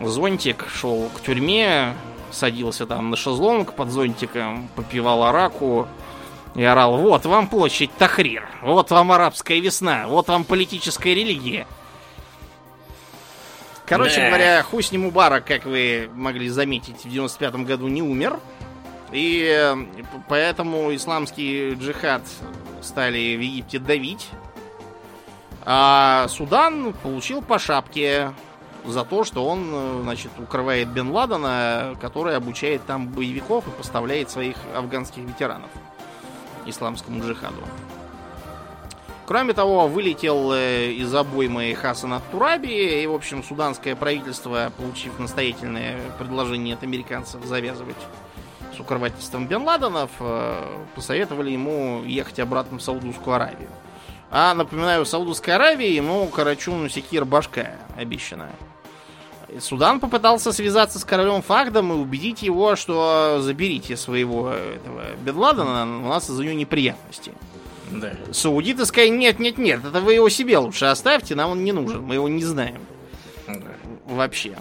зонтик, 0.00 0.66
шел 0.68 1.08
к 1.16 1.22
тюрьме, 1.22 1.94
садился 2.30 2.86
там 2.86 3.10
на 3.10 3.16
шезлонг 3.16 3.72
под 3.74 3.90
зонтиком, 3.90 4.68
попивал 4.74 5.24
араку 5.24 5.88
и 6.54 6.62
орал, 6.62 6.98
вот 6.98 7.24
вам 7.24 7.48
площадь 7.48 7.90
Тахрир, 7.96 8.46
вот 8.62 8.90
вам 8.90 9.12
арабская 9.12 9.60
весна, 9.60 10.06
вот 10.06 10.28
вам 10.28 10.44
политическая 10.44 11.14
религия. 11.14 11.66
Короче 13.86 14.20
Да. 14.20 14.28
говоря, 14.28 14.62
Хусни 14.62 14.96
Мубарак, 14.96 15.44
как 15.44 15.64
вы 15.64 16.08
могли 16.14 16.48
заметить, 16.48 17.04
в 17.04 17.10
95 17.10 17.56
году 17.66 17.88
не 17.88 18.02
умер. 18.02 18.38
И 19.10 19.44
э, 19.46 19.76
поэтому 20.28 20.94
исламский 20.94 21.74
джихад 21.74 22.22
стали 22.80 23.36
в 23.36 23.40
Египте 23.40 23.78
давить. 23.78 24.28
А 25.64 26.26
Судан 26.28 26.94
получил 26.94 27.42
по 27.42 27.58
шапке 27.58 28.32
за 28.86 29.04
то, 29.04 29.24
что 29.24 29.44
он, 29.44 29.68
э, 29.70 30.00
значит, 30.04 30.30
укрывает 30.38 30.88
Бен 30.88 31.10
Ладена, 31.10 31.94
который 32.00 32.34
обучает 32.36 32.86
там 32.86 33.08
боевиков 33.08 33.68
и 33.68 33.70
поставляет 33.70 34.30
своих 34.30 34.56
афганских 34.74 35.24
ветеранов 35.24 35.68
исламскому 36.66 37.22
джихаду. 37.22 37.62
Кроме 39.24 39.52
того, 39.54 39.86
вылетел 39.86 40.52
э, 40.52 40.90
из 40.90 41.14
обоймы 41.14 41.74
Хасан 41.74 42.20
Тураби, 42.30 43.02
и, 43.02 43.06
в 43.06 43.14
общем, 43.14 43.42
суданское 43.42 43.94
правительство, 43.94 44.72
получив 44.76 45.18
настоятельное 45.18 45.98
предложение 46.18 46.74
от 46.74 46.82
американцев 46.82 47.44
завязывать 47.44 47.96
с 48.76 48.80
укрывательством 48.80 49.46
Бен 49.46 49.62
Ладенов, 49.62 50.10
э, 50.20 50.84
посоветовали 50.94 51.50
ему 51.50 52.02
ехать 52.04 52.40
обратно 52.40 52.78
в 52.78 52.82
Саудовскую 52.82 53.36
Аравию. 53.36 53.70
А, 54.30 54.54
напоминаю, 54.54 55.04
в 55.04 55.08
Саудовской 55.08 55.54
Аравии 55.54 55.90
ему 55.90 56.26
Карачун 56.26 56.90
Секир 56.90 57.24
башка 57.24 57.72
обещана. 57.96 58.50
Судан 59.60 60.00
попытался 60.00 60.52
связаться 60.52 60.98
с 60.98 61.04
королем 61.04 61.42
Фахдом 61.42 61.92
и 61.92 61.96
убедить 61.96 62.42
его, 62.42 62.76
что 62.76 63.38
заберите 63.40 63.96
своего 63.96 64.50
этого 64.50 65.02
Бен 65.24 65.36
Ладена, 65.36 65.82
у 65.82 66.08
нас 66.08 66.28
из-за 66.28 66.42
него 66.42 66.54
неприятности. 66.54 67.32
Да. 67.90 68.12
Саудиты 68.32 68.86
сказали, 68.86 69.10
нет, 69.10 69.38
нет, 69.38 69.58
нет, 69.58 69.84
это 69.84 70.00
вы 70.00 70.14
его 70.14 70.28
себе 70.28 70.58
лучше 70.58 70.86
оставьте, 70.86 71.34
нам 71.34 71.50
он 71.50 71.64
не 71.64 71.72
нужен, 71.72 72.02
мы 72.02 72.14
его 72.14 72.28
не 72.28 72.44
знаем. 72.44 72.80
Да. 73.46 73.54
Вообще. 74.06 74.56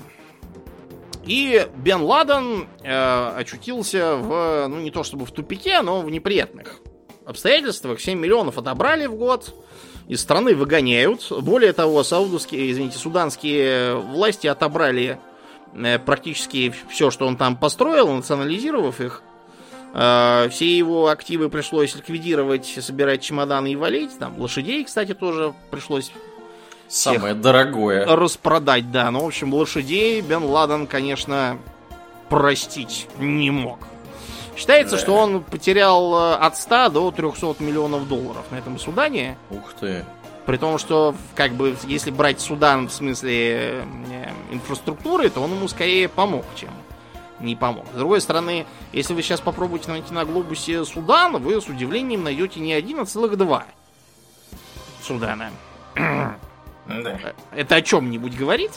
И 1.23 1.67
Бен 1.77 2.01
Ладен 2.01 2.67
э, 2.83 3.33
очутился 3.37 4.15
в, 4.15 4.67
ну 4.67 4.79
не 4.79 4.91
то 4.91 5.03
чтобы 5.03 5.25
в 5.25 5.31
тупике, 5.31 5.81
но 5.81 6.01
в 6.01 6.09
неприятных 6.09 6.79
обстоятельствах. 7.25 7.99
7 7.99 8.19
миллионов 8.19 8.57
отобрали 8.57 9.05
в 9.05 9.15
год, 9.15 9.53
из 10.07 10.21
страны 10.21 10.55
выгоняют. 10.55 11.31
Более 11.41 11.73
того, 11.73 12.03
саудовские, 12.03 12.71
извините, 12.71 12.97
суданские 12.97 13.95
власти 13.95 14.47
отобрали 14.47 15.19
э, 15.73 15.99
практически 15.99 16.73
все, 16.89 17.11
что 17.11 17.27
он 17.27 17.37
там 17.37 17.55
построил, 17.55 18.11
национализировав 18.11 18.99
их. 19.01 19.23
Э, 19.93 20.47
все 20.49 20.77
его 20.77 21.07
активы 21.07 21.49
пришлось 21.49 21.95
ликвидировать, 21.95 22.65
собирать 22.65 23.21
чемоданы 23.21 23.71
и 23.71 23.75
валить. 23.75 24.17
Там 24.19 24.39
лошадей, 24.39 24.83
кстати, 24.83 25.13
тоже 25.13 25.53
пришлось 25.69 26.11
Самое 26.87 27.33
дорогое. 27.33 28.05
распродать, 28.05 28.91
да. 28.91 29.09
Ну, 29.11 29.21
в 29.23 29.27
общем, 29.27 29.53
лошадей 29.53 30.19
Бен 30.21 30.43
Ладен, 30.43 30.87
конечно, 30.87 31.57
простить 32.27 33.07
не 33.17 33.49
мог. 33.49 33.79
Считается, 34.55 34.95
Да. 34.97 35.01
что 35.01 35.15
он 35.15 35.43
потерял 35.43 36.33
э, 36.33 36.35
от 36.35 36.57
100 36.57 36.89
до 36.89 37.11
300 37.11 37.55
миллионов 37.59 38.07
долларов 38.07 38.45
на 38.51 38.57
этом 38.57 38.77
Судане. 38.79 39.37
Ух 39.49 39.73
ты. 39.79 40.05
При 40.45 40.57
том, 40.57 40.77
что, 40.77 41.15
как 41.35 41.53
бы, 41.53 41.75
если 41.85 42.11
брать 42.11 42.41
Судан 42.41 42.87
в 42.89 42.93
смысле 42.93 43.83
э, 43.85 44.29
инфраструктуры, 44.51 45.29
то 45.29 45.41
он 45.41 45.51
ему 45.51 45.67
скорее 45.67 46.09
помог, 46.09 46.45
чем 46.55 46.69
не 47.39 47.55
помог. 47.55 47.85
С 47.93 47.97
другой 47.97 48.21
стороны, 48.21 48.65
если 48.91 49.13
вы 49.13 49.21
сейчас 49.23 49.39
попробуете 49.39 49.89
найти 49.89 50.13
на 50.13 50.25
глобусе 50.25 50.83
Судан, 50.85 51.41
вы 51.41 51.59
с 51.61 51.67
удивлением 51.67 52.23
найдете 52.23 52.59
не 52.59 52.73
один, 52.73 52.99
а 52.99 53.05
целых 53.05 53.37
два 53.37 53.65
Судана. 55.01 55.49
Да. 55.95 56.35
Это 57.55 57.75
о 57.75 57.81
чем-нибудь 57.81 58.35
говорит? 58.35 58.71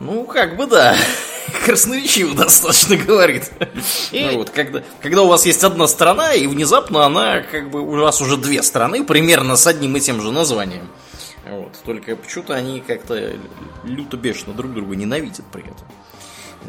Ну, 0.00 0.24
как 0.24 0.56
бы 0.56 0.66
да. 0.66 0.94
Красноречиво 1.64 2.34
достаточно 2.34 2.96
говорит. 2.96 3.50
И- 4.12 4.24
Ну 4.24 4.38
вот, 4.38 4.50
когда, 4.50 4.82
когда 5.00 5.22
у 5.22 5.28
вас 5.28 5.46
есть 5.46 5.62
одна 5.64 5.86
страна, 5.86 6.34
и 6.34 6.46
внезапно 6.46 7.04
она, 7.04 7.40
как 7.40 7.70
бы, 7.70 7.80
у 7.80 8.00
вас 8.00 8.20
уже 8.20 8.36
две 8.36 8.62
страны, 8.62 9.04
примерно 9.04 9.56
с 9.56 9.66
одним 9.66 9.96
и 9.96 10.00
тем 10.00 10.20
же 10.22 10.32
названием. 10.32 10.88
Вот. 11.48 11.72
Только 11.84 12.14
почему-то 12.16 12.54
они 12.54 12.80
как-то 12.80 13.32
люто-бешено 13.84 14.52
друг 14.52 14.74
друга 14.74 14.94
ненавидят 14.96 15.46
при 15.52 15.62
этом. 15.62 15.86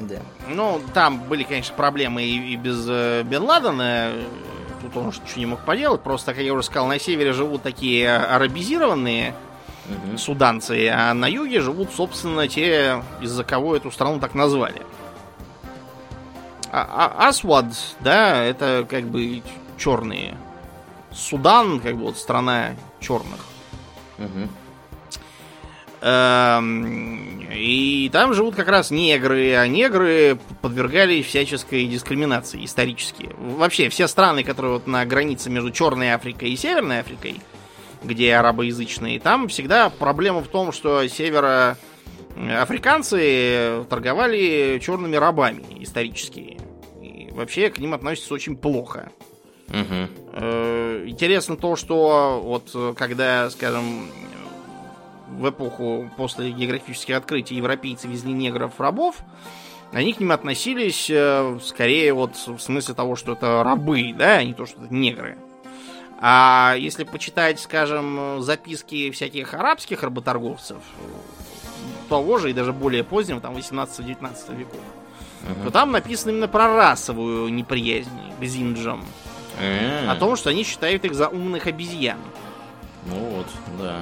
Да. 0.02 0.22
Ну, 0.48 0.82
там 0.94 1.20
были, 1.24 1.44
конечно, 1.44 1.76
проблемы 1.76 2.24
и, 2.24 2.54
и 2.54 2.56
без 2.56 2.86
э, 2.88 3.24
Бен 3.24 3.44
Ладена. 3.44 4.12
Тут 4.82 4.96
он 4.96 5.08
уж 5.08 5.18
ничего 5.20 5.40
не 5.40 5.46
мог 5.48 5.66
поделать. 5.66 6.02
Просто, 6.02 6.34
как 6.34 6.42
я 6.44 6.54
уже 6.54 6.64
сказал, 6.64 6.88
на 6.88 7.00
севере 7.00 7.34
живут 7.34 7.64
такие 7.64 8.16
арабизированные 8.16 9.36
Суданцы, 10.18 10.90
а 10.90 11.14
на 11.14 11.28
юге 11.28 11.62
живут, 11.62 11.90
собственно, 11.92 12.48
те, 12.48 13.04
из-за 13.22 13.44
кого 13.44 13.76
эту 13.76 13.92
страну 13.92 14.20
так 14.20 14.36
назвали. 14.36 14.82
А, 16.72 17.14
а- 17.18 17.28
Асвад, 17.30 17.66
да, 18.02 18.44
это 18.44 18.86
как 18.90 19.06
бы 19.06 19.42
черные. 19.78 20.36
Судан, 21.12 21.80
как 21.80 21.96
бы 21.96 22.04
вот 22.04 22.18
страна 22.18 22.76
черных. 23.00 23.40
Эм, 26.02 27.40
И 27.52 28.10
там 28.14 28.34
живут 28.34 28.56
как 28.56 28.70
раз 28.70 28.90
негры, 28.90 29.54
а 29.56 29.68
негры 29.68 30.40
подвергались 30.62 31.26
всяческой 31.26 31.88
дискриминации 31.88 32.64
исторически. 32.64 33.32
Вообще, 33.38 33.90
все 33.90 34.08
страны, 34.08 34.44
которые 34.44 34.74
вот 34.74 34.88
на 34.88 35.06
границе 35.06 35.50
между 35.50 35.72
Черной 35.72 36.14
Африкой 36.14 36.52
и 36.52 36.56
Северной 36.56 37.02
Африкой, 37.02 37.42
где 38.04 38.36
арабоязычные, 38.36 39.20
там 39.20 39.48
всегда 39.48 39.90
проблема 39.90 40.42
в 40.42 40.48
том, 40.48 40.72
что 40.72 41.08
североафриканцы 41.08 43.86
торговали 43.90 44.80
черными 44.82 45.16
рабами 45.16 45.64
исторически. 45.80 46.58
И 47.02 47.30
вообще 47.32 47.70
к 47.70 47.80
ним 47.80 47.94
относятся 47.94 48.34
очень 48.34 48.58
плохо. 48.58 49.12
Э, 49.72 51.06
Интересно 51.08 51.56
то, 51.56 51.76
что 51.76 52.42
вот 52.44 52.72
э, 52.74 52.94
когда, 52.98 53.50
скажем, 53.50 54.10
в 55.28 55.50
эпоху 55.50 56.10
после 56.18 56.52
географических 56.52 57.16
открытий 57.16 57.56
европейцы 57.56 58.08
везли 58.08 58.34
негров-рабов, 58.34 59.18
они 59.92 60.14
к 60.14 60.20
ним 60.20 60.32
относились 60.32 61.10
э, 61.10 61.60
скорее 61.64 62.14
вот 62.14 62.36
в 62.36 62.60
смысле 62.60 62.96
того, 62.96 63.16
что 63.16 63.34
это 63.34 63.64
рабы, 63.64 64.14
да, 64.18 64.38
а 64.38 64.44
не 64.44 64.54
то, 64.54 64.66
что 64.66 64.84
это 64.84 64.94
негры. 64.94 65.38
А 66.22 66.76
если 66.78 67.06
почитать, 67.06 67.60
скажем, 67.60 68.42
записки 68.42 69.10
всяких 69.12 69.54
арабских 69.54 70.04
работорговцев, 70.04 70.78
того 72.10 72.38
же 72.40 72.50
и 72.50 72.54
даже 72.54 72.74
более 72.74 73.04
позднего, 73.04 73.40
там 73.40 73.56
18-19 73.56 74.56
веков, 74.56 74.80
Мгм. 75.42 75.64
то 75.64 75.72
там 75.72 75.92
написано 75.92 76.32
именно 76.32 76.50
про 76.50 76.76
расовую 76.76 77.48
неприязнь 77.54 78.10
к 78.40 78.44
зинджам. 78.44 79.06
Э, 79.58 80.10
О 80.10 80.16
том, 80.16 80.36
что 80.36 80.50
они 80.50 80.64
считают 80.64 81.06
их 81.06 81.14
за 81.14 81.30
умных 81.30 81.66
обезьян. 81.68 82.18
Ну 83.06 83.16
вот, 83.16 83.48
да. 83.80 84.02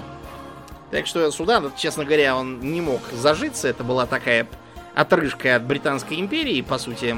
Так 0.89 1.05
что 1.05 1.29
Судан, 1.31 1.71
честно 1.77 2.05
говоря, 2.05 2.35
он 2.35 2.59
не 2.61 2.81
мог 2.81 3.01
зажиться. 3.11 3.67
Это 3.67 3.83
была 3.83 4.07
такая 4.07 4.47
отрыжка 4.95 5.55
от 5.55 5.63
Британской 5.65 6.19
империи, 6.19 6.61
по 6.61 6.79
сути. 6.79 7.15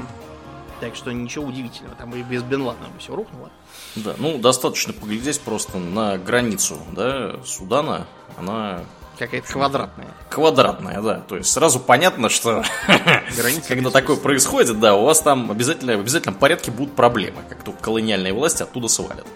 Так 0.80 0.96
что 0.96 1.12
ничего 1.12 1.46
удивительного. 1.46 1.94
Там 1.96 2.14
и 2.14 2.22
без 2.22 2.42
Бен 2.42 2.62
Ладена 2.62 2.88
все 2.98 3.14
рухнуло. 3.14 3.50
Да, 3.96 4.14
ну 4.18 4.38
достаточно 4.38 4.92
поглядеть 4.92 5.40
просто 5.40 5.78
на 5.78 6.16
границу, 6.18 6.78
да, 6.92 7.36
Судана. 7.44 8.06
Она 8.38 8.84
Какая-то 9.18 9.52
квадратная. 9.52 10.08
квадратная, 10.30 11.02
да. 11.02 11.20
То 11.20 11.36
есть 11.36 11.52
сразу 11.52 11.78
понятно, 11.78 12.28
что 12.28 12.62
когда 13.68 13.90
такое 13.90 14.16
происходит, 14.16 14.80
да, 14.80 14.94
у 14.94 15.04
вас 15.04 15.20
там 15.20 15.50
обязательно 15.50 15.96
в 15.96 16.00
обязательном 16.00 16.36
порядке 16.36 16.70
будут 16.70 16.94
проблемы, 16.94 17.42
как 17.48 17.62
только 17.62 17.82
колониальные 17.82 18.32
власти 18.32 18.62
оттуда 18.62 18.88
свалят. 18.88 19.26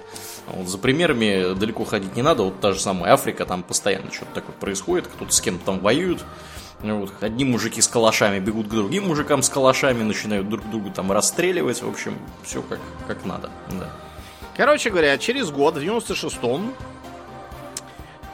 Вот 0.46 0.68
за 0.68 0.78
примерами 0.78 1.54
далеко 1.54 1.84
ходить 1.84 2.16
не 2.16 2.22
надо. 2.22 2.44
Вот 2.44 2.60
та 2.60 2.72
же 2.72 2.80
самая 2.80 3.12
Африка, 3.12 3.44
там 3.44 3.62
постоянно 3.62 4.10
что-то 4.12 4.34
такое 4.34 4.54
происходит, 4.54 5.06
кто-то 5.08 5.32
с 5.32 5.40
кем-то 5.40 5.64
там 5.66 5.80
воюет. 5.80 6.24
Вот. 6.80 7.12
Одни 7.20 7.44
мужики 7.44 7.80
с 7.80 7.88
калашами 7.88 8.38
бегут 8.38 8.68
к 8.68 8.70
другим 8.70 9.08
мужикам 9.08 9.42
с 9.42 9.48
калашами, 9.48 10.02
начинают 10.02 10.48
друг 10.48 10.68
друга 10.70 10.90
там 10.90 11.10
расстреливать. 11.12 11.82
В 11.82 11.88
общем, 11.88 12.18
все 12.42 12.62
как, 12.62 12.78
как 13.06 13.24
надо. 13.24 13.50
Да. 13.70 13.90
Короче 14.56 14.90
говоря, 14.90 15.18
через 15.18 15.50
год, 15.50 15.74
в 15.74 15.78
96-м, 15.78 16.74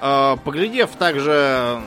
э, 0.01 0.37
поглядев 0.45 0.91
также 0.99 1.81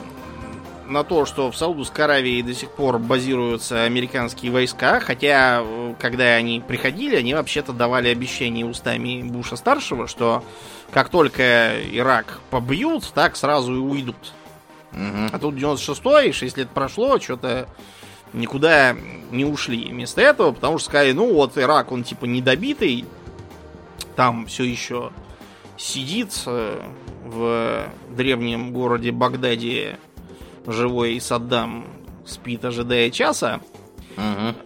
на 0.86 1.04
то, 1.04 1.24
что 1.24 1.50
в 1.50 1.56
Саудовской 1.56 2.04
Аравии 2.04 2.42
до 2.42 2.54
сих 2.54 2.70
пор 2.70 2.98
базируются 2.98 3.84
американские 3.84 4.52
войска, 4.52 5.00
хотя, 5.00 5.62
э, 5.62 5.94
когда 5.98 6.34
они 6.34 6.60
приходили, 6.60 7.16
они 7.16 7.34
вообще-то 7.34 7.72
давали 7.72 8.08
обещание 8.08 8.66
устами 8.66 9.22
Буша-старшего, 9.22 10.08
что 10.08 10.44
как 10.90 11.08
только 11.08 11.80
Ирак 11.92 12.40
побьют, 12.50 13.10
так 13.14 13.36
сразу 13.36 13.74
и 13.74 13.78
уйдут. 13.78 14.32
Мгм. 14.92 15.30
А 15.32 15.38
тут 15.38 15.54
96-й, 15.54 16.32
6 16.32 16.56
лет 16.56 16.70
прошло, 16.70 17.18
что-то 17.18 17.68
никуда 18.32 18.96
не 19.30 19.44
ушли 19.44 19.88
вместо 19.88 20.20
этого, 20.20 20.52
потому 20.52 20.78
что 20.78 20.90
сказали, 20.90 21.12
ну 21.12 21.32
вот 21.32 21.56
Ирак, 21.56 21.92
он 21.92 22.04
типа 22.04 22.26
недобитый, 22.26 23.04
там 24.16 24.46
все 24.46 24.64
еще 24.64 25.10
сидит 25.76 26.32
в 26.46 27.88
древнем 28.10 28.72
городе 28.72 29.10
Багдаде 29.12 29.98
живой 30.66 31.20
Саддам 31.20 31.86
спит, 32.26 32.64
ожидая 32.64 33.10
часа. 33.10 33.60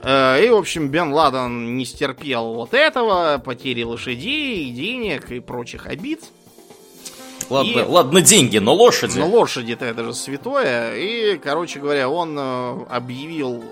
Э, 0.02 0.44
И, 0.44 0.48
в 0.50 0.56
общем, 0.56 0.88
Бен 0.88 1.12
Ладен 1.12 1.76
не 1.76 1.84
стерпел 1.86 2.54
вот 2.54 2.74
этого, 2.74 3.40
потери 3.44 3.82
лошадей, 3.82 4.70
денег 4.70 5.30
и 5.30 5.40
прочих 5.40 5.86
обид. 5.86 6.22
Ладно, 7.48 7.70
И- 7.70 7.82
ладно, 7.84 8.20
деньги, 8.20 8.58
но 8.58 8.74
лошади. 8.74 9.18
Но 9.18 9.26
лошади-то 9.26 9.86
это 9.86 10.04
же 10.04 10.12
святое. 10.12 10.94
И, 10.96 11.38
короче 11.38 11.80
говоря, 11.80 12.10
он 12.10 12.36
э, 12.38 12.84
объявил 12.90 13.64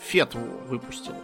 фетву, 0.00 0.46
выпустил. 0.68 1.14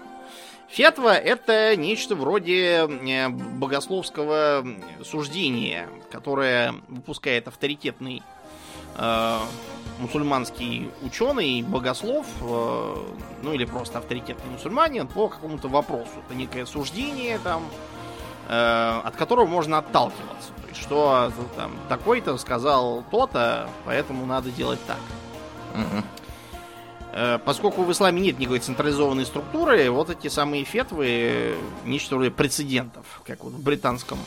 Фетва 0.69 1.15
это 1.17 1.77
нечто 1.77 2.15
вроде 2.15 2.87
э, 2.87 3.29
богословского 3.29 4.67
суждения, 5.03 5.89
которое 6.11 6.75
выпускает 6.89 7.49
авторитетный 7.49 8.23
э, 8.97 9.39
мусульманский 9.99 10.91
ученый, 11.03 11.63
богослов, 11.63 12.27
э, 12.43 12.97
ну 13.43 13.53
или 13.55 13.65
просто 13.65 13.99
авторитетный 13.99 14.51
мусульманин 14.53 15.07
по 15.07 15.29
какому-то 15.29 15.69
вопросу. 15.69 16.11
Это 16.27 16.37
некое 16.37 16.67
суждение 16.67 17.39
там, 17.39 17.65
э, 18.49 19.01
от 19.05 19.17
которого 19.17 19.47
можно 19.47 19.79
отталкиваться. 19.79 20.53
То 20.63 20.69
есть, 20.69 20.81
что 20.81 21.33
там 21.57 21.73
такой-то 21.89 22.37
сказал 22.37 23.05
то-то, 23.11 23.71
поэтому 23.87 24.27
надо 24.27 24.51
делать 24.51 24.81
так. 24.87 25.01
Мгм. 25.75 26.05
Э, 27.21 27.39
Поскольку 27.45 27.83
в 27.83 27.91
исламе 27.91 28.23
нет 28.23 28.39
никакой 28.39 28.61
централизованной 28.61 29.27
структуры, 29.27 29.91
вот 29.91 30.09
эти 30.09 30.29
самые 30.29 30.63
фетвы 30.63 31.57
нечто 31.85 32.15
вроде 32.15 32.31
прецедентов, 32.31 33.05
как 33.27 33.43
вот 33.43 33.55
в 33.55 33.61
британском 33.61 34.19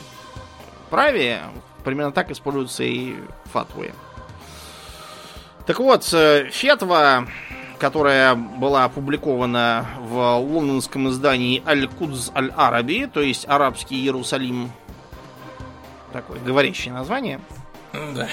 праве, 0.90 1.40
примерно 1.84 2.12
так 2.12 2.30
используются 2.30 2.84
и 2.84 3.14
фатвы. 3.46 3.94
Так 5.66 5.78
вот, 5.78 6.06
э, 6.12 6.50
фетва, 6.50 7.26
которая 7.78 8.34
была 8.34 8.84
опубликована 8.84 9.86
в 9.98 10.36
лондонском 10.36 11.08
издании 11.08 11.62
Аль-Кудз 11.66 12.30
Аль-Араби, 12.34 13.08
то 13.10 13.22
есть 13.22 13.48
арабский 13.48 13.96
Иерусалим, 14.02 14.70
такое 16.12 16.38
говорящее 16.40 16.92
название, 16.92 17.40
Да. 17.92 18.28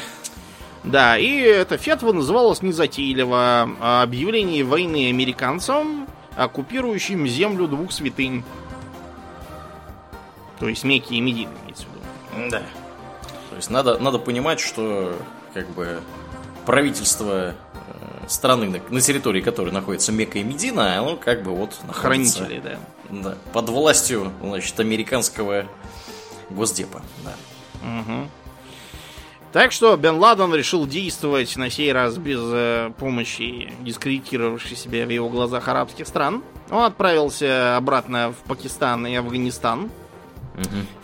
Да, 0.83 1.17
и 1.17 1.39
эта 1.39 1.77
фетва 1.77 2.13
называлась 2.13 2.61
незатейливо 2.61 3.69
о 3.79 4.01
объявлении 4.01 4.63
войны 4.63 5.09
американцам, 5.09 6.07
оккупирующим 6.35 7.27
землю 7.27 7.67
двух 7.67 7.91
святынь. 7.91 8.43
То 10.59 10.67
есть 10.67 10.83
Мекки 10.83 11.13
и 11.13 11.21
Медины, 11.21 11.51
имеется 11.63 11.85
в 11.85 12.37
виду. 12.37 12.49
Да. 12.49 12.63
То 13.49 13.55
есть 13.55 13.69
надо, 13.69 13.97
надо 13.99 14.19
понимать, 14.19 14.59
что 14.59 15.17
как 15.53 15.69
бы 15.69 16.01
правительство 16.65 17.51
э, 17.51 17.53
страны, 18.27 18.81
на, 18.89 19.01
территории 19.01 19.41
которой 19.41 19.71
находится 19.71 20.11
Мекка 20.11 20.39
и 20.39 20.43
Медина, 20.43 20.97
оно 20.97 21.17
как 21.17 21.43
бы 21.43 21.51
вот 21.51 21.75
находится 21.85 22.43
Хранители, 22.43 22.61
да. 22.61 22.77
да, 23.09 23.37
под 23.53 23.69
властью, 23.69 24.31
значит, 24.41 24.79
американского 24.79 25.65
госдепа. 26.49 27.01
Да. 27.23 27.33
Мгм. 27.81 28.29
Так 29.51 29.71
что 29.71 29.97
Бен 29.97 30.17
Ладен 30.17 30.53
решил 30.53 30.85
действовать 30.85 31.55
на 31.57 31.71
сей 31.71 31.91
раз 31.91 32.17
без 32.17 32.39
э, 32.43 32.91
помощи 32.99 33.73
дискредитировавших 33.81 34.77
себя 34.77 35.07
в 35.07 35.09
его 35.09 35.27
глазах 35.27 35.67
арабских 35.67 36.07
стран. 36.07 36.43
Он 36.69 36.83
отправился 36.83 37.75
обратно 37.75 38.31
в 38.31 38.47
Пакистан 38.47 39.07
и 39.07 39.15
Афганистан. 39.15 39.89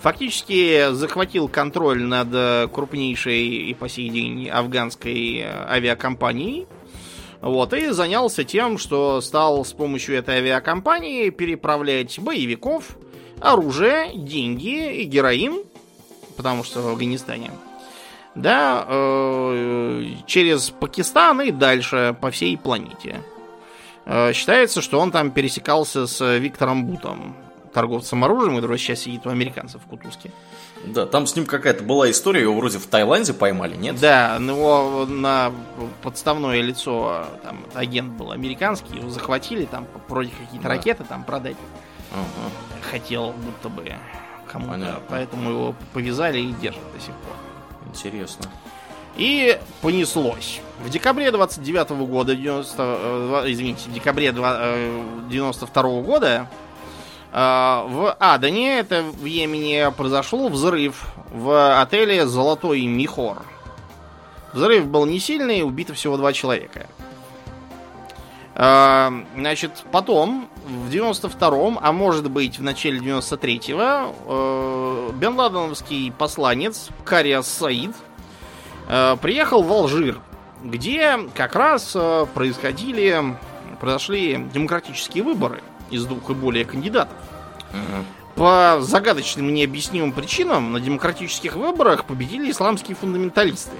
Фактически 0.01 0.91
захватил 0.91 1.47
контроль 1.47 2.03
над 2.03 2.27
э, 2.33 2.67
крупнейшей 2.71 3.47
и 3.47 3.73
по 3.73 3.89
сей 3.89 4.09
день 4.09 4.49
афганской 4.49 5.39
э, 5.39 5.65
авиакомпанией. 5.67 6.67
Вот, 7.41 7.73
и 7.73 7.89
занялся 7.89 8.43
тем, 8.43 8.77
что 8.77 9.21
стал 9.21 9.65
с 9.65 9.73
помощью 9.73 10.17
этой 10.17 10.37
авиакомпании 10.37 11.29
переправлять 11.29 12.19
боевиков, 12.19 12.97
оружие, 13.39 14.11
деньги 14.15 15.01
и 15.01 15.03
героин, 15.03 15.63
потому 16.37 16.63
что 16.63 16.81
в 16.81 16.87
Афганистане, 16.87 17.51
да, 18.35 18.85
э, 18.87 20.05
через 20.25 20.69
Пакистан 20.69 21.41
и 21.41 21.51
дальше 21.51 22.15
по 22.19 22.31
всей 22.31 22.57
планете. 22.57 23.21
Э, 24.05 24.33
считается, 24.33 24.81
что 24.81 24.99
он 24.99 25.11
там 25.11 25.31
пересекался 25.31 26.05
с 26.07 26.37
Виктором 26.37 26.85
Бутом, 26.85 27.35
торговцем 27.73 28.23
оружием, 28.23 28.55
который 28.55 28.77
сейчас 28.77 28.99
сидит 28.99 29.25
у 29.25 29.29
американцев 29.29 29.81
в 29.83 29.87
Кутузке. 29.89 30.31
Да, 30.85 31.05
там 31.07 31.25
с 31.25 31.35
ним 31.35 31.45
какая-то 31.45 31.83
была 31.83 32.11
история, 32.11 32.41
его 32.41 32.55
вроде 32.55 32.77
в 32.77 32.85
Таиланде 32.85 33.33
поймали, 33.33 33.75
нет? 33.75 33.99
Да, 33.99 34.35
его 34.35 35.05
на 35.07 35.51
подставное 36.03 36.61
лицо 36.61 37.25
там 37.43 37.65
агент 37.73 38.13
был 38.13 38.31
американский, 38.31 38.97
его 38.97 39.09
захватили, 39.09 39.65
там 39.65 39.87
вроде 40.07 40.29
какие-то 40.29 40.63
Да. 40.67 40.69
ракеты 40.69 41.03
там 41.03 41.23
продать 41.23 41.55
Ага. 42.11 42.51
хотел, 42.91 43.31
будто 43.31 43.69
бы 43.69 43.93
кому-то, 44.51 45.01
поэтому 45.09 45.49
его 45.49 45.75
повязали 45.93 46.39
и 46.39 46.51
держат 46.53 46.83
до 46.93 46.99
сих 46.99 47.13
пор. 47.15 47.33
Интересно. 47.95 48.45
И 49.15 49.57
понеслось. 49.81 50.59
В 50.83 50.89
декабре 50.89 51.31
29 51.31 52.05
года, 52.05 52.35
90, 52.35 52.75
э, 52.77 53.43
извините, 53.47 53.89
в 53.89 53.93
декабре 53.93 54.31
два- 54.33 54.57
э, 54.59 55.03
92 55.29 56.01
года 56.01 56.49
э, 57.31 57.37
в 57.37 58.15
Адане, 58.19 58.79
это 58.79 59.03
в 59.03 59.23
Йемене, 59.25 59.91
произошел 59.91 60.49
взрыв 60.49 61.05
в 61.31 61.79
отеле 61.81 62.25
«Золотой 62.27 62.85
Михор». 62.85 63.41
Взрыв 64.51 64.85
был 64.87 65.05
не 65.05 65.19
сильный, 65.19 65.63
убито 65.63 65.93
всего 65.93 66.17
два 66.17 66.33
человека. 66.33 66.87
Э, 68.55 69.11
Значит, 69.35 69.83
потом, 69.91 70.49
в 70.65 70.89
92-м, 70.89 71.77
а 71.81 71.91
может 71.91 72.31
быть 72.31 72.57
в 72.57 72.63
начале 72.63 72.99
93-го, 72.99 74.15
э, 74.27 75.11
Бен 75.15 75.35
Ладеновский 75.35 76.11
посланец 76.17 76.89
Кариас 77.03 77.47
Саид 77.47 77.91
э, 78.87 79.17
приехал 79.21 79.61
в 79.61 79.71
Алжир, 79.71 80.19
где 80.63 81.19
как 81.35 81.55
раз 81.55 81.91
э, 81.95 82.25
происходили, 82.33 83.37
произошли 83.79 84.47
демократические 84.53 85.23
выборы 85.23 85.61
из 85.91 86.05
двух 86.05 86.29
и 86.29 86.33
более 86.33 86.65
кандидатов. 86.65 87.17
По 88.35 88.79
загадочным 88.81 89.49
и 89.49 89.51
необъяснимым 89.51 90.11
причинам 90.11 90.73
на 90.73 90.79
демократических 90.79 91.55
выборах 91.55 92.05
победили 92.05 92.51
исламские 92.51 92.95
фундаменталисты. 92.95 93.75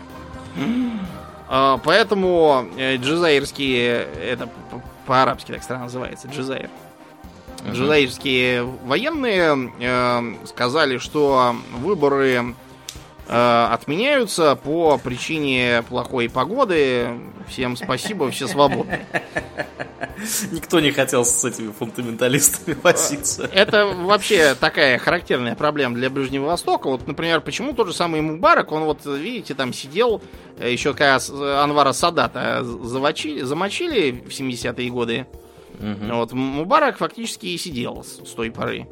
А, 1.48 1.78
Поэтому 1.84 2.66
э, 2.78 2.98
джизаирские, 2.98 4.08
это 4.24 4.48
п- 4.48 4.82
по-арабски 5.06 5.52
так 5.52 5.64
странно 5.64 5.84
называется, 5.86 6.28
джизаир. 6.28 6.70
Мгм. 7.64 7.74
Джизаирские 7.74 8.64
военные 8.64 9.72
э, 9.80 10.22
сказали, 10.46 10.98
что 10.98 11.56
выборы 11.78 12.32
э, 12.34 12.44
отменяются 13.28 14.56
по 14.56 14.98
причине 14.98 15.84
плохой 15.88 16.30
погоды. 16.30 17.08
Всем 17.48 17.76
спасибо, 17.76 18.30
все 18.32 18.48
свободны. 18.48 19.06
Никто 20.52 20.80
не 20.80 20.92
хотел 20.92 21.26
с 21.26 21.44
этими 21.44 21.72
фундаменталистами 21.72 22.78
возиться. 22.82 23.50
Это 23.52 23.86
вообще 23.86 24.56
такая 24.56 24.98
характерная 24.98 25.56
проблема 25.56 25.96
для 25.96 26.10
Ближнего 26.10 26.46
Востока. 26.46 26.88
Вот, 26.88 27.08
например, 27.08 27.42
почему 27.42 27.74
тот 27.74 27.88
же 27.88 27.94
самый 27.94 28.22
Мубарак, 28.22 28.72
он 28.72 28.84
вот, 28.84 29.06
видите, 29.06 29.54
там 29.54 29.74
сидел, 29.74 30.22
э, 30.58 30.72
еще 30.72 30.94
когда 30.94 31.20
Анвара 31.64 31.94
Садата 31.94 32.64
завочили, 32.64 33.42
замочили 33.42 34.12
в 34.12 34.30
70-е 34.30 34.90
годы. 34.90 35.28
Мгм. 35.80 36.16
Вот, 36.16 36.32
Мубарак 36.32 36.98
фактически 36.98 37.48
и 37.48 37.58
сидел 37.58 38.04
с 38.04 38.32
той 38.32 38.52
поры. 38.52 38.88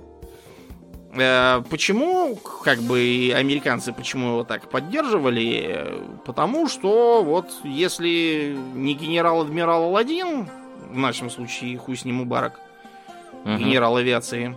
Э, 1.16 1.62
Почему, 1.70 2.36
как 2.64 2.80
бы, 2.80 3.00
и 3.02 3.32
американцы 3.32 3.94
почему 3.94 4.30
его 4.30 4.44
так 4.44 4.70
поддерживали? 4.70 5.94
Потому 6.26 6.68
что 6.68 7.24
вот 7.24 7.52
если 7.64 8.58
не 8.74 8.94
генерал-адмирал 8.96 9.84
Аладдин, 9.86 10.48
в 10.90 10.98
нашем 10.98 11.30
случае 11.30 11.78
хуй 11.78 11.96
с 11.98 12.06
ним 12.06 12.16
Мубарак, 12.16 12.60
Мгм. 13.44 13.58
генерал 13.58 13.98
авиации, 13.98 14.56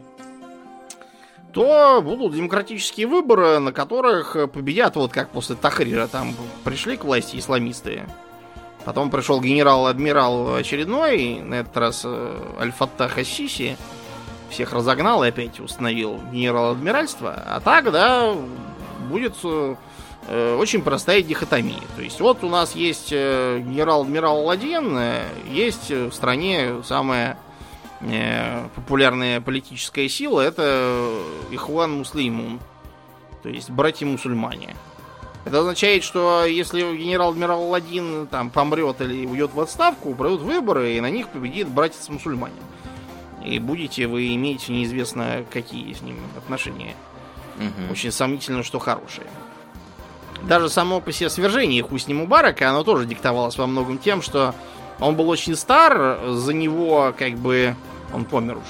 то 1.53 2.01
будут 2.03 2.35
демократические 2.35 3.07
выборы, 3.07 3.59
на 3.59 3.73
которых 3.73 4.37
победят, 4.53 4.95
вот 4.97 5.13
как 5.13 5.31
после 5.31 5.57
Тахрира, 5.57 6.07
там 6.07 6.35
пришли 6.65 6.97
к 6.97 7.05
власти 7.05 7.37
исламисты. 7.39 8.05
Потом 8.85 9.11
пришел 9.11 9.41
генерал-адмирал 9.41 10.55
очередной, 10.55 11.41
на 11.41 11.55
этот 11.57 11.77
раз 11.77 12.03
э, 12.05 12.37
Аль-Фаттах 12.61 13.19
Ас-Сиси, 13.19 13.77
всех 14.57 14.73
разогнал 14.73 15.23
и 15.23 15.29
опять 15.29 15.61
установил 15.61 16.19
генерал-адмиральство. 16.33 17.35
А 17.47 17.61
так, 17.61 17.93
да, 17.93 18.35
будет 19.11 19.35
э, 19.45 19.75
э, 20.29 20.57
очень 20.57 20.81
простая 20.81 21.21
дихотомия. 21.21 21.83
То 21.95 22.03
есть 22.03 22.21
вот 22.21 22.43
у 22.43 22.49
нас 22.49 22.75
есть 22.75 23.11
э, 23.13 23.61
генерал-адмирал 23.61 24.39
Аладдин, 24.39 24.97
э, 24.97 25.25
есть 25.51 25.91
в 25.91 26.11
стране 26.11 26.83
самая 26.85 27.37
э, 28.01 28.67
популярная 28.75 29.43
политическая 29.43 30.09
сила, 30.09 30.41
это 30.41 31.13
Ихуан 31.51 31.99
Муслимун, 31.99 32.59
то 33.43 33.51
есть 33.51 33.69
братья-мусульмане. 33.69 34.75
Это 35.45 35.61
означает, 35.61 36.03
что 36.03 36.47
если 36.47 36.81
генерал-адмирал 36.97 37.65
Аладдин 37.65 38.27
там 38.29 38.49
помрет 38.49 39.03
или 39.03 39.27
уйдет 39.27 39.53
в 39.53 39.61
отставку, 39.61 40.15
пройдут 40.15 40.41
выборы, 40.41 40.95
и 40.95 41.01
на 41.03 41.11
них 41.11 41.29
победит 41.29 41.69
братец-мусульманин. 41.69 42.57
И 43.47 43.59
будете 43.59 44.07
вы 44.07 44.35
иметь 44.35 44.69
неизвестно 44.69 45.45
какие 45.53 45.93
с 45.93 46.03
ним 46.03 46.19
отношения. 46.37 46.95
Мгм. 47.57 47.91
Очень 47.91 48.13
сомнительно, 48.13 48.63
что 48.63 48.79
хорошие. 48.79 49.27
Даже 50.43 50.69
само 50.69 51.01
по 51.01 51.13
себе 51.13 51.31
свержение 51.31 51.83
Хусни 51.83 52.13
Мубарака, 52.13 52.69
оно 52.69 52.85
тоже 52.85 53.07
диктовалось 53.07 53.57
во 53.57 53.67
многом 53.67 53.99
тем, 53.99 54.21
что 54.23 54.55
он 55.01 55.17
был 55.17 55.29
очень 55.29 55.57
стар, 55.57 56.21
за 56.29 56.53
него 56.53 57.15
как 57.17 57.35
бы 57.35 57.75
он 58.13 58.25
помер 58.25 58.59
уж. 58.59 58.65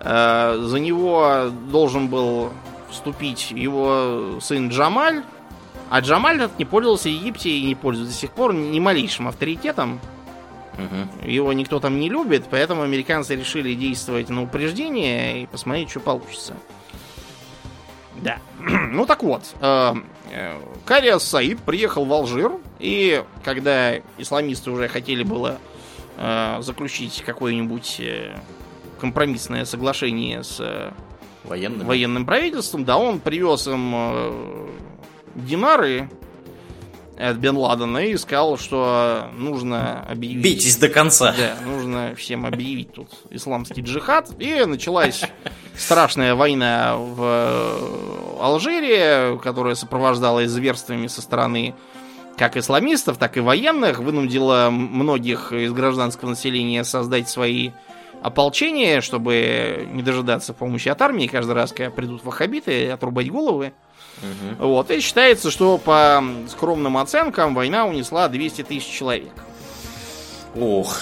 Э, 0.00 0.58
за 0.60 0.78
него 0.78 1.50
должен 1.70 2.08
был 2.08 2.50
вступить 2.90 3.50
его 3.50 4.38
сын 4.40 4.70
Джамаль, 4.70 5.22
а 5.90 6.00
Джамаль 6.00 6.36
этот 6.36 6.58
не 6.58 6.64
пользовался 6.64 7.08
в 7.08 7.12
Египте 7.12 7.50
и 7.50 7.64
не 7.64 7.74
пользуется 7.74 8.14
до 8.14 8.20
сих 8.20 8.30
пор 8.32 8.54
ни 8.54 8.78
малейшим 8.78 9.28
авторитетом. 9.28 10.00
Мгм. 10.78 11.28
Его 11.28 11.52
никто 11.52 11.80
там 11.80 11.98
не 11.98 12.08
любит, 12.08 12.44
поэтому 12.48 12.82
американцы 12.82 13.34
решили 13.34 13.74
действовать 13.74 14.28
на 14.30 14.42
упреждение 14.42 15.42
и 15.42 15.46
посмотреть, 15.46 15.90
что 15.90 16.00
получится. 16.00 16.56
Да. 18.16 18.38
ну 18.58 19.04
так 19.04 19.22
вот, 19.22 19.42
э, 19.60 19.94
э, 20.30 20.60
Кариас 20.86 21.24
Саид 21.24 21.58
приехал 21.60 22.04
в 22.04 22.12
Алжир, 22.12 22.52
и 22.78 23.24
когда 23.44 23.96
исламисты 24.18 24.70
уже 24.70 24.88
хотели 24.88 25.24
было 25.24 25.58
э, 26.16 26.58
заключить 26.60 27.22
какое-нибудь 27.26 27.96
э, 28.00 28.36
компромиссное 29.00 29.64
соглашение 29.64 30.44
с 30.44 30.58
э, 30.60 30.92
Военными. 31.44 31.86
военным 31.86 32.24
правительством, 32.24 32.84
да, 32.84 32.98
он 32.98 33.18
привез 33.20 33.66
им 33.66 33.92
э, 33.94 34.68
динары 35.34 36.08
от 37.18 37.36
Бен 37.36 37.56
Ладена 37.56 37.98
и 37.98 38.16
сказал, 38.16 38.56
что 38.56 39.28
нужно 39.34 40.02
объявить... 40.02 40.42
Бейтесь 40.42 40.76
до 40.76 40.88
конца. 40.88 41.34
Да, 41.36 41.56
нужно 41.64 42.14
всем 42.16 42.46
объявить 42.46 42.92
тут 42.92 43.10
исламский 43.30 43.82
джихад. 43.82 44.30
И 44.38 44.64
началась 44.64 45.22
страшная 45.76 46.34
война 46.34 46.96
в 46.96 48.40
Алжире, 48.40 49.38
которая 49.42 49.74
сопровождалась 49.74 50.50
зверствами 50.50 51.08
со 51.08 51.20
стороны 51.20 51.74
как 52.36 52.56
исламистов, 52.56 53.18
так 53.18 53.36
и 53.36 53.40
военных, 53.40 53.98
вынудила 53.98 54.68
многих 54.70 55.52
из 55.52 55.72
гражданского 55.72 56.30
населения 56.30 56.84
создать 56.84 57.28
свои 57.28 57.70
ополчения, 58.22 59.00
чтобы 59.00 59.88
не 59.92 60.02
дожидаться 60.02 60.54
помощи 60.54 60.88
от 60.88 61.02
армии 61.02 61.26
каждый 61.26 61.52
раз, 61.52 61.72
когда 61.72 61.90
придут 61.90 62.22
ваххабиты, 62.24 62.90
отрубать 62.90 63.30
головы. 63.30 63.72
Мгм. 64.22 64.56
Вот, 64.68 64.90
и 64.90 65.00
считается, 65.00 65.50
что 65.50 65.78
по 65.78 66.22
скромным 66.48 66.96
оценкам 66.98 67.54
война 67.54 67.86
унесла 67.86 68.28
200 68.28 68.62
тысяч 68.62 68.86
человек. 68.86 69.32
Ох, 70.56 70.96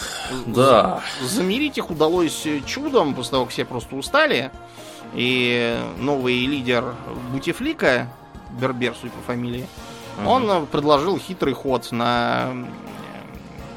да. 0.47 1.01
Замерить 1.23 1.79
их 1.79 1.91
удалось 1.91 2.47
чудом, 2.67 3.15
после 3.15 3.31
того, 3.33 3.45
как 3.45 3.53
все 3.53 3.65
просто 3.65 3.97
устали. 3.97 4.51
И 5.15 5.79
новый 5.99 6.45
лидер 6.47 6.95
Бутифлика, 7.33 8.09
Бербер, 8.61 8.95
судя 9.01 9.13
по 9.13 9.23
фамилии, 9.23 9.67
Мгм. 10.19 10.27
он 10.27 10.51
э, 10.51 10.67
предложил 10.67 11.19
хитрый 11.19 11.55
ход 11.55 11.93
на 11.93 12.49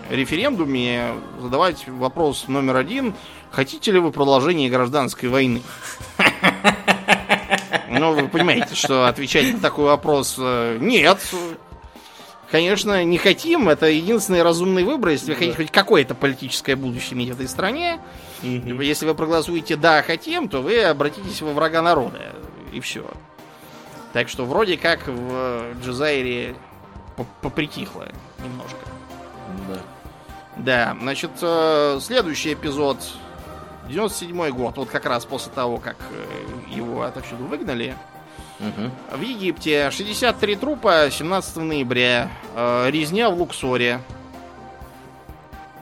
э, 0.09 0.15
референдуме 0.15 1.11
задавать 1.41 1.87
вопрос 1.87 2.45
номер 2.47 2.77
один. 2.77 3.13
Хотите 3.51 3.91
ли 3.91 3.99
вы 3.99 4.11
продолжение 4.11 4.69
гражданской 4.69 5.29
войны? 5.29 5.61
Ну, 7.99 8.13
вы 8.13 8.27
понимаете, 8.27 8.75
что 8.75 9.07
отвечать 9.07 9.53
на 9.53 9.59
такой 9.59 9.85
вопрос 9.85 10.35
э, 10.37 10.77
нет. 10.79 11.19
Конечно, 12.51 13.03
не 13.03 13.17
хотим. 13.17 13.69
Это 13.69 13.85
единственный 13.87 14.41
разумный 14.41 14.83
выбор, 14.83 15.09
если 15.09 15.33
вы 15.33 15.37
хотите 15.37 15.55
хоть 15.57 15.71
какое-то 15.71 16.15
политическое 16.15 16.75
будущее 16.75 17.13
иметь 17.13 17.29
в 17.29 17.33
этой 17.33 17.47
стране. 17.47 17.99
Мгм. 18.41 18.81
Если 18.81 19.05
вы 19.05 19.13
проголосуете 19.13 19.75
«да, 19.75 20.01
хотим», 20.01 20.49
то 20.49 20.61
вы 20.61 20.81
обратитесь 20.83 21.41
во 21.41 21.51
врага 21.51 21.81
народа. 21.81 22.33
И 22.71 22.79
все. 22.79 23.05
Так 24.13 24.29
что 24.29 24.45
вроде 24.45 24.77
как 24.77 25.05
в 25.07 25.73
Джазайре 25.83 26.55
по- 27.15 27.27
попритихло 27.41 28.07
немножко. 28.43 28.79
Да. 29.67 29.79
Да, 30.57 30.97
значит, 30.99 31.31
э, 31.41 31.99
следующий 32.01 32.53
эпизод 32.53 32.97
97 33.89 34.49
год, 34.51 34.77
вот 34.77 34.89
как 34.89 35.05
раз 35.05 35.25
после 35.25 35.51
того, 35.51 35.77
как 35.77 35.97
э, 36.11 36.75
его 36.75 37.03
отовсюду 37.03 37.45
выгнали. 37.45 37.95
В 39.11 39.21
Египте 39.21 39.89
63 39.89 40.55
трупа 40.57 41.09
17 41.09 41.57
ноября. 41.57 42.29
Э, 42.55 42.89
Резня 42.89 43.29
в 43.29 43.37
Луксоре. 43.37 44.01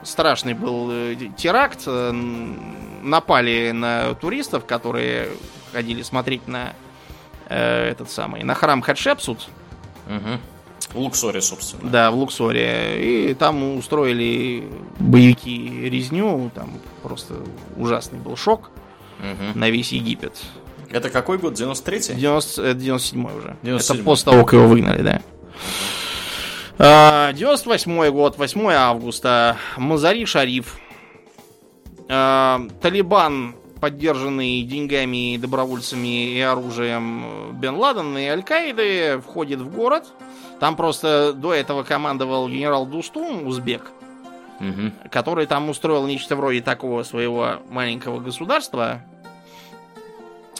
Страшный 0.04 0.54
был 0.54 0.88
э, 0.90 1.16
теракт. 1.36 1.86
Напали 3.02 3.72
на 3.72 4.14
туристов, 4.14 4.64
которые 4.64 5.30
ходили 5.72 6.02
смотреть 6.02 6.46
на 6.46 6.72
э, 7.48 7.88
этот 7.90 8.10
самый, 8.10 8.42
на 8.44 8.54
храм 8.54 8.80
Хатшепсут. 8.80 9.48
Мгм. 10.06 10.40
В 10.92 10.98
Луксоре, 10.98 11.40
собственно. 11.42 11.90
Да, 11.90 12.10
в 12.10 12.16
Луксоре. 12.16 13.30
И 13.30 13.34
там 13.34 13.76
устроили 13.76 14.64
боевики 14.98 15.88
резню. 15.88 16.50
Там 16.54 16.78
просто 17.02 17.34
ужасный 17.76 18.18
был 18.18 18.36
шок 18.36 18.70
Мгм. 19.18 19.58
на 19.58 19.68
весь 19.70 19.92
Египет. 19.92 20.34
Это 20.90 21.10
какой 21.10 21.36
год? 21.38 21.52
93-й? 21.54 22.14
90, 22.14 22.62
это 22.62 22.74
97 22.80 23.26
уже. 23.36 23.56
97-й. 23.62 23.94
Это 23.96 24.04
после 24.04 24.24
того, 24.32 24.44
как 24.44 24.54
его 24.54 24.66
выгнали, 24.68 25.02
да. 25.02 25.22
А, 26.78 27.32
98 27.32 28.10
год, 28.10 28.38
8 28.38 28.70
августа. 28.72 29.56
Мазари 29.76 30.24
Шариф. 30.24 30.78
А, 32.08 32.60
Талибан, 32.80 33.54
поддержанный 33.80 34.62
деньгами, 34.62 35.36
добровольцами 35.36 36.30
и 36.32 36.40
оружием 36.40 37.52
Бен 37.60 37.74
Ладен 37.76 38.16
и 38.16 38.24
Аль-Каиды, 38.26 39.20
входит 39.20 39.60
в 39.60 39.70
город. 39.70 40.06
Там 40.60 40.76
просто 40.76 41.32
до 41.32 41.54
этого 41.54 41.82
командовал 41.84 42.48
генерал 42.48 42.84
Дустум, 42.86 43.46
узбек, 43.46 43.90
Мгм. 44.60 44.92
который 45.10 45.46
там 45.46 45.68
устроил 45.68 46.04
нечто 46.06 46.34
вроде 46.34 46.60
такого 46.60 47.04
своего 47.04 47.60
маленького 47.70 48.18
государства, 48.18 49.02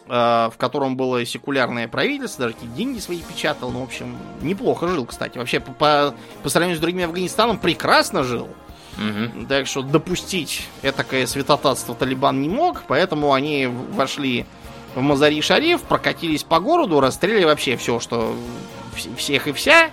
э, 0.06 0.10
в 0.10 0.54
котором 0.56 0.96
было 0.96 1.24
секулярное 1.24 1.88
правительство, 1.88 2.44
даже 2.44 2.54
какие 2.54 2.70
деньги 2.70 2.98
свои 3.00 3.18
печатал, 3.20 3.70
ну, 3.70 3.80
в 3.80 3.84
общем, 3.84 4.16
неплохо 4.40 4.86
жил, 4.88 5.04
кстати. 5.04 5.36
Вообще, 5.38 5.58
по, 5.60 5.72
по, 5.72 6.14
по 6.42 6.48
сравнению 6.48 6.78
с 6.78 6.80
другими 6.80 7.04
Афганистаном, 7.04 7.58
прекрасно 7.58 8.22
жил. 8.22 8.48
Мгм. 8.96 9.46
Так 9.46 9.66
что 9.66 9.82
допустить 9.82 10.66
этакое 10.82 11.26
святотатство 11.26 11.94
Талибан 11.94 12.40
не 12.40 12.48
мог, 12.48 12.82
поэтому 12.88 13.32
они 13.32 13.66
вошли 13.66 14.46
в 14.94 15.00
Мазари-Шариф, 15.00 15.82
прокатились 15.82 16.42
по 16.42 16.58
городу, 16.58 16.98
расстреляли 17.00 17.44
вообще 17.44 17.76
все, 17.76 18.00
что 18.00 18.34
всех 19.16 19.48
и 19.48 19.52
вся. 19.52 19.90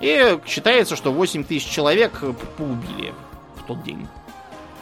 И 0.00 0.38
считается, 0.46 0.94
что 0.96 1.12
8 1.12 1.44
тысяч 1.44 1.68
человек 1.68 2.12
п- 2.20 2.32
поубили 2.56 3.12
в 3.56 3.64
тот 3.64 3.82
день. 3.82 4.06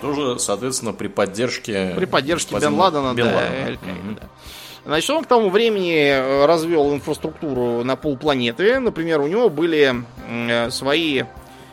Тоже, 0.03 0.39
соответственно, 0.39 0.93
при 0.93 1.09
поддержке... 1.09 1.95
При 1.97 2.05
поддержке 2.05 2.59
Бен 2.59 2.75
Ладена, 2.75 3.15
Бен 3.15 3.27
да, 3.27 3.35
Ладена. 3.35 3.79
Мгм. 3.83 4.15
да. 4.21 4.29
Значит, 4.85 5.11
он 5.11 5.25
к 5.25 5.27
тому 5.27 5.49
времени 5.51 5.97
э, 5.97 6.45
развел 6.47 6.95
инфраструктуру 6.95 7.83
на 7.83 7.97
полпланеты. 7.97 8.79
Например, 8.79 9.21
у 9.21 9.27
него 9.27 9.49
были 9.49 9.95
э, 10.29 10.71
свои 10.71 11.25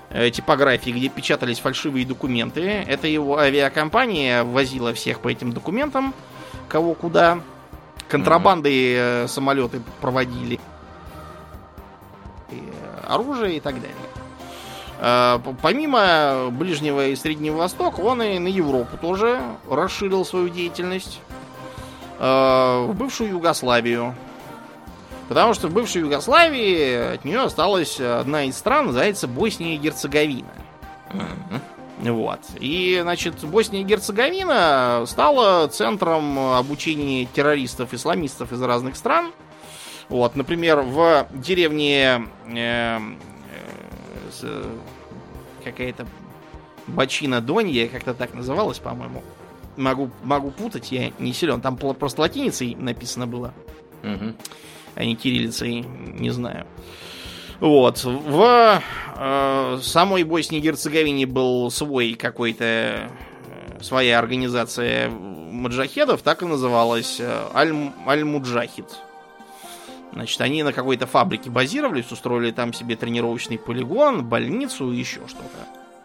э, 0.10 0.30
типографии, 0.32 0.90
где 0.92 1.10
печатались 1.10 1.60
фальшивые 1.60 2.06
документы. 2.06 2.62
Это 2.88 3.08
его 3.08 3.38
авиакомпания 3.38 4.44
возила 4.44 4.94
всех 4.94 5.20
по 5.20 5.28
этим 5.28 5.52
документам, 5.54 6.14
кого 6.70 6.94
куда. 6.96 7.40
Контрабанды 8.08 8.96
э, 8.98 9.28
самолеты 9.28 9.82
проводили. 10.02 10.60
Оружие 13.08 13.58
и 13.58 13.60
так 13.60 13.76
далее. 13.76 13.95
Э, 14.99 15.39
Помимо 15.62 16.49
Ближнего 16.51 17.08
и 17.08 17.16
Среднего 17.16 17.58
Востока, 17.58 17.99
он 17.99 18.22
и 18.22 18.39
на 18.39 18.47
Европу 18.47 18.97
тоже 18.97 19.41
расширил 19.70 20.26
свою 20.26 20.49
деятельность. 20.49 21.20
Э, 22.20 22.86
В 22.88 22.93
бывшую 22.95 23.32
Югославию. 23.32 24.16
Потому 25.30 25.54
что 25.54 25.68
в 25.68 25.74
бывшей 25.74 26.01
Югославии 26.01 27.16
от 27.16 27.26
нее 27.26 27.41
осталась 27.41 27.99
одна 27.99 28.43
из 28.43 28.58
стран, 28.58 28.88
называется 28.88 29.28
Босния 29.28 29.76
и 29.76 29.78
Герцеговина. 29.78 30.49
Вот. 31.99 32.39
И, 32.60 32.99
значит, 33.01 33.43
Босния 33.45 33.82
и 33.82 33.84
Герцеговина 33.84 35.06
стала 35.08 35.68
центром 35.68 36.38
обучения 36.56 37.26
террористов-исламистов 37.26 38.51
из 38.51 38.62
разных 38.62 38.97
стран. 38.97 39.32
Вот, 40.10 40.36
например, 40.36 40.82
в 40.82 41.28
деревне 41.34 42.26
э, 42.47 42.99
э, 44.41 44.76
какая-то 45.64 46.06
Бачина 46.88 47.41
Донья, 47.41 47.88
как-то 47.88 48.14
так 48.14 48.34
называлась, 48.34 48.80
по-моему. 48.80 49.24
Могу, 49.78 50.12
могу 50.24 50.51
путать, 50.51 50.91
я 50.91 51.12
не 51.20 51.34
силен. 51.34 51.62
Там 51.62 51.78
просто 51.78 52.22
латиницей 52.22 52.76
написано 52.76 53.26
было 53.26 53.54
Мгм. 54.04 54.36
а 54.95 55.04
не 55.06 55.16
кириллицей, 55.16 55.80
не 55.82 56.30
знаю. 56.30 56.68
Вот. 57.60 58.04
В 58.04 58.82
э, 59.18 59.78
самой 59.82 60.24
Боснии 60.24 60.60
и 60.60 60.62
Герцеговине 60.62 61.26
был 61.26 61.72
свой 61.72 62.14
какой-то 62.16 62.64
э, 62.66 63.10
своя 63.82 64.20
организация 64.20 65.10
маджахедов, 65.10 66.22
так 66.22 66.43
и 66.43 66.45
называлась 66.45 67.20
э, 67.22 67.47
Аль- 67.56 67.93
Аль-Муджахид. 68.06 68.86
Значит, 70.14 70.39
они 70.41 70.64
на 70.64 70.74
какой-то 70.74 71.07
фабрике 71.07 71.49
базировались, 71.49 72.11
устроили 72.11 72.51
там 72.51 72.72
себе 72.74 72.95
тренировочный 72.95 73.57
полигон, 73.57 74.24
больницу 74.24 74.91
и 74.91 74.97
еще 74.97 75.22
что-то. 75.28 75.47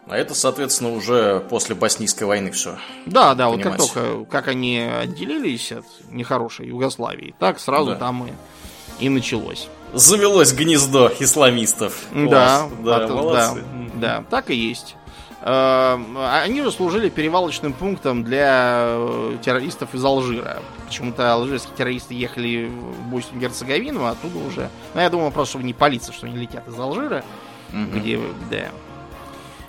А 0.07 0.17
это, 0.17 0.33
соответственно, 0.33 0.91
уже 0.93 1.39
после 1.49 1.75
Боснийской 1.75 2.25
войны 2.25 2.49
все. 2.51 2.77
Да, 3.05 3.35
да, 3.35 3.49
вот 3.49 3.61
как 3.61 3.77
только 3.77 4.25
как 4.25 4.47
они 4.47 4.79
отделились 4.79 5.71
от 5.71 5.85
нехорошей 6.09 6.67
Югославии, 6.69 7.35
так 7.37 7.59
сразу 7.59 7.91
Да. 7.91 7.95
там 7.97 8.25
и, 8.25 9.05
и 9.05 9.09
началось. 9.09 9.67
Завелось 9.93 10.53
гнездо 10.53 11.11
исламистов. 11.19 12.05
Да, 12.11 12.67
Класс. 12.67 12.71
да, 12.83 12.95
от- 13.05 13.09
молодцы. 13.11 13.63
да, 13.93 14.17
да, 14.17 14.23
так 14.29 14.49
и 14.49 14.55
есть. 14.55 14.95
Э, 15.41 15.97
Они 16.43 16.61
же 16.63 16.71
служили 16.71 17.09
перевалочным 17.09 17.73
пунктом 17.73 18.23
для 18.23 18.85
э, 18.89 19.37
террористов 19.43 19.93
из 19.93 20.03
Алжира. 20.03 20.57
Почему-то 20.89 21.31
алжирские 21.33 21.75
террористы 21.77 22.15
ехали 22.15 22.65
в 22.65 23.09
Боснию 23.09 23.37
и 23.37 23.41
Герцеговину, 23.41 24.05
а 24.05 24.11
оттуда 24.11 24.39
уже... 24.39 24.69
Ну, 24.95 25.01
я 25.01 25.09
думаю, 25.11 25.31
просто 25.31 25.51
чтобы 25.51 25.65
не 25.65 25.73
палиться, 25.75 26.11
что 26.11 26.25
они 26.25 26.35
летят 26.35 26.67
из 26.67 26.77
Алжира, 26.79 27.23
Мгм. 27.71 27.91
где... 27.99 28.19
Да. 28.49 28.69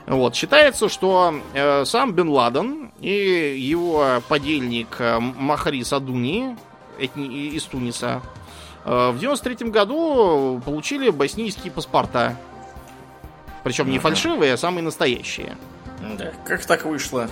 Вот, 0.07 0.35
считается, 0.35 0.89
что 0.89 1.35
э, 1.53 1.85
сам 1.85 2.15
Бен 2.15 2.31
Ладен 2.31 2.91
и 3.01 3.55
его 3.59 4.23
подельник 4.29 4.97
э, 4.99 5.19
Махри 5.21 5.85
Садуни 5.85 6.57
этни- 6.99 7.51
из 7.51 7.65
Туниса 7.65 8.23
э, 8.87 9.11
в 9.11 9.19
93 9.19 9.69
году 9.69 10.61
получили 10.65 11.11
боснийские 11.11 11.71
паспорта. 11.71 12.35
Причем 13.63 13.91
не 13.91 13.99
фальшивые, 13.99 14.55
а 14.55 14.57
самые 14.57 14.83
настоящие. 14.83 15.59
Да. 16.17 16.33
Как 16.47 16.65
так 16.65 16.87
вышло? 16.87 17.29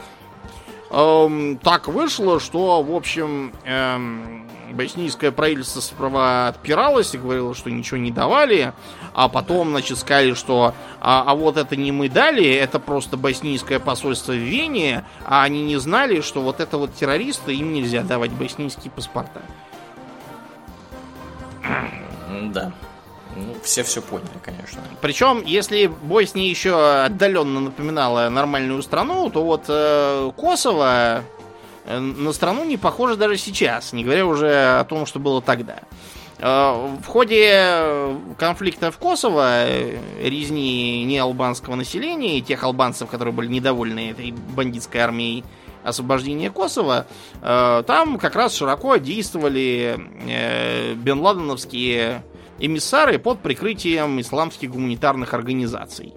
Эм, 0.91 1.59
так 1.59 1.89
вышло, 1.89 2.41
что, 2.41 2.83
в 2.83 2.95
общем, 2.95 3.53
эм, 3.65 4.49
боснийское 4.73 5.31
правительство 5.31 5.81
сперва 5.81 6.49
отпиралось 6.49 7.15
и 7.15 7.19
говорило, 7.19 7.55
что 7.55 7.71
ничего 7.71 7.99
не 7.99 8.11
давали, 8.11 8.73
а 9.15 9.29
потом, 9.29 9.71
значит, 9.71 9.99
сказали, 9.99 10.35
что 10.35 10.75
а, 11.01 11.25
а 11.27 11.35
вот 11.35 11.57
это 11.57 11.77
не 11.77 11.93
мы 11.93 12.09
дали, 12.09 12.49
это 12.49 12.79
просто 12.79 13.17
боснийское 13.17 13.81
посольство 13.81 14.33
в 14.33 14.37
Вене, 14.37 15.05
а 15.27 15.43
они 15.43 15.63
не 15.63 15.77
знали, 15.77 16.21
что 16.23 16.41
вот 16.41 16.61
это 16.61 16.79
вот 16.79 16.95
террористы, 16.95 17.55
им 17.55 17.73
нельзя 17.73 18.03
давать 18.03 18.33
боснийские 18.33 18.91
паспорта. 18.91 19.43
Да. 22.53 22.73
Ну, 23.37 23.55
все 23.63 23.83
все 23.83 24.03
поняли, 24.03 24.29
конечно. 24.43 24.81
Причем, 25.01 25.43
если 25.45 25.87
Босния 25.87 26.49
еще 26.49 27.03
отдаленно 27.05 27.61
напоминала 27.61 28.29
нормальную 28.29 28.83
страну, 28.83 29.31
то 29.31 29.45
вот 29.45 29.65
э, 29.69 30.31
Косово 30.37 31.23
э, 31.85 31.99
на 31.99 32.33
страну 32.33 32.65
не 32.65 32.77
похоже 32.77 33.17
даже 33.17 33.37
сейчас, 33.37 33.93
не 33.93 34.03
говоря 34.03 34.27
уже 34.27 34.79
о 34.81 34.85
том, 34.85 35.07
что 35.07 35.21
было 35.21 35.41
тогда. 35.41 35.81
Э, 36.39 36.97
В 37.03 37.07
ходе 37.07 38.17
конфликта 38.39 38.91
в 38.91 38.99
Косово, 38.99 39.67
э, 39.69 39.99
резни 40.21 41.05
неалбанского 41.05 41.77
населения 41.77 42.39
и 42.39 42.43
тех 42.43 42.65
албанцев, 42.65 43.09
которые 43.09 43.35
были 43.35 43.49
недовольны 43.49 44.11
этой 44.11 44.33
бандитской 44.33 45.01
армией 45.01 45.45
освобождения 45.85 46.51
Косово, 46.51 47.07
там 47.41 48.19
как 48.19 48.35
раз 48.35 48.55
широко 48.57 48.97
действовали 48.97 49.97
э, 50.29 50.95
бен 50.95 51.21
Ладеновские 51.21 52.25
эмиссары 52.59 53.19
под 53.19 53.41
прикрытием 53.41 54.21
исламских 54.21 54.71
гуманитарных 54.71 55.35
организаций. 55.35 56.15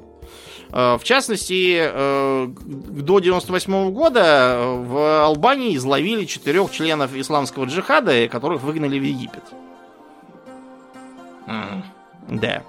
Э, 0.71 0.97
В 0.97 1.03
частности, 1.03 1.77
э, 1.81 2.47
до 2.47 3.19
98 3.19 3.91
года 3.91 4.55
э, 4.55 4.75
в 4.83 5.23
Албании 5.25 5.75
изловили 5.75 6.25
четырех 6.25 6.71
членов 6.71 7.15
исламского 7.15 7.65
джихада, 7.65 8.27
которых 8.27 8.63
выгнали 8.63 8.97
в 8.99 9.03
Египет. 9.03 9.43
Мгм. 11.47 11.83
Да. 12.29 12.63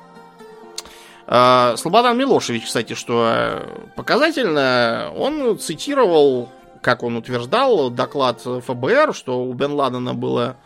Слободан 1.76 2.18
Милошевич, 2.18 2.64
кстати, 2.64 2.94
что 2.94 3.62
показательно, 3.94 5.12
он 5.16 5.56
цитировал, 5.58 6.50
как 6.82 7.04
он 7.04 7.16
утверждал, 7.16 7.90
доклад 7.90 8.40
ФБР, 8.40 9.14
что 9.14 9.42
у 9.42 9.52
Бен 9.52 9.72
Ладена 9.72 10.14
было, 10.14 10.56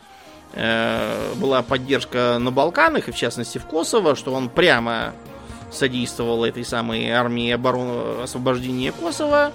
была 0.56 1.62
поддержка 1.62 2.38
на 2.40 2.50
Балканах, 2.50 3.08
и 3.08 3.12
в 3.12 3.16
частности 3.16 3.58
в 3.58 3.66
Косово, 3.66 4.16
что 4.16 4.32
он 4.32 4.48
прямо 4.48 5.12
содействовал 5.70 6.44
этой 6.44 6.64
самой 6.64 7.10
армии 7.10 7.50
обороны 7.50 8.22
освобождения 8.22 8.92
Косово, 8.92 9.52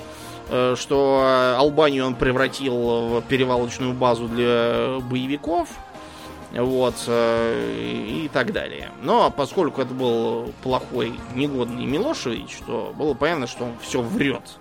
э, 0.49 0.75
что 0.77 1.55
Албанию 1.57 2.05
он 2.05 2.15
превратил 2.15 2.75
в 2.75 3.21
перевалочную 3.23 3.93
базу 3.93 4.27
для 4.27 4.99
боевиков, 5.01 5.69
вот, 6.53 6.95
э, 7.07 8.23
и 8.23 8.29
так 8.31 8.51
далее. 8.51 8.91
Но 9.01 9.31
поскольку 9.31 9.81
это 9.81 9.93
был 9.93 10.53
плохой, 10.61 11.13
негодный 11.33 11.85
Милошевич, 11.85 12.57
то 12.65 12.93
было 12.95 13.13
понятно, 13.13 13.47
что 13.47 13.65
он 13.65 13.73
все 13.81 14.01
врет. 14.01 14.57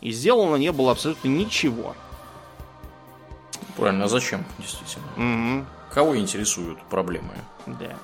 И 0.00 0.10
сделано 0.12 0.56
не 0.56 0.72
было 0.72 0.92
абсолютно 0.92 1.28
ничего. 1.28 1.94
Правильно, 3.76 4.04
а 4.04 4.08
зачем, 4.08 4.44
действительно? 4.58 5.06
Мгм, 5.16 5.66
Кого 5.90 6.16
интересуют 6.16 6.80
проблемы 6.84 7.34
да. 7.66 7.96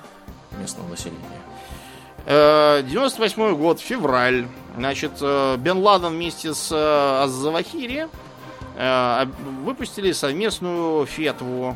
местного 0.59 0.87
населения? 0.87 1.19
Э, 2.25 2.83
98 2.83 3.55
год, 3.55 3.79
февраль. 3.79 4.47
Значит, 4.75 5.13
э, 5.21 5.57
Бен 5.57 5.77
Ладен 5.79 6.09
вместе 6.09 6.53
с 6.53 6.71
э, 6.71 7.23
Аз-Завахири 7.23 8.07
э, 8.75 9.25
выпустили 9.63 10.11
совместную 10.11 11.05
фетву. 11.05 11.75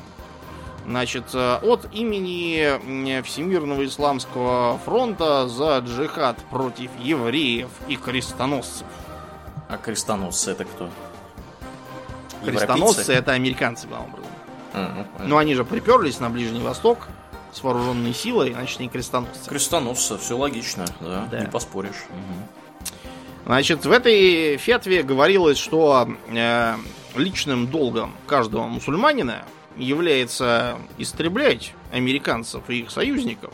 Значит, 0.85 1.25
э, 1.33 1.59
от 1.63 1.87
имени 1.93 3.21
Всемирного 3.23 3.85
Исламского 3.85 4.77
фронта 4.85 5.47
за 5.47 5.79
джихад 5.79 6.37
против 6.51 6.91
евреев 6.99 7.69
и 7.87 7.95
крестоносцев. 7.95 8.87
А 9.69 9.77
крестоносцы 9.77 10.51
это 10.51 10.65
кто? 10.65 10.89
Крестоносцы 12.43 13.13
это 13.13 13.31
американцы, 13.33 13.87
главным 13.87 14.13
образом. 14.13 14.31
Понятно. 14.71 15.25
Но 15.25 15.37
они 15.37 15.53
же 15.55 15.63
приперлись 15.65 16.19
на 16.19 16.29
Ближний 16.29 16.61
Восток 16.61 17.07
с 17.51 17.61
вооруженной 17.63 18.13
силой, 18.13 18.53
значит, 18.53 18.79
они 18.79 18.89
крестоносцы. 18.89 19.47
Крестоносцы, 19.49 20.17
все 20.17 20.35
логично, 20.37 20.85
да, 20.99 21.27
Да. 21.31 21.39
не 21.39 21.47
поспоришь. 21.47 22.03
Значит, 23.45 23.85
в 23.85 23.91
этой 23.91 24.57
фетве 24.57 25.03
говорилось, 25.03 25.57
что 25.57 26.07
э, 26.29 26.75
личным 27.15 27.67
долгом 27.67 28.13
каждого 28.25 28.67
мусульманина 28.67 29.43
является 29.75 30.77
истреблять 30.97 31.73
американцев 31.91 32.63
и 32.69 32.79
их 32.79 32.91
союзников, 32.91 33.53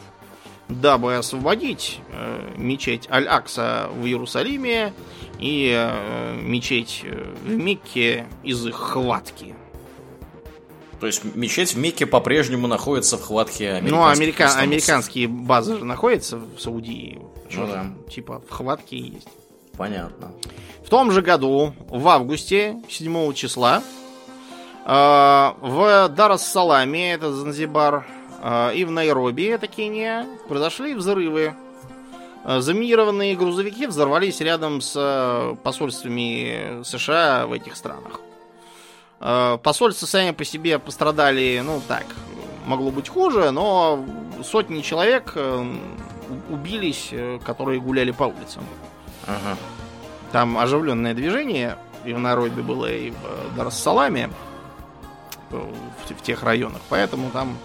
дабы 0.70 1.15
освободить 1.17 1.99
э, 2.11 2.53
мечеть 2.57 3.09
Аль-Акса 3.09 3.89
в 3.93 4.05
Иерусалиме 4.05 4.93
и 5.39 5.74
э, 5.76 6.36
мечеть 6.41 7.01
э, 7.03 7.34
в 7.43 7.49
Мекке 7.49 8.28
из 8.43 8.65
их 8.65 8.76
хватки. 8.76 9.55
То 10.99 11.07
есть 11.07 11.24
мечеть 11.36 11.74
в 11.74 11.78
Мекке 11.78 12.05
по-прежнему 12.05 12.67
находится 12.67 13.17
в 13.17 13.22
хватке 13.24 13.72
американских 13.72 13.91
Ну, 13.91 14.05
америка- 14.05 14.53
американские 14.59 15.28
базы 15.28 15.78
же 15.80 15.86
находятся 15.86 16.38
в 16.38 16.59
Саудии. 16.59 17.20
Ну 17.51 17.67
да. 17.67 17.86
Типа 18.09 18.41
в 18.47 18.51
хватке 18.51 18.97
есть. 18.97 19.28
Понятно. 19.78 20.32
В 20.86 20.89
том 20.89 21.11
же 21.11 21.22
году, 21.22 21.74
в 21.88 22.07
августе, 22.09 22.76
7 22.89 23.34
числа, 23.34 23.82
э, 24.86 24.89
в 25.61 26.09
Дар-ас-Саламе, 26.09 27.13
это 27.13 27.32
Занзибар, 27.34 28.05
и 28.76 28.86
в 28.86 28.92
Найроби, 28.92 29.46
это 29.46 29.68
Кения, 29.68 30.26
произошли 30.48 30.94
взрывы. 30.94 31.56
Э, 32.46 32.62
Заминированные 32.62 33.36
грузовики 33.36 33.86
взорвались 33.88 34.42
рядом 34.42 34.82
с 34.82 34.94
э, 34.96 35.56
посольствами 35.64 36.84
США 36.84 37.48
в 37.48 37.54
этих 37.54 37.76
странах. 37.76 38.22
Э, 39.20 39.58
Посольства 39.62 40.06
сами 40.06 40.32
по 40.32 40.46
себе 40.46 40.80
пострадали, 40.80 41.62
ну 41.64 41.82
так, 41.88 42.06
могло 42.66 42.92
быть 42.92 43.10
хуже, 43.10 43.52
но 43.52 44.06
сотни 44.44 44.82
человек 44.82 45.34
э, 45.36 45.66
убились, 46.50 47.10
э, 47.12 47.40
которые 47.46 47.82
гуляли 47.82 48.12
по 48.12 48.24
улицам. 48.24 48.64
Ага. 49.28 49.58
Там 50.32 50.58
оживленное 50.58 51.14
движение 51.14 51.78
и 52.06 52.14
в 52.14 52.20
Найроби 52.20 52.62
было, 52.62 52.90
и 52.90 53.12
в 53.12 53.56
Дарассаламе, 53.58 54.30
в, 55.50 56.14
в 56.14 56.22
тех 56.22 56.44
районах. 56.44 56.82
Поэтому 56.90 57.30
там, 57.32 57.58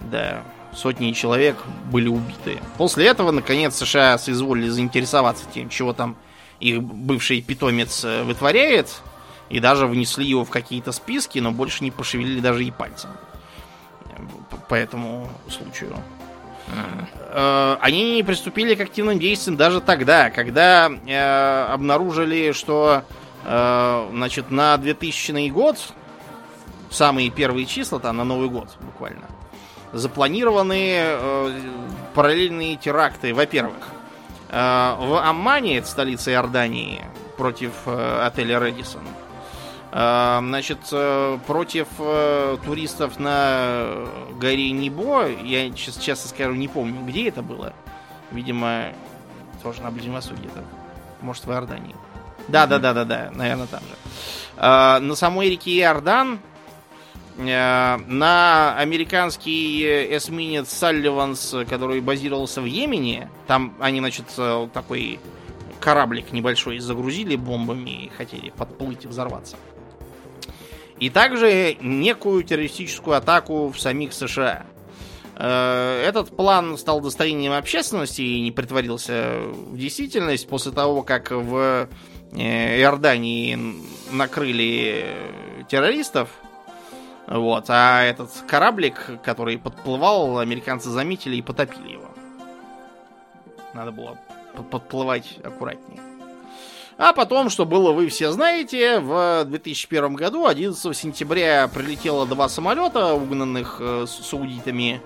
да, 0.00 0.42
сотни 0.74 1.12
человек 1.12 1.56
были 1.90 2.08
убиты. 2.08 2.58
После 2.76 3.06
этого, 3.06 3.30
наконец, 3.30 3.76
США 3.76 4.18
соизволили 4.18 4.68
заинтересоваться 4.68 5.44
тем, 5.52 5.68
чего 5.68 5.92
там 5.92 6.16
их 6.60 6.82
бывший 6.82 7.40
питомец 7.40 8.04
э, 8.04 8.22
вытворяет, 8.22 9.00
и 9.48 9.60
даже 9.60 9.86
внесли 9.86 10.26
его 10.26 10.44
в 10.44 10.50
какие-то 10.50 10.92
списки, 10.92 11.38
но 11.38 11.52
больше 11.52 11.82
не 11.82 11.90
пошевелили 11.90 12.40
даже 12.40 12.64
и 12.64 12.70
пальцем. 12.70 13.10
Э, 14.06 14.56
По 14.68 14.74
этому 14.74 15.28
случаю. 15.48 15.96
Э, 17.32 17.76
они 17.80 18.14
не 18.14 18.22
приступили 18.22 18.74
к 18.74 18.80
активным 18.80 19.18
действиям 19.18 19.56
даже 19.56 19.80
тогда, 19.80 20.30
когда 20.30 20.90
э, 20.90 21.64
обнаружили, 21.72 22.52
что 22.52 23.02
э, 23.44 24.08
значит, 24.12 24.50
на 24.50 24.76
2000 24.76 25.48
год, 25.48 25.78
самые 26.90 27.30
первые 27.30 27.66
числа, 27.66 27.98
там 28.00 28.16
на 28.16 28.24
Новый 28.24 28.48
год 28.48 28.68
буквально, 28.80 29.26
запланированы 29.92 30.92
э, 30.94 31.60
параллельные 32.14 32.76
теракты. 32.76 33.34
Во-первых, 33.34 33.88
Э, 34.50 34.96
в 34.98 35.16
Аммане, 35.24 35.78
это 35.78 35.86
столица 35.86 36.32
Иордании, 36.32 37.04
против 37.36 37.72
э, 37.86 38.22
отеля 38.26 38.58
Редисон. 38.58 39.02
Э, 39.92 40.38
значит, 40.40 40.80
против 41.46 41.86
туристов 42.64 43.18
на 43.18 44.06
горе 44.38 44.72
Нибо, 44.72 45.28
я 45.28 45.70
сейчас 45.70 45.96
честно 45.96 46.28
скажу, 46.28 46.54
не 46.54 46.68
помню, 46.68 47.04
где 47.04 47.28
это 47.28 47.42
было. 47.42 47.72
Видимо, 48.32 48.86
тоже 49.62 49.82
на 49.82 49.90
Ближнем 49.90 50.14
Востоке. 50.14 50.42
Это, 50.44 50.64
может, 51.20 51.44
в 51.44 51.50
Иордании. 51.50 51.94
Да, 52.48 52.66
да, 52.66 52.78
да, 52.78 52.92
да, 52.92 53.04
да, 53.04 53.30
наверное, 53.32 53.66
там 53.66 53.80
же. 53.80 55.00
На 55.04 55.14
самой 55.14 55.50
реке 55.50 55.78
Иордан 55.78 56.40
на 57.38 58.76
американский 58.76 59.84
эсминец 60.14 60.68
Салливанс, 60.68 61.54
который 61.68 62.00
базировался 62.00 62.60
в 62.60 62.66
Йемене, 62.66 63.30
там 63.46 63.74
они, 63.80 64.00
значит, 64.00 64.26
такой 64.72 65.18
кораблик 65.80 66.32
небольшой 66.32 66.78
загрузили 66.78 67.36
бомбами 67.36 68.04
и 68.04 68.08
хотели 68.10 68.50
подплыть 68.50 69.04
и 69.04 69.08
взорваться. 69.08 69.56
И 70.98 71.08
также 71.08 71.76
некую 71.80 72.44
террористическую 72.44 73.16
атаку 73.16 73.70
в 73.70 73.80
самих 73.80 74.12
США. 74.12 74.66
Э, 75.36 76.04
этот 76.06 76.36
план 76.36 76.76
стал 76.76 77.00
достоянием 77.00 77.52
общественности 77.52 78.20
и 78.20 78.42
не 78.42 78.52
притворился 78.52 79.40
в 79.40 79.78
действительность 79.78 80.46
после 80.46 80.72
того, 80.72 81.02
как 81.02 81.30
в 81.30 81.88
э, 82.32 82.80
Иордании 82.80 83.58
накрыли 84.12 85.06
террористов 85.70 86.28
вот. 87.30 87.66
А 87.68 88.02
этот 88.02 88.30
кораблик, 88.48 89.22
который 89.22 89.56
подплывал, 89.56 90.40
американцы 90.40 90.90
заметили 90.90 91.36
и 91.36 91.42
потопили 91.42 91.92
его. 91.92 92.10
Надо 93.72 93.92
было 93.92 94.18
подплывать 94.68 95.38
аккуратнее. 95.44 96.00
А 96.98 97.12
потом, 97.12 97.48
что 97.48 97.64
было, 97.64 97.92
вы 97.92 98.08
все 98.08 98.32
знаете, 98.32 98.98
в 98.98 99.44
2001 99.46 100.14
году, 100.14 100.46
11 100.46 100.94
сентября, 100.94 101.68
прилетело 101.68 102.26
два 102.26 102.48
самолета, 102.48 103.14
угнанных 103.14 103.76
э, 103.80 104.06
саудитами, 104.06 105.00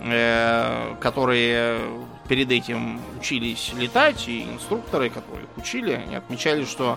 э, 0.00 0.94
которые 1.00 1.80
перед 2.28 2.52
этим 2.52 3.00
учились 3.18 3.72
летать, 3.76 4.28
и 4.28 4.44
инструкторы, 4.44 5.10
которые 5.10 5.44
их 5.46 5.56
учили, 5.56 5.92
они 5.94 6.14
отмечали, 6.14 6.64
что 6.64 6.96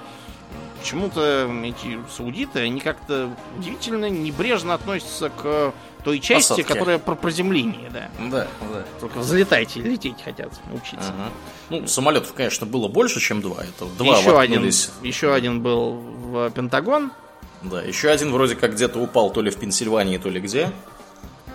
почему-то 0.83 1.49
эти 1.63 1.97
саудиты, 2.13 2.59
они 2.59 2.81
как-то 2.81 3.29
удивительно 3.57 4.09
небрежно 4.09 4.73
относятся 4.73 5.29
к 5.29 5.73
той 6.03 6.19
части, 6.19 6.49
Посадки. 6.49 6.73
которая 6.73 6.99
про 6.99 7.15
приземление, 7.15 7.89
да. 7.89 8.09
Да, 8.29 8.47
да. 8.73 8.83
Только 8.99 9.19
взлетайте, 9.19 9.79
лететь 9.79 10.21
хотят 10.21 10.51
учиться. 10.73 11.13
Ага. 11.13 11.29
Ну, 11.69 11.87
самолетов, 11.87 12.33
конечно, 12.33 12.65
было 12.65 12.89
больше, 12.89 13.21
чем 13.21 13.41
два. 13.41 13.63
Это 13.63 13.85
два 13.97 14.17
еще 14.17 14.37
один, 14.37 14.65
еще 14.65 15.33
один 15.33 15.61
был 15.61 15.93
в 15.93 16.51
Пентагон. 16.51 17.13
Да, 17.61 17.81
еще 17.81 18.09
один 18.09 18.33
вроде 18.33 18.57
как 18.57 18.73
где-то 18.73 18.99
упал 18.99 19.31
то 19.31 19.41
ли 19.41 19.49
в 19.51 19.55
Пенсильвании, 19.55 20.17
то 20.17 20.27
ли 20.27 20.41
где, 20.41 20.69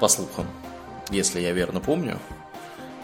по 0.00 0.08
слухам, 0.08 0.46
если 1.10 1.40
я 1.40 1.52
верно 1.52 1.80
помню. 1.80 2.18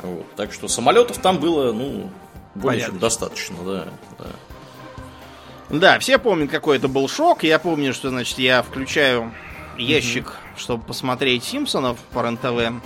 Вот. 0.02 0.24
Так 0.36 0.54
что 0.54 0.68
самолетов 0.68 1.18
там 1.18 1.38
было, 1.38 1.72
ну, 1.74 2.10
более 2.54 2.78
Понятно. 2.78 2.92
чем 2.92 2.98
достаточно, 2.98 3.56
да, 3.62 3.88
да. 4.18 4.26
Да, 5.70 5.98
все 5.98 6.18
помнят, 6.18 6.50
какой 6.50 6.76
это 6.76 6.88
был 6.88 7.08
шок. 7.08 7.42
Я 7.42 7.58
помню, 7.58 7.94
что, 7.94 8.10
значит, 8.10 8.38
я 8.38 8.62
включаю 8.62 9.32
ящик, 9.78 10.26
угу. 10.26 10.58
чтобы 10.58 10.84
посмотреть 10.84 11.44
Симпсонов 11.44 11.98
по 12.12 12.22
РЕН-ТВ. 12.22 12.82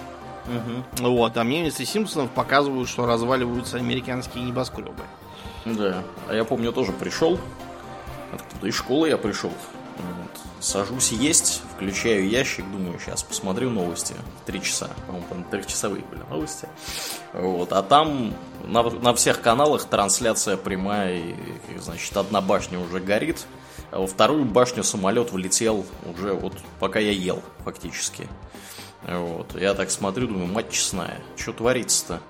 Угу. 0.49 1.09
Вот, 1.09 1.37
а 1.37 1.45
мне 1.45 1.61
вместо 1.63 1.85
Симпсонов 1.85 2.31
показывают, 2.31 2.89
что 2.89 3.07
разваливаются 3.07 3.77
американские 3.77 4.45
небоскребы. 4.45 5.03
Да, 5.65 6.03
а 6.29 6.35
я 6.35 6.45
помню, 6.45 6.73
тоже 6.73 6.93
пришел. 6.93 7.39
Откуда 8.33 8.67
из 8.67 8.75
школы 8.75 9.09
я 9.09 9.19
пришел. 9.19 9.53
Вот. 9.97 10.41
Сажусь 10.61 11.13
есть, 11.13 11.63
включаю 11.79 12.29
ящик, 12.29 12.69
думаю, 12.73 12.99
сейчас 12.99 13.23
посмотрю 13.23 13.71
новости. 13.71 14.15
Три 14.47 14.61
часа, 14.61 14.91
по-моему, 15.07 15.45
трехчасовые 15.49 16.05
были 16.11 16.23
новости. 16.29 16.69
Вот. 17.33 17.73
А 17.73 17.85
там 17.85 18.35
на, 18.65 18.83
на 18.83 19.15
всех 19.15 19.41
каналах 19.41 19.85
трансляция 19.85 20.57
прямая, 20.57 21.19
и, 21.19 21.35
значит, 21.79 22.17
одна 22.17 22.41
башня 22.41 22.81
уже 22.81 22.99
горит, 22.99 23.47
а 23.93 24.01
во 24.01 24.09
вторую 24.09 24.45
башню 24.45 24.83
самолет 24.83 25.31
влетел 25.31 25.87
уже 26.05 26.33
вот 26.33 26.55
пока 26.81 26.99
я 26.99 27.13
ел, 27.13 27.45
фактически. 27.59 28.27
Вот. 29.07 29.55
Я 29.55 29.75
так 29.75 29.93
смотрю, 29.93 30.27
думаю, 30.27 30.47
мать 30.49 30.73
честная, 30.73 31.21
что 31.37 31.53
творится-то? 31.53 32.21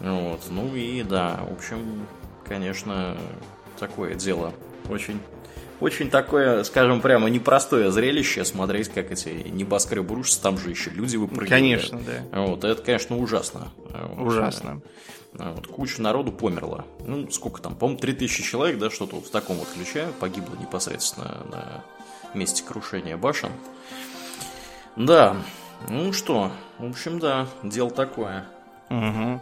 Вот. 0.00 0.40
Ну 0.48 0.74
и 0.74 1.02
да, 1.02 1.40
в 1.50 1.52
общем, 1.52 2.06
конечно, 2.48 3.14
такое 3.78 4.14
дело 4.14 4.54
очень 4.88 5.20
очень 5.80 6.10
такое, 6.10 6.62
скажем 6.64 7.00
прямо, 7.00 7.28
непростое 7.28 7.90
зрелище 7.90 8.44
смотреть, 8.44 8.88
как 8.88 9.10
эти 9.10 9.28
небоскребы 9.28 10.14
рушатся, 10.14 10.42
там 10.42 10.58
же 10.58 10.70
еще 10.70 10.90
люди 10.90 11.16
выпрыгивают. 11.16 11.50
Конечно, 11.50 12.00
да. 12.00 12.42
Вот, 12.42 12.64
это, 12.64 12.82
конечно, 12.82 13.16
ужасно. 13.16 13.72
Ужасно. 14.16 14.82
Вот, 15.32 15.66
куча 15.68 16.02
народу 16.02 16.32
померла. 16.32 16.84
Ну, 17.06 17.30
сколько 17.30 17.62
там, 17.62 17.76
по-моему, 17.76 18.00
3000 18.00 18.42
человек, 18.42 18.78
да, 18.78 18.90
что-то 18.90 19.16
вот 19.16 19.26
в 19.26 19.30
таком 19.30 19.56
вот 19.56 19.68
ключе 19.68 20.08
погибло 20.18 20.56
непосредственно 20.56 21.46
на 21.50 21.84
месте 22.34 22.64
крушения 22.64 23.16
башен. 23.16 23.50
Да, 24.96 25.36
ну 25.88 26.12
что, 26.12 26.52
в 26.78 26.88
общем, 26.88 27.18
да, 27.18 27.46
дело 27.62 27.90
такое. 27.90 28.44
Угу. 28.90 29.40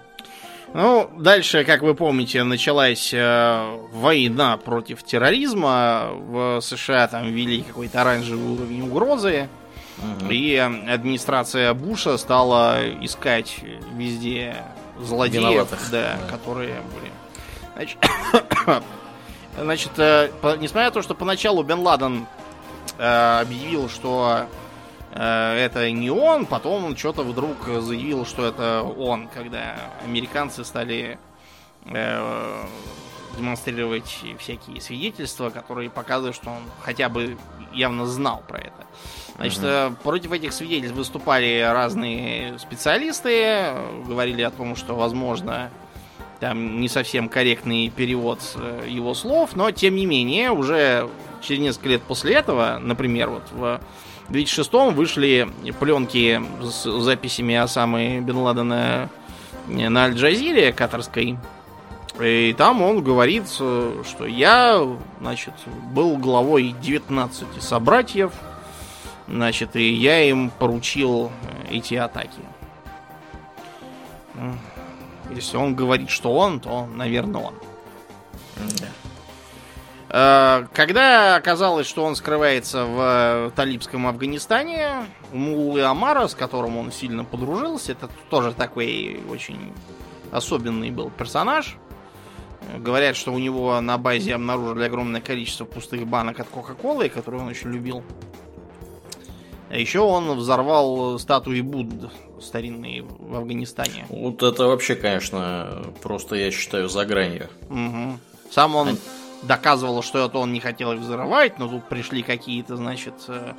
Ну, 0.74 1.10
дальше, 1.16 1.64
как 1.64 1.82
вы 1.82 1.94
помните, 1.94 2.42
началась 2.44 3.12
э, 3.12 3.78
война 3.92 4.56
против 4.58 5.02
терроризма. 5.02 6.10
В 6.12 6.60
США 6.60 7.08
там 7.08 7.26
ввели 7.32 7.62
какой-то 7.62 8.02
оранжевый 8.02 8.54
уровень 8.54 8.82
угрозы. 8.82 9.48
Угу. 9.98 10.30
И 10.30 10.56
администрация 10.56 11.74
Буша 11.74 12.18
стала 12.18 12.78
искать 13.02 13.56
везде 13.94 14.56
злодеев, 15.00 15.42
Виноватых. 15.42 15.90
да, 15.90 16.16
да. 16.20 16.30
которые 16.30 16.76
были. 16.94 17.12
Значит, 17.74 17.98
значит 19.58 19.98
э, 19.98 20.30
по, 20.40 20.56
несмотря 20.56 20.86
на 20.86 20.90
то, 20.92 21.02
что 21.02 21.14
поначалу 21.14 21.62
Бен 21.62 21.80
Ладен 21.80 22.26
э, 22.98 23.40
объявил, 23.40 23.88
что 23.88 24.46
это 25.18 25.90
не 25.90 26.10
он, 26.10 26.46
потом 26.46 26.84
он 26.84 26.96
что-то 26.96 27.22
вдруг 27.24 27.56
заявил, 27.66 28.24
что 28.24 28.46
это 28.46 28.82
он, 28.82 29.26
когда 29.28 29.74
американцы 30.04 30.64
стали 30.64 31.18
э, 31.86 32.64
демонстрировать 33.36 34.24
всякие 34.38 34.80
свидетельства, 34.80 35.50
которые 35.50 35.90
показывают, 35.90 36.36
что 36.36 36.50
он 36.50 36.62
хотя 36.82 37.08
бы 37.08 37.36
явно 37.72 38.06
знал 38.06 38.44
про 38.46 38.58
это. 38.58 38.86
Значит, 39.36 39.58
uh-huh. 39.60 39.96
против 40.02 40.32
этих 40.32 40.52
свидетельств 40.52 40.96
выступали 40.96 41.60
разные 41.60 42.58
специалисты, 42.58 43.72
говорили 44.06 44.42
о 44.42 44.50
том, 44.50 44.76
что, 44.76 44.94
возможно, 44.94 45.70
там 46.40 46.80
не 46.80 46.88
совсем 46.88 47.28
корректный 47.28 47.90
перевод 47.90 48.40
его 48.86 49.14
слов, 49.14 49.56
но 49.56 49.72
тем 49.72 49.96
не 49.96 50.06
менее, 50.06 50.52
уже 50.52 51.08
через 51.40 51.60
несколько 51.60 51.88
лет 51.88 52.02
после 52.02 52.34
этого, 52.34 52.78
например, 52.80 53.30
вот 53.30 53.42
в 53.50 53.80
в 54.28 54.32
2006 54.32 54.72
вышли 54.94 55.48
пленки 55.80 56.40
с 56.62 56.84
записями 57.00 57.54
о 57.54 57.66
самой 57.66 58.20
Бен 58.20 58.36
Ладена 58.36 59.08
на 59.66 60.04
Аль-Джазире 60.04 60.72
катарской. 60.72 61.38
И 62.20 62.54
там 62.58 62.82
он 62.82 63.02
говорит, 63.02 63.48
что 63.48 64.26
я, 64.26 64.84
значит, 65.20 65.54
был 65.92 66.16
главой 66.16 66.74
19 66.82 67.62
собратьев, 67.62 68.32
значит, 69.28 69.76
и 69.76 69.94
я 69.94 70.22
им 70.24 70.50
поручил 70.50 71.30
эти 71.70 71.94
атаки. 71.94 72.40
Если 75.30 75.56
он 75.56 75.74
говорит, 75.74 76.10
что 76.10 76.34
он, 76.34 76.60
то, 76.60 76.86
наверное, 76.86 77.40
он. 77.40 77.54
Да. 78.56 78.88
Э, 80.10 80.66
когда 80.72 81.36
оказалось, 81.36 81.86
что 81.86 82.04
он 82.04 82.16
скрывается 82.16 82.84
в 82.84 83.52
талибском 83.54 84.06
Афганистане, 84.06 85.06
Мулы 85.32 85.82
Амара, 85.82 86.26
с 86.26 86.34
которым 86.34 86.76
он 86.76 86.92
сильно 86.92 87.24
подружился, 87.24 87.92
это 87.92 88.08
тоже 88.30 88.52
такой 88.52 89.20
очень 89.30 89.72
особенный 90.30 90.90
был 90.90 91.10
персонаж. 91.10 91.76
Говорят, 92.78 93.16
что 93.16 93.32
у 93.32 93.38
него 93.38 93.80
на 93.80 93.96
базе 93.98 94.34
обнаружили 94.34 94.84
огромное 94.84 95.20
количество 95.20 95.64
пустых 95.64 96.06
банок 96.06 96.40
от 96.40 96.48
Кока-Колы, 96.48 97.08
которые 97.08 97.42
он 97.42 97.48
очень 97.48 97.70
любил. 97.72 98.02
А 99.70 99.76
еще 99.76 100.00
он 100.00 100.36
взорвал 100.36 101.18
статуи 101.18 101.60
Будд 101.60 102.10
старинные 102.40 103.02
в 103.02 103.36
Афганистане. 103.36 104.06
Вот 104.08 104.42
это 104.42 104.66
вообще, 104.66 104.94
конечно, 104.94 105.92
просто 106.02 106.36
я 106.36 106.50
считаю 106.50 106.88
за 106.88 107.04
гранью. 107.04 107.48
Угу. 107.68 108.18
Сам 108.50 108.76
он 108.76 108.96
доказывала, 109.42 110.02
что 110.02 110.24
это 110.24 110.38
он 110.38 110.52
не 110.52 110.60
хотел 110.60 110.92
их 110.92 111.00
взрывать, 111.00 111.58
но 111.58 111.68
тут 111.68 111.84
пришли 111.88 112.22
какие-то, 112.22 112.76
значит, 112.76 113.14
э, 113.28 113.54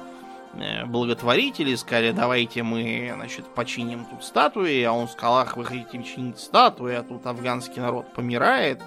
э, 0.53 0.85
благотворители, 0.85 1.75
сказали, 1.75 2.11
давайте 2.11 2.63
мы, 2.63 3.11
значит, 3.15 3.45
починим 3.55 4.05
тут 4.05 4.23
статуи, 4.23 4.83
а 4.83 4.91
он 4.91 5.07
сказал, 5.07 5.37
ах, 5.37 5.57
вы 5.57 5.65
хотите 5.65 6.03
чинить 6.03 6.39
статуи, 6.39 6.93
а 6.93 7.03
тут 7.03 7.25
афганский 7.25 7.79
народ 7.81 8.13
помирает. 8.13 8.81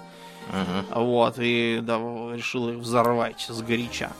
Мгм. 0.49 1.03
Вот, 1.03 1.35
и 1.37 1.79
да, 1.81 1.95
решил 1.97 2.69
их 2.69 2.77
взорвать 2.77 3.45
с 3.47 3.61
горяча. 3.61 4.11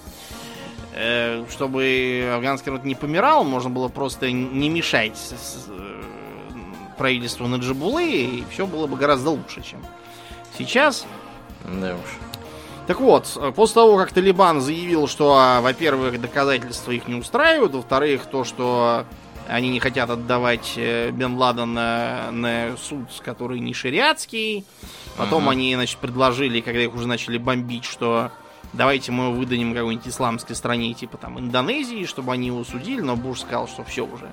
Э, 0.93 1.45
Чтобы 1.49 2.31
афганский 2.35 2.69
народ 2.71 2.85
не 2.85 2.95
помирал, 2.95 3.43
можно 3.43 3.69
было 3.69 3.89
просто 3.89 4.31
не 4.31 4.69
мешать 4.69 5.17
правительству 6.97 7.47
Наджибулы, 7.47 8.05
и 8.05 8.43
все 8.51 8.65
было 8.65 8.87
бы 8.87 8.95
гораздо 8.95 9.31
лучше, 9.31 9.61
чем 9.61 9.83
сейчас. 10.57 11.05
Да 11.65 11.95
уж. 11.95 12.32
Так 12.87 12.99
вот, 12.99 13.37
э, 13.37 13.51
после 13.55 13.75
того, 13.75 13.97
как 13.97 14.11
Талибан 14.11 14.59
заявил, 14.59 15.07
что, 15.07 15.35
а, 15.37 15.61
во-первых, 15.61 16.19
доказательства 16.19 16.91
их 16.91 17.07
не 17.07 17.15
устраивают, 17.15 17.73
во-вторых, 17.73 18.25
то, 18.25 18.43
что 18.43 19.05
они 19.47 19.69
не 19.69 19.79
хотят 19.79 20.09
отдавать 20.09 20.73
э, 20.75 21.11
Бен 21.11 21.37
Ладена 21.37 22.29
на 22.31 22.75
суд, 22.77 23.07
который 23.23 23.59
не 23.59 23.73
шариатский. 23.73 24.65
Потом 25.17 25.43
Мгм. 25.43 25.49
они, 25.49 25.75
значит, 25.75 25.97
предложили, 25.99 26.59
когда 26.61 26.81
их 26.81 26.93
уже 26.93 27.07
начали 27.07 27.37
бомбить, 27.37 27.85
что 27.85 28.31
давайте 28.73 29.11
мы 29.11 29.25
его 29.25 29.33
выдадим 29.33 29.73
какой-нибудь 29.73 30.07
исламской 30.07 30.55
стране, 30.55 30.93
типа 30.93 31.17
там 31.17 31.39
Индонезии, 31.39 32.05
чтобы 32.05 32.33
они 32.33 32.47
его 32.47 32.63
судили, 32.63 32.99
но 33.01 33.15
Буш 33.15 33.41
сказал, 33.41 33.67
что 33.67 33.83
все 33.83 34.05
уже. 34.05 34.31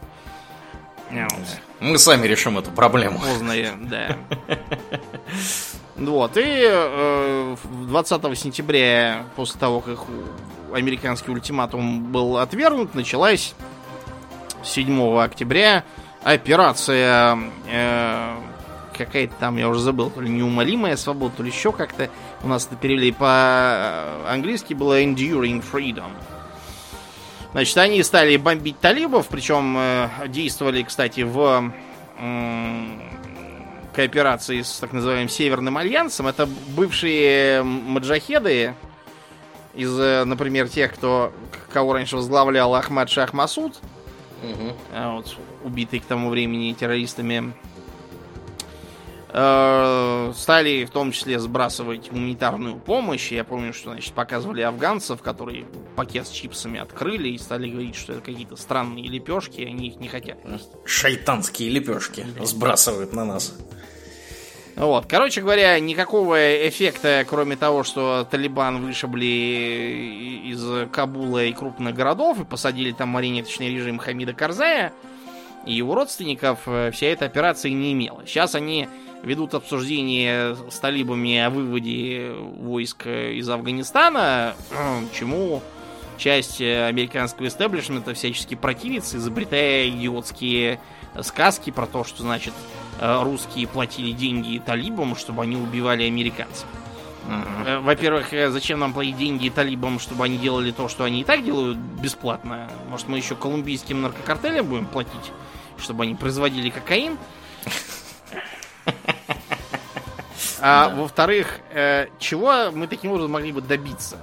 Вот. 1.10 1.32
Мы 1.80 1.98
сами 1.98 2.26
решим 2.26 2.56
эту 2.58 2.70
проблему. 2.70 3.18
Поздно, 3.18 3.54
да. 3.80 4.16
Вот, 6.00 6.36
и 6.38 6.42
э, 6.42 7.56
20 7.88 8.38
сентября, 8.38 9.24
после 9.36 9.60
того, 9.60 9.80
как 9.80 9.98
американский 10.72 11.30
ультиматум 11.30 12.10
был 12.10 12.38
отвергнут, 12.38 12.94
началась 12.94 13.54
7 14.64 15.18
октября 15.18 15.84
операция 16.22 17.38
э, 17.70 18.34
какая-то 18.96 19.34
там, 19.38 19.58
я 19.58 19.68
уже 19.68 19.80
забыл, 19.80 20.08
то 20.08 20.22
ли 20.22 20.30
неумолимая 20.30 20.96
свобода, 20.96 21.34
то 21.36 21.42
ли 21.42 21.50
еще 21.50 21.70
как-то. 21.70 22.08
У 22.42 22.48
нас 22.48 22.66
это 22.66 22.76
перевели 22.76 23.12
по-английски 23.12 24.72
было 24.72 25.02
Enduring 25.02 25.62
Freedom. 25.70 26.10
Значит, 27.52 27.76
они 27.76 28.02
стали 28.02 28.38
бомбить 28.38 28.78
талибов, 28.80 29.26
причем 29.28 29.76
э, 29.76 30.08
действовали, 30.28 30.82
кстати, 30.82 31.22
в 31.22 31.72
м, 32.18 33.02
кооперации 33.94 34.62
с 34.62 34.78
так 34.78 34.92
называемым 34.92 35.28
Северным 35.28 35.76
Альянсом. 35.76 36.26
Это 36.26 36.46
бывшие 36.46 37.62
маджахеды 37.62 38.74
из, 39.74 39.98
э, 39.98 40.24
например, 40.24 40.68
тех, 40.68 40.94
кто, 40.94 41.32
кого 41.72 41.92
раньше 41.94 42.16
возглавлял 42.16 42.74
Ахмад 42.74 43.08
Шах 43.10 43.32
Масуд, 43.32 43.78
Мгм. 44.42 44.72
а, 44.92 45.16
вот, 45.16 45.36
убитый 45.64 46.00
к 46.00 46.04
тому 46.04 46.30
времени 46.30 46.72
террористами, 46.72 47.52
стали 49.30 50.84
в 50.84 50.90
том 50.90 51.12
числе 51.12 51.38
сбрасывать 51.38 52.10
гуманитарную 52.10 52.76
помощь. 52.76 53.30
Я 53.30 53.44
помню, 53.44 53.72
что 53.72 53.92
значит, 53.92 54.12
показывали 54.12 54.62
афганцев, 54.62 55.22
которые 55.22 55.66
пакет 55.96 56.26
с 56.26 56.30
чипсами 56.30 56.80
открыли 56.80 57.28
и 57.28 57.38
стали 57.38 57.70
говорить, 57.70 57.94
что 57.94 58.14
это 58.14 58.22
какие-то 58.22 58.56
странные 58.56 59.06
лепешки, 59.06 59.60
они 59.62 59.88
их 59.88 60.00
не 60.00 60.08
хотят. 60.08 60.38
Шайтанские 60.84 61.70
лепешки 61.70 62.26
сбрасывают 62.42 63.12
на 63.12 63.24
нас. 63.24 63.54
Вот, 64.76 65.06
короче 65.06 65.42
говоря, 65.42 65.78
никакого 65.78 66.68
эффекта, 66.68 67.26
кроме 67.28 67.56
того, 67.56 67.84
что 67.84 68.26
Талибан 68.30 68.82
вышибли 68.82 70.42
из 70.46 70.88
Кабула 70.90 71.44
и 71.44 71.52
крупных 71.52 71.94
городов 71.94 72.40
и 72.40 72.44
посадили 72.44 72.92
там 72.92 73.10
марионеточный 73.10 73.68
режим 73.68 73.98
Хамида 73.98 74.32
Карзая 74.32 74.92
и 75.66 75.74
его 75.74 75.94
родственников, 75.94 76.60
э, 76.66 76.90
вся 76.92 77.08
эта 77.08 77.26
операция 77.26 77.72
не 77.72 77.92
имела. 77.92 78.22
Сейчас 78.26 78.54
они 78.54 78.88
ведут 79.22 79.54
обсуждение 79.54 80.56
с 80.70 80.78
талибами 80.78 81.38
о 81.38 81.50
выводе 81.50 82.32
войск 82.32 83.06
из 83.06 83.48
Афганистана, 83.48 84.54
чему 85.18 85.62
часть 86.20 86.60
э, 86.60 86.86
американского 86.86 87.48
истеблишмента 87.48 88.14
всячески 88.14 88.54
противится, 88.54 89.16
изобретая 89.16 89.88
идиотские 89.88 90.80
сказки 91.22 91.70
про 91.70 91.86
то, 91.86 92.04
что, 92.04 92.22
значит, 92.22 92.52
э, 93.00 93.22
русские 93.22 93.66
платили 93.66 94.12
деньги 94.12 94.60
талибам, 94.64 95.16
чтобы 95.16 95.42
они 95.42 95.56
убивали 95.56 96.04
американцев. 96.04 96.66
Э, 97.66 97.80
Во-первых, 97.80 98.28
зачем 98.52 98.80
нам 98.80 98.92
платить 98.92 99.16
деньги 99.16 99.48
талибам, 99.48 99.98
чтобы 99.98 100.24
они 100.24 100.36
делали 100.36 100.70
то, 100.72 100.88
что 100.88 101.04
они 101.04 101.22
и 101.22 101.24
так 101.24 101.42
делают 101.44 101.78
бесплатно? 101.78 102.70
Может, 102.90 103.08
мы 103.08 103.16
еще 103.16 103.34
колумбийским 103.34 104.02
наркокартелям 104.02 104.66
будем 104.66 104.86
платить, 104.86 105.32
чтобы 105.78 106.04
они 106.04 106.14
производили 106.14 106.68
кокаин? 106.68 107.16
А 110.62 110.88
Да. 110.90 110.94
во-вторых, 110.96 111.58
э, 111.70 112.08
чего 112.18 112.70
мы 112.70 112.86
таким 112.86 113.12
образом 113.12 113.32
могли 113.32 113.50
бы 113.52 113.62
добиться? 113.62 114.18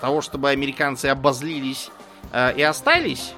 Того, 0.00 0.20
чтобы 0.20 0.50
американцы 0.50 1.06
обозлились 1.06 1.90
э, 2.32 2.54
и 2.56 2.62
остались? 2.62 3.32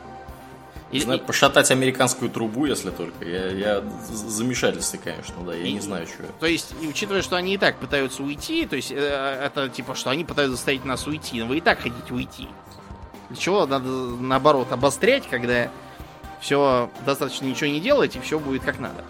Или- 0.91 1.03
Знаю, 1.05 1.21
пошатать 1.21 1.71
американскую 1.71 2.31
трубу, 2.31 2.65
если 2.65 2.89
только. 2.91 3.23
Я, 3.27 3.49
я 3.51 3.83
замешательстве, 4.11 4.99
конечно, 5.03 5.35
да. 5.45 5.53
Я 5.55 5.65
И- 5.67 5.73
не 5.75 5.81
знаю, 5.81 6.07
что. 6.07 6.23
То 6.41 6.47
есть, 6.47 6.75
и 6.81 6.87
учитывая, 6.89 7.21
что 7.21 7.37
они 7.37 7.53
и 7.55 7.59
так 7.59 7.77
пытаются 7.77 8.23
уйти, 8.23 8.65
то 8.67 8.77
есть 8.77 8.91
э, 8.93 8.97
это 8.97 9.69
типа, 9.69 9.95
что 9.95 10.09
они 10.09 10.25
пытаются 10.25 10.57
заставить 10.57 10.87
нас 10.87 11.07
уйти, 11.07 11.41
но 11.41 11.47
вы 11.47 11.59
и 11.59 11.61
так 11.61 11.81
хотите 11.81 12.13
уйти. 12.15 12.49
Для 13.29 13.37
чего 13.37 13.67
надо, 13.67 13.87
наоборот, 13.89 14.73
обострять, 14.73 15.29
когда 15.29 15.69
все 16.41 16.89
достаточно 17.05 17.45
ничего 17.45 17.69
не 17.69 17.81
делать, 17.81 18.17
и 18.17 18.21
все 18.21 18.39
будет 18.39 18.63
как 18.65 18.79
надо. 18.79 19.05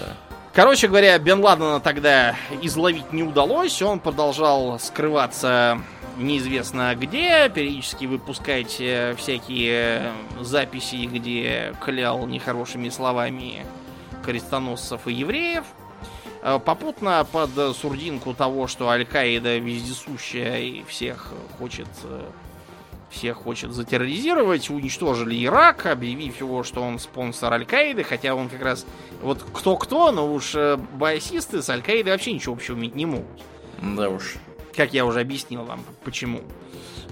Да. 0.00 0.16
Короче 0.54 0.86
говоря, 0.86 1.18
Бен 1.18 1.40
Ладена 1.40 1.80
тогда 1.80 2.36
изловить 2.62 3.12
не 3.12 3.24
удалось, 3.24 3.82
он 3.82 3.98
продолжал 3.98 4.78
скрываться 4.78 5.80
неизвестно 6.16 6.94
где, 6.94 7.48
периодически 7.48 8.04
выпускать 8.04 8.76
э, 8.78 9.16
всякие 9.18 10.12
записи, 10.40 11.06
где 11.06 11.74
клял 11.80 12.24
нехорошими 12.28 12.88
словами 12.88 13.66
крестоносцев 14.24 15.08
и 15.08 15.12
евреев. 15.12 15.64
Э, 16.42 16.60
Попутно 16.64 17.26
под 17.32 17.50
сурдинку 17.76 18.32
того, 18.32 18.68
что 18.68 18.88
Аль-Каида 18.90 19.58
вездесущая 19.58 20.60
и 20.60 20.84
всех 20.84 21.32
хочет 21.58 21.88
э, 22.04 22.22
всех 23.14 23.38
хочет 23.38 23.72
затерроризировать, 23.72 24.68
уничтожили 24.70 25.44
Ирак, 25.44 25.86
объявив 25.86 26.40
его, 26.40 26.62
что 26.62 26.82
он 26.82 26.98
спонсор 26.98 27.52
Аль-Каиды, 27.52 28.02
хотя 28.04 28.34
он 28.34 28.48
как 28.48 28.62
раз 28.62 28.84
вот 29.22 29.42
кто-кто, 29.52 30.10
но 30.12 30.32
уж 30.32 30.54
э, 30.54 30.76
басисты 30.76 31.62
с 31.62 31.70
Аль-Каидой 31.70 32.12
вообще 32.12 32.32
ничего 32.32 32.54
общего 32.54 32.76
иметь 32.76 32.94
не 32.94 33.06
могут. 33.06 33.40
Да 33.80 34.08
уж. 34.08 34.34
Как 34.76 34.92
я 34.92 35.06
уже 35.06 35.20
объяснил 35.20 35.62
вам, 35.64 35.80
почему. 36.04 36.40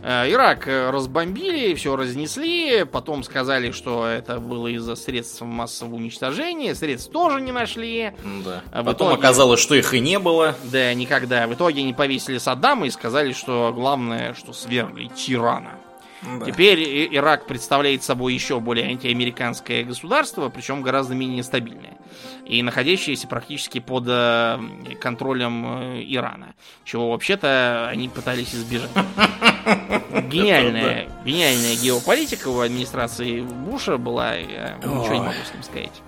Э, 0.05 0.29
Ирак 0.29 0.67
э, 0.67 0.91
разбомбили, 0.91 1.75
все 1.75 1.95
разнесли, 1.95 2.85
потом 2.85 3.23
сказали, 3.23 3.71
что 3.71 4.05
это 4.05 4.41
было 4.41 4.67
из-за 4.67 4.97
средств 4.97 5.43
массового 5.43 5.95
уничтожения, 5.95 6.75
средств 6.75 7.13
тоже 7.13 7.41
не 7.41 7.53
нашли. 7.53 8.11
Да. 8.45 8.63
А 8.73 8.83
в 8.83 8.87
Потом 8.87 9.11
итоге- 9.11 9.21
оказалось, 9.21 9.61
что 9.61 9.77
их 9.77 9.95
и 9.95 10.01
не 10.01 10.19
было. 10.19 10.57
Да, 10.65 10.93
никогда. 10.95 11.47
В 11.47 11.55
итоге 11.55 11.83
они 11.83 11.93
повесили 11.95 12.39
Саддама 12.39 12.87
и 12.87 12.91
сказали, 12.91 13.33
что 13.33 13.73
главное, 13.73 14.35
что 14.35 14.53
свергли 14.53 15.07
тирана. 15.07 15.79
Да. 16.23 16.47
Теперь 16.47 16.83
Ирак 17.15 17.47
представляет 17.47 18.05
собой 18.05 18.35
еще 18.35 18.61
более 18.61 18.87
антиамериканское 18.87 19.83
государство, 19.83 20.49
причем 20.49 20.83
гораздо 20.83 21.15
менее 21.15 21.43
стабильное. 21.43 21.97
И 22.47 22.63
находящееся 22.63 23.27
практически 23.27 23.81
под 23.81 24.05
э, 24.07 24.59
контролем 25.01 25.65
э, 25.67 26.03
Ирана. 26.07 26.55
Чего 26.85 27.11
вообще-то 27.11 27.89
они 27.89 28.09
пытались 28.09 28.55
избежать. 28.55 28.91
Гениальная, 30.29 31.09
гениальная 31.25 31.77
геополитика 31.77 32.49
у 32.49 32.61
администрации 32.61 33.41
Буша 33.41 33.97
была, 33.97 34.35
я 34.35 34.77
ничего 34.83 35.15
не 35.15 35.21
могу 35.21 35.43
с 35.45 35.53
ним 35.53 35.63
сказать. 35.63 36.03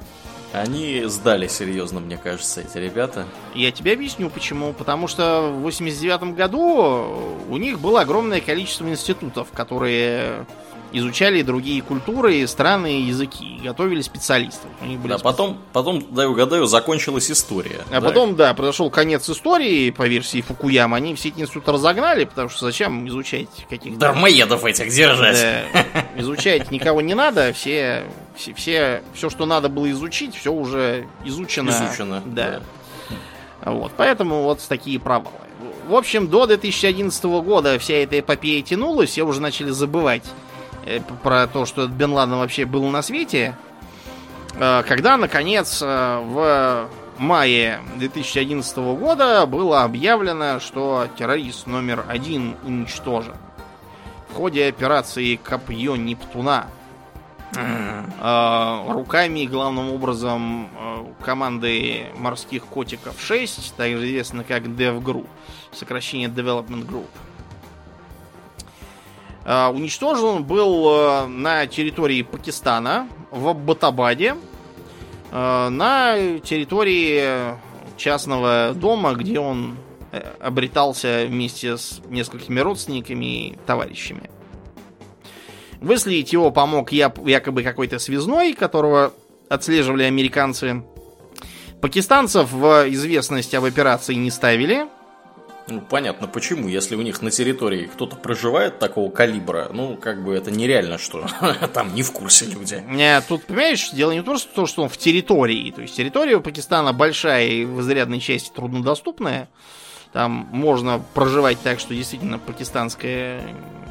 Они 0.55 1.03
сдали 1.07 1.49
серьезно, 1.49 1.99
мне 2.01 2.17
кажется, 2.17 2.61
эти 2.61 2.79
ребята. 2.79 3.27
Я 3.55 3.73
тебе 3.73 3.93
объясню 3.93 4.31
почему. 4.31 4.73
Потому 4.73 5.09
что 5.09 5.51
в 5.53 5.63
89 5.63 6.35
году 6.35 7.35
у 7.49 7.57
них 7.57 7.81
было 7.81 8.03
огромное 8.03 8.41
количество 8.41 8.89
институтов, 8.89 9.49
которые 9.53 10.47
изучали 10.93 11.43
другие 11.43 11.83
культуры, 11.83 12.47
страны 12.47 13.01
языки. 13.03 13.61
Готовили 13.65 14.01
специалистов. 14.01 14.71
У 14.81 14.85
них 14.87 15.01
были 15.01 15.13
Да, 15.13 15.19
потом, 15.19 15.59
потом, 15.73 16.07
дай 16.15 16.27
угадаю, 16.27 16.67
закончилась 16.67 17.31
история. 17.33 17.81
А 17.91 18.01
Да. 18.01 18.01
потом, 18.01 18.37
да, 18.37 18.55
произошел 18.55 18.91
конец 18.91 19.29
истории 19.29 19.91
по 19.91 20.07
версии 20.07 20.41
Фукуяма. 20.41 20.97
Они 20.97 21.17
все 21.17 21.31
эти 21.31 21.41
институты 21.41 21.73
разогнали, 21.73 22.25
потому 22.25 22.49
что 22.49 22.65
зачем 22.65 23.09
изучать 23.09 23.49
каких-то... 23.69 23.99
Дармоедов 23.99 24.65
этих 24.65 24.89
держать. 24.95 25.37
Да, 25.83 26.05
изучать 26.17 26.71
никого 26.71 27.01
не 27.01 27.15
надо, 27.15 27.53
все, 27.53 28.05
все, 28.35 28.55
все, 28.55 29.03
все, 29.15 29.31
что 29.31 29.47
надо 29.47 29.69
было 29.69 29.91
изучить, 29.91 30.35
все 30.35 30.53
уже 30.53 31.07
изучено. 31.25 31.71
Изучено. 31.71 32.23
Да. 32.25 32.63
Вот, 33.65 33.93
поэтому 33.97 34.43
вот 34.43 34.61
такие 34.69 35.01
провалы. 35.01 35.37
В 35.87 35.95
общем, 35.95 36.29
до 36.29 36.47
2011 36.47 37.25
года 37.25 37.79
вся 37.79 37.95
эта 37.95 38.21
эпопея 38.21 38.63
тянулась, 38.63 39.11
все 39.11 39.23
уже 39.23 39.41
начали 39.41 39.71
забывать 39.71 40.25
э, 40.87 41.01
про 41.23 41.47
то, 41.47 41.67
что 41.67 41.87
Бен 41.87 42.13
Ладен 42.13 42.37
вообще 42.37 42.65
был 42.65 42.85
на 42.89 43.03
свете, 43.03 43.57
э, 44.55 44.83
когда, 44.87 45.17
наконец, 45.17 45.81
э, 45.83 45.87
в 45.87 46.89
мае 47.19 47.81
2011 47.97 48.77
года 48.77 49.47
было 49.47 49.85
объявлено, 49.85 50.59
что 50.61 51.07
террорист 51.19 51.67
номер 51.67 52.05
один 52.09 52.57
уничтожен 52.65 53.35
в 54.31 54.35
ходе 54.35 54.67
операции 54.67 55.37
«Копье 55.37 55.97
Нептуна». 55.97 56.67
Э, 57.57 58.93
руками, 58.93 59.47
главным 59.47 59.93
образом, 59.93 60.69
э, 60.77 61.05
команды 61.25 62.07
морских 62.17 62.65
котиков 62.67 63.21
6, 63.21 63.75
также 63.77 64.07
известно 64.07 64.45
как 64.45 64.65
Dev 64.65 65.03
Group, 65.03 65.27
сокращение 65.73 66.29
Development 66.29 66.87
Group. 66.87 67.07
Э, 69.45 69.69
уничтожен 69.69 70.25
он 70.25 70.45
был 70.45 71.27
на 71.29 71.67
территории 71.67 72.23
Пакистана, 72.23 73.09
в 73.31 73.53
Батабаде, 73.53 74.37
на 75.33 76.39
территории 76.45 77.57
частного 77.97 78.73
дома, 78.75 79.15
где 79.15 79.39
он 79.39 79.77
э, 80.13 80.21
обретался 80.41 81.27
вместе 81.29 81.77
с 81.77 82.01
несколькими 82.09 82.61
родственниками 82.61 83.49
и 83.49 83.59
товарищами. 83.67 84.31
Выследить 85.85 86.33
его 86.33 86.51
помог 86.51 86.93
я- 86.93 87.13
якобы 87.27 87.63
какой-то 87.63 87.99
связной, 87.99 88.55
которого 88.55 89.13
отслеживали 89.51 90.05
американцы. 90.05 90.83
Пакистанцев 91.83 92.51
в 92.51 92.87
известность 92.89 93.55
об 93.55 93.65
операции 93.65 94.15
не 94.15 94.31
ставили. 94.31 94.87
Ну, 95.69 95.81
понятно, 95.83 96.27
почему. 96.27 96.69
Если 96.69 96.95
у 96.95 97.03
них 97.03 97.21
на 97.23 97.31
территории 97.31 97.85
кто-то 97.85 98.17
проживает 98.17 98.79
такого 98.79 99.11
калибра, 99.11 99.71
ну, 99.73 99.97
как 99.97 100.23
бы 100.25 100.35
это 100.35 100.51
нереально, 100.51 100.97
что 100.99 101.27
там 101.75 101.95
не 101.95 102.03
в 102.03 102.13
курсе 102.13 102.47
люди. 102.47 102.83
Э, 102.99 103.21
Тут, 103.27 103.45
понимаешь, 103.45 103.91
дело 103.91 104.13
не 104.13 104.23
то, 104.23 104.39
что, 104.39 104.55
то, 104.55 104.67
что 104.67 104.83
он 104.83 104.89
в 104.89 104.97
территории. 104.97 105.71
То 105.71 105.83
есть 105.83 105.97
территория 105.97 106.37
у 106.37 106.41
Пакистана 106.41 106.93
большая 106.95 107.47
и 107.47 107.65
в 107.67 107.81
изрядной 107.83 108.21
части 108.21 108.51
труднодоступная. 108.55 109.49
Там 110.15 110.49
можно 110.53 111.03
проживать 111.13 111.61
так, 111.61 111.81
что 111.81 111.93
действительно 111.93 112.39
пакистанское 112.39 113.43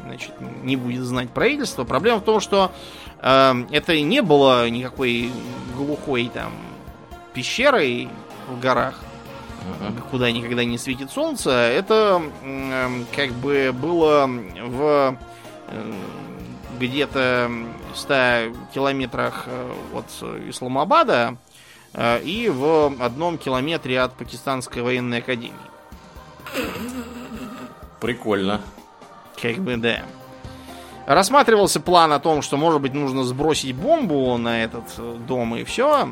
значит, 0.04 0.32
не 0.62 0.74
будет 0.74 1.02
знать 1.02 1.28
правительство. 1.28 1.84
Проблема 1.84 2.20
в 2.20 2.24
том, 2.24 2.40
что 2.40 2.72
э, 3.20 3.64
это 3.70 4.00
не 4.00 4.22
было 4.22 4.66
никакой 4.70 5.30
глухой 5.76 6.30
там 6.32 6.50
пещерой 7.34 8.08
в 8.48 8.58
горах, 8.58 9.00
куда 10.10 10.30
никогда 10.30 10.64
не 10.64 10.78
светит 10.78 11.10
солнце. 11.10 11.50
Это 11.50 12.22
м, 12.42 13.04
как 13.14 13.30
бы 13.32 13.72
было 13.74 14.26
в 14.26 15.18
э, 15.68 15.92
где-то 16.80 17.50
в 17.92 17.98
100 17.98 18.14
километрах 18.72 19.44
э, 19.46 19.72
от 19.92 20.06
Исламабада 20.48 21.36
э, 21.92 22.22
и 22.22 22.48
в 22.48 22.94
одном 22.98 23.36
километре 23.36 24.00
от 24.00 24.14
Пакистанской 24.14 24.80
военной 24.80 25.18
академии. 25.18 25.73
Прикольно. 28.04 28.60
Как 29.40 29.56
бы, 29.56 29.78
да. 29.78 30.02
Рассматривался 31.06 31.80
план 31.80 32.12
о 32.12 32.20
том, 32.20 32.42
что, 32.42 32.58
может 32.58 32.82
быть, 32.82 32.92
нужно 32.92 33.24
сбросить 33.24 33.74
бомбу 33.74 34.36
на 34.36 34.62
этот 34.62 34.84
э, 34.98 35.16
дом 35.26 35.56
и 35.56 35.64
все, 35.64 36.10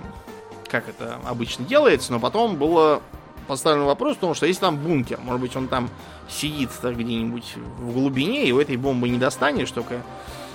как 0.69 0.89
это 0.89 1.19
обычно 1.27 1.67
делается, 1.67 2.13
но 2.13 2.19
потом 2.19 2.57
было 2.57 3.03
поставлен 3.47 3.85
вопрос 3.85 4.17
в 4.17 4.21
том, 4.21 4.35
что 4.35 4.47
если 4.47 4.63
там 4.63 4.79
бункер, 4.79 5.21
может 5.21 5.43
быть, 5.43 5.55
он 5.55 5.69
там 5.69 5.91
сидит 6.31 6.71
где-нибудь 6.83 7.57
в 7.81 7.93
глубине, 7.93 8.47
и 8.47 8.53
у 8.53 8.59
этой 8.59 8.79
бомбы 8.79 9.11
не 9.11 9.19
достанешь, 9.19 9.71
только 9.71 10.01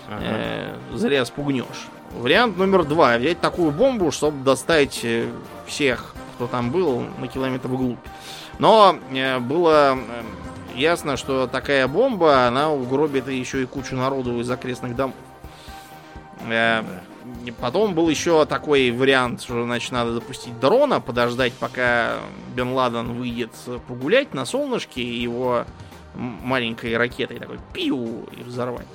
э, 0.09 0.75
зря 0.93 1.23
спугнешь. 1.23 1.87
Вариант 2.13 2.57
номер 2.57 2.83
два. 2.83 3.15
Взять 3.19 3.39
такую 3.39 3.69
бомбу, 3.69 4.09
чтобы 4.11 4.43
достать 4.43 5.01
э, 5.03 5.29
всех, 5.67 6.15
кто 6.33 6.47
там 6.47 6.71
был, 6.71 7.03
на 7.19 7.27
километр 7.27 7.67
вглубь. 7.67 7.99
Но 8.57 8.97
э, 9.11 9.37
было 9.37 9.97
э, 9.97 10.23
ясно, 10.77 11.17
что 11.17 11.47
такая 11.47 11.87
бомба, 11.87 12.45
она 12.47 12.71
угробит 12.71 13.27
еще 13.27 13.63
и 13.63 13.65
кучу 13.65 13.95
народу 13.95 14.39
из 14.39 14.49
окрестных 14.49 14.95
домов. 14.95 15.15
Э, 16.49 16.83
Потом 17.59 17.93
был 17.93 18.07
еще 18.07 18.45
такой 18.45 18.89
вариант, 18.91 19.41
что 19.41 19.61
значит 19.65 19.91
надо 19.91 20.13
запустить 20.13 20.57
дрона, 20.61 21.01
подождать, 21.01 21.51
пока 21.51 22.19
Бен 22.55 22.71
Ладен 22.71 23.11
выйдет 23.19 23.51
погулять 23.87 24.33
на 24.33 24.45
солнышке, 24.45 25.01
и 25.01 25.21
его 25.21 25.65
маленькой 26.15 26.95
ракетой 26.95 27.37
такой 27.39 27.57
пиу 27.73 28.29
и 28.31 28.43
взорвать. 28.43 28.87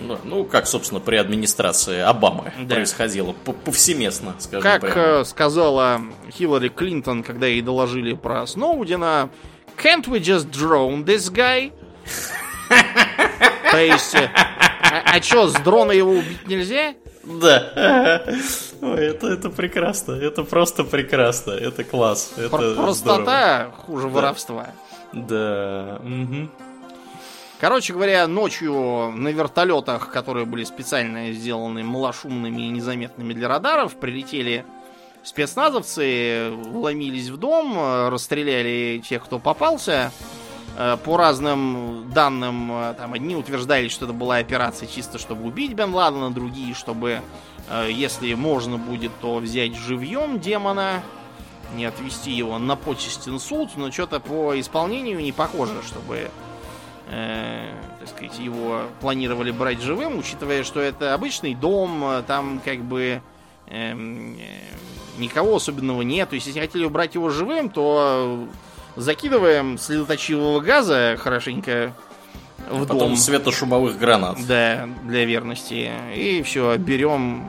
Ну, 0.00 0.18
ну, 0.24 0.44
как, 0.44 0.66
собственно, 0.66 0.98
при 1.00 1.14
администрации 1.16 2.00
Обамы 2.00 2.52
Да. 2.60 2.74
происходило 2.74 3.32
повсеместно, 3.64 4.34
скажем 4.38 4.62
Как 4.62 4.80
прямо. 4.80 4.96
э, 5.20 5.24
сказала 5.24 6.00
Хиллари 6.32 6.68
Клинтон, 6.70 7.22
когда 7.22 7.46
ей 7.46 7.62
доложили 7.62 8.14
про 8.14 8.46
Сноудена, 8.48 9.28
can't 9.82 10.06
we 10.08 10.20
just 10.20 10.50
drone 10.50 11.04
this 11.04 11.28
guy? 11.30 11.72
То 13.70 13.78
есть, 13.78 14.14
э, 14.14 14.30
а, 14.34 15.16
а 15.16 15.22
что, 15.22 15.48
с 15.48 15.54
дрона 15.54 15.92
его 15.92 16.12
убить 16.12 16.46
нельзя? 16.46 16.94
Да. 17.24 18.22
Ой, 18.80 19.06
это, 19.06 19.28
это 19.28 19.50
прекрасно. 19.50 20.12
Это 20.12 20.42
просто 20.42 20.84
прекрасно. 20.84 21.52
Это 21.52 21.84
класс. 21.84 22.32
Это 22.36 22.48
Про- 22.48 22.58
здорово. 22.62 22.84
Простота 22.84 23.70
хуже 23.76 24.08
воровства. 24.08 24.68
Да. 25.12 25.98
мгм. 26.02 26.50
Короче 27.60 27.92
говоря, 27.92 28.26
ночью 28.26 29.12
на 29.14 29.28
вертолетах, 29.28 30.10
которые 30.10 30.46
были 30.46 30.64
специально 30.64 31.30
сделаны 31.32 31.82
малошумными 31.82 32.62
и 32.62 32.68
незаметными 32.70 33.34
для 33.34 33.48
радаров, 33.48 33.96
прилетели 33.96 34.64
спецназовцы, 35.22 36.50
вломились 36.50 37.28
в 37.28 37.36
дом, 37.36 38.08
расстреляли 38.08 39.02
тех, 39.06 39.24
кто 39.24 39.38
попался. 39.38 40.12
Э, 40.76 40.96
По 41.04 41.16
разным 41.16 42.10
данным, 42.12 42.70
э, 42.72 42.94
там 42.94 43.12
одни 43.12 43.36
утверждали, 43.36 43.88
что 43.88 44.04
это 44.06 44.14
была 44.14 44.36
операция 44.36 44.88
чисто, 44.88 45.18
чтобы 45.18 45.46
убить 45.46 45.74
Бен 45.74 45.94
Ладена, 45.94 46.30
другие, 46.30 46.74
чтобы, 46.74 47.20
э, 47.68 47.88
если 47.90 48.32
можно 48.34 48.78
будет, 48.78 49.12
то 49.20 49.36
взять 49.36 49.74
живьем 49.76 50.38
демона, 50.40 51.02
не 51.74 51.84
отвести 51.84 52.32
его 52.32 52.58
на 52.58 52.76
почестен 52.76 53.38
суд, 53.38 53.70
но 53.76 53.90
что-то 53.92 54.20
по 54.20 54.58
исполнению 54.58 55.20
не 55.20 55.32
похоже, 55.32 55.82
чтобы 55.86 56.30
э, 57.10 57.72
так 57.98 58.08
сказать, 58.08 58.38
его 58.38 58.82
планировали 59.00 59.50
брать 59.50 59.80
живым, 59.82 60.18
учитывая, 60.18 60.64
что 60.64 60.80
это 60.80 61.14
обычный 61.14 61.54
дом, 61.54 62.24
там 62.26 62.60
как 62.64 62.80
бы 62.82 63.20
эм, 63.66 64.38
никого 65.20 65.56
особенного 65.56 66.02
нет. 66.02 66.28
То 66.30 66.34
есть, 66.34 66.46
если 66.46 66.60
хотели 66.60 66.84
убрать 66.84 67.14
его 67.14 67.28
живым, 67.30 67.68
то 67.70 68.46
э, 68.96 69.00
закидываем 69.00 69.78
следоточивого 69.78 70.60
газа 70.60 71.16
хорошенько 71.18 71.92
в 72.70 72.80
Потом 72.80 72.98
дом. 72.98 73.16
светошумовых 73.16 73.98
гранат. 73.98 74.38
Да, 74.46 74.88
для 75.04 75.24
верности. 75.24 75.90
И 76.14 76.42
все, 76.42 76.76
берем. 76.76 77.44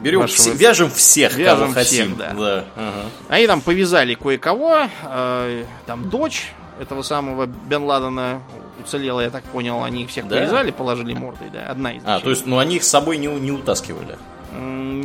Берем, 0.00 0.20
Вашего- 0.20 0.36
все- 0.38 0.52
вяжем 0.54 0.90
всех, 0.90 1.36
Вяжем 1.36 1.58
кого 1.60 1.72
хотим. 1.74 2.06
всех, 2.06 2.16
да. 2.18 2.32
да. 2.34 2.64
ага. 2.76 3.04
Они 3.28 3.46
там 3.46 3.60
повязали 3.60 4.14
кое-кого. 4.14 4.88
э, 5.04 5.64
там 5.86 6.08
дочь 6.08 6.52
этого 6.80 7.02
самого 7.02 7.46
Бен 7.46 7.84
Ладена 7.84 8.40
уцелела, 8.82 9.20
я 9.20 9.30
так 9.30 9.44
понял. 9.44 9.84
Они 9.84 10.02
их 10.04 10.08
всех 10.10 10.26
Да? 10.26 10.36
повязали, 10.36 10.70
положили 10.70 11.12
мордой, 11.14 11.50
да. 11.52 11.66
Одна 11.66 11.92
из 11.92 12.02
А, 12.02 12.06
дочерей. 12.06 12.22
то 12.24 12.30
есть, 12.30 12.46
ну 12.46 12.58
они 12.58 12.76
их 12.76 12.84
с 12.84 12.88
собой 12.88 13.18
не, 13.18 13.26
не 13.28 13.52
утаскивали. 13.52 14.16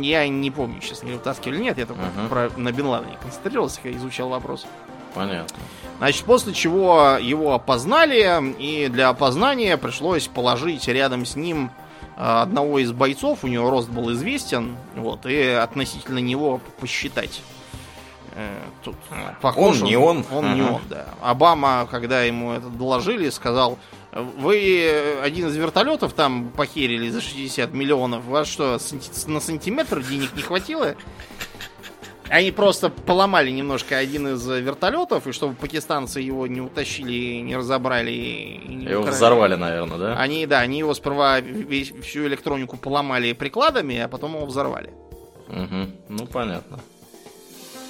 Я 0.00 0.28
не 0.28 0.50
помню, 0.50 0.80
честно, 0.80 1.06
говоря, 1.06 1.18
вытаскивали 1.18 1.56
или 1.56 1.62
нет. 1.64 1.78
Я 1.78 1.86
только 1.86 2.02
Мгм. 2.02 2.28
про, 2.28 2.50
на 2.56 2.72
Бен 2.72 2.86
Ладене 2.86 3.16
концентрировался, 3.20 3.80
когда 3.82 3.96
изучал 3.98 4.28
вопрос. 4.28 4.66
Понятно. 5.14 5.56
Значит, 5.98 6.24
после 6.24 6.52
чего 6.52 7.16
его 7.20 7.54
опознали, 7.54 8.54
и 8.58 8.88
для 8.88 9.08
опознания 9.08 9.76
пришлось 9.76 10.28
положить 10.28 10.86
рядом 10.86 11.24
с 11.26 11.34
ним 11.34 11.70
э, 12.16 12.20
одного 12.20 12.78
из 12.78 12.92
бойцов, 12.92 13.40
у 13.42 13.46
него 13.46 13.70
рост 13.70 13.88
был 13.88 14.12
известен, 14.12 14.76
вот, 14.94 15.24
и 15.26 15.40
относительно 15.48 16.18
него 16.18 16.60
посчитать. 16.80 17.40
Э, 18.34 18.48
Тут 18.84 18.96
похож 19.40 19.78
Он 19.80 19.84
не 19.84 19.96
он. 19.96 20.24
Он 20.30 20.54
не 20.54 20.60
Ага. 20.60 20.72
он, 20.74 20.80
да. 20.88 21.06
Обама, 21.22 21.88
когда 21.90 22.22
ему 22.22 22.52
это 22.52 22.68
доложили, 22.68 23.30
сказал, 23.30 23.78
вы 24.12 24.80
э, 24.84 25.20
один 25.22 25.48
из 25.48 25.56
вертолетов 25.56 26.12
там 26.12 26.50
похерили 26.50 27.08
за 27.10 27.20
60 27.20 27.72
миллионов, 27.72 28.26
у 28.26 28.30
вас 28.30 28.48
что, 28.48 28.78
на 29.26 29.40
сантиметр 29.40 30.00
денег 30.02 30.34
не 30.34 30.42
хватило? 30.42 30.94
Они 32.30 32.50
просто 32.50 32.90
поломали 32.90 33.50
немножко 33.50 33.96
один 33.96 34.28
из 34.34 34.46
вертолетов, 34.46 35.26
и 35.26 35.32
чтобы 35.32 35.54
пакистанцы 35.54 36.20
его 36.20 36.46
не 36.46 36.60
утащили, 36.60 37.40
не 37.40 37.56
разобрали 37.56 38.10
и 38.10 38.68
не 38.68 38.84
Его 38.84 39.00
украли. 39.00 39.14
взорвали, 39.14 39.54
наверное, 39.54 39.96
да? 39.98 40.16
Они, 40.18 40.44
да, 40.46 40.58
они 40.60 40.80
его 40.80 40.92
сперва 40.92 41.40
весь- 41.40 41.92
всю 42.02 42.26
электронику 42.26 42.76
поломали 42.76 43.32
прикладами, 43.32 43.98
а 43.98 44.08
потом 44.08 44.34
его 44.36 44.44
взорвали. 44.44 44.90
Мгм. 45.48 45.92
Ну, 46.10 46.26
понятно. 46.26 46.80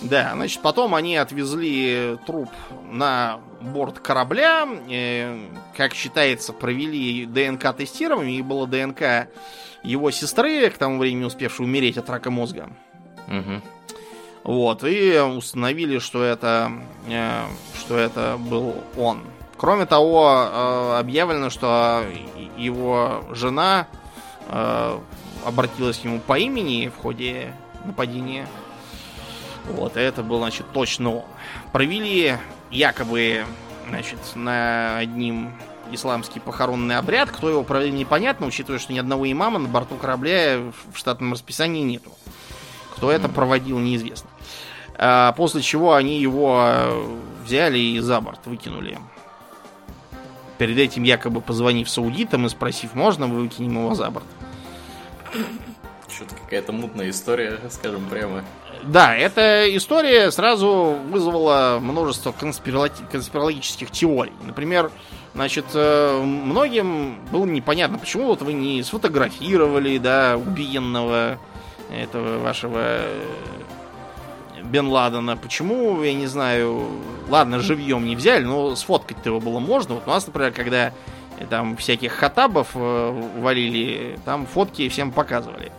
Да, 0.02 0.32
значит, 0.34 0.62
потом 0.62 0.94
они 0.94 1.16
отвезли 1.16 2.18
труп 2.26 2.50
на 2.90 3.40
борт 3.60 3.98
корабля. 3.98 4.66
э, 4.88 5.38
как 5.76 5.94
считается, 5.94 6.52
провели 6.52 7.26
ДНК-тестирование. 7.26 8.38
И 8.38 8.42
было 8.42 8.66
ДНК 8.66 9.28
его 9.82 10.10
сестры, 10.10 10.70
к 10.70 10.78
тому 10.78 10.98
времени 10.98 11.24
успевшей 11.24 11.64
умереть 11.64 11.98
от 11.98 12.08
рака 12.10 12.30
мозга. 12.30 12.70
Мгм. 13.26 13.62
Вот, 14.44 14.84
и 14.84 15.18
установили, 15.18 15.98
что 15.98 16.22
это, 16.22 16.72
э, 17.08 17.42
что 17.78 17.98
это 17.98 18.36
был 18.38 18.76
он. 18.96 19.22
Кроме 19.56 19.86
того, 19.86 20.30
э, 20.30 20.98
объявлено, 21.00 21.50
что 21.50 22.04
его 22.56 23.24
жена 23.32 23.88
э, 24.48 24.98
обратилась 25.44 25.98
к 25.98 26.04
нему 26.04 26.20
по 26.20 26.38
имени 26.38 26.88
в 26.88 27.02
ходе 27.02 27.52
нападения. 27.84 28.46
Вот, 29.74 29.96
это 29.96 30.22
был, 30.22 30.38
значит, 30.38 30.66
точно 30.72 31.16
он. 31.16 31.24
Провели 31.72 32.36
якобы, 32.70 33.44
значит, 33.88 34.18
на 34.34 34.98
одним 34.98 35.52
исламский 35.92 36.40
похоронный 36.40 36.96
обряд. 36.96 37.30
Кто 37.30 37.48
его 37.48 37.62
провел, 37.62 37.92
непонятно, 37.92 38.46
учитывая, 38.46 38.78
что 38.78 38.92
ни 38.92 38.98
одного 38.98 39.30
имама 39.30 39.58
на 39.58 39.68
борту 39.68 39.96
корабля 39.96 40.58
в 40.92 40.96
штатном 40.96 41.32
расписании 41.32 41.82
нету. 41.82 42.12
Кто 42.94 43.12
это 43.12 43.28
проводил, 43.28 43.78
неизвестно. 43.78 44.28
А, 44.96 45.32
после 45.32 45.62
чего 45.62 45.94
они 45.94 46.20
его 46.20 46.60
э, 46.66 47.18
взяли 47.44 47.78
и 47.78 48.00
за 48.00 48.20
борт 48.20 48.40
выкинули. 48.46 48.98
Перед 50.58 50.76
этим 50.76 51.04
якобы 51.04 51.40
позвонив 51.40 51.88
саудитам 51.88 52.46
и 52.46 52.48
спросив, 52.48 52.94
можно 52.94 53.28
мы 53.28 53.42
выкинем 53.42 53.78
его 53.78 53.94
за 53.94 54.10
борт. 54.10 54.26
Что-то 56.08 56.34
какая-то 56.34 56.72
мутная 56.72 57.10
история, 57.10 57.60
скажем 57.70 58.06
прямо. 58.06 58.44
Да, 58.84 59.14
эта 59.14 59.76
история 59.76 60.30
сразу 60.30 60.96
вызвала 61.10 61.78
множество 61.80 62.32
конспирологи- 62.32 63.04
конспирологических 63.10 63.90
теорий. 63.90 64.32
Например, 64.44 64.90
значит, 65.34 65.66
э, 65.74 66.22
многим 66.22 67.18
было 67.30 67.44
непонятно, 67.44 67.98
почему 67.98 68.26
вот 68.26 68.42
вы 68.42 68.52
не 68.52 68.82
сфотографировали, 68.82 69.98
да, 69.98 70.36
убиенного 70.36 71.38
этого 71.90 72.38
вашего 72.38 72.78
э, 72.78 73.24
Бен 74.62 74.88
Ладена. 74.88 75.36
Почему, 75.36 76.02
я 76.02 76.14
не 76.14 76.26
знаю, 76.26 76.88
ладно, 77.28 77.60
живьем 77.60 78.04
не 78.06 78.16
взяли, 78.16 78.44
но 78.44 78.74
сфоткать-то 78.76 79.30
его 79.30 79.40
было 79.40 79.58
можно. 79.58 79.94
Вот 79.94 80.04
у 80.06 80.10
нас, 80.10 80.26
например, 80.26 80.52
когда 80.52 80.92
там 81.50 81.76
всяких 81.76 82.12
хатабов 82.12 82.68
э, 82.74 83.22
валили, 83.38 84.18
там 84.24 84.46
фотки 84.46 84.88
всем 84.88 85.12
показывали. 85.12 85.72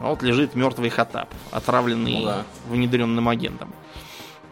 А 0.00 0.10
Вот 0.10 0.22
лежит 0.22 0.54
мертвый 0.54 0.90
хатаб, 0.90 1.28
отравленный 1.50 2.20
Ну 2.20 2.24
да. 2.24 2.44
внедренным 2.68 3.28
агентом. 3.28 3.72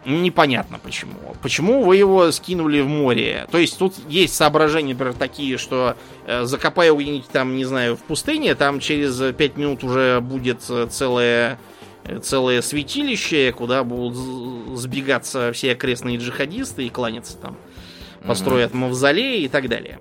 Непонятно 0.05 0.81
почему. 0.83 1.15
Почему 1.43 1.85
вы 1.85 1.97
его 1.97 2.33
скинули 2.33 2.81
в 2.81 2.89
море? 2.89 3.47
То 3.53 3.59
есть 3.59 3.79
тут 3.79 3.95
есть 4.09 4.35
соображения, 4.35 4.95
например, 4.95 5.15
такие, 5.15 5.59
что 5.59 5.97
э, 6.27 6.45
закопая 6.45 6.93
где-нибудь 6.93 7.29
там, 7.29 7.55
не 7.57 7.65
знаю, 7.65 7.97
в 7.97 8.01
пустыне, 8.01 8.57
там 8.57 8.81
через 8.81 9.33
5 9.35 9.57
минут 9.57 9.85
уже 9.85 10.21
будет 10.21 10.59
э, 10.69 10.89
целое, 10.91 11.61
э, 12.05 12.19
целое 12.19 12.63
святилище, 12.63 13.53
куда 13.53 13.85
будут 13.85 14.17
сбегаться 14.77 15.53
все 15.53 15.71
окрестные 15.73 16.19
джихадисты 16.19 16.85
и 16.87 16.91
кланяться 16.91 17.37
там. 17.39 17.57
Построят 18.27 18.75
мавзолей 18.75 19.45
и 19.45 19.49
так 19.49 19.69
далее. 19.69 20.01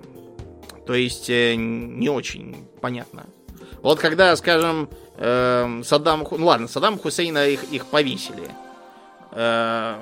То 0.84 0.94
есть 0.94 1.30
э, 1.30 1.54
не 1.54 2.08
очень 2.08 2.56
понятно. 2.80 3.26
Вот 3.82 4.00
когда, 4.00 4.34
скажем, 4.34 4.88
эм, 5.16 5.84
Саддам... 5.84 6.26
Ну 6.30 6.46
ладно, 6.46 6.68
Саддам 6.68 6.98
Хусейна 6.98 7.46
их, 7.46 7.64
их 7.64 7.86
повесили. 7.86 8.50
Э, 9.32 9.96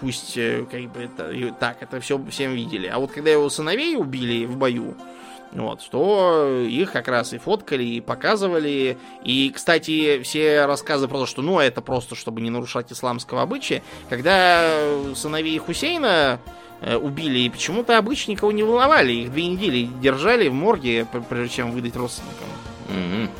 Пусть, 0.00 0.36
э, 0.36 0.66
как 0.70 0.80
бы, 0.92 1.00
это, 1.04 1.54
так, 1.58 1.78
это 1.80 2.00
все 2.00 2.20
всем 2.30 2.52
видели. 2.52 2.88
А 2.88 2.98
вот 2.98 3.12
когда 3.12 3.30
его 3.30 3.48
сыновей 3.48 3.96
убили 3.96 4.44
в 4.44 4.56
бою, 4.56 4.94
вот, 5.52 5.80
то 5.88 6.60
их 6.68 6.92
как 6.92 7.06
раз 7.06 7.32
и 7.32 7.38
фоткали, 7.38 7.84
и 7.84 8.00
показывали. 8.00 8.98
И, 9.22 9.50
кстати, 9.54 10.20
все 10.22 10.66
рассказы 10.66 11.06
про 11.06 11.20
то, 11.20 11.26
что 11.26 11.42
ну 11.42 11.60
это 11.60 11.80
просто, 11.80 12.16
чтобы 12.16 12.40
не 12.40 12.50
нарушать 12.50 12.92
исламского 12.92 13.42
обычая, 13.42 13.82
когда 14.10 14.68
сыновей 15.14 15.56
Хусейна 15.58 16.40
э, 16.80 16.96
убили, 16.96 17.38
и 17.38 17.48
почему-то 17.48 17.96
обычно 17.96 18.32
никого 18.32 18.50
не 18.50 18.64
волновали. 18.64 19.12
Их 19.12 19.32
две 19.32 19.46
недели 19.46 19.88
держали 20.02 20.48
в 20.48 20.54
морге, 20.54 21.06
пр- 21.10 21.22
прежде 21.26 21.54
чем 21.54 21.70
выдать 21.70 21.94
родственникам. 21.94 22.48
Мгм. 22.88 23.30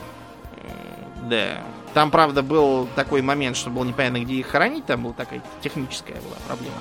Да. 1.29 1.63
Там, 1.95 2.11
правда, 2.11 2.43
был 2.43 2.89
такой 2.97 3.23
момент, 3.23 3.57
что 3.57 3.71
было 3.71 3.85
непонятно, 3.85 4.21
где 4.21 4.35
их 4.35 4.47
хоронить. 4.49 4.87
Там 4.87 5.03
была 5.03 5.15
такая 5.15 5.43
техническая 5.63 6.17
была 6.17 6.37
проблема. 6.47 6.77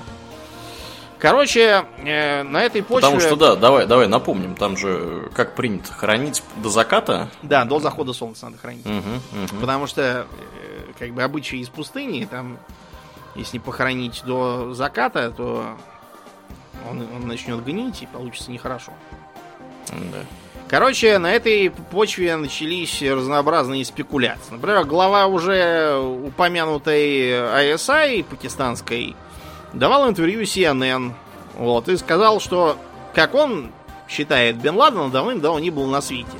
Короче, 1.18 1.86
э, 2.04 2.42
на 2.42 2.62
этой 2.62 2.82
почве... 2.82 3.08
Потому 3.08 3.20
что, 3.20 3.36
да, 3.36 3.56
давай, 3.56 3.86
давай 3.86 4.08
напомним, 4.08 4.54
там 4.56 4.76
же, 4.76 4.88
э, 4.90 5.28
как 5.34 5.54
принято, 5.54 5.90
хранить 5.92 6.42
до 6.56 6.68
заката. 6.68 7.30
Да, 7.42 7.64
до 7.64 7.80
захода 7.80 8.12
солнца 8.12 8.44
надо 8.46 8.58
хранить. 8.58 8.84
Мгм, 8.84 9.22
мгм. 9.32 9.60
Потому 9.60 9.86
что, 9.86 10.02
э, 10.02 10.92
как 10.98 11.14
бы, 11.14 11.22
обычаи 11.22 11.60
из 11.60 11.70
пустыни, 11.70 12.26
там, 12.30 12.58
если 13.36 13.58
похоронить 13.58 14.22
до 14.26 14.74
заката, 14.74 15.30
то 15.30 15.76
он, 16.90 17.06
он 17.16 17.26
начнет 17.26 17.64
гнить, 17.64 18.02
и 18.02 18.06
получится 18.06 18.50
нехорошо. 18.50 18.92
Да. 19.88 20.18
Короче, 20.68 21.18
на 21.18 21.32
этой 21.32 21.70
почве 21.70 22.36
начались 22.36 23.02
разнообразные 23.02 23.84
спекуляции. 23.84 24.52
Например, 24.52 24.84
глава 24.84 25.26
уже 25.26 25.98
упомянутой 25.98 27.30
ISI 27.30 28.24
пакистанской 28.24 29.14
давал 29.74 30.08
интервью 30.08 30.42
CNN. 30.42 31.12
Вот, 31.56 31.88
и 31.88 31.96
сказал, 31.96 32.40
что, 32.40 32.78
как 33.14 33.34
он 33.34 33.70
считает, 34.08 34.56
Бен 34.56 34.76
Ладен 34.76 35.10
давным-давно 35.10 35.60
не 35.60 35.70
был 35.70 35.86
на 35.86 36.00
свете. 36.00 36.38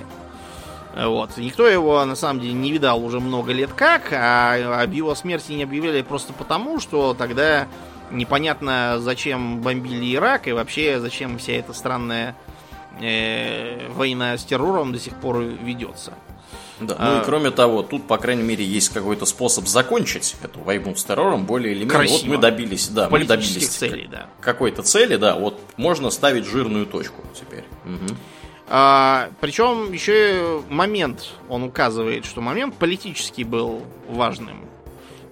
Вот. 0.97 1.37
Никто 1.37 1.67
его, 1.67 2.05
на 2.05 2.15
самом 2.15 2.41
деле, 2.41 2.55
не 2.55 2.71
видал 2.71 3.05
уже 3.05 3.21
много 3.21 3.53
лет 3.53 3.73
как, 3.75 4.13
а 4.13 4.83
об 4.83 4.93
его 4.93 5.15
смерти 5.15 5.53
не 5.53 5.65
объявляли 5.65 6.03
просто 6.03 6.33
потому, 6.33 6.81
что 6.81 7.15
тогда 7.15 7.67
непонятно, 8.11 8.97
зачем 9.01 9.61
бомбили 9.61 10.15
Ирак 10.15 10.47
и 10.47 10.53
вообще 10.53 11.01
зачем 11.01 11.39
вся 11.39 11.55
эта 11.55 11.73
странная 11.73 12.37
э, 13.01 13.89
война 13.91 14.37
с 14.37 14.45
террором 14.45 14.93
до 14.93 14.99
сих 14.99 15.15
пор 15.17 15.41
ведется. 15.41 16.15
Да. 16.81 16.97
А- 16.99 17.15
Ну 17.15 17.21
и 17.21 17.25
кроме 17.25 17.51
того, 17.51 17.83
тут, 17.83 18.07
по 18.07 18.19
крайней 18.19 18.43
мере, 18.43 18.65
есть 18.65 18.89
какой-то 18.89 19.27
способ 19.27 19.67
закончить 19.67 20.37
эту 20.43 20.61
войну 20.61 20.95
с 20.95 21.05
террором 21.05 21.47
более 21.47 21.73
или 21.73 21.81
менее. 21.81 21.97
Красиво. 21.97 22.19
Вот 22.19 22.27
мы 22.27 22.39
добились, 22.39 22.89
да, 22.89 23.09
мы 23.09 23.25
добились 23.25 23.69
целей, 23.69 24.09
да. 24.11 24.27
какой-то 24.41 24.83
цели, 24.83 25.17
да, 25.17 25.37
вот 25.37 25.61
можно 25.77 26.11
ставить 26.11 26.47
жирную 26.47 26.87
точку 26.87 27.23
теперь. 27.35 27.65
Мгм. 27.85 28.17
А, 28.67 29.31
причем 29.41 29.93
еще 29.93 30.63
момент, 30.69 31.35
он 31.49 31.65
указывает, 31.65 32.25
что 32.25 32.41
момент 32.41 32.75
политический 32.77 33.45
был 33.45 33.83
важным. 34.09 34.65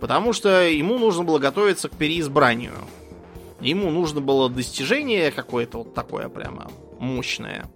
Потому 0.01 0.32
что 0.32 0.68
ему 0.68 0.98
нужно 0.98 1.22
было 1.24 1.39
готовиться 1.39 1.89
к 1.89 1.93
переизбранию. 1.93 2.74
Ему 3.60 3.90
нужно 3.90 4.20
было 4.20 4.51
достижение 4.51 5.30
какое-то 5.30 5.78
вот 5.78 5.94
такое 5.94 6.28
прямо 6.28 6.70
мощное. 7.02 7.66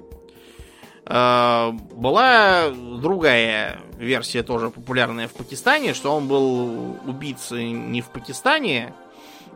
А, 1.04 1.72
была 1.72 2.70
другая 2.70 3.78
версия, 3.98 4.42
тоже 4.42 4.70
популярная 4.70 5.28
в 5.28 5.34
Пакистане, 5.34 5.94
что 5.94 6.14
он 6.14 6.26
был 6.28 6.96
убийцей 7.06 7.70
не 7.70 8.00
в 8.00 8.08
Пакистане, 8.08 8.94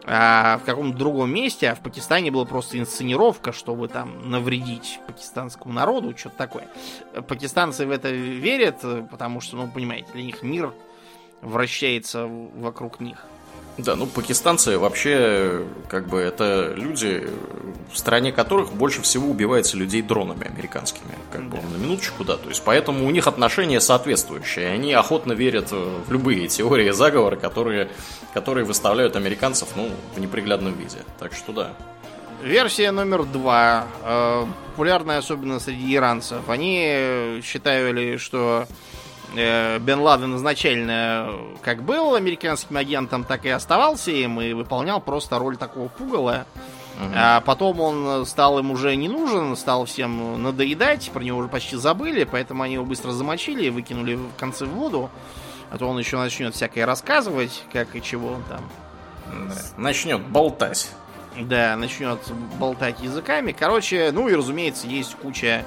а 0.04 0.58
в 0.58 0.64
каком-то 0.64 0.96
другом 0.96 1.32
месте, 1.32 1.70
а 1.70 1.74
в 1.74 1.80
Пакистане 1.80 2.30
была 2.30 2.44
просто 2.44 2.78
инсценировка, 2.78 3.52
чтобы 3.52 3.88
там 3.88 4.30
навредить 4.30 5.00
пакистанскому 5.06 5.74
народу, 5.74 6.16
что-то 6.16 6.36
такое. 6.36 6.68
Пакистанцы 7.28 7.86
в 7.86 7.90
это 7.90 8.10
верят, 8.10 8.80
потому 9.10 9.40
что, 9.40 9.56
ну, 9.56 9.68
понимаете, 9.68 10.08
для 10.12 10.22
них 10.22 10.42
мир 10.42 10.72
вращается 11.42 12.26
вокруг 12.26 13.00
них. 13.00 13.24
Да, 13.84 13.96
ну 13.96 14.06
пакистанцы 14.06 14.78
вообще, 14.78 15.64
как 15.88 16.06
бы, 16.08 16.18
это 16.18 16.72
люди, 16.76 17.28
в 17.92 17.96
стране 17.96 18.32
которых 18.32 18.72
больше 18.72 19.00
всего 19.02 19.30
убивается 19.30 19.76
людей 19.76 20.02
дронами 20.02 20.46
американскими. 20.46 21.14
Как 21.32 21.44
бы, 21.48 21.56
на 21.56 21.76
минуточку, 21.76 22.24
да. 22.24 22.36
То 22.36 22.48
есть, 22.48 22.62
поэтому 22.64 23.06
у 23.06 23.10
них 23.10 23.26
отношения 23.26 23.80
соответствующие. 23.80 24.68
Они 24.68 24.92
охотно 24.92 25.32
верят 25.32 25.72
в 25.72 26.10
любые 26.10 26.48
теории 26.48 26.90
заговора, 26.90 27.36
которые, 27.36 27.88
которые 28.34 28.64
выставляют 28.64 29.16
американцев, 29.16 29.68
ну, 29.76 29.90
в 30.14 30.20
неприглядном 30.20 30.74
виде. 30.74 30.98
Так 31.18 31.32
что 31.32 31.52
да. 31.52 31.72
Версия 32.42 32.90
номер 32.90 33.24
два, 33.24 33.86
э, 34.02 34.46
популярная 34.70 35.18
особенно 35.18 35.60
среди 35.60 35.94
иранцев. 35.94 36.48
Они 36.48 37.40
считали, 37.44 38.16
что 38.16 38.66
Бен 39.34 40.00
Ладен 40.00 40.36
изначально 40.36 41.30
как 41.62 41.82
был 41.82 42.14
американским 42.14 42.76
агентом, 42.76 43.24
так 43.24 43.44
и 43.44 43.48
оставался 43.48 44.10
им 44.10 44.40
и 44.40 44.52
выполнял 44.52 45.00
просто 45.00 45.38
роль 45.38 45.56
такого 45.56 45.88
пугала. 45.88 46.46
А 47.14 47.40
потом 47.40 47.80
он 47.80 48.26
стал 48.26 48.58
им 48.58 48.70
уже 48.70 48.94
не 48.94 49.08
нужен, 49.08 49.56
стал 49.56 49.86
всем 49.86 50.42
надоедать, 50.42 51.10
про 51.12 51.22
него 51.22 51.38
уже 51.38 51.48
почти 51.48 51.76
забыли, 51.76 52.24
поэтому 52.24 52.62
они 52.62 52.74
его 52.74 52.84
быстро 52.84 53.12
замочили 53.12 53.64
и 53.64 53.70
выкинули 53.70 54.16
в 54.16 54.34
конце 54.38 54.66
в 54.66 54.70
воду. 54.70 55.10
А 55.70 55.78
то 55.78 55.86
он 55.86 55.98
еще 55.98 56.18
начнет 56.18 56.54
всякое 56.54 56.84
рассказывать, 56.84 57.64
как 57.72 57.94
и 57.94 58.02
чего 58.02 58.32
он 58.32 58.42
там. 58.42 58.60
Да. 59.48 59.54
Начнет 59.76 60.20
болтать. 60.20 60.90
Да, 61.38 61.76
начнет 61.76 62.18
болтать 62.58 63.00
языками. 63.00 63.52
Короче, 63.52 64.10
ну 64.12 64.28
и 64.28 64.34
разумеется, 64.34 64.88
есть 64.88 65.14
куча 65.14 65.46
э, 65.46 65.64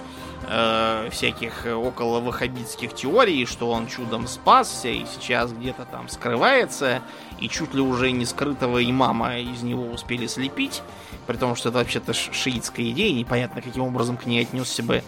всяких 1.12 1.66
около 1.66 2.20
ваххабитских 2.20 2.94
теорий, 2.94 3.46
что 3.46 3.70
он 3.70 3.88
чудом 3.88 4.28
спасся 4.28 4.90
и 4.90 5.06
сейчас 5.06 5.52
где-то 5.52 5.86
там 5.86 6.10
скрывается, 6.10 7.02
и 7.40 7.48
чуть 7.50 7.74
ли 7.74 7.82
уже 7.82 8.12
не 8.12 8.26
скрытого 8.26 8.84
имама 8.84 9.40
из 9.40 9.64
него 9.64 9.86
успели 9.86 10.28
слепить, 10.28 10.82
при 11.28 11.38
том, 11.38 11.56
что 11.56 11.70
это 11.70 11.80
вообще-то 11.80 12.14
шиитская 12.14 12.90
идея, 12.92 13.14
непонятно, 13.14 13.62
каким 13.62 13.84
образом 13.84 14.18
к 14.18 14.26
ней 14.26 14.42
отнесся 14.42 14.84
бы 14.84 15.04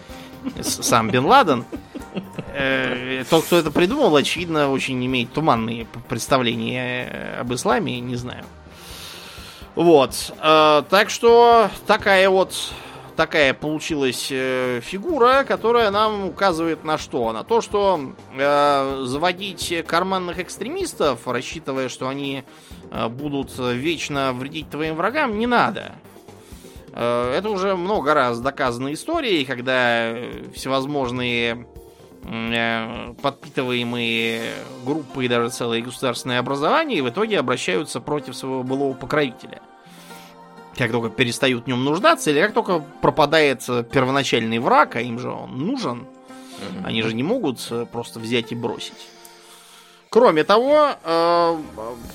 сам 0.62 1.10
Бен 1.10 1.26
Ладен. 1.26 1.66
Э, 2.53 3.24
тот, 3.30 3.45
кто 3.45 3.57
это 3.57 3.72
придумал, 3.72 4.16
очевидно, 4.16 4.72
очень 4.72 5.03
имеет 5.06 5.34
туманные 5.34 5.86
представления 6.07 7.38
об 7.40 7.53
исламе, 7.53 7.99
не 7.99 8.16
знаю. 8.16 8.45
Вот. 9.76 10.34
Э, 10.40 10.84
так 10.90 11.10
что 11.10 11.70
такая 11.86 12.30
вот 12.30 12.72
такая 13.15 13.53
получилась 13.53 14.27
э, 14.31 14.81
фигура, 14.81 15.43
которая 15.47 15.91
нам 15.91 16.27
указывает 16.27 16.83
на 16.83 16.97
что? 16.97 17.31
На 17.31 17.43
то, 17.43 17.61
что 17.61 18.13
э, 18.37 19.03
заводить 19.05 19.73
карманных 19.87 20.39
экстремистов, 20.39 21.27
рассчитывая, 21.27 21.89
что 21.89 22.07
они 22.07 22.43
э, 22.91 23.07
будут 23.07 23.51
вечно 23.57 24.33
вредить 24.33 24.69
твоим 24.69 24.95
врагам, 24.95 25.37
не 25.37 25.47
надо. 25.47 25.93
Э, 26.93 27.33
это 27.35 27.49
уже 27.49 27.75
много 27.75 28.13
раз 28.13 28.39
доказано 28.39 28.93
историей, 28.93 29.45
когда 29.45 30.15
всевозможные 30.53 31.67
э, 32.23 33.13
подпитываемые 33.21 34.43
группы 34.85 35.25
и 35.25 35.27
даже 35.27 35.49
целые 35.49 35.81
государственные 35.81 36.39
образования 36.39 37.01
в 37.01 37.09
итоге 37.09 37.39
обращаются 37.39 37.99
против 38.01 38.35
своего 38.35 38.63
былого 38.63 38.93
покровителя 38.93 39.61
как 40.77 40.91
только 40.91 41.10
перестают 41.10 41.65
в 41.65 41.68
нем 41.68 41.84
нуждаться, 41.84 42.31
или 42.31 42.41
как 42.41 42.53
только 42.53 42.84
пропадает 43.02 43.65
первоначальный 43.91 44.60
враг, 44.60 44.95
а 44.95 45.02
им 45.02 45.19
же 45.19 45.30
он 45.30 45.57
нужен, 45.57 45.99
mm-hmm. 45.99 46.85
они 46.85 47.02
же 47.02 47.14
не 47.14 47.23
могут 47.23 47.65
э, 47.72 47.85
просто 47.91 48.19
взять 48.19 48.52
и 48.52 48.56
бросить. 48.56 49.07
Кроме 50.10 50.43
того, 50.45 50.91
э, 51.03 51.57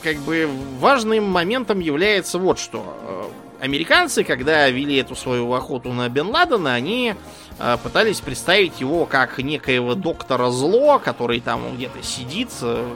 как 0.02 0.16
бы 0.18 0.48
важным 0.78 1.24
моментом 1.24 1.80
является 1.80 2.38
вот 2.38 2.58
что. 2.58 2.96
Э, 3.02 3.64
американцы, 3.64 4.24
когда 4.24 4.68
вели 4.70 4.96
эту 4.96 5.14
свою 5.14 5.52
охоту 5.52 5.92
на 5.92 6.08
Бен 6.08 6.28
Ладена, 6.28 6.72
они 6.72 7.14
э, 7.58 7.76
пытались 7.82 8.20
представить 8.20 8.80
его 8.80 9.04
как 9.04 9.38
некоего 9.38 9.94
доктора 9.94 10.50
зло, 10.50 10.98
который 10.98 11.40
там 11.40 11.76
где-то 11.76 12.02
сидит 12.02 12.48
э, 12.62 12.90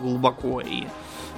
глубоко 0.00 0.60
и 0.60 0.84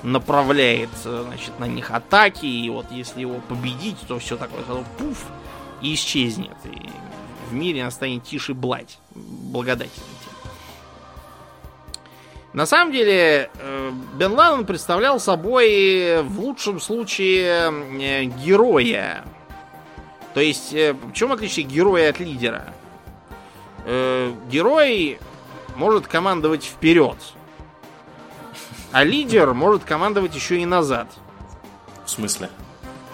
направляет 0.02 0.90
значит, 1.02 1.58
на 1.58 1.64
них 1.64 1.90
атаки, 1.90 2.46
и 2.46 2.70
вот 2.70 2.86
если 2.90 3.20
его 3.20 3.40
победить, 3.48 3.98
то 4.06 4.18
все 4.18 4.36
такое 4.36 4.62
сразу 4.64 4.84
пуф 4.98 5.26
и 5.80 5.94
исчезнет. 5.94 6.56
И 6.64 6.88
в 7.50 7.54
мире 7.54 7.84
настанет 7.84 8.24
тише 8.24 8.54
блать. 8.54 8.98
Благодательно. 9.14 10.04
На 12.52 12.66
самом 12.66 12.92
деле, 12.92 13.50
э, 13.54 13.92
Бен 14.14 14.32
Ладен 14.32 14.64
представлял 14.64 15.20
собой 15.20 16.22
в 16.22 16.40
лучшем 16.40 16.80
случае 16.80 17.70
э, 18.00 18.24
героя. 18.24 19.24
То 20.34 20.40
есть, 20.40 20.72
э, 20.72 20.94
в 20.94 21.12
чем 21.12 21.32
отличие 21.32 21.66
героя 21.66 22.10
от 22.10 22.20
лидера? 22.20 22.74
Герой 24.50 25.18
может 25.76 26.08
командовать 26.08 26.64
вперед. 26.64 27.16
А 28.92 29.04
лидер 29.04 29.52
может 29.54 29.84
командовать 29.84 30.34
еще 30.34 30.60
и 30.60 30.66
назад. 30.66 31.08
В 32.04 32.10
смысле? 32.10 32.50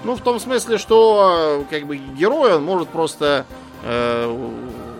Ну, 0.04 0.14
в 0.14 0.20
том 0.20 0.38
смысле, 0.38 0.78
что 0.78 1.64
как 1.70 1.86
бы 1.86 1.96
герой, 1.96 2.54
он 2.56 2.64
может 2.64 2.88
просто 2.88 3.46
э, 3.82 4.50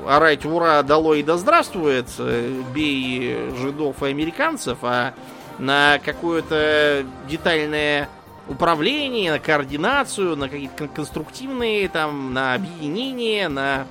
орать 0.06 0.44
«Ура! 0.44 0.82
Дало 0.82 1.14
и 1.14 1.22
да 1.22 1.36
здравствует!» 1.36 2.09
э, 2.18 2.62
Бей 2.74 3.51
жидов 3.56 4.02
и 4.02 4.06
американцев, 4.06 4.78
а 4.82 5.14
на 5.59 6.01
какое-то 6.05 7.05
детальное 7.28 8.09
управление, 8.48 9.32
на 9.32 9.38
координацию, 9.38 10.36
на 10.36 10.48
какие-то 10.48 10.88
конструктивные, 10.88 11.88
там, 11.88 12.34
на 12.34 12.55
объединение, 12.55 13.48
на 13.48 13.86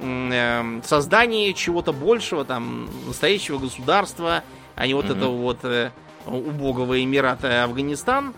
э, 0.00 0.80
создание 0.84 1.52
чего-то 1.54 1.92
большего, 1.92 2.44
там, 2.44 2.88
настоящего 3.06 3.58
государства, 3.58 4.42
а 4.76 4.86
не 4.86 4.94
вот 4.94 5.06
mm-hmm. 5.06 5.16
этого 5.16 5.36
вот 5.36 5.58
э, 5.64 5.90
убогого 6.30 7.02
Эмирата 7.02 7.64
Афганистан, 7.64 8.34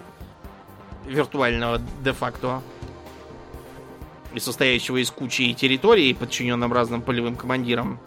виртуального 1.06 1.80
де-факто, 2.02 2.62
и 4.34 4.40
состоящего 4.40 4.96
из 4.96 5.10
кучи 5.10 5.52
территорий, 5.52 6.14
подчиненным 6.14 6.72
разным 6.72 7.02
полевым 7.02 7.36
командирам, 7.36 8.00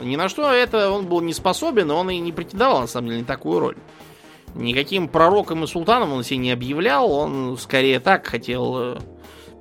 ни 0.00 0.16
на 0.16 0.28
что 0.28 0.50
это 0.50 0.90
он 0.90 1.06
был 1.06 1.20
не 1.20 1.32
способен, 1.32 1.90
он 1.90 2.10
и 2.10 2.18
не 2.18 2.32
претендовал, 2.32 2.82
на 2.82 2.86
самом 2.86 3.08
деле, 3.08 3.20
на 3.20 3.26
такую 3.26 3.60
роль. 3.60 3.76
Никаким 4.54 5.08
пророком 5.08 5.64
и 5.64 5.66
султаном 5.66 6.12
он 6.12 6.24
себя 6.24 6.38
не 6.38 6.50
объявлял, 6.50 7.10
он 7.10 7.58
скорее 7.58 8.00
так 8.00 8.26
хотел 8.26 8.78
э, 8.78 8.98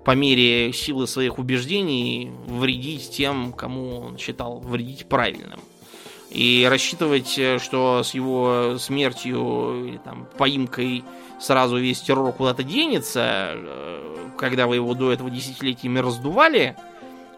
по 0.05 0.11
мере 0.11 0.71
силы 0.71 1.07
своих 1.07 1.37
убеждений 1.37 2.31
вредить 2.47 3.11
тем, 3.11 3.51
кому 3.51 3.99
он 3.99 4.17
считал 4.17 4.59
вредить 4.59 5.07
правильным. 5.07 5.59
И 6.35 6.67
рассчитывать, 6.69 7.39
э, 7.39 7.59
что 7.59 8.03
с 8.03 8.13
его 8.13 8.75
смертью 8.77 9.85
или 9.87 9.97
там, 9.97 10.27
поимкой 10.37 11.05
сразу 11.39 11.77
весь 11.77 12.01
террор 12.01 12.33
куда-то 12.33 12.61
денется, 12.61 13.51
э, 13.53 14.31
когда 14.37 14.67
вы 14.67 14.75
его 14.75 14.93
до 14.95 15.13
этого 15.13 15.29
десятилетиями 15.29 15.99
раздували, 15.99 16.75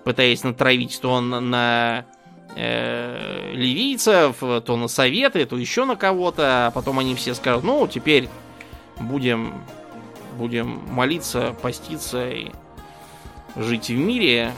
пытаясь 0.03 0.43
натравить 0.43 0.99
то 0.99 1.11
он 1.11 1.29
на 1.29 2.05
э, 2.55 3.51
ливийцев, 3.53 4.37
то 4.39 4.75
на 4.75 4.87
советы, 4.87 5.45
то 5.45 5.57
еще 5.57 5.85
на 5.85 5.95
кого-то, 5.95 6.65
а 6.65 6.71
потом 6.71 6.97
они 6.97 7.13
все 7.13 7.35
скажут, 7.35 7.65
ну, 7.65 7.87
теперь 7.87 8.27
будем, 8.99 9.61
будем 10.39 10.81
молиться, 10.89 11.55
поститься 11.61 12.27
и 12.31 12.49
жить 13.55 13.89
в 13.89 13.95
мире. 13.95 14.53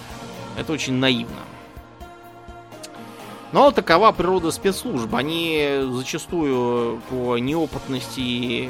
Это 0.57 0.71
очень 0.71 0.93
наивно. 0.93 1.48
Но 3.51 3.71
такова 3.71 4.11
природа 4.11 4.51
спецслужб. 4.51 5.13
Они 5.15 5.81
зачастую 5.91 7.01
по 7.09 7.37
неопытности, 7.37 8.69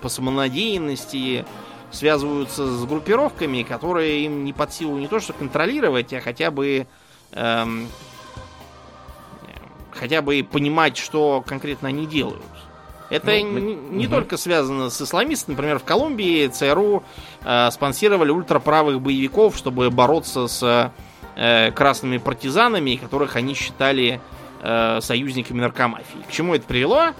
по 0.00 0.08
самонадеянности 0.08 1.44
связываются 1.90 2.66
с 2.66 2.84
группировками, 2.84 3.62
которые 3.62 4.24
им 4.24 4.44
не 4.44 4.52
под 4.52 4.72
силу 4.72 4.98
не 4.98 5.08
то 5.08 5.20
что 5.20 5.32
контролировать, 5.32 6.12
а 6.12 6.20
хотя 6.20 6.50
бы 6.50 6.86
эм, 7.32 7.88
хотя 9.92 10.22
бы 10.22 10.46
понимать, 10.48 10.96
что 10.96 11.42
конкретно 11.46 11.88
они 11.88 12.06
делают. 12.06 12.42
Это 13.10 13.32
ну, 13.32 13.46
мы... 13.46 13.60
не, 13.60 13.74
не 13.74 14.06
угу. 14.06 14.14
только 14.14 14.36
связано 14.36 14.90
с 14.90 15.00
исламистами. 15.00 15.54
Например, 15.54 15.78
в 15.78 15.84
Колумбии 15.84 16.48
ЦРУ 16.48 17.04
э, 17.44 17.70
спонсировали 17.70 18.30
ультраправых 18.30 19.00
боевиков, 19.00 19.56
чтобы 19.56 19.90
бороться 19.90 20.46
с 20.48 20.92
э, 21.36 21.70
красными 21.72 22.18
партизанами, 22.18 22.96
которых 22.96 23.36
они 23.36 23.54
считали 23.54 24.20
э, 24.62 25.00
союзниками 25.00 25.60
наркомафии. 25.60 26.22
К 26.28 26.32
чему 26.32 26.54
это 26.54 26.66
привело? 26.66 27.12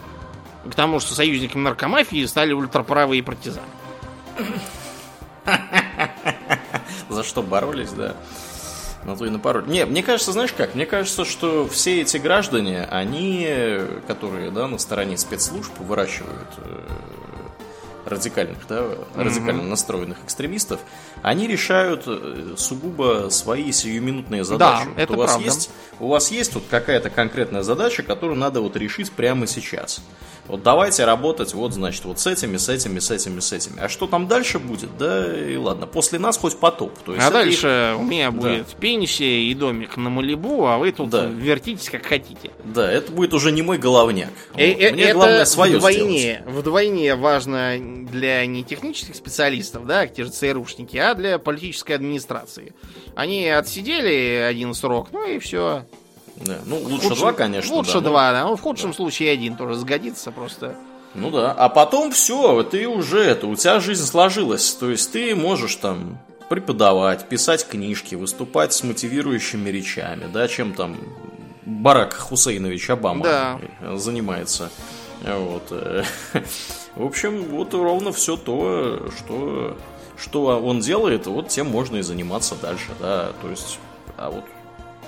К 0.68 0.74
тому, 0.74 1.00
что 1.00 1.14
союзниками 1.14 1.62
наркомафии 1.62 2.24
стали 2.24 2.52
ультраправые 2.52 3.22
партизаны. 3.22 3.66
За 7.08 7.22
что 7.22 7.42
боролись, 7.42 7.90
да. 7.90 8.14
На 9.04 9.16
то 9.16 9.26
и 9.26 9.30
напоролись. 9.30 9.68
Не, 9.68 9.84
мне 9.84 10.02
кажется, 10.02 10.32
знаешь 10.32 10.52
как? 10.52 10.74
Мне 10.74 10.86
кажется, 10.86 11.26
что 11.26 11.68
все 11.68 12.00
эти 12.00 12.16
граждане, 12.16 12.84
они, 12.90 13.46
которые, 14.06 14.50
да, 14.50 14.66
на 14.66 14.78
стороне 14.78 15.18
спецслужб 15.18 15.78
выращивают 15.78 16.48
э, 16.56 16.80
радикальных, 18.04 18.58
да, 18.68 18.80
mm-hmm. 18.80 19.22
радикально 19.22 19.62
настроенных 19.62 20.18
экстремистов, 20.24 20.80
они 21.22 21.46
решают 21.46 22.04
э, 22.06 22.54
сугубо 22.56 23.28
свои 23.30 23.72
сиюминутные 23.72 24.44
задачи. 24.44 24.88
Да, 24.94 25.02
это 25.02 25.12
у 25.14 25.16
вас 25.16 25.30
правда. 25.32 25.46
Есть, 25.46 25.70
у 26.00 26.08
вас 26.08 26.30
есть 26.30 26.54
вот 26.54 26.64
какая-то 26.70 27.10
конкретная 27.10 27.62
задача, 27.62 28.02
которую 28.02 28.38
надо 28.38 28.60
вот 28.60 28.76
решить 28.76 29.10
прямо 29.12 29.46
сейчас. 29.46 30.02
Вот 30.46 30.62
давайте 30.62 31.06
работать 31.06 31.54
вот, 31.54 31.72
значит, 31.72 32.04
вот 32.04 32.20
с 32.20 32.26
этими, 32.26 32.58
с 32.58 32.68
этими, 32.68 32.98
с 32.98 33.10
этими, 33.10 33.40
с 33.40 33.52
этими. 33.52 33.80
А 33.80 33.88
что 33.88 34.06
там 34.06 34.28
дальше 34.28 34.58
будет? 34.58 34.96
Да 34.98 35.34
и 35.34 35.56
ладно. 35.56 35.86
После 35.86 36.18
нас 36.18 36.36
хоть 36.36 36.58
потоп. 36.58 36.92
То 36.98 37.14
есть 37.14 37.26
а 37.26 37.30
дальше 37.30 37.92
их... 37.94 38.00
у 38.00 38.02
меня 38.02 38.30
будет 38.30 38.66
да. 38.66 38.78
пенсия 38.78 39.42
и 39.42 39.54
домик 39.54 39.96
на 39.96 40.10
Малибу, 40.10 40.66
а 40.66 40.76
вы 40.76 40.92
тут 40.92 41.08
да. 41.08 41.24
вертитесь 41.24 41.88
как 41.88 42.04
хотите. 42.04 42.50
Да, 42.62 42.90
это 42.90 43.10
будет 43.10 43.32
уже 43.32 43.52
не 43.52 43.62
мой 43.62 43.78
головняк. 43.78 44.32
Э 44.54 44.72
-э 44.72 44.92
Мне 44.92 45.04
это 45.04 45.14
главное 45.14 45.44
свое 45.46 45.78
вдвойне, 45.78 46.42
сделать. 46.42 46.58
Вдвойне 46.58 47.14
важно 47.14 47.78
для 48.06 48.44
не 48.46 48.64
технических 48.64 49.14
специалистов, 49.14 49.86
да, 49.86 50.06
те 50.06 50.24
же 50.24 50.30
ЦРУшники, 50.30 50.96
а 50.96 51.14
для 51.14 51.38
политической 51.38 51.92
администрации. 51.92 52.74
Они 53.14 53.48
отсидели 53.48 54.44
один 54.48 54.74
срок, 54.74 55.08
ну 55.12 55.26
и 55.26 55.38
все. 55.38 55.84
Да. 56.36 56.58
Ну, 56.66 56.78
лучше 56.78 57.08
худшем, 57.08 57.18
два, 57.18 57.32
конечно. 57.32 57.74
Лучше 57.74 58.00
да, 58.00 58.00
два, 58.00 58.32
да. 58.32 58.44
Ну, 58.44 58.56
в 58.56 58.60
худшем 58.60 58.90
да. 58.90 58.96
случае 58.96 59.32
один 59.32 59.56
тоже 59.56 59.74
сгодится 59.76 60.32
просто. 60.32 60.76
Ну 61.14 61.30
да. 61.30 61.52
А 61.52 61.68
потом 61.68 62.10
все, 62.10 62.62
ты 62.64 62.88
уже 62.88 63.20
это, 63.22 63.46
у 63.46 63.54
тебя 63.54 63.80
жизнь 63.80 64.04
сложилась. 64.04 64.72
То 64.74 64.90
есть 64.90 65.12
ты 65.12 65.34
можешь 65.36 65.76
там 65.76 66.18
преподавать, 66.48 67.28
писать 67.28 67.66
книжки, 67.66 68.14
выступать 68.16 68.72
с 68.72 68.82
мотивирующими 68.82 69.70
речами, 69.70 70.28
да, 70.32 70.48
чем 70.48 70.74
там 70.74 70.96
Барак 71.64 72.14
Хусейнович 72.14 72.90
Обама 72.90 73.24
да. 73.24 73.60
занимается. 73.96 74.70
Вот. 75.22 75.72
В 76.96 77.04
общем, 77.04 77.44
вот 77.44 77.74
ровно 77.74 78.12
все 78.12 78.36
то, 78.36 79.08
что, 79.16 79.76
что 80.16 80.60
он 80.60 80.80
делает, 80.80 81.26
вот 81.26 81.48
тем 81.48 81.68
можно 81.68 81.96
и 81.96 82.02
заниматься 82.02 82.54
дальше, 82.54 82.90
да, 83.00 83.32
то 83.42 83.50
есть, 83.50 83.78
а 84.16 84.30
вот 84.30 84.44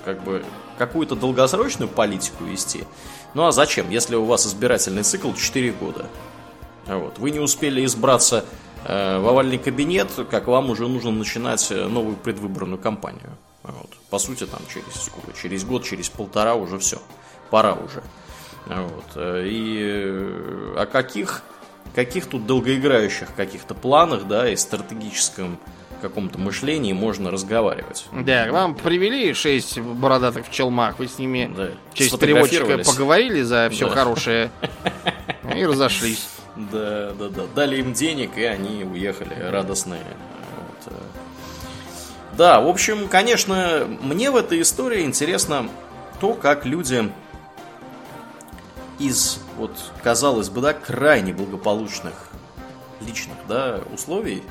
как 0.03 0.23
бы 0.23 0.43
какую-то 0.77 1.15
долгосрочную 1.15 1.89
политику 1.89 2.43
вести, 2.43 2.83
ну 3.33 3.45
а 3.45 3.51
зачем, 3.51 3.89
если 3.89 4.15
у 4.15 4.25
вас 4.25 4.45
избирательный 4.47 5.03
цикл 5.03 5.31
4 5.33 5.71
года? 5.73 6.07
Вот. 6.87 7.19
Вы 7.19 7.31
не 7.31 7.39
успели 7.39 7.83
избраться 7.85 8.45
э, 8.85 9.19
в 9.19 9.27
овальный 9.27 9.57
кабинет, 9.57 10.09
как 10.29 10.47
вам 10.47 10.69
уже 10.69 10.87
нужно 10.87 11.11
начинать 11.11 11.69
э, 11.71 11.87
новую 11.87 12.15
предвыборную 12.15 12.77
кампанию. 12.79 13.37
Вот. 13.63 13.89
По 14.09 14.19
сути, 14.19 14.45
там 14.45 14.61
через 14.73 15.03
сколько? 15.03 15.33
Через 15.33 15.65
год, 15.65 15.83
через 15.83 16.09
полтора 16.09 16.55
уже 16.55 16.79
все. 16.79 17.01
Пора 17.49 17.73
уже. 17.73 18.01
Вот. 18.65 19.05
Э, 19.15 19.45
и 19.45 19.81
э, 19.83 20.75
о 20.77 20.85
каких, 20.85 21.43
каких 21.95 22.27
тут 22.27 22.45
долгоиграющих 22.45 23.33
каких-то 23.35 23.73
планах, 23.73 24.27
да, 24.27 24.49
и 24.49 24.55
стратегическом 24.55 25.59
каком-то 26.01 26.37
мышлении 26.37 26.93
можно 26.93 27.31
разговаривать. 27.31 28.05
Да, 28.11 28.51
вам 28.51 28.75
привели 28.75 29.33
шесть 29.33 29.79
бородатых 29.79 30.47
в 30.47 30.51
челмах, 30.51 30.99
вы 30.99 31.07
с 31.07 31.17
ними 31.17 31.51
да. 31.55 31.69
через 31.93 32.11
переводчика 32.13 32.77
поговорили 32.77 33.41
за 33.41 33.69
все 33.71 33.87
да. 33.87 33.95
хорошее 33.95 34.51
и 35.55 35.65
разошлись. 35.65 36.27
Да, 36.55 37.11
да, 37.13 37.29
да. 37.29 37.43
Дали 37.55 37.79
им 37.79 37.93
денег, 37.93 38.37
и 38.37 38.43
они 38.43 38.83
уехали 38.83 39.35
радостные. 39.49 40.03
Вот. 40.55 40.93
Э. 40.93 40.99
Да, 42.35 42.61
в 42.61 42.67
общем, 42.67 43.07
конечно, 43.07 43.87
мне 44.01 44.31
в 44.31 44.35
этой 44.35 44.61
истории 44.61 45.03
интересно 45.03 45.69
то, 46.19 46.33
как 46.33 46.65
люди 46.65 47.11
из, 48.97 49.39
вот, 49.57 49.71
казалось 50.03 50.49
бы, 50.49 50.61
да, 50.61 50.73
крайне 50.73 51.33
благополучных 51.33 52.29
личных, 53.01 53.37
да, 53.47 53.81
условий, 53.93 54.43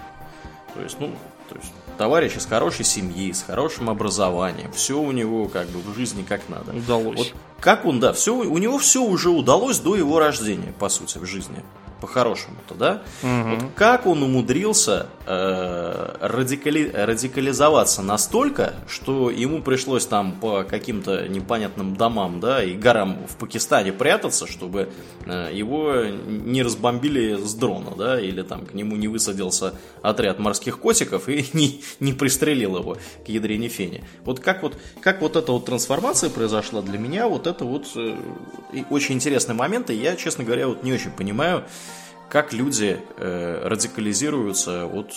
то 0.74 0.82
есть, 0.82 0.98
ну, 1.00 1.14
то 1.48 1.56
есть, 1.56 1.72
товарищ 1.96 2.36
из 2.36 2.46
хорошей 2.46 2.84
семьи, 2.84 3.32
с 3.32 3.42
хорошим 3.42 3.88
образованием, 3.88 4.72
все 4.72 5.00
у 5.00 5.12
него 5.12 5.48
как 5.48 5.68
бы 5.68 5.80
в 5.80 5.94
жизни 5.94 6.22
как 6.22 6.48
надо. 6.48 6.72
Удалось. 6.72 7.16
Вот 7.16 7.34
как 7.60 7.84
он, 7.84 8.00
да, 8.00 8.12
все, 8.12 8.34
у 8.34 8.58
него 8.58 8.78
все 8.78 9.02
уже 9.02 9.30
удалось 9.30 9.78
до 9.78 9.96
его 9.96 10.18
рождения, 10.18 10.72
по 10.78 10.88
сути, 10.88 11.18
в 11.18 11.24
жизни 11.24 11.62
по-хорошему-то, 12.00 12.74
да? 12.74 13.02
Угу. 13.22 13.50
Вот 13.50 13.64
как 13.74 14.06
он 14.06 14.22
умудрился 14.22 15.06
э, 15.26 16.16
радикали, 16.20 16.90
радикализоваться 16.94 18.02
настолько, 18.02 18.74
что 18.88 19.30
ему 19.30 19.62
пришлось 19.62 20.06
там 20.06 20.32
по 20.32 20.64
каким-то 20.64 21.28
непонятным 21.28 21.96
домам, 21.96 22.40
да, 22.40 22.62
и 22.62 22.74
горам 22.74 23.18
в 23.28 23.36
Пакистане 23.36 23.92
прятаться, 23.92 24.46
чтобы 24.46 24.90
э, 25.24 25.50
его 25.52 26.04
не 26.26 26.62
разбомбили 26.62 27.36
с 27.36 27.54
дрона, 27.54 27.92
да, 27.96 28.20
или 28.20 28.42
там 28.42 28.66
к 28.66 28.74
нему 28.74 28.96
не 28.96 29.08
высадился 29.08 29.74
отряд 30.02 30.38
морских 30.38 30.78
котиков 30.78 31.28
и 31.28 31.46
не, 31.52 31.82
не 32.00 32.12
пристрелил 32.12 32.78
его 32.78 32.96
к 33.24 33.28
ядрене 33.28 33.68
фене. 33.68 34.04
Вот 34.24 34.40
как 34.40 34.62
вот, 34.62 34.76
как 35.00 35.22
вот 35.22 35.36
эта 35.36 35.52
вот 35.52 35.64
трансформация 35.64 36.30
произошла 36.30 36.82
для 36.82 36.98
меня, 36.98 37.28
вот 37.28 37.46
это 37.46 37.64
вот 37.64 37.86
э, 37.96 38.16
очень 38.90 39.14
интересный 39.14 39.54
момент, 39.54 39.90
и 39.90 39.94
я, 39.94 40.16
честно 40.16 40.44
говоря, 40.44 40.68
вот 40.68 40.82
не 40.82 40.92
очень 40.92 41.10
понимаю, 41.10 41.64
как 42.28 42.52
люди 42.52 43.00
э, 43.16 43.68
радикализируются 43.68 44.86
вот 44.86 45.12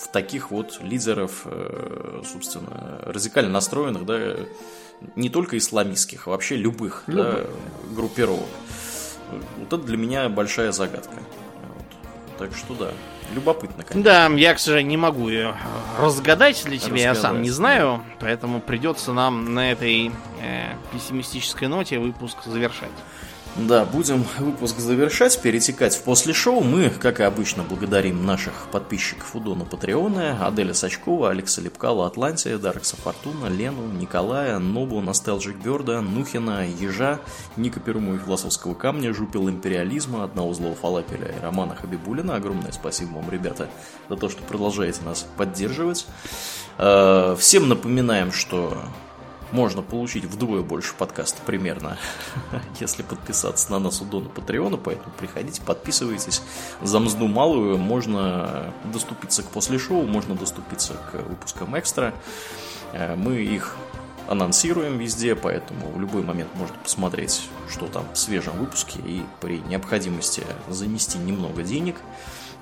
в 0.00 0.08
таких 0.08 0.50
вот 0.50 0.80
лидеров, 0.80 1.42
э, 1.44 2.22
собственно, 2.24 3.00
радикально 3.02 3.50
настроенных, 3.50 4.06
да, 4.06 4.36
не 5.16 5.28
только 5.28 5.58
исламистских, 5.58 6.26
а 6.26 6.30
вообще 6.30 6.56
любых, 6.56 7.04
любых. 7.06 7.34
Да, 7.34 7.94
группировок. 7.94 8.48
Вот 9.58 9.72
это 9.72 9.78
для 9.78 9.96
меня 9.96 10.28
большая 10.28 10.72
загадка. 10.72 11.14
Вот. 11.14 12.38
Так 12.38 12.56
что 12.56 12.74
да, 12.74 12.92
любопытно, 13.34 13.82
конечно. 13.82 14.02
Да, 14.02 14.26
я, 14.34 14.54
к 14.54 14.58
сожалению, 14.58 14.90
не 14.90 14.96
могу 14.96 15.28
ее 15.28 15.56
разгадать 15.98 16.62
для 16.64 16.78
тебя, 16.78 16.94
разгадать, 16.94 17.02
я 17.02 17.14
сам 17.14 17.42
не 17.42 17.50
знаю, 17.50 18.02
да. 18.04 18.16
поэтому 18.20 18.60
придется 18.60 19.12
нам 19.12 19.54
на 19.54 19.72
этой 19.72 20.12
э, 20.40 20.74
пессимистической 20.92 21.68
ноте 21.68 21.98
выпуск 21.98 22.38
завершать. 22.44 22.90
Да, 23.54 23.84
будем 23.84 24.24
выпуск 24.38 24.78
завершать, 24.78 25.38
перетекать 25.42 25.94
в 25.94 26.02
после 26.04 26.32
шоу. 26.32 26.62
Мы, 26.62 26.88
как 26.88 27.20
и 27.20 27.22
обычно, 27.22 27.62
благодарим 27.62 28.24
наших 28.24 28.68
подписчиков 28.72 29.36
у 29.36 29.40
Дона 29.40 29.66
Патреона, 29.66 30.46
Аделя 30.46 30.72
Сачкова, 30.72 31.28
Алекса 31.28 31.60
Лепкала, 31.60 32.06
Атлантия, 32.06 32.56
Даркса 32.56 32.96
Фортуна, 32.96 33.48
Лену, 33.48 33.86
Николая, 33.92 34.58
Нобу, 34.58 35.02
Ностелджик 35.02 35.56
Берда, 35.56 36.00
Нухина, 36.00 36.66
Ежа, 36.66 37.20
Ника 37.58 37.78
Перуму 37.78 38.14
и 38.14 38.18
Философского 38.18 38.72
камня, 38.72 39.12
Жупил 39.12 39.50
Империализма, 39.50 40.24
Одного 40.24 40.54
злого 40.54 40.74
Фалапеля 40.74 41.28
и 41.28 41.42
Романа 41.42 41.76
Хабибулина. 41.76 42.36
Огромное 42.36 42.72
спасибо 42.72 43.16
вам, 43.16 43.30
ребята, 43.30 43.68
за 44.08 44.16
то, 44.16 44.30
что 44.30 44.42
продолжаете 44.44 45.02
нас 45.04 45.26
поддерживать. 45.36 46.06
Э, 46.78 47.36
всем 47.38 47.68
напоминаем, 47.68 48.32
что 48.32 48.82
можно 49.52 49.82
получить 49.82 50.24
вдвое 50.24 50.62
больше 50.62 50.94
подкаста 50.94 51.40
примерно, 51.44 51.98
если 52.80 53.02
подписаться 53.02 53.70
на 53.70 53.78
нас 53.78 54.00
у 54.00 54.04
Дона 54.04 54.28
Патреона, 54.28 54.76
поэтому 54.76 55.12
приходите, 55.18 55.62
подписывайтесь. 55.62 56.42
За 56.80 56.98
мзду 56.98 57.28
малую 57.28 57.78
можно 57.78 58.72
доступиться 58.84 59.42
к 59.42 59.46
после 59.46 59.78
шоу, 59.78 60.06
можно 60.06 60.34
доступиться 60.34 60.94
к 60.94 61.22
выпускам 61.22 61.78
экстра. 61.78 62.14
Э, 62.92 63.14
мы 63.14 63.36
их 63.36 63.76
анонсируем 64.28 64.98
везде, 64.98 65.34
поэтому 65.34 65.90
в 65.90 66.00
любой 66.00 66.22
момент 66.22 66.48
можно 66.54 66.76
посмотреть, 66.82 67.48
что 67.68 67.86
там 67.86 68.06
в 68.12 68.18
свежем 68.18 68.56
выпуске 68.56 69.00
и 69.04 69.22
при 69.40 69.58
необходимости 69.58 70.44
занести 70.68 71.18
немного 71.18 71.62
денег– 71.62 71.96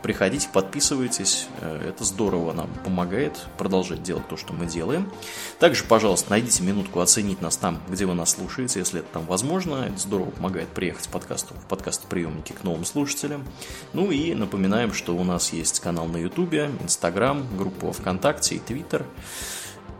Приходите, 0.03 0.49
подписывайтесь, 0.51 1.47
э, 1.61 1.91
это 1.91 2.05
здорово 2.05 2.55
нам 2.55 2.71
помогает 2.85 3.39
продолжать 3.59 4.03
делать 4.03 4.27
то, 4.29 4.37
что 4.39 4.55
мы 4.55 4.65
делаем. 4.65 5.13
Также, 5.59 5.85
пожалуйста, 5.85 6.31
найдите 6.31 6.63
минутку 6.63 7.01
оценить 7.01 7.43
нас 7.43 7.59
там, 7.59 7.83
где 7.89 8.07
вы 8.07 8.15
нас 8.15 8.31
слушаете, 8.31 8.79
если 8.79 9.01
это 9.01 9.09
там 9.13 9.27
возможно. 9.27 9.87
Это 9.87 9.99
здорово 9.99 10.31
помогает 10.31 10.69
приехать 10.69 11.07
в 11.07 11.11
подкасту, 11.11 11.53
в 11.55 11.67
подкаст-приемники 11.67 12.53
к 12.53 12.65
новым 12.65 12.87
слушателям. 12.87 13.45
Ну 13.93 14.11
и 14.11 14.35
напоминаем, 14.35 14.95
что 14.95 15.15
у 15.15 15.23
нас 15.23 15.53
есть 15.53 15.81
канал 15.81 16.07
на 16.07 16.17
Ютубе, 16.17 16.71
Инстаграм, 16.83 17.47
группа 17.59 17.93
ВКонтакте 17.93 18.55
и 18.55 18.59
Твиттер. 18.59 19.05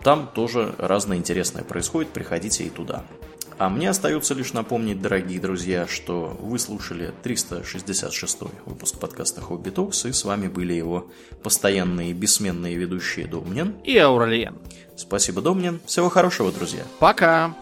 Там 0.03 0.31
тоже 0.35 0.75
разное 0.79 1.19
интересное 1.19 1.63
происходит, 1.63 2.11
приходите 2.11 2.65
и 2.65 2.71
туда. 2.71 3.05
А 3.61 3.69
мне 3.69 3.91
остается 3.91 4.33
лишь 4.33 4.55
напомнить, 4.55 5.03
дорогие 5.03 5.39
друзья, 5.39 5.87
что 5.87 6.35
вы 6.41 6.59
слушали 6.59 7.13
366 7.23 8.39
выпуск 8.65 8.99
подкаста 8.99 9.43
Хобби 9.43 9.69
Токс, 9.69 10.07
и 10.07 10.13
с 10.13 10.25
вами 10.25 10.49
были 10.49 10.73
его 10.73 11.09
постоянные 11.43 12.15
бессменные 12.15 12.77
ведущие 12.77 13.27
Домнин 13.27 13.75
и 13.85 13.99
Ауралиен. 13.99 14.57
Спасибо, 14.97 15.43
Домнин. 15.43 15.79
Всего 15.85 16.09
хорошего, 16.09 16.51
друзья. 16.51 16.85
Пока. 17.01 17.55